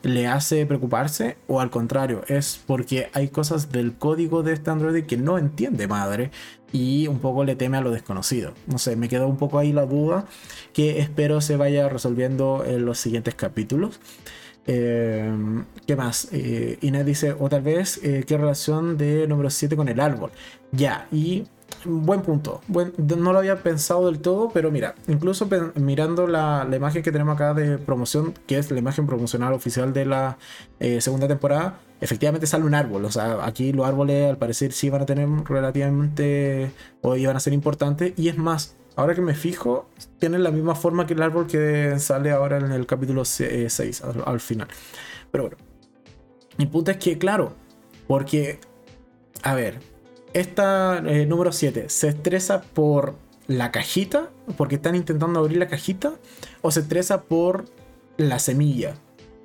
le 0.02 0.26
hace 0.26 0.64
preocuparse 0.64 1.36
o 1.46 1.60
al 1.60 1.70
contrario, 1.70 2.22
es 2.26 2.58
porque 2.66 3.10
hay 3.12 3.28
cosas 3.28 3.70
del 3.70 3.98
código 3.98 4.42
de 4.42 4.54
este 4.54 4.70
androide 4.70 5.04
que 5.04 5.18
no 5.18 5.36
entiende 5.36 5.86
madre 5.88 6.30
y 6.72 7.06
un 7.08 7.18
poco 7.18 7.44
le 7.44 7.56
teme 7.56 7.76
a 7.76 7.80
lo 7.80 7.90
desconocido. 7.90 8.52
No 8.66 8.78
sé, 8.78 8.96
me 8.96 9.08
quedó 9.08 9.26
un 9.28 9.36
poco 9.36 9.58
ahí 9.58 9.72
la 9.72 9.86
duda 9.86 10.26
que 10.72 11.00
espero 11.00 11.40
se 11.40 11.56
vaya 11.56 11.88
resolviendo 11.88 12.64
en 12.66 12.84
los 12.84 12.98
siguientes 12.98 13.34
capítulos. 13.34 14.00
Eh, 14.66 15.32
¿Qué 15.86 15.96
más? 15.96 16.28
Eh, 16.32 16.78
Inés 16.82 17.06
dice, 17.06 17.34
o 17.38 17.48
tal 17.48 17.62
vez, 17.62 17.98
eh, 18.04 18.24
¿qué 18.26 18.36
relación 18.36 18.96
de 18.96 19.26
número 19.26 19.50
7 19.50 19.74
con 19.76 19.88
el 19.88 19.98
árbol? 20.00 20.30
Ya, 20.72 21.08
y 21.10 21.44
buen 21.84 22.22
punto. 22.22 22.60
no 22.68 23.32
lo 23.32 23.38
había 23.38 23.62
pensado 23.62 24.06
del 24.06 24.20
todo, 24.20 24.50
pero 24.52 24.70
mira, 24.70 24.94
incluso 25.08 25.48
mirando 25.74 26.26
la, 26.26 26.68
imagen 26.72 27.02
que 27.02 27.10
tenemos 27.10 27.34
acá 27.34 27.54
de 27.54 27.78
promoción, 27.78 28.34
que 28.46 28.58
es 28.58 28.70
la 28.70 28.78
imagen 28.78 29.06
promocional 29.06 29.52
oficial 29.54 29.92
de 29.92 30.04
la 30.04 30.38
segunda 31.00 31.26
temporada, 31.26 31.80
efectivamente 32.00 32.46
sale 32.46 32.64
un 32.64 32.74
árbol. 32.74 33.04
O 33.04 33.10
sea, 33.10 33.44
aquí 33.44 33.72
los 33.72 33.86
árboles 33.86 34.28
al 34.30 34.38
parecer 34.38 34.72
sí 34.72 34.90
van 34.90 35.02
a 35.02 35.06
tener 35.06 35.28
relativamente 35.44 36.72
o 37.02 37.16
iban 37.16 37.36
a 37.36 37.40
ser 37.40 37.52
importantes. 37.52 38.12
Y 38.16 38.28
es 38.28 38.38
más, 38.38 38.76
ahora 38.96 39.14
que 39.14 39.20
me 39.20 39.34
fijo, 39.34 39.88
tienen 40.18 40.42
la 40.42 40.50
misma 40.50 40.74
forma 40.74 41.06
que 41.06 41.14
el 41.14 41.22
árbol 41.22 41.46
que 41.46 41.98
sale 41.98 42.30
ahora 42.30 42.58
en 42.58 42.72
el 42.72 42.86
capítulo 42.86 43.24
6 43.24 43.40
eh, 43.40 43.68
al 44.24 44.40
final. 44.40 44.68
Pero 45.30 45.44
bueno, 45.44 45.56
mi 46.56 46.66
punto 46.66 46.90
es 46.90 46.96
que, 46.96 47.18
claro, 47.18 47.54
porque, 48.06 48.60
a 49.42 49.54
ver, 49.54 49.80
esta 50.32 50.98
eh, 50.98 51.26
número 51.26 51.52
7 51.52 51.88
se 51.88 52.08
estresa 52.08 52.62
por 52.62 53.14
la 53.46 53.72
cajita, 53.72 54.30
porque 54.56 54.76
están 54.76 54.94
intentando 54.94 55.40
abrir 55.40 55.58
la 55.58 55.68
cajita, 55.68 56.12
o 56.62 56.70
se 56.70 56.80
estresa 56.80 57.22
por 57.22 57.64
la 58.16 58.38
semilla 58.38 58.94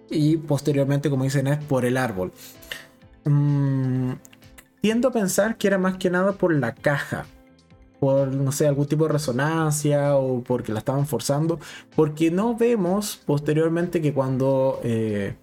y 0.09 0.37
posteriormente, 0.37 1.09
como 1.09 1.23
dicen, 1.23 1.47
es 1.47 1.63
por 1.63 1.85
el 1.85 1.97
árbol. 1.97 2.31
Mm, 3.25 4.13
tiendo 4.81 5.07
a 5.07 5.11
pensar 5.11 5.57
que 5.57 5.67
era 5.67 5.77
más 5.77 5.97
que 5.97 6.09
nada 6.09 6.33
por 6.33 6.53
la 6.53 6.75
caja, 6.75 7.25
por 7.99 8.27
no 8.27 8.51
sé, 8.51 8.67
algún 8.67 8.85
tipo 8.85 9.05
de 9.07 9.13
resonancia 9.13 10.15
o 10.15 10.43
porque 10.43 10.73
la 10.73 10.79
estaban 10.79 11.07
forzando, 11.07 11.59
porque 11.95 12.29
no 12.29 12.55
vemos 12.55 13.21
posteriormente 13.25 14.01
que 14.01 14.13
cuando 14.13 14.79
eh, 14.83 15.35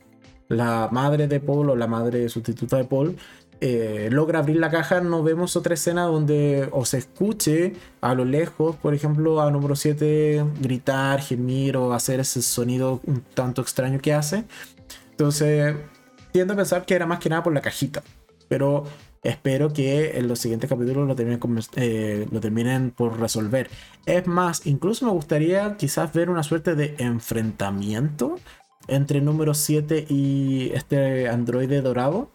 la 0.49 0.89
madre 0.93 1.27
de 1.27 1.41
Paul 1.41 1.71
o 1.71 1.77
la 1.77 1.87
madre 1.87 2.29
sustituta 2.29 2.77
de 2.77 2.85
Paul 2.85 3.17
eh, 3.65 4.09
logra 4.11 4.41
abrir 4.41 4.57
la 4.57 4.71
caja, 4.71 5.01
no 5.01 5.23
vemos 5.23 5.55
otra 5.55 5.75
escena 5.75 6.03
donde 6.03 6.69
o 6.73 6.85
se 6.85 6.99
escuche 6.99 7.75
a 8.01 8.13
lo 8.13 8.25
lejos, 8.25 8.75
por 8.75 8.93
ejemplo, 8.93 9.41
a 9.41 9.53
número 9.53 9.77
7 9.77 10.45
gritar, 10.61 11.21
gemir 11.21 11.77
o 11.77 11.93
hacer 11.93 12.19
ese 12.19 12.43
sonido 12.43 13.01
un 13.07 13.21
tanto 13.21 13.63
extraño 13.63 14.01
que 14.01 14.15
hace. 14.15 14.47
Entonces, 15.13 15.77
tiendo 16.33 16.55
a 16.55 16.57
pensar 16.57 16.85
que 16.85 16.95
era 16.95 17.07
más 17.07 17.21
que 17.21 17.29
nada 17.29 17.45
por 17.45 17.55
la 17.55 17.61
cajita. 17.61 18.03
Pero 18.49 18.83
espero 19.23 19.73
que 19.73 20.19
en 20.19 20.27
los 20.27 20.41
siguientes 20.41 20.69
capítulos 20.69 21.07
lo 21.07 21.15
terminen, 21.15 21.41
eh, 21.77 22.27
lo 22.33 22.41
terminen 22.41 22.91
por 22.91 23.21
resolver. 23.21 23.71
Es 24.07 24.27
más, 24.27 24.67
incluso 24.67 25.07
me 25.07 25.13
gustaría 25.13 25.77
quizás 25.77 26.13
ver 26.13 26.31
una 26.31 26.43
suerte 26.43 26.75
de 26.75 26.97
enfrentamiento 26.99 28.41
entre 28.89 29.21
número 29.21 29.55
7 29.55 30.07
y 30.09 30.73
este 30.75 31.29
androide 31.29 31.81
dorado. 31.81 32.33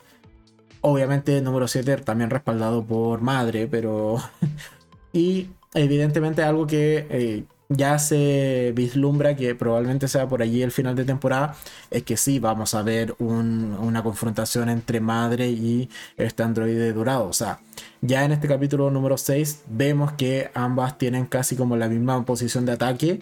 Obviamente 0.90 1.42
número 1.42 1.68
7 1.68 1.98
también 1.98 2.30
respaldado 2.30 2.82
por 2.86 3.20
madre, 3.20 3.68
pero... 3.68 4.24
y 5.12 5.50
evidentemente 5.74 6.44
algo 6.44 6.66
que 6.66 7.06
eh, 7.10 7.44
ya 7.68 8.00
se 8.00 8.72
vislumbra 8.74 9.36
que 9.36 9.54
probablemente 9.54 10.08
sea 10.08 10.30
por 10.30 10.42
allí 10.42 10.64
el 10.64 10.72
final 10.72 10.96
de 10.96 11.04
temporada, 11.04 11.58
es 11.92 12.04
que 12.04 12.16
sí, 12.16 12.40
vamos 12.40 12.74
a 12.74 12.84
ver 12.84 13.16
una 13.20 14.02
confrontación 14.02 14.70
entre 14.70 15.02
madre 15.02 15.50
y 15.50 15.90
este 16.16 16.44
androide 16.44 16.94
dorado. 16.94 17.28
O 17.28 17.34
sea, 17.34 17.60
ya 18.00 18.24
en 18.24 18.32
este 18.32 18.48
capítulo 18.48 18.90
número 18.90 19.18
6 19.18 19.64
vemos 19.68 20.14
que 20.14 20.52
ambas 20.54 20.98
tienen 20.98 21.26
casi 21.26 21.58
como 21.58 21.76
la 21.76 21.90
misma 21.90 22.24
posición 22.24 22.66
de 22.66 22.72
ataque 22.72 23.20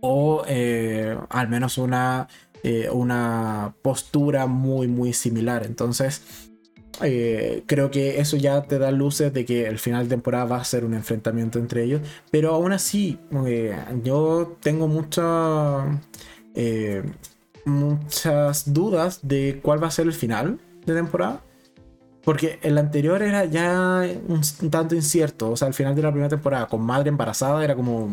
o 0.00 0.44
eh, 0.46 1.18
al 1.28 1.48
menos 1.48 1.78
una, 1.78 2.28
eh, 2.66 2.90
una 2.90 3.76
postura 3.80 4.46
muy 4.46 4.88
muy 4.88 5.12
similar. 5.12 5.64
Entonces 5.64 6.50
eh, 7.00 7.62
creo 7.66 7.92
que 7.92 8.18
eso 8.20 8.36
ya 8.36 8.62
te 8.64 8.80
da 8.80 8.90
luces 8.90 9.32
de 9.32 9.44
que 9.44 9.68
el 9.68 9.78
final 9.78 10.04
de 10.04 10.10
temporada 10.16 10.46
va 10.46 10.56
a 10.56 10.64
ser 10.64 10.84
un 10.84 10.94
enfrentamiento 10.94 11.60
entre 11.60 11.84
ellos. 11.84 12.00
Pero 12.32 12.52
aún 12.54 12.72
así, 12.72 13.20
yo 14.02 14.56
tengo 14.60 14.88
mucha, 14.88 16.00
muchas 17.64 18.72
dudas 18.72 19.20
de 19.22 19.60
cuál 19.62 19.80
va 19.80 19.86
a 19.86 19.90
ser 19.92 20.06
el 20.06 20.12
final 20.12 20.58
de 20.86 20.94
temporada. 20.94 21.42
Porque 22.24 22.58
el 22.62 22.76
anterior 22.78 23.22
era 23.22 23.44
ya 23.44 24.02
un 24.26 24.40
tanto 24.70 24.96
incierto. 24.96 25.52
O 25.52 25.56
sea, 25.56 25.68
el 25.68 25.74
final 25.74 25.94
de 25.94 26.02
la 26.02 26.10
primera 26.10 26.28
temporada 26.28 26.66
con 26.66 26.82
madre 26.82 27.10
embarazada 27.10 27.62
era 27.62 27.76
como, 27.76 28.08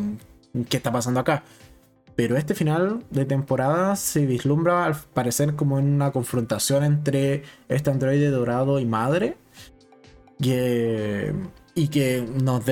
¿qué 0.69 0.77
está 0.77 0.91
pasando 0.91 1.19
acá? 1.21 1.43
Pero 2.15 2.37
este 2.37 2.53
final 2.53 3.03
de 3.09 3.25
temporada 3.25 3.95
se 3.95 4.25
vislumbra 4.25 4.85
al 4.85 4.95
parecer 5.13 5.55
como 5.55 5.79
en 5.79 5.85
una 5.93 6.11
confrontación 6.11 6.83
entre 6.83 7.43
este 7.69 7.89
androide 7.89 8.29
dorado 8.29 8.79
y 8.79 8.85
madre. 8.85 9.37
y 11.75 11.87
que 11.87 12.27
nos, 12.43 12.65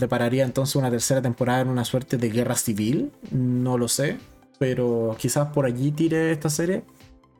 depararía 0.00 0.44
entonces 0.44 0.76
una 0.76 0.90
tercera 0.90 1.20
temporada 1.22 1.62
en 1.62 1.68
una 1.68 1.84
suerte 1.84 2.18
de 2.18 2.30
guerra 2.30 2.54
civil. 2.54 3.10
No 3.32 3.78
lo 3.78 3.88
sé. 3.88 4.18
Pero 4.58 5.16
quizás 5.18 5.48
por 5.48 5.66
allí 5.66 5.92
tire 5.92 6.32
esta 6.32 6.50
serie 6.50 6.82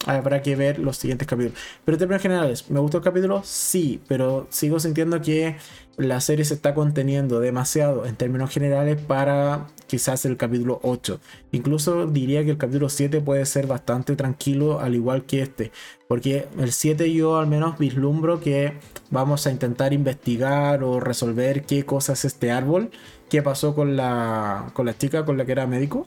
habrá 0.07 0.43
que 0.43 0.57
ver 0.57 0.79
los 0.79 0.97
siguientes 0.97 1.27
capítulos. 1.27 1.59
Pero 1.85 1.97
en 1.97 1.99
términos 1.99 2.23
generales, 2.23 2.71
¿me 2.71 2.81
gustó 2.81 2.99
el 2.99 3.05
capítulo? 3.05 3.43
Sí, 3.45 4.01
pero 4.09 4.47
sigo 4.51 4.81
sintiendo 4.81 5.21
que 5.21 5.57
la 5.97 6.21
serie 6.21 6.45
se 6.45 6.55
está 6.55 6.75
conteniendo 6.75 7.41
demasiado 7.41 8.07
en 8.07 8.15
términos 8.15 8.51
generales 8.51 9.01
para 9.01 9.67
quizás 9.89 10.25
el 10.25 10.37
capítulo 10.37 10.79
8. 10.83 11.21
Incluso 11.51 12.07
diría 12.07 12.45
que 12.45 12.53
el 12.53 12.59
capítulo 12.59 12.89
7 12.89 13.21
puede 13.21 13.45
ser 13.47 13.67
bastante 13.67 14.15
tranquilo, 14.15 14.79
al 14.81 14.95
igual 14.95 15.25
que 15.25 15.43
este. 15.43 15.73
Porque 16.07 16.47
el 16.59 16.73
7 16.73 17.13
yo 17.13 17.39
al 17.39 17.49
menos 17.49 17.79
vislumbro 17.79 18.41
que 18.41 18.75
vamos 19.11 19.47
a 19.47 19.51
intentar 19.51 19.93
investigar 19.93 20.85
o 20.85 21.01
resolver 21.01 21.65
qué 21.65 21.85
cosa 21.85 22.13
es 22.13 22.25
este 22.25 22.53
árbol, 22.53 22.91
qué 23.29 23.43
pasó 23.43 23.75
con 23.75 23.97
la, 23.97 24.71
con 24.75 24.87
la 24.87 24.97
chica 24.97 25.25
con 25.25 25.37
la 25.37 25.45
que 25.45 25.53
era 25.53 25.67
médico. 25.67 26.07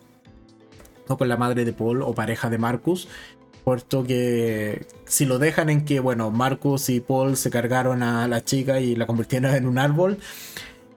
O 1.07 1.17
con 1.17 1.27
la 1.27 1.35
madre 1.35 1.65
de 1.65 1.73
Paul 1.73 2.03
o 2.03 2.13
pareja 2.13 2.49
de 2.49 2.57
Marcus 2.57 3.09
Puesto 3.63 4.03
que 4.03 4.87
si 5.05 5.25
lo 5.25 5.37
dejan 5.37 5.69
en 5.69 5.85
que, 5.85 5.99
bueno, 5.99 6.31
Marcus 6.31 6.89
y 6.89 6.99
Paul 6.99 7.37
se 7.37 7.51
cargaron 7.51 8.01
a 8.01 8.27
la 8.27 8.43
chica 8.43 8.79
y 8.79 8.95
la 8.95 9.05
convirtieron 9.05 9.53
en 9.53 9.67
un 9.67 9.77
árbol, 9.77 10.17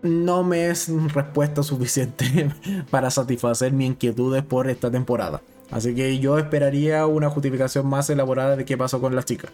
no 0.03 0.45
me 0.45 0.69
es 0.69 0.89
respuesta 1.13 1.63
suficiente 1.63 2.51
para 2.91 3.11
satisfacer 3.11 3.73
mis 3.73 3.89
inquietudes 3.89 4.43
por 4.43 4.69
esta 4.69 4.91
temporada. 4.91 5.43
Así 5.71 5.95
que 5.95 6.19
yo 6.19 6.39
esperaría 6.39 7.07
una 7.07 7.31
justificación 7.31 7.87
más 7.87 8.09
elaborada 8.11 8.57
de 8.57 8.65
qué 8.65 8.77
pasó 8.77 9.01
con 9.01 9.15
la 9.17 9.25
chica. 9.25 9.49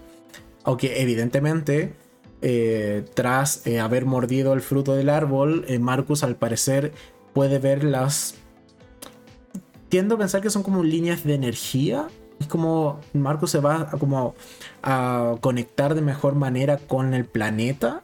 Aunque 0.64 1.00
evidentemente, 1.00 1.94
eh, 2.42 3.04
tras 3.14 3.66
eh, 3.66 3.80
haber 3.80 4.06
mordido 4.06 4.52
el 4.52 4.60
fruto 4.60 4.94
del 4.94 5.08
árbol, 5.08 5.64
eh, 5.68 5.78
Marcus 5.78 6.22
al 6.22 6.36
parecer 6.36 6.92
puede 7.32 7.58
ver 7.58 7.84
las... 7.84 8.34
Tiendo 9.88 10.16
a 10.16 10.18
pensar 10.18 10.40
que 10.40 10.50
son 10.50 10.62
como 10.62 10.84
líneas 10.84 11.24
de 11.24 11.34
energía 11.34 12.08
es 12.40 12.46
como 12.46 13.00
Marco 13.12 13.46
se 13.46 13.60
va 13.60 13.82
a, 13.82 13.90
como 13.98 14.34
a 14.82 15.36
conectar 15.40 15.94
de 15.94 16.00
mejor 16.00 16.34
manera 16.34 16.78
con 16.78 17.14
el 17.14 17.26
planeta 17.26 18.02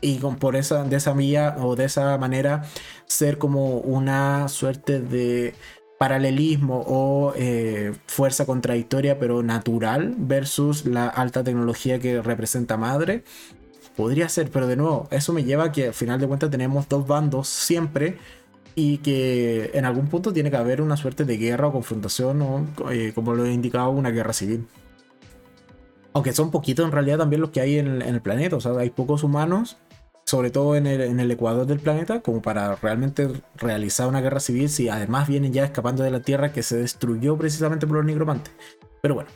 y 0.00 0.18
con, 0.18 0.36
por 0.36 0.56
esa, 0.56 0.84
de 0.84 0.96
esa 0.96 1.12
vía 1.12 1.56
o 1.58 1.74
de 1.74 1.84
esa 1.84 2.16
manera 2.16 2.64
ser 3.06 3.38
como 3.38 3.78
una 3.78 4.48
suerte 4.48 5.00
de 5.00 5.54
paralelismo 5.98 6.84
o 6.86 7.32
eh, 7.36 7.92
fuerza 8.06 8.46
contradictoria 8.46 9.18
pero 9.18 9.42
natural 9.42 10.14
versus 10.16 10.84
la 10.86 11.08
alta 11.08 11.42
tecnología 11.42 11.98
que 11.98 12.22
representa 12.22 12.76
Madre. 12.76 13.24
Podría 13.96 14.28
ser, 14.28 14.50
pero 14.50 14.66
de 14.66 14.76
nuevo, 14.76 15.08
eso 15.10 15.32
me 15.32 15.44
lleva 15.44 15.64
a 15.64 15.72
que 15.72 15.86
al 15.86 15.94
final 15.94 16.20
de 16.20 16.28
cuentas 16.28 16.50
tenemos 16.50 16.86
dos 16.88 17.06
bandos 17.06 17.48
siempre 17.48 18.18
y 18.78 18.98
que 18.98 19.70
en 19.72 19.86
algún 19.86 20.06
punto 20.08 20.34
tiene 20.34 20.50
que 20.50 20.58
haber 20.58 20.82
una 20.82 20.98
suerte 20.98 21.24
de 21.24 21.38
guerra 21.38 21.68
o 21.68 21.72
confrontación 21.72 22.42
o, 22.42 22.66
eh, 22.92 23.12
como 23.14 23.34
lo 23.34 23.46
he 23.46 23.52
indicado, 23.52 23.90
una 23.90 24.10
guerra 24.10 24.34
civil. 24.34 24.68
Aunque 26.12 26.34
son 26.34 26.50
poquitos 26.50 26.84
en 26.84 26.92
realidad 26.92 27.18
también 27.18 27.40
los 27.40 27.50
que 27.50 27.62
hay 27.62 27.78
en, 27.78 28.02
el 28.02 28.20
planeta, 28.20 28.56
o 28.56 28.60
sea, 28.60 28.72
hay 28.72 28.90
pocos 28.90 29.24
humanos, 29.24 29.78
sobre 30.26 30.50
todo 30.50 30.76
en 30.76 30.86
el, 30.86 31.30
ecuador 31.30 31.66
del 31.66 31.78
planeta, 31.78 32.20
como 32.20 32.42
para 32.42 32.76
realmente 32.76 33.30
realizar 33.56 34.08
una 34.08 34.20
guerra 34.20 34.40
civil 34.40 34.68
si 34.68 34.90
además 34.90 35.26
vienen 35.26 35.54
ya 35.54 35.64
escapando 35.64 36.02
de 36.02 36.10
la 36.10 36.20
Tierra 36.20 36.52
que 36.52 36.62
se 36.62 36.76
destruyó 36.76 37.38
precisamente 37.38 37.86
por 37.86 37.96
los 37.96 38.04
nigromantes. 38.04 38.52
Pero 39.00 39.14
bueno, 39.14 39.30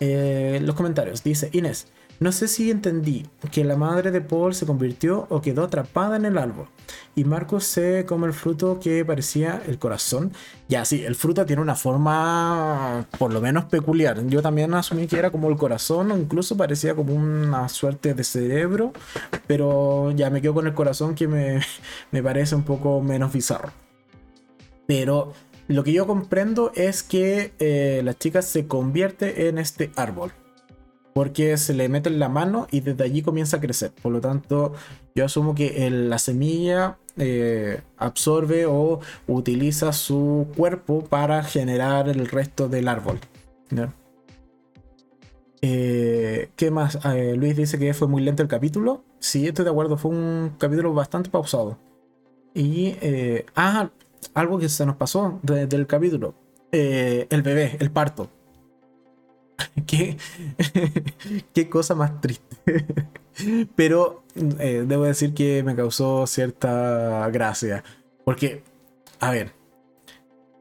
eh, 0.00 0.60
los 0.62 0.74
comentarios, 0.74 1.24
dice 1.24 1.48
Inés, 1.52 1.86
no 2.18 2.32
sé 2.32 2.48
si 2.48 2.70
entendí 2.70 3.26
que 3.52 3.62
la 3.62 3.76
madre 3.76 4.10
de 4.10 4.22
Paul 4.22 4.54
se 4.54 4.64
convirtió 4.64 5.26
o 5.28 5.42
quedó 5.42 5.64
atrapada 5.64 6.16
en 6.16 6.24
el 6.24 6.38
árbol. 6.38 6.66
Y 7.14 7.24
Marcos 7.24 7.64
se 7.64 8.06
come 8.06 8.26
el 8.26 8.32
fruto 8.32 8.80
que 8.80 9.04
parecía 9.04 9.62
el 9.66 9.78
corazón. 9.78 10.32
Ya, 10.68 10.84
sí, 10.86 11.04
el 11.04 11.14
fruto 11.14 11.44
tiene 11.44 11.60
una 11.60 11.74
forma 11.74 13.06
por 13.18 13.32
lo 13.34 13.40
menos 13.42 13.66
peculiar. 13.66 14.26
Yo 14.28 14.40
también 14.40 14.72
asumí 14.72 15.06
que 15.06 15.18
era 15.18 15.30
como 15.30 15.50
el 15.50 15.56
corazón 15.56 16.10
o 16.10 16.16
incluso 16.16 16.56
parecía 16.56 16.94
como 16.94 17.14
una 17.14 17.68
suerte 17.68 18.14
de 18.14 18.24
cerebro. 18.24 18.92
Pero 19.46 20.10
ya 20.12 20.30
me 20.30 20.40
quedo 20.40 20.54
con 20.54 20.66
el 20.66 20.74
corazón 20.74 21.14
que 21.14 21.28
me, 22.10 22.22
parece 22.22 22.54
un 22.54 22.64
poco 22.64 23.02
menos 23.02 23.32
bizarro. 23.32 23.72
Pero 24.86 25.34
lo 25.68 25.84
que 25.84 25.92
yo 25.92 26.06
comprendo 26.06 26.72
es 26.74 27.02
que 27.02 27.52
eh, 27.58 28.00
la 28.04 28.14
chica 28.14 28.40
se 28.40 28.66
convierte 28.66 29.48
en 29.48 29.58
este 29.58 29.90
árbol 29.96 30.32
porque 31.16 31.56
se 31.56 31.72
le 31.72 31.88
mete 31.88 32.10
en 32.10 32.18
la 32.18 32.28
mano 32.28 32.66
y 32.70 32.80
desde 32.80 33.02
allí 33.02 33.22
comienza 33.22 33.56
a 33.56 33.60
crecer. 33.60 33.90
Por 34.02 34.12
lo 34.12 34.20
tanto, 34.20 34.74
yo 35.14 35.24
asumo 35.24 35.54
que 35.54 35.88
la 35.88 36.18
semilla 36.18 36.98
eh, 37.16 37.80
absorbe 37.96 38.66
o 38.66 39.00
utiliza 39.26 39.94
su 39.94 40.46
cuerpo 40.54 41.06
para 41.06 41.42
generar 41.42 42.10
el 42.10 42.28
resto 42.28 42.68
del 42.68 42.86
árbol. 42.86 43.18
Eh, 45.62 46.50
¿Qué 46.54 46.70
más? 46.70 46.98
Eh, 47.06 47.34
Luis 47.34 47.56
dice 47.56 47.78
que 47.78 47.94
fue 47.94 48.08
muy 48.08 48.20
lento 48.22 48.42
el 48.42 48.48
capítulo. 48.50 49.02
Sí, 49.18 49.46
estoy 49.46 49.64
de 49.64 49.70
acuerdo, 49.70 49.96
fue 49.96 50.10
un 50.10 50.52
capítulo 50.58 50.92
bastante 50.92 51.30
pausado. 51.30 51.78
Y, 52.52 52.94
ah, 53.54 53.88
algo 54.34 54.58
que 54.58 54.68
se 54.68 54.84
nos 54.84 54.96
pasó 54.96 55.40
desde 55.42 55.78
el 55.78 55.86
capítulo. 55.86 56.34
el 56.72 57.42
bebé, 57.42 57.78
el 57.80 57.90
parto. 57.90 58.28
qué, 59.86 60.16
qué 61.54 61.68
cosa 61.68 61.94
más 61.94 62.20
triste. 62.20 62.56
Pero 63.76 64.24
eh, 64.58 64.84
debo 64.86 65.04
decir 65.04 65.34
que 65.34 65.62
me 65.62 65.76
causó 65.76 66.26
cierta 66.26 67.28
gracia. 67.30 67.84
Porque, 68.24 68.62
a 69.20 69.30
ver, 69.30 69.52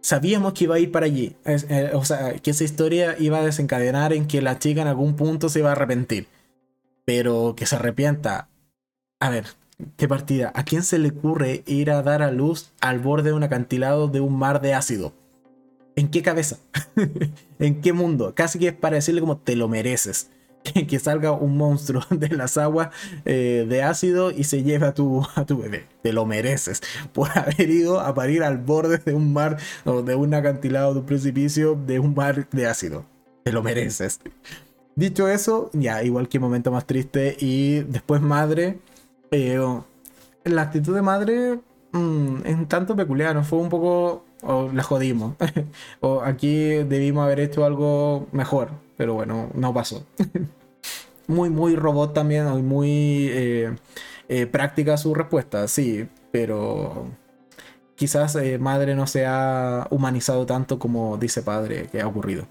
sabíamos 0.02 0.54
que 0.54 0.66
iba 0.66 0.76
a 0.76 0.80
ir 0.80 0.92
para 0.92 1.06
allí. 1.06 1.36
Eh, 1.46 1.92
o 1.94 2.04
sea, 2.06 2.34
que 2.36 2.52
esa 2.52 2.64
historia 2.64 3.16
iba 3.20 3.40
a 3.40 3.46
desencadenar 3.46 4.14
en 4.14 4.28
que 4.28 4.42
la 4.42 4.60
chica 4.60 4.82
en 4.82 4.88
algún 4.88 5.16
punto 5.16 5.50
se 5.50 5.60
iba 5.60 5.70
a 5.70 5.74
arrepentir. 5.74 6.28
Pero 7.06 7.56
que 7.56 7.66
se 7.66 7.76
arrepienta. 7.76 8.50
A 9.20 9.30
ver, 9.30 9.48
qué 9.98 10.08
partida. 10.08 10.52
¿A 10.56 10.64
quién 10.64 10.84
se 10.84 11.00
le 11.00 11.10
ocurre 11.10 11.64
ir 11.66 11.92
a 11.92 12.02
dar 12.02 12.22
a 12.22 12.32
luz 12.32 12.74
al 12.82 13.00
borde 13.00 13.30
de 13.30 13.36
un 13.36 13.44
acantilado 13.44 14.08
de 14.08 14.20
un 14.20 14.38
mar 14.38 14.62
de 14.62 14.74
ácido? 14.74 15.14
¿En 15.96 16.10
qué 16.10 16.22
cabeza? 16.22 16.58
¿En 17.60 17.82
qué 17.82 17.94
mundo? 17.94 18.34
Casi 18.36 18.60
que 18.60 18.68
es 18.68 18.74
para 18.74 18.96
decirle 18.96 19.22
como 19.22 19.38
te 19.38 19.56
lo 19.56 19.68
mereces. 19.68 20.30
que 20.88 21.00
salga 21.00 21.32
un 21.32 21.58
monstruo 21.58 22.02
de 22.10 22.30
las 22.30 22.58
aguas 22.58 22.90
eh, 23.26 23.66
de 23.68 23.84
ácido 23.84 24.32
y 24.32 24.44
se 24.46 24.64
lleve 24.64 24.88
a 24.88 24.94
tu, 24.94 25.26
a 25.36 25.46
tu 25.46 25.58
bebé. 25.58 25.86
Te 26.02 26.14
lo 26.14 26.26
mereces 26.26 26.82
por 27.14 27.30
haber 27.38 27.70
ido 27.70 28.00
a 28.00 28.14
parir 28.14 28.44
al 28.44 28.58
borde 28.58 28.98
de 28.98 29.14
un 29.14 29.34
mar 29.34 29.58
o 29.84 30.02
de 30.02 30.16
un 30.16 30.34
acantilado, 30.34 30.94
de 30.94 31.00
un 31.02 31.06
precipicio, 31.06 31.76
de 31.86 32.00
un 32.00 32.14
mar 32.14 32.48
de 32.50 32.68
ácido. 32.68 33.06
Te 33.44 33.52
lo 33.52 33.62
mereces. 33.62 34.20
Dicho 34.96 35.28
eso, 35.28 35.70
ya, 35.74 36.04
igual 36.04 36.30
que 36.30 36.40
momento 36.40 36.72
más 36.72 36.86
triste. 36.86 37.36
Y 37.40 37.82
después 37.82 38.22
madre. 38.22 38.80
Eh, 39.32 39.60
la 40.46 40.62
actitud 40.62 40.96
de 40.96 41.02
madre 41.02 41.60
mm, 41.92 42.38
es 42.46 42.56
un 42.56 42.68
tanto 42.68 42.96
peculiar, 42.96 43.36
¿no? 43.36 43.44
Fue 43.44 43.60
un 43.60 43.70
poco... 43.70 44.25
O 44.46 44.72
la 44.72 44.84
jodimos. 44.84 45.36
o 46.02 46.22
aquí 46.22 46.56
debimos 46.84 47.26
haber 47.26 47.40
hecho 47.40 47.66
algo 47.66 48.28
mejor. 48.32 48.70
Pero 48.98 49.16
bueno, 49.16 49.50
no 49.54 49.74
pasó. 49.74 50.06
muy, 51.28 51.50
muy 51.50 51.76
robot 51.76 52.14
también. 52.14 52.46
Muy 52.66 53.28
eh, 53.32 53.76
eh, 54.30 54.46
práctica 54.46 54.98
su 54.98 55.14
respuesta, 55.14 55.68
sí. 55.68 56.08
Pero 56.32 57.08
quizás 57.96 58.38
madre 58.60 58.96
no 58.96 59.08
se 59.08 59.26
ha 59.26 59.88
humanizado 59.90 60.46
tanto 60.46 60.80
como 60.80 61.18
dice 61.18 61.42
padre 61.42 61.88
que 61.92 62.02
ha 62.02 62.08
ocurrido. 62.08 62.46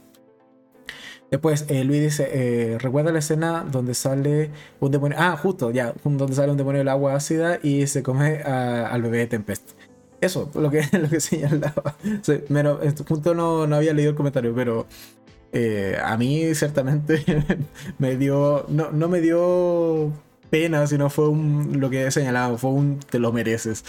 Después 1.35 1.65
eh, 1.69 1.83
Luis 1.83 2.01
dice, 2.01 2.29
eh, 2.33 2.79
recuerda 2.79 3.11
la 3.11 3.19
escena 3.19 3.67
donde 3.69 3.95
sale 3.95 4.51
un 4.79 4.93
demonio, 4.93 5.17
ah, 5.21 5.37
justo, 5.37 5.73
ya, 5.73 5.93
donde 6.05 6.33
sale 6.33 6.53
un 6.53 6.57
demonio 6.57 6.79
del 6.79 6.89
agua 6.89 7.17
ácida 7.17 7.59
y 7.61 7.89
se 7.89 8.05
come 8.05 8.37
al 8.43 9.03
bebé 9.03 9.19
de 9.19 9.27
Tempest. 9.27 9.73
Eso, 10.25 10.51
lo 10.55 10.71
que, 10.71 10.83
lo 10.99 11.09
que 11.09 11.21
señalaba. 11.21 11.97
Sí, 12.23 12.41
justo 13.07 13.35
no, 13.35 13.67
no, 13.67 13.77
había 13.77 13.93
leído 13.93 14.11
el 14.11 14.17
comentario, 14.17 14.55
pero 14.55 14.87
eh, 15.53 15.99
a 16.03 16.17
mí 16.17 16.55
ciertamente 16.55 17.25
me 17.99 18.17
dio, 18.17 18.65
no, 18.69 18.91
no, 18.91 19.09
me 19.09 19.21
dio 19.21 20.13
pena, 20.51 20.87
sino 20.87 21.11
fue 21.11 21.29
un, 21.29 21.81
lo 21.81 21.91
que 21.91 22.07
he 22.07 22.11
señalado, 22.11 22.59
fue 22.59 22.71
un 22.71 23.01
te 23.01 23.19
lo 23.19 23.33
mereces. 23.33 23.85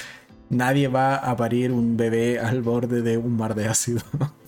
Nadie 0.49 0.87
va 0.87 1.15
a 1.15 1.35
parir 1.37 1.71
un 1.71 1.97
bebé 1.97 2.39
al 2.39 2.61
borde 2.61 3.01
de 3.01 3.17
un 3.17 3.37
mar 3.37 3.55
de 3.55 3.67
ácido. 3.67 4.01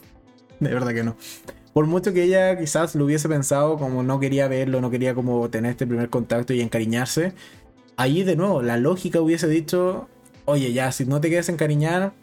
de 0.60 0.74
verdad 0.74 0.94
que 0.94 1.04
no 1.04 1.16
por 1.78 1.86
mucho 1.86 2.12
que 2.12 2.24
ella 2.24 2.58
quizás 2.58 2.96
lo 2.96 3.06
hubiese 3.06 3.30
pensado 3.30 3.78
como 3.78 4.02
no 4.02 4.20
quería 4.20 4.48
verlo, 4.48 4.82
no 4.82 4.90
quería 4.90 5.14
como 5.14 5.48
tener 5.52 5.70
este 5.70 5.86
primer 5.86 6.10
contacto 6.10 6.52
y 6.52 6.62
encariñarse, 6.62 7.34
ahí 7.98 8.24
de 8.24 8.36
nuevo 8.36 8.64
la 8.64 8.78
lógica 8.78 9.22
hubiese 9.22 9.48
dicho, 9.48 10.08
oye 10.48 10.74
ya, 10.74 10.92
si 10.92 11.06
no 11.06 11.22
te 11.22 11.28
quieres 11.28 11.50
encariñar, 11.50 12.14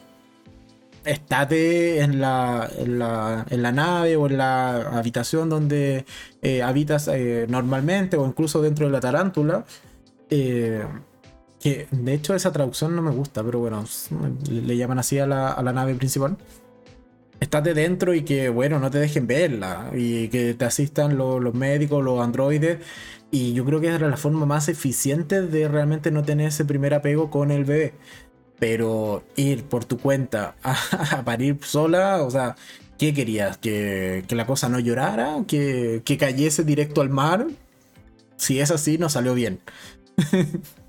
estate 1.05 2.01
en 2.01 2.21
la, 2.21 2.69
en 2.79 2.99
la, 2.99 3.73
nave 3.73 4.17
o 4.17 4.27
en 4.27 4.39
la 4.39 4.97
habitación 4.99 5.51
donde 5.51 6.07
eh, 6.43 6.63
habitas 6.63 7.09
eh, 7.09 7.47
normalmente 7.49 8.17
o 8.17 8.27
incluso 8.27 8.63
dentro 8.63 8.87
de 8.87 8.93
la 8.93 9.01
tarántula. 9.01 9.65
Eh, 10.31 10.85
que 11.61 11.87
de 11.91 12.15
hecho 12.15 12.35
esa 12.35 12.53
traducción 12.53 12.97
no 12.97 13.03
me 13.03 13.11
gusta, 13.11 13.43
pero 13.43 13.59
bueno, 13.61 13.85
le 14.51 14.77
llaman 14.77 14.99
así 14.99 15.19
a 15.19 15.27
la, 15.27 15.53
a 15.53 15.63
la 15.63 15.73
nave 15.73 15.95
principal 15.95 16.37
estate 17.45 17.75
dentro 17.75 18.15
y 18.15 18.23
que, 18.23 18.49
bueno, 18.49 18.79
no 18.79 18.91
te 18.91 18.99
dejen 18.99 19.27
verla 19.27 19.91
y 19.95 20.29
que 20.29 20.55
te 20.55 20.65
asistan 20.65 21.17
los 21.17 21.55
médicos, 21.55 22.05
los 22.05 22.21
androides. 22.21 22.79
Y 23.31 23.53
yo 23.53 23.65
creo 23.65 23.81
que 23.81 23.89
era 23.89 24.09
la 24.09 24.17
forma 24.17 24.47
más 24.47 24.69
eficiente 24.69 25.43
de 25.43 25.69
realmente 25.69 26.11
no 26.11 26.23
tener 26.23 26.49
ese 26.49 26.65
primer 26.65 26.95
apego 26.95 27.31
con 27.31 27.51
el 27.51 27.65
bebé. 27.65 27.95
Pero 28.59 29.25
ir 29.37 29.65
por 29.65 29.85
tu 29.85 29.99
cuenta 29.99 30.57
a, 30.63 31.23
parir 31.25 31.59
sola, 31.63 32.23
o 32.23 32.31
sea, 32.31 32.57
¿qué 32.99 33.13
querías? 33.13 33.59
¿Que, 33.59 34.25
la 34.29 34.47
cosa 34.47 34.69
no 34.69 34.79
llorara? 34.79 35.39
¿Que, 35.47 36.03
¿Que 36.05 36.19
cayese 36.19 36.65
directo 36.65 37.01
al 37.01 37.11
mar? 37.11 37.47
Si 38.37 38.61
es 38.61 38.71
así, 38.71 38.99
no 38.99 39.09
salió 39.09 39.35
bien. 39.35 39.61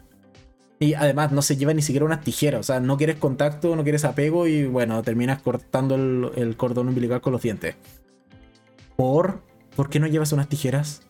Y 0.80 0.94
además 0.94 1.32
no 1.32 1.42
se 1.42 1.56
lleva 1.56 1.74
ni 1.74 1.82
siquiera 1.82 2.06
unas 2.06 2.22
tijeras. 2.22 2.60
O 2.60 2.64
sea, 2.64 2.80
no 2.80 2.98
quieres 2.98 3.18
contacto, 3.18 3.76
no 3.76 3.84
quieres 3.84 4.04
apego 4.04 4.48
y 4.48 4.66
bueno, 4.66 5.02
terminas 5.04 5.42
cortando 5.42 5.96
el, 5.96 6.58
cordón 6.58 6.90
umbilical 6.90 7.22
con 7.22 7.34
los 7.34 7.42
dientes. 7.42 7.76
¿Por? 8.96 9.42
¿Por 9.76 9.90
qué 9.90 10.00
no 10.00 10.08
llevas 10.08 10.32
unas 10.34 10.50
tijeras? 10.50 11.02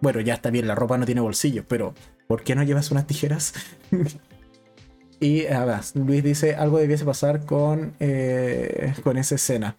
Bueno, 0.00 0.20
ya 0.20 0.34
está 0.34 0.50
bien, 0.50 0.66
la 0.66 0.74
ropa 0.74 0.98
no 0.98 1.06
tiene 1.06 1.20
bolsillos, 1.20 1.64
pero 1.66 1.94
¿por 2.26 2.42
qué 2.42 2.54
no 2.54 2.62
llevas 2.62 2.90
unas 2.90 3.06
tijeras? 3.06 3.54
y 5.20 5.46
además, 5.46 5.94
Luis 5.96 6.22
dice, 6.22 6.54
algo 6.54 6.78
debiese 6.78 7.04
pasar 7.04 7.46
con, 7.46 7.94
eh, 8.00 8.92
con 9.02 9.16
esa 9.16 9.36
escena. 9.36 9.76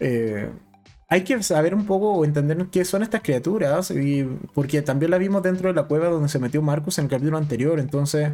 Eh, 0.00 0.50
hay 1.08 1.22
que 1.22 1.40
saber 1.42 1.74
un 1.74 1.86
poco 1.86 2.12
o 2.12 2.24
entender 2.24 2.66
qué 2.70 2.84
son 2.84 3.02
estas 3.02 3.22
criaturas, 3.22 3.90
y, 3.90 4.24
porque 4.54 4.82
también 4.82 5.12
la 5.12 5.18
vimos 5.18 5.42
dentro 5.42 5.68
de 5.68 5.74
la 5.74 5.84
cueva 5.84 6.08
donde 6.08 6.28
se 6.28 6.38
metió 6.38 6.62
Marcus 6.62 6.98
en 6.98 7.04
el 7.04 7.10
capítulo 7.10 7.38
anterior, 7.38 7.78
entonces 7.78 8.32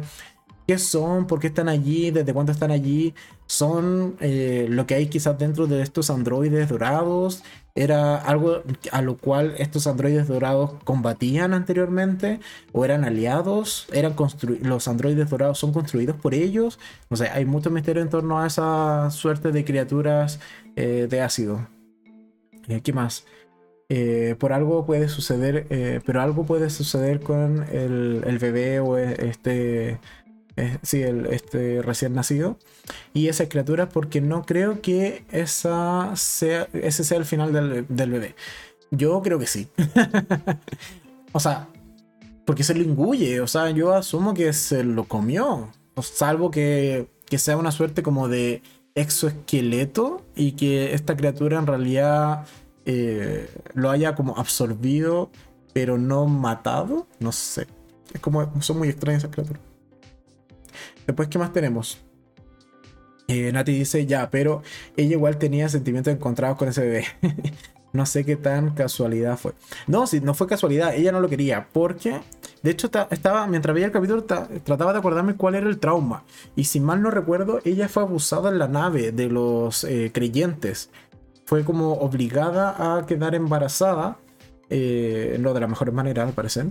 ¿Qué 0.73 0.79
son? 0.79 1.27
¿Por 1.27 1.39
qué 1.39 1.47
están 1.47 1.69
allí? 1.69 2.09
¿Desde 2.09 2.33
cuándo 2.33 2.51
están 2.51 2.71
allí? 2.71 3.13
¿Son 3.45 4.15
eh, 4.19 4.65
lo 4.67 4.87
que 4.87 4.95
hay 4.95 5.05
quizás 5.05 5.37
dentro 5.37 5.67
de 5.67 5.83
estos 5.83 6.09
androides 6.09 6.67
dorados? 6.67 7.43
¿Era 7.75 8.15
algo 8.15 8.63
a 8.91 9.01
lo 9.03 9.17
cual 9.17 9.53
estos 9.59 9.85
androides 9.85 10.27
dorados 10.27 10.71
combatían 10.83 11.53
anteriormente? 11.53 12.39
¿O 12.71 12.85
eran 12.85 13.05
aliados? 13.05 13.85
¿Eran 13.93 14.15
¿Los 14.63 14.87
androides 14.87 15.29
dorados 15.29 15.59
son 15.59 15.73
construidos 15.73 16.15
por 16.15 16.33
ellos? 16.33 16.79
No 17.11 17.17
sé, 17.17 17.27
hay 17.27 17.45
mucho 17.45 17.69
misterio 17.69 18.01
en 18.01 18.09
torno 18.09 18.39
a 18.39 18.47
esa 18.47 19.11
suerte 19.11 19.51
de 19.51 19.63
criaturas 19.63 20.39
eh, 20.75 21.05
de 21.07 21.21
ácido. 21.21 21.67
Eh, 22.67 22.81
¿Qué 22.81 22.93
más? 22.93 23.27
por 24.39 24.53
algo 24.53 24.87
puede 24.87 25.07
suceder, 25.07 25.67
pero 26.03 26.19
algo 26.19 26.47
puede 26.47 26.71
suceder 26.71 27.19
con 27.19 27.63
el, 27.71 28.23
el 28.25 28.39
bebé 28.39 28.79
o 28.79 28.97
este 28.97 29.99
sí, 30.81 31.01
el, 31.01 31.27
este 31.27 31.81
recién 31.81 32.13
nacido, 32.13 32.57
y 33.13 33.27
esa 33.27 33.49
criatura 33.49 33.89
porque 33.89 34.21
no 34.21 34.43
creo 34.43 34.81
que 34.81 35.25
esa 35.31 36.15
sea, 36.15 36.67
ese 36.73 37.03
sea 37.03 37.17
el 37.17 37.25
final 37.25 37.53
del, 37.53 38.11
bebé. 38.11 38.35
Yo 38.91 39.21
creo 39.21 39.39
que 39.39 39.47
sí. 39.47 39.67
o 41.31 41.39
sea, 41.39 41.67
porque 42.45 42.63
se 42.63 42.75
lo 42.75 42.83
inguye, 42.83 43.41
o 43.41 43.47
sea, 43.47 43.69
yo 43.71 43.93
asumo 43.93 44.33
que 44.33 44.53
se 44.53 44.83
lo 44.83 45.05
comió, 45.05 45.71
salvo 46.01 46.51
que, 46.51 47.07
que 47.25 47.37
sea 47.39 47.57
una 47.57 47.71
suerte 47.71 48.03
como 48.03 48.27
de 48.27 48.61
exoesqueleto 48.95 50.23
y 50.35 50.53
que 50.53 50.93
esta 50.93 51.15
criatura 51.15 51.57
en 51.57 51.67
realidad 51.67 52.45
eh, 52.85 53.49
lo 53.73 53.89
haya 53.89 54.15
como 54.15 54.37
absorbido, 54.37 55.31
pero 55.73 55.97
no 55.97 56.27
matado, 56.27 57.07
no 57.19 57.31
sé. 57.31 57.67
Es 58.13 58.21
como, 58.21 58.61
son 58.61 58.77
muy 58.77 58.89
extrañas 58.89 59.23
esas 59.23 59.33
criaturas. 59.33 59.61
Después, 61.05 61.27
¿qué 61.27 61.39
más 61.39 61.53
tenemos? 61.53 62.03
Eh, 63.27 63.51
Nati 63.51 63.71
dice, 63.71 64.05
ya, 64.05 64.29
pero 64.29 64.61
ella 64.97 65.13
igual 65.13 65.37
tenía 65.37 65.69
sentimientos 65.69 66.13
encontrados 66.13 66.57
con 66.57 66.67
ese 66.67 66.81
bebé. 66.81 67.05
no 67.93 68.05
sé 68.05 68.25
qué 68.25 68.35
tan 68.35 68.71
casualidad 68.71 69.37
fue. 69.37 69.53
No, 69.87 70.07
sí, 70.07 70.19
no 70.19 70.33
fue 70.33 70.47
casualidad, 70.47 70.95
ella 70.95 71.11
no 71.11 71.21
lo 71.21 71.29
quería, 71.29 71.67
porque, 71.71 72.19
de 72.61 72.71
hecho, 72.71 72.89
estaba, 73.09 73.47
mientras 73.47 73.73
veía 73.73 73.85
el 73.85 73.91
capítulo, 73.91 74.23
trataba 74.23 74.93
de 74.93 74.99
acordarme 74.99 75.35
cuál 75.35 75.55
era 75.55 75.69
el 75.69 75.79
trauma. 75.79 76.23
Y 76.55 76.65
si 76.65 76.79
mal 76.79 77.01
no 77.01 77.11
recuerdo, 77.11 77.61
ella 77.63 77.87
fue 77.87 78.03
abusada 78.03 78.49
en 78.49 78.59
la 78.59 78.67
nave 78.67 79.11
de 79.11 79.29
los 79.29 79.83
eh, 79.83 80.11
creyentes. 80.13 80.89
Fue 81.45 81.63
como 81.63 81.93
obligada 81.93 82.97
a 82.97 83.05
quedar 83.05 83.35
embarazada, 83.35 84.17
eh, 84.69 85.37
no 85.39 85.53
de 85.53 85.59
la 85.59 85.67
mejor 85.67 85.91
manera, 85.91 86.23
al 86.23 86.33
parecer, 86.33 86.67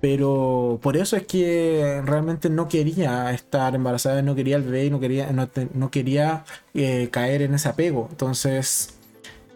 pero 0.00 0.78
por 0.82 0.96
eso 0.96 1.16
es 1.16 1.26
que 1.26 2.02
realmente 2.04 2.48
no 2.48 2.68
quería 2.68 3.30
estar 3.32 3.74
embarazada, 3.74 4.22
no 4.22 4.34
quería 4.34 4.56
el 4.56 4.62
bebé 4.62 4.90
no 4.90 4.98
quería, 4.98 5.30
no, 5.74 5.90
quería 5.90 6.44
eh, 6.74 7.08
caer 7.10 7.42
en 7.42 7.54
ese 7.54 7.68
apego. 7.68 8.08
Entonces, 8.10 8.94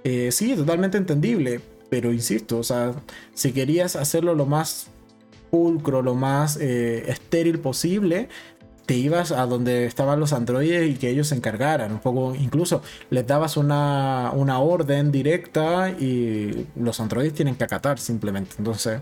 eh, 0.04 0.30
sí, 0.32 0.54
totalmente 0.54 0.98
entendible. 0.98 1.60
Pero 1.88 2.12
insisto, 2.12 2.58
o 2.58 2.62
sea, 2.62 2.92
si 3.34 3.52
querías 3.52 3.96
hacerlo 3.96 4.34
lo 4.34 4.46
más 4.46 4.88
pulcro, 5.50 6.02
lo 6.02 6.14
más 6.14 6.58
eh, 6.60 7.04
estéril 7.08 7.60
posible, 7.60 8.28
te 8.86 8.94
ibas 8.94 9.32
a 9.32 9.46
donde 9.46 9.86
estaban 9.86 10.20
los 10.20 10.32
androides 10.32 10.90
y 10.90 10.94
que 10.94 11.08
ellos 11.08 11.28
se 11.28 11.36
encargaran. 11.36 11.92
Un 11.92 12.00
poco, 12.00 12.34
incluso 12.34 12.82
les 13.10 13.26
dabas 13.26 13.56
una, 13.56 14.32
una 14.34 14.58
orden 14.58 15.10
directa 15.12 15.90
y 15.90 16.66
los 16.76 17.00
androides 17.00 17.32
tienen 17.34 17.54
que 17.54 17.64
acatar 17.64 17.98
simplemente. 17.98 18.56
Entonces, 18.58 19.00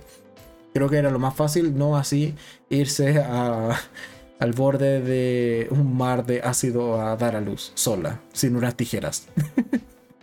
Creo 0.75 0.89
que 0.89 0.97
era 0.97 1.11
lo 1.11 1.19
más 1.19 1.35
fácil, 1.35 1.77
no 1.77 1.97
así 1.97 2.35
irse 2.71 3.19
al 3.19 4.53
borde 4.53 5.01
de 5.01 5.69
un 5.71 5.97
mar 5.97 6.25
de 6.25 6.41
ácido 6.41 7.01
a 7.01 7.17
dar 7.17 7.37
a 7.37 7.41
luz 7.41 7.73
sola, 7.75 8.21
sin 8.33 8.57
unas 8.57 8.75
tijeras. 8.75 9.29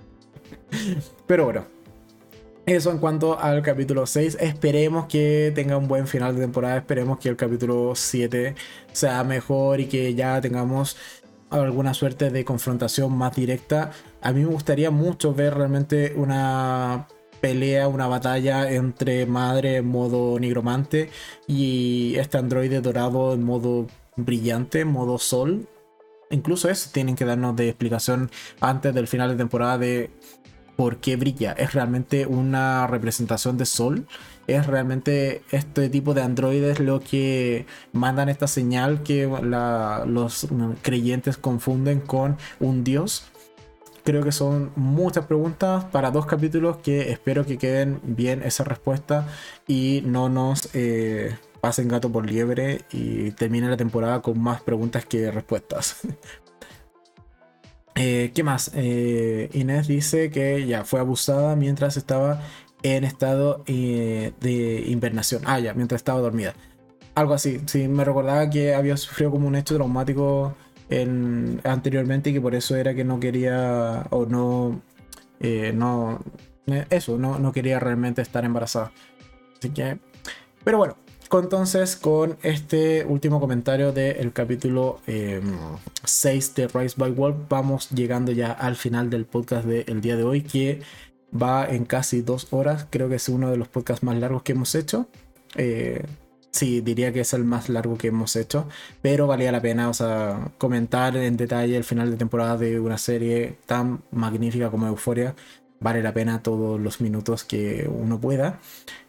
Pero 1.27 1.45
bueno, 1.45 1.65
eso 2.65 2.91
en 2.91 2.99
cuanto 2.99 3.39
al 3.39 3.61
capítulo 3.63 4.05
6. 4.05 4.37
Esperemos 4.39 5.07
que 5.07 5.51
tenga 5.55 5.77
un 5.77 5.87
buen 5.87 6.05
final 6.05 6.35
de 6.35 6.41
temporada. 6.41 6.77
Esperemos 6.77 7.17
que 7.17 7.29
el 7.29 7.35
capítulo 7.35 7.93
7 7.95 8.55
sea 8.91 9.23
mejor 9.23 9.79
y 9.79 9.87
que 9.87 10.13
ya 10.13 10.39
tengamos 10.39 10.95
alguna 11.49 11.95
suerte 11.95 12.29
de 12.29 12.45
confrontación 12.45 13.17
más 13.17 13.35
directa. 13.35 13.91
A 14.21 14.31
mí 14.33 14.41
me 14.41 14.51
gustaría 14.51 14.91
mucho 14.91 15.33
ver 15.33 15.55
realmente 15.55 16.13
una 16.15 17.07
pelea, 17.39 17.87
una 17.87 18.07
batalla 18.07 18.71
entre 18.71 19.25
madre 19.25 19.77
en 19.77 19.87
modo 19.87 20.39
nigromante 20.39 21.09
y 21.47 22.15
este 22.17 22.37
androide 22.37 22.81
dorado 22.81 23.33
en 23.33 23.43
modo 23.43 23.87
brillante, 24.15 24.81
en 24.81 24.89
modo 24.89 25.17
sol. 25.17 25.67
Incluso 26.31 26.69
eso 26.69 26.89
tienen 26.93 27.15
que 27.15 27.25
darnos 27.25 27.55
de 27.55 27.69
explicación 27.69 28.29
antes 28.61 28.93
del 28.93 29.07
final 29.07 29.29
de 29.29 29.35
temporada 29.35 29.77
de 29.77 30.11
por 30.79 31.01
qué 31.01 31.17
brilla. 31.17 31.51
¿Es 31.51 31.73
realmente 31.73 32.25
una 32.25 32.87
representación 32.87 33.57
de 33.57 33.65
Sol? 33.65 34.07
¿Es 34.47 34.65
realmente 34.65 35.41
este 35.51 35.89
tipo 35.89 36.13
de 36.13 36.21
androides 36.21 36.79
lo 36.79 37.01
que 37.01 37.65
mandan 37.91 38.29
esta 38.29 38.47
señal 38.47 39.03
que 39.03 39.27
los 39.27 40.47
creyentes 40.81 41.35
confunden 41.35 41.99
con 41.99 42.37
un 42.61 42.85
dios? 42.85 43.25
Creo 44.09 44.23
que 44.23 44.31
son 44.31 44.71
muchas 44.75 45.27
preguntas 45.27 45.85
para 45.85 46.09
dos 46.09 46.25
capítulos 46.25 46.77
que 46.77 47.11
espero 47.11 47.45
que 47.45 47.59
queden 47.59 47.99
bien 48.01 48.41
esa 48.41 48.63
respuesta 48.63 49.27
y 49.67 50.01
no 50.03 50.29
nos 50.29 50.67
eh, 50.73 51.37
pasen 51.61 51.87
gato 51.87 52.11
por 52.11 52.25
liebre 52.25 52.81
y 52.91 53.29
termine 53.33 53.69
la 53.69 53.77
temporada 53.77 54.23
con 54.23 54.41
más 54.41 54.63
preguntas 54.63 55.05
que 55.05 55.29
respuestas. 55.29 55.97
Eh, 58.01 58.31
¿Qué 58.33 58.43
más? 58.43 58.71
Eh, 58.75 59.49
Inés 59.51 59.85
dice 59.87 60.31
que 60.31 60.65
ya 60.65 60.85
fue 60.85 61.01
abusada 61.01 61.57
mientras 61.57 61.97
estaba 61.97 62.41
en 62.81 63.03
estado 63.03 63.61
de 63.65 64.83
invernación. 64.87 65.41
Ah, 65.45 65.59
ya, 65.59 65.73
mientras 65.73 65.99
estaba 65.99 66.21
dormida. 66.21 66.53
Algo 67.13 67.33
así. 67.33 67.59
Sí, 67.65 67.89
me 67.89 68.05
recordaba 68.05 68.49
que 68.49 68.73
había 68.73 68.95
sufrido 68.95 69.31
como 69.31 69.49
un 69.49 69.57
hecho 69.57 69.75
traumático 69.75 70.55
anteriormente 71.63 72.29
y 72.29 72.33
que 72.33 72.41
por 72.41 72.55
eso 72.55 72.75
era 72.75 72.93
que 72.95 73.03
no 73.03 73.19
quería 73.19 74.07
o 74.09 74.25
no. 74.25 74.81
no 75.39 76.19
eso, 76.89 77.17
no, 77.17 77.39
no 77.39 77.51
quería 77.51 77.79
realmente 77.79 78.21
estar 78.21 78.45
embarazada. 78.45 78.91
Así 79.57 79.69
que. 79.69 79.99
Pero 80.63 80.77
bueno, 80.77 80.97
entonces, 81.37 81.95
con 81.95 82.37
este 82.41 83.05
último 83.05 83.39
comentario 83.39 83.91
del 83.91 84.33
capítulo 84.33 84.99
6 86.03 86.47
em, 86.47 86.55
de 86.55 86.67
Rise 86.67 86.95
by 86.97 87.11
Wolf, 87.11 87.35
vamos 87.47 87.89
llegando 87.91 88.31
ya 88.31 88.51
al 88.51 88.75
final 88.75 89.11
del 89.11 89.25
podcast 89.25 89.65
del 89.65 90.01
día 90.01 90.17
de 90.17 90.23
hoy, 90.23 90.41
que 90.41 90.81
va 91.31 91.67
en 91.69 91.85
casi 91.85 92.21
dos 92.23 92.47
horas. 92.51 92.87
Creo 92.89 93.09
que 93.09 93.15
es 93.15 93.29
uno 93.29 93.51
de 93.51 93.57
los 93.57 93.67
podcasts 93.67 94.03
más 94.03 94.17
largos 94.17 94.41
que 94.41 94.53
hemos 94.53 94.73
hecho. 94.73 95.07
Eh, 95.55 96.03
sí, 96.51 96.81
diría 96.81 97.11
que 97.13 97.21
es 97.21 97.33
el 97.33 97.43
más 97.43 97.69
largo 97.69 97.97
que 97.97 98.07
hemos 98.07 98.35
hecho, 98.35 98.67
pero 99.01 99.27
valía 99.27 99.51
la 99.51 99.61
pena, 99.61 99.89
o 99.89 99.93
sea, 99.93 100.51
comentar 100.57 101.15
en 101.17 101.37
detalle 101.37 101.77
el 101.77 101.83
final 101.83 102.11
de 102.11 102.17
temporada 102.17 102.57
de 102.57 102.79
una 102.79 102.97
serie 102.97 103.57
tan 103.65 104.01
magnífica 104.11 104.69
como 104.71 104.87
Euforia. 104.87 105.35
Vale 105.79 106.03
la 106.03 106.13
pena 106.13 106.43
todos 106.43 106.79
los 106.79 107.01
minutos 107.01 107.43
que 107.45 107.89
uno 107.89 108.19
pueda. 108.19 108.59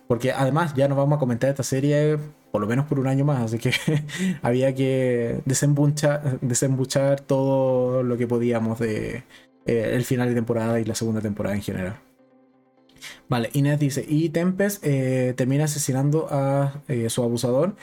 Porque 0.06 0.32
además 0.32 0.74
ya 0.74 0.88
nos 0.88 0.98
vamos 0.98 1.16
a 1.16 1.20
comentar 1.20 1.50
esta 1.50 1.62
serie 1.62 2.18
por 2.50 2.60
lo 2.60 2.66
menos 2.66 2.86
por 2.86 2.98
un 2.98 3.06
año 3.06 3.24
más, 3.24 3.42
así 3.42 3.58
que 3.58 3.72
había 4.42 4.74
que 4.74 5.40
desembuchar, 5.44 7.20
todo 7.20 8.02
lo 8.02 8.16
que 8.16 8.26
podíamos 8.26 8.78
de 8.78 9.24
eh, 9.66 9.92
el 9.94 10.04
final 10.04 10.28
de 10.28 10.34
temporada 10.34 10.80
y 10.80 10.84
la 10.84 10.94
segunda 10.94 11.20
temporada 11.20 11.54
en 11.54 11.62
general. 11.62 12.09
Vale, 13.28 13.50
Inés 13.52 13.78
dice, 13.78 14.04
y 14.08 14.30
Tempest 14.30 14.84
eh, 14.84 15.34
termina 15.36 15.64
asesinando 15.64 16.28
a 16.30 16.82
eh, 16.88 17.08
su 17.10 17.22
abusador 17.22 17.74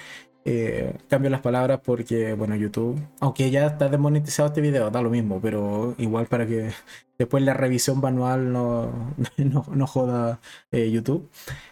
eh, 0.49 0.94
cambio 1.10 1.30
las 1.30 1.41
palabras 1.41 1.81
porque, 1.84 2.34
bueno, 2.34 2.56
YouTube, 2.56 2.98
aunque 3.19 3.52
ya 3.52 3.68
está 3.68 3.89
desmonetizado 3.89 4.48
este 4.48 4.61
video, 4.61 4.89
da 4.89 5.02
lo 5.02 5.10
mismo, 5.10 5.41
pero 5.41 5.94
igual 5.98 6.27
para 6.27 6.48
que 6.48 6.69
después 7.18 7.44
la 7.44 7.53
revisión 7.53 7.99
manual 7.99 8.53
no, 8.53 9.14
no, 9.38 9.88
joda 9.88 10.39
eh, 10.72 10.89
YouTube. 10.89 11.30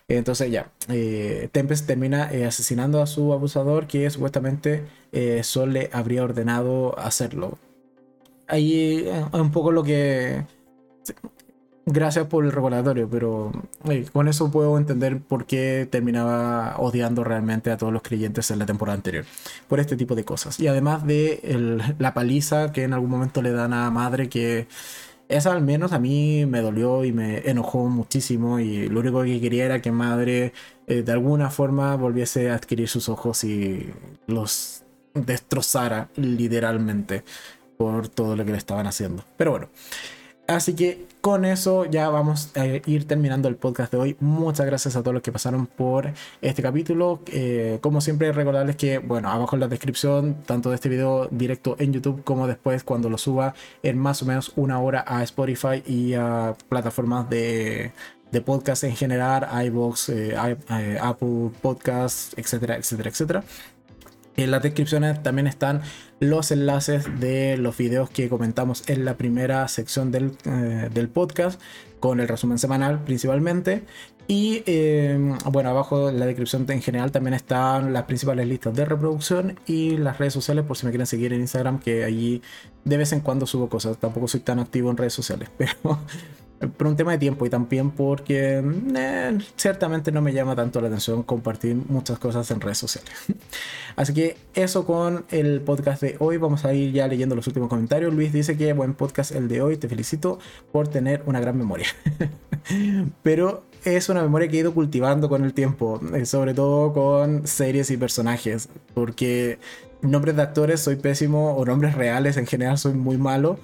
Entonces 0.10 0.52
ya, 0.52 0.72
Tempest 1.54 1.88
termina 1.88 2.24
asesinando 2.46 3.02
a 3.02 3.08
su 3.08 3.32
abusador 3.32 3.88
que 3.88 4.10
supuestamente 4.10 4.86
Sol 5.44 5.72
le 5.72 5.90
habría 5.94 6.26
ordenado 6.26 7.00
hacerlo. 7.00 7.58
Ahí 8.48 9.08
es 9.08 9.40
un 9.40 9.52
poco 9.52 9.72
lo 9.72 9.84
que 9.84 10.44
gracias 11.86 12.28
por 12.28 12.46
el 12.46 12.52
recordatorio, 12.52 13.08
pero 13.10 13.52
con 14.12 14.28
eso 14.28 14.52
puedo 14.52 14.78
entender 14.78 15.20
por 15.20 15.46
qué 15.46 15.88
terminaba 15.90 16.76
odiando 16.78 17.24
realmente 17.24 17.72
a 17.72 17.78
todos 17.78 17.94
los 17.94 18.02
creyentes 18.02 18.50
en 18.52 18.60
la 18.60 18.66
temporada 18.66 18.96
anterior. 18.96 19.26
Por 19.68 19.80
este 19.80 19.96
tipo 19.96 20.16
de 20.16 20.26
cosas. 20.26 20.60
Y 20.60 20.68
además 20.68 21.06
de 21.06 21.94
la 22.00 22.14
paliza 22.14 22.72
que 22.72 22.84
en 22.84 22.94
algún 22.94 23.10
momento 23.10 23.42
le 23.42 23.52
dan 23.52 23.74
a 23.74 23.90
madre, 23.92 24.30
que 24.30 24.68
esa 25.28 25.52
al 25.52 25.62
menos 25.62 25.92
a 25.92 26.00
mí 26.00 26.46
me 26.46 26.62
dolió 26.62 27.04
y 27.04 27.12
me 27.12 27.50
enojó 27.50 27.88
muchísimo. 27.88 28.60
Y 28.60 28.88
lo 28.88 29.00
único 29.00 29.24
que 29.24 29.40
quería 29.40 29.66
era 29.66 29.82
que 29.82 29.92
madre 29.92 30.54
eh, 30.88 31.04
de 31.04 31.12
alguna 31.12 31.50
forma 31.50 31.96
volviese 31.96 32.50
a 32.50 32.56
adquirir 32.56 32.88
sus 32.88 33.10
ojos 33.10 33.44
y 33.44 33.92
los 34.28 34.84
destrozara 35.14 36.10
literalmente 36.16 37.24
por 37.78 38.08
todo 38.08 38.36
lo 38.36 38.46
que 38.46 38.52
le 38.52 38.58
estaban 38.58 38.88
haciendo. 38.88 39.24
Pero 39.38 39.52
bueno. 39.52 39.68
Así 40.48 40.76
que 40.76 41.08
con 41.22 41.44
eso 41.44 41.86
ya 41.86 42.08
vamos 42.10 42.52
a 42.56 42.68
ir 42.68 43.08
terminando 43.08 43.48
el 43.48 43.56
podcast 43.56 43.92
de 43.92 43.98
hoy. 43.98 44.18
Muchas 44.20 44.68
gracias 44.68 44.96
a 44.96 45.02
todos 45.02 45.16
los 45.16 45.24
que 45.24 45.32
pasaron 45.32 45.66
por 45.66 46.14
este 46.40 46.62
capítulo. 46.62 47.20
Eh, 47.32 47.80
como 47.82 48.00
siempre, 48.00 48.32
recordarles 48.32 48.76
que, 48.76 49.00
bueno, 49.00 49.32
abajo 49.32 49.56
en 49.56 49.62
la 49.62 49.68
descripción, 49.68 50.44
tanto 50.46 50.70
de 50.70 50.76
este 50.76 50.88
video 50.88 51.28
directo 51.32 51.76
en 51.80 51.94
YouTube 51.94 52.24
como 52.24 52.46
después 52.48 52.84
cuando 52.84 53.10
lo 53.10 53.18
suba 53.18 53.56
en 53.82 53.98
más 53.98 54.22
o 54.22 54.26
menos 54.28 54.52
una 54.56 54.80
hora 54.80 55.04
a 55.08 55.24
Spotify 55.24 55.82
y 55.88 56.14
a 56.14 56.56
plataformas 56.70 57.28
de, 57.28 57.92
de 58.32 58.42
podcast 58.42 58.84
en 58.84 58.96
general, 58.96 59.48
iBox, 59.66 60.10
eh, 60.10 60.36
eh, 60.70 61.00
Apple 61.02 61.50
Podcasts, 61.60 62.36
etcétera, 62.38 62.76
etcétera, 62.78 63.10
etcétera. 63.10 63.44
En 64.38 64.52
las 64.52 64.62
descripciones 64.62 65.24
también 65.24 65.48
están 65.48 65.82
los 66.20 66.52
enlaces 66.52 67.06
de 67.20 67.58
los 67.58 67.78
videos 67.78 68.10
que 68.10 68.28
comentamos 68.30 68.84
en 68.88 69.06
la 69.06 69.16
primera 69.16 69.68
sección 69.68 70.12
del, 70.12 70.38
eh, 70.46 71.08
podcast, 71.14 71.62
con 72.00 72.20
el 72.20 72.28
resumen 72.28 72.60
semanal 72.60 73.04
principalmente. 73.04 73.84
Y 74.28 74.64
eh, 74.66 75.18
bueno, 75.52 75.70
abajo 75.70 76.10
en 76.10 76.20
la 76.20 76.26
descripción 76.26 76.66
en 76.70 76.82
general 76.82 77.12
también 77.12 77.36
están 77.36 77.94
las 77.94 78.04
principales 78.04 78.48
listas 78.48 78.74
de 78.74 78.84
reproducción 78.84 79.60
y 79.68 79.98
las 79.98 80.18
redes 80.18 80.34
sociales 80.34 80.66
por 80.66 80.78
si 80.78 80.86
me 80.86 80.92
quieren 80.92 81.06
seguir 81.06 81.32
en 81.32 81.42
Instagram, 81.42 81.80
que 81.80 82.04
allí 82.04 82.42
de 82.84 82.98
vez 82.98 83.14
en 83.14 83.20
cuando 83.22 83.46
subo 83.46 83.70
cosas. 83.70 83.98
Tampoco 83.98 84.28
soy 84.28 84.40
tan 84.40 84.60
activo 84.60 84.90
en 84.90 84.98
redes 84.98 85.14
sociales, 85.14 85.50
pero 85.58 86.00
por 86.78 86.88
un 86.88 86.96
tema 86.96 87.12
de 87.12 87.18
tiempo 87.18 87.46
y 87.46 87.50
también 87.50 87.92
porque 87.92 88.64
eh, 88.96 89.38
ciertamente 89.56 90.12
no 90.12 90.22
me 90.22 90.34
llama 90.34 90.56
tanto 90.56 90.82
la 90.82 90.88
atención 90.88 91.24
compartir 91.24 91.76
muchas 91.76 92.20
cosas 92.20 92.50
en 92.52 92.62
redes 92.62 92.78
sociales. 92.78 93.12
Así 93.96 94.14
que 94.14 94.38
eso 94.54 94.86
con 94.86 95.26
el 95.32 95.62
podcast 95.62 96.02
de 96.02 96.16
hoy. 96.20 96.38
Vamos 96.38 96.66
a 96.66 96.74
ir 96.74 96.92
ya 96.94 97.08
leyendo 97.08 97.36
los 97.36 97.48
últimos 97.48 97.70
comentarios. 97.70 98.14
Luis 98.14 98.34
dice 98.34 98.58
que 98.58 98.74
buen 98.74 98.94
podcast 98.94 99.32
el 99.32 99.48
de 99.48 99.62
hoy. 99.62 99.78
Te 99.78 99.88
felicito 99.88 100.40
por 100.72 100.88
tener 100.88 101.24
una 101.26 101.40
gran 101.40 101.58
memoria. 101.58 101.88
Pero 103.24 103.64
es 103.84 104.10
una 104.10 104.22
memoria 104.24 104.48
que 104.48 104.58
he 104.58 104.60
ido 104.62 104.74
cultivando 104.74 105.30
con 105.30 105.44
el 105.44 105.54
tiempo, 105.54 106.02
eh, 106.14 106.26
sobre 106.26 106.54
todo 106.54 106.92
con 106.94 107.46
series 107.46 107.92
y 107.92 107.98
personajes, 107.98 108.70
porque 108.94 109.60
nombres 110.02 110.36
de 110.36 110.42
actores 110.42 110.82
soy 110.82 110.96
pésimo 110.96 111.56
o 111.56 111.66
nombres 111.66 111.96
reales 111.96 112.38
en 112.38 112.48
general 112.48 112.78
soy 112.78 112.94
muy 112.94 113.18
malo, 113.18 113.60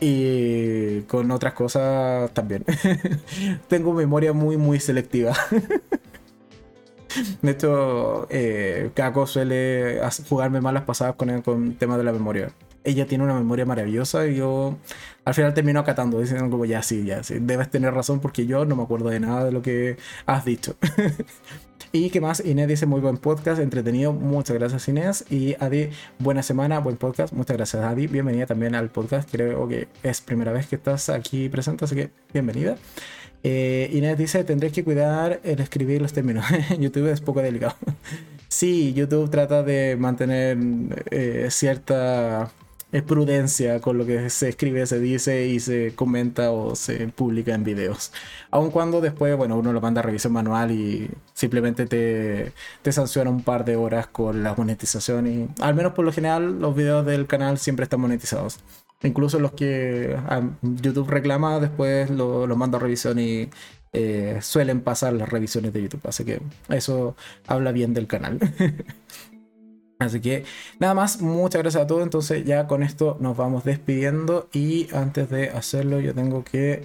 y 0.00 1.02
con 1.02 1.30
otras 1.30 1.54
cosas 1.54 2.30
también. 2.32 2.64
Tengo 3.68 3.92
memoria 3.92 4.32
muy, 4.32 4.56
muy 4.56 4.80
selectiva. 4.80 5.34
De 7.42 7.50
hecho, 7.50 8.26
eh, 8.30 8.90
Kako 8.94 9.26
suele 9.26 10.00
jugarme 10.28 10.60
malas 10.60 10.84
pasadas 10.84 11.16
con 11.16 11.30
el, 11.30 11.42
con 11.42 11.74
tema 11.74 11.96
de 11.96 12.04
la 12.04 12.12
memoria. 12.12 12.50
Ella 12.84 13.06
tiene 13.06 13.24
una 13.24 13.34
memoria 13.34 13.64
maravillosa 13.64 14.26
y 14.26 14.36
yo 14.36 14.76
al 15.24 15.34
final 15.34 15.54
termino 15.54 15.80
acatando, 15.80 16.20
diciendo 16.20 16.48
como 16.50 16.66
ya 16.66 16.82
sí, 16.82 17.04
ya 17.04 17.22
sí, 17.24 17.38
debes 17.40 17.70
tener 17.70 17.92
razón 17.92 18.20
porque 18.20 18.46
yo 18.46 18.64
no 18.64 18.76
me 18.76 18.84
acuerdo 18.84 19.08
de 19.08 19.18
nada 19.18 19.44
de 19.44 19.52
lo 19.52 19.62
que 19.62 19.96
has 20.26 20.44
dicho. 20.44 20.76
Y 21.92 22.10
qué 22.10 22.20
más, 22.20 22.44
Inés 22.44 22.68
dice 22.68 22.86
muy 22.86 23.00
buen 23.00 23.16
podcast, 23.16 23.60
entretenido. 23.60 24.12
Muchas 24.12 24.56
gracias 24.56 24.88
Inés. 24.88 25.24
Y 25.30 25.54
Adi, 25.60 25.90
buena 26.18 26.42
semana, 26.42 26.80
buen 26.80 26.96
podcast. 26.96 27.32
Muchas 27.32 27.56
gracias 27.56 27.82
Adi. 27.82 28.06
Bienvenida 28.06 28.46
también 28.46 28.74
al 28.74 28.90
podcast. 28.90 29.30
Creo 29.30 29.68
que 29.68 29.88
es 30.02 30.20
primera 30.20 30.52
vez 30.52 30.66
que 30.66 30.76
estás 30.76 31.08
aquí 31.08 31.48
presente, 31.48 31.84
así 31.84 31.94
que 31.94 32.10
bienvenida. 32.32 32.76
Eh, 33.42 33.90
Inés 33.92 34.18
dice, 34.18 34.42
tendré 34.44 34.70
que 34.72 34.82
cuidar 34.82 35.40
el 35.44 35.60
escribir 35.60 36.02
los 36.02 36.12
términos. 36.12 36.44
YouTube 36.78 37.06
es 37.10 37.20
poco 37.20 37.40
delicado. 37.40 37.76
sí, 38.48 38.92
YouTube 38.92 39.30
trata 39.30 39.62
de 39.62 39.96
mantener 39.96 40.58
eh, 41.10 41.46
cierta 41.50 42.50
prudencia 43.06 43.80
con 43.80 43.98
lo 43.98 44.06
que 44.06 44.30
se 44.30 44.48
escribe, 44.48 44.86
se 44.86 45.00
dice 45.00 45.46
y 45.46 45.60
se 45.60 45.94
comenta 45.94 46.50
o 46.52 46.74
se 46.76 47.08
publica 47.08 47.54
en 47.54 47.64
videos. 47.64 48.12
Aun 48.50 48.70
cuando 48.70 49.00
después, 49.00 49.36
bueno, 49.36 49.56
uno 49.56 49.72
lo 49.72 49.80
manda 49.80 50.00
a 50.00 50.04
revisión 50.04 50.32
manual 50.32 50.70
y 50.70 51.10
simplemente 51.34 51.86
te, 51.86 52.52
te 52.82 52.92
sanciona 52.92 53.30
un 53.30 53.42
par 53.42 53.64
de 53.64 53.76
horas 53.76 54.06
con 54.06 54.42
la 54.42 54.54
monetización 54.54 55.26
y 55.26 55.48
al 55.60 55.74
menos 55.74 55.92
por 55.92 56.04
lo 56.04 56.12
general 56.12 56.60
los 56.60 56.74
videos 56.74 57.04
del 57.04 57.26
canal 57.26 57.58
siempre 57.58 57.84
están 57.84 58.00
monetizados. 58.00 58.60
Incluso 59.02 59.38
los 59.38 59.52
que 59.52 60.16
ah, 60.28 60.42
YouTube 60.62 61.08
reclama, 61.08 61.60
después 61.60 62.10
lo, 62.10 62.46
lo 62.46 62.56
mando 62.56 62.78
a 62.78 62.80
revisión 62.80 63.18
y 63.18 63.48
eh, 63.92 64.38
suelen 64.42 64.80
pasar 64.80 65.12
las 65.14 65.28
revisiones 65.28 65.72
de 65.72 65.82
YouTube. 65.82 66.06
Así 66.06 66.24
que 66.24 66.40
eso 66.68 67.16
habla 67.46 67.72
bien 67.72 67.94
del 67.94 68.06
canal. 68.06 68.38
Así 69.98 70.20
que 70.20 70.44
nada 70.78 70.94
más, 70.94 71.20
muchas 71.20 71.62
gracias 71.62 71.84
a 71.84 71.86
todos. 71.86 72.02
Entonces 72.02 72.44
ya 72.44 72.66
con 72.66 72.82
esto 72.82 73.16
nos 73.20 73.36
vamos 73.36 73.64
despidiendo 73.64 74.48
y 74.52 74.88
antes 74.94 75.30
de 75.30 75.50
hacerlo 75.50 76.00
yo 76.00 76.14
tengo 76.14 76.44
que 76.44 76.84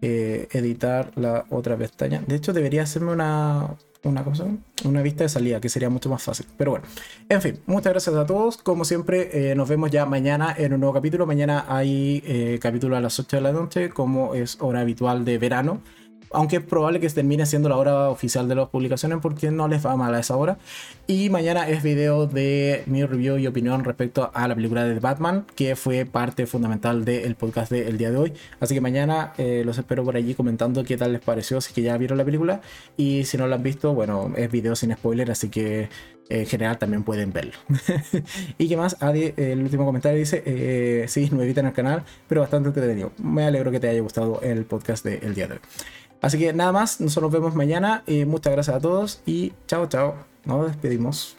eh, 0.00 0.48
editar 0.52 1.10
la 1.16 1.44
otra 1.50 1.76
pestaña. 1.76 2.22
De 2.26 2.36
hecho, 2.36 2.52
debería 2.52 2.84
hacerme 2.84 3.12
una, 3.12 3.74
una 4.04 4.24
cosa, 4.24 4.46
una 4.84 5.02
vista 5.02 5.24
de 5.24 5.28
salida, 5.28 5.60
que 5.60 5.68
sería 5.68 5.90
mucho 5.90 6.08
más 6.08 6.22
fácil. 6.22 6.46
Pero 6.56 6.70
bueno, 6.72 6.86
en 7.28 7.42
fin, 7.42 7.58
muchas 7.66 7.92
gracias 7.92 8.14
a 8.14 8.24
todos. 8.24 8.58
Como 8.58 8.84
siempre, 8.84 9.50
eh, 9.50 9.54
nos 9.54 9.68
vemos 9.68 9.90
ya 9.90 10.06
mañana 10.06 10.54
en 10.56 10.72
un 10.72 10.80
nuevo 10.80 10.94
capítulo. 10.94 11.26
Mañana 11.26 11.66
hay 11.68 12.22
eh, 12.26 12.58
capítulo 12.62 12.96
a 12.96 13.00
las 13.00 13.18
8 13.18 13.36
de 13.36 13.42
la 13.42 13.52
noche, 13.52 13.90
como 13.90 14.34
es 14.34 14.56
hora 14.60 14.80
habitual 14.80 15.24
de 15.24 15.38
verano 15.38 15.80
aunque 16.30 16.56
es 16.56 16.62
probable 16.62 17.00
que 17.00 17.08
termine 17.08 17.46
siendo 17.46 17.68
la 17.68 17.76
hora 17.76 18.08
oficial 18.10 18.48
de 18.48 18.54
las 18.54 18.68
publicaciones 18.68 19.18
porque 19.20 19.50
no 19.50 19.68
les 19.68 19.84
va 19.84 19.96
mal 19.96 20.14
a 20.14 20.20
esa 20.20 20.36
hora. 20.36 20.58
Y 21.06 21.30
mañana 21.30 21.68
es 21.68 21.82
video 21.82 22.26
de 22.26 22.82
mi 22.86 23.04
review 23.04 23.38
y 23.38 23.46
opinión 23.46 23.84
respecto 23.84 24.30
a 24.34 24.46
la 24.46 24.54
película 24.54 24.84
de 24.84 24.98
Batman, 25.00 25.46
que 25.54 25.74
fue 25.74 26.04
parte 26.04 26.46
fundamental 26.46 27.04
del 27.04 27.34
podcast 27.34 27.72
del 27.72 27.96
día 27.96 28.10
de 28.10 28.18
hoy. 28.18 28.32
Así 28.60 28.74
que 28.74 28.80
mañana 28.80 29.32
eh, 29.38 29.62
los 29.64 29.78
espero 29.78 30.04
por 30.04 30.16
allí 30.16 30.34
comentando 30.34 30.84
qué 30.84 30.96
tal 30.96 31.12
les 31.12 31.22
pareció, 31.22 31.60
si 31.60 31.72
que 31.72 31.82
ya 31.82 31.96
vieron 31.96 32.18
la 32.18 32.24
película. 32.24 32.60
Y 32.96 33.24
si 33.24 33.38
no 33.38 33.46
la 33.46 33.56
han 33.56 33.62
visto, 33.62 33.94
bueno, 33.94 34.32
es 34.36 34.50
video 34.50 34.76
sin 34.76 34.92
spoiler, 34.92 35.30
así 35.30 35.48
que 35.48 35.88
en 36.28 36.46
general 36.46 36.78
también 36.78 37.04
pueden 37.04 37.32
verlo. 37.32 37.54
y 38.58 38.68
qué 38.68 38.76
más, 38.76 38.96
Adi, 39.00 39.32
el 39.36 39.62
último 39.62 39.86
comentario 39.86 40.18
dice, 40.18 40.42
eh, 40.44 41.06
sí, 41.08 41.28
nuevita 41.32 41.60
en 41.60 41.68
el 41.68 41.72
canal, 41.72 42.04
pero 42.28 42.42
bastante 42.42 42.68
entretenido. 42.68 43.12
Me 43.18 43.44
alegro 43.44 43.70
que 43.70 43.80
te 43.80 43.88
haya 43.88 44.00
gustado 44.00 44.40
el 44.42 44.64
podcast 44.64 45.04
del 45.04 45.34
día 45.34 45.46
de 45.46 45.54
hoy. 45.54 45.60
Así 46.20 46.38
que 46.38 46.52
nada 46.52 46.72
más, 46.72 47.00
nosotros 47.00 47.32
nos 47.32 47.40
vemos 47.40 47.54
mañana. 47.54 48.02
y 48.06 48.24
muchas 48.24 48.52
gracias 48.52 48.76
a 48.76 48.80
todos 48.80 49.22
y 49.26 49.52
chao, 49.66 49.86
chao. 49.86 50.14
Nos 50.44 50.66
despedimos. 50.66 51.37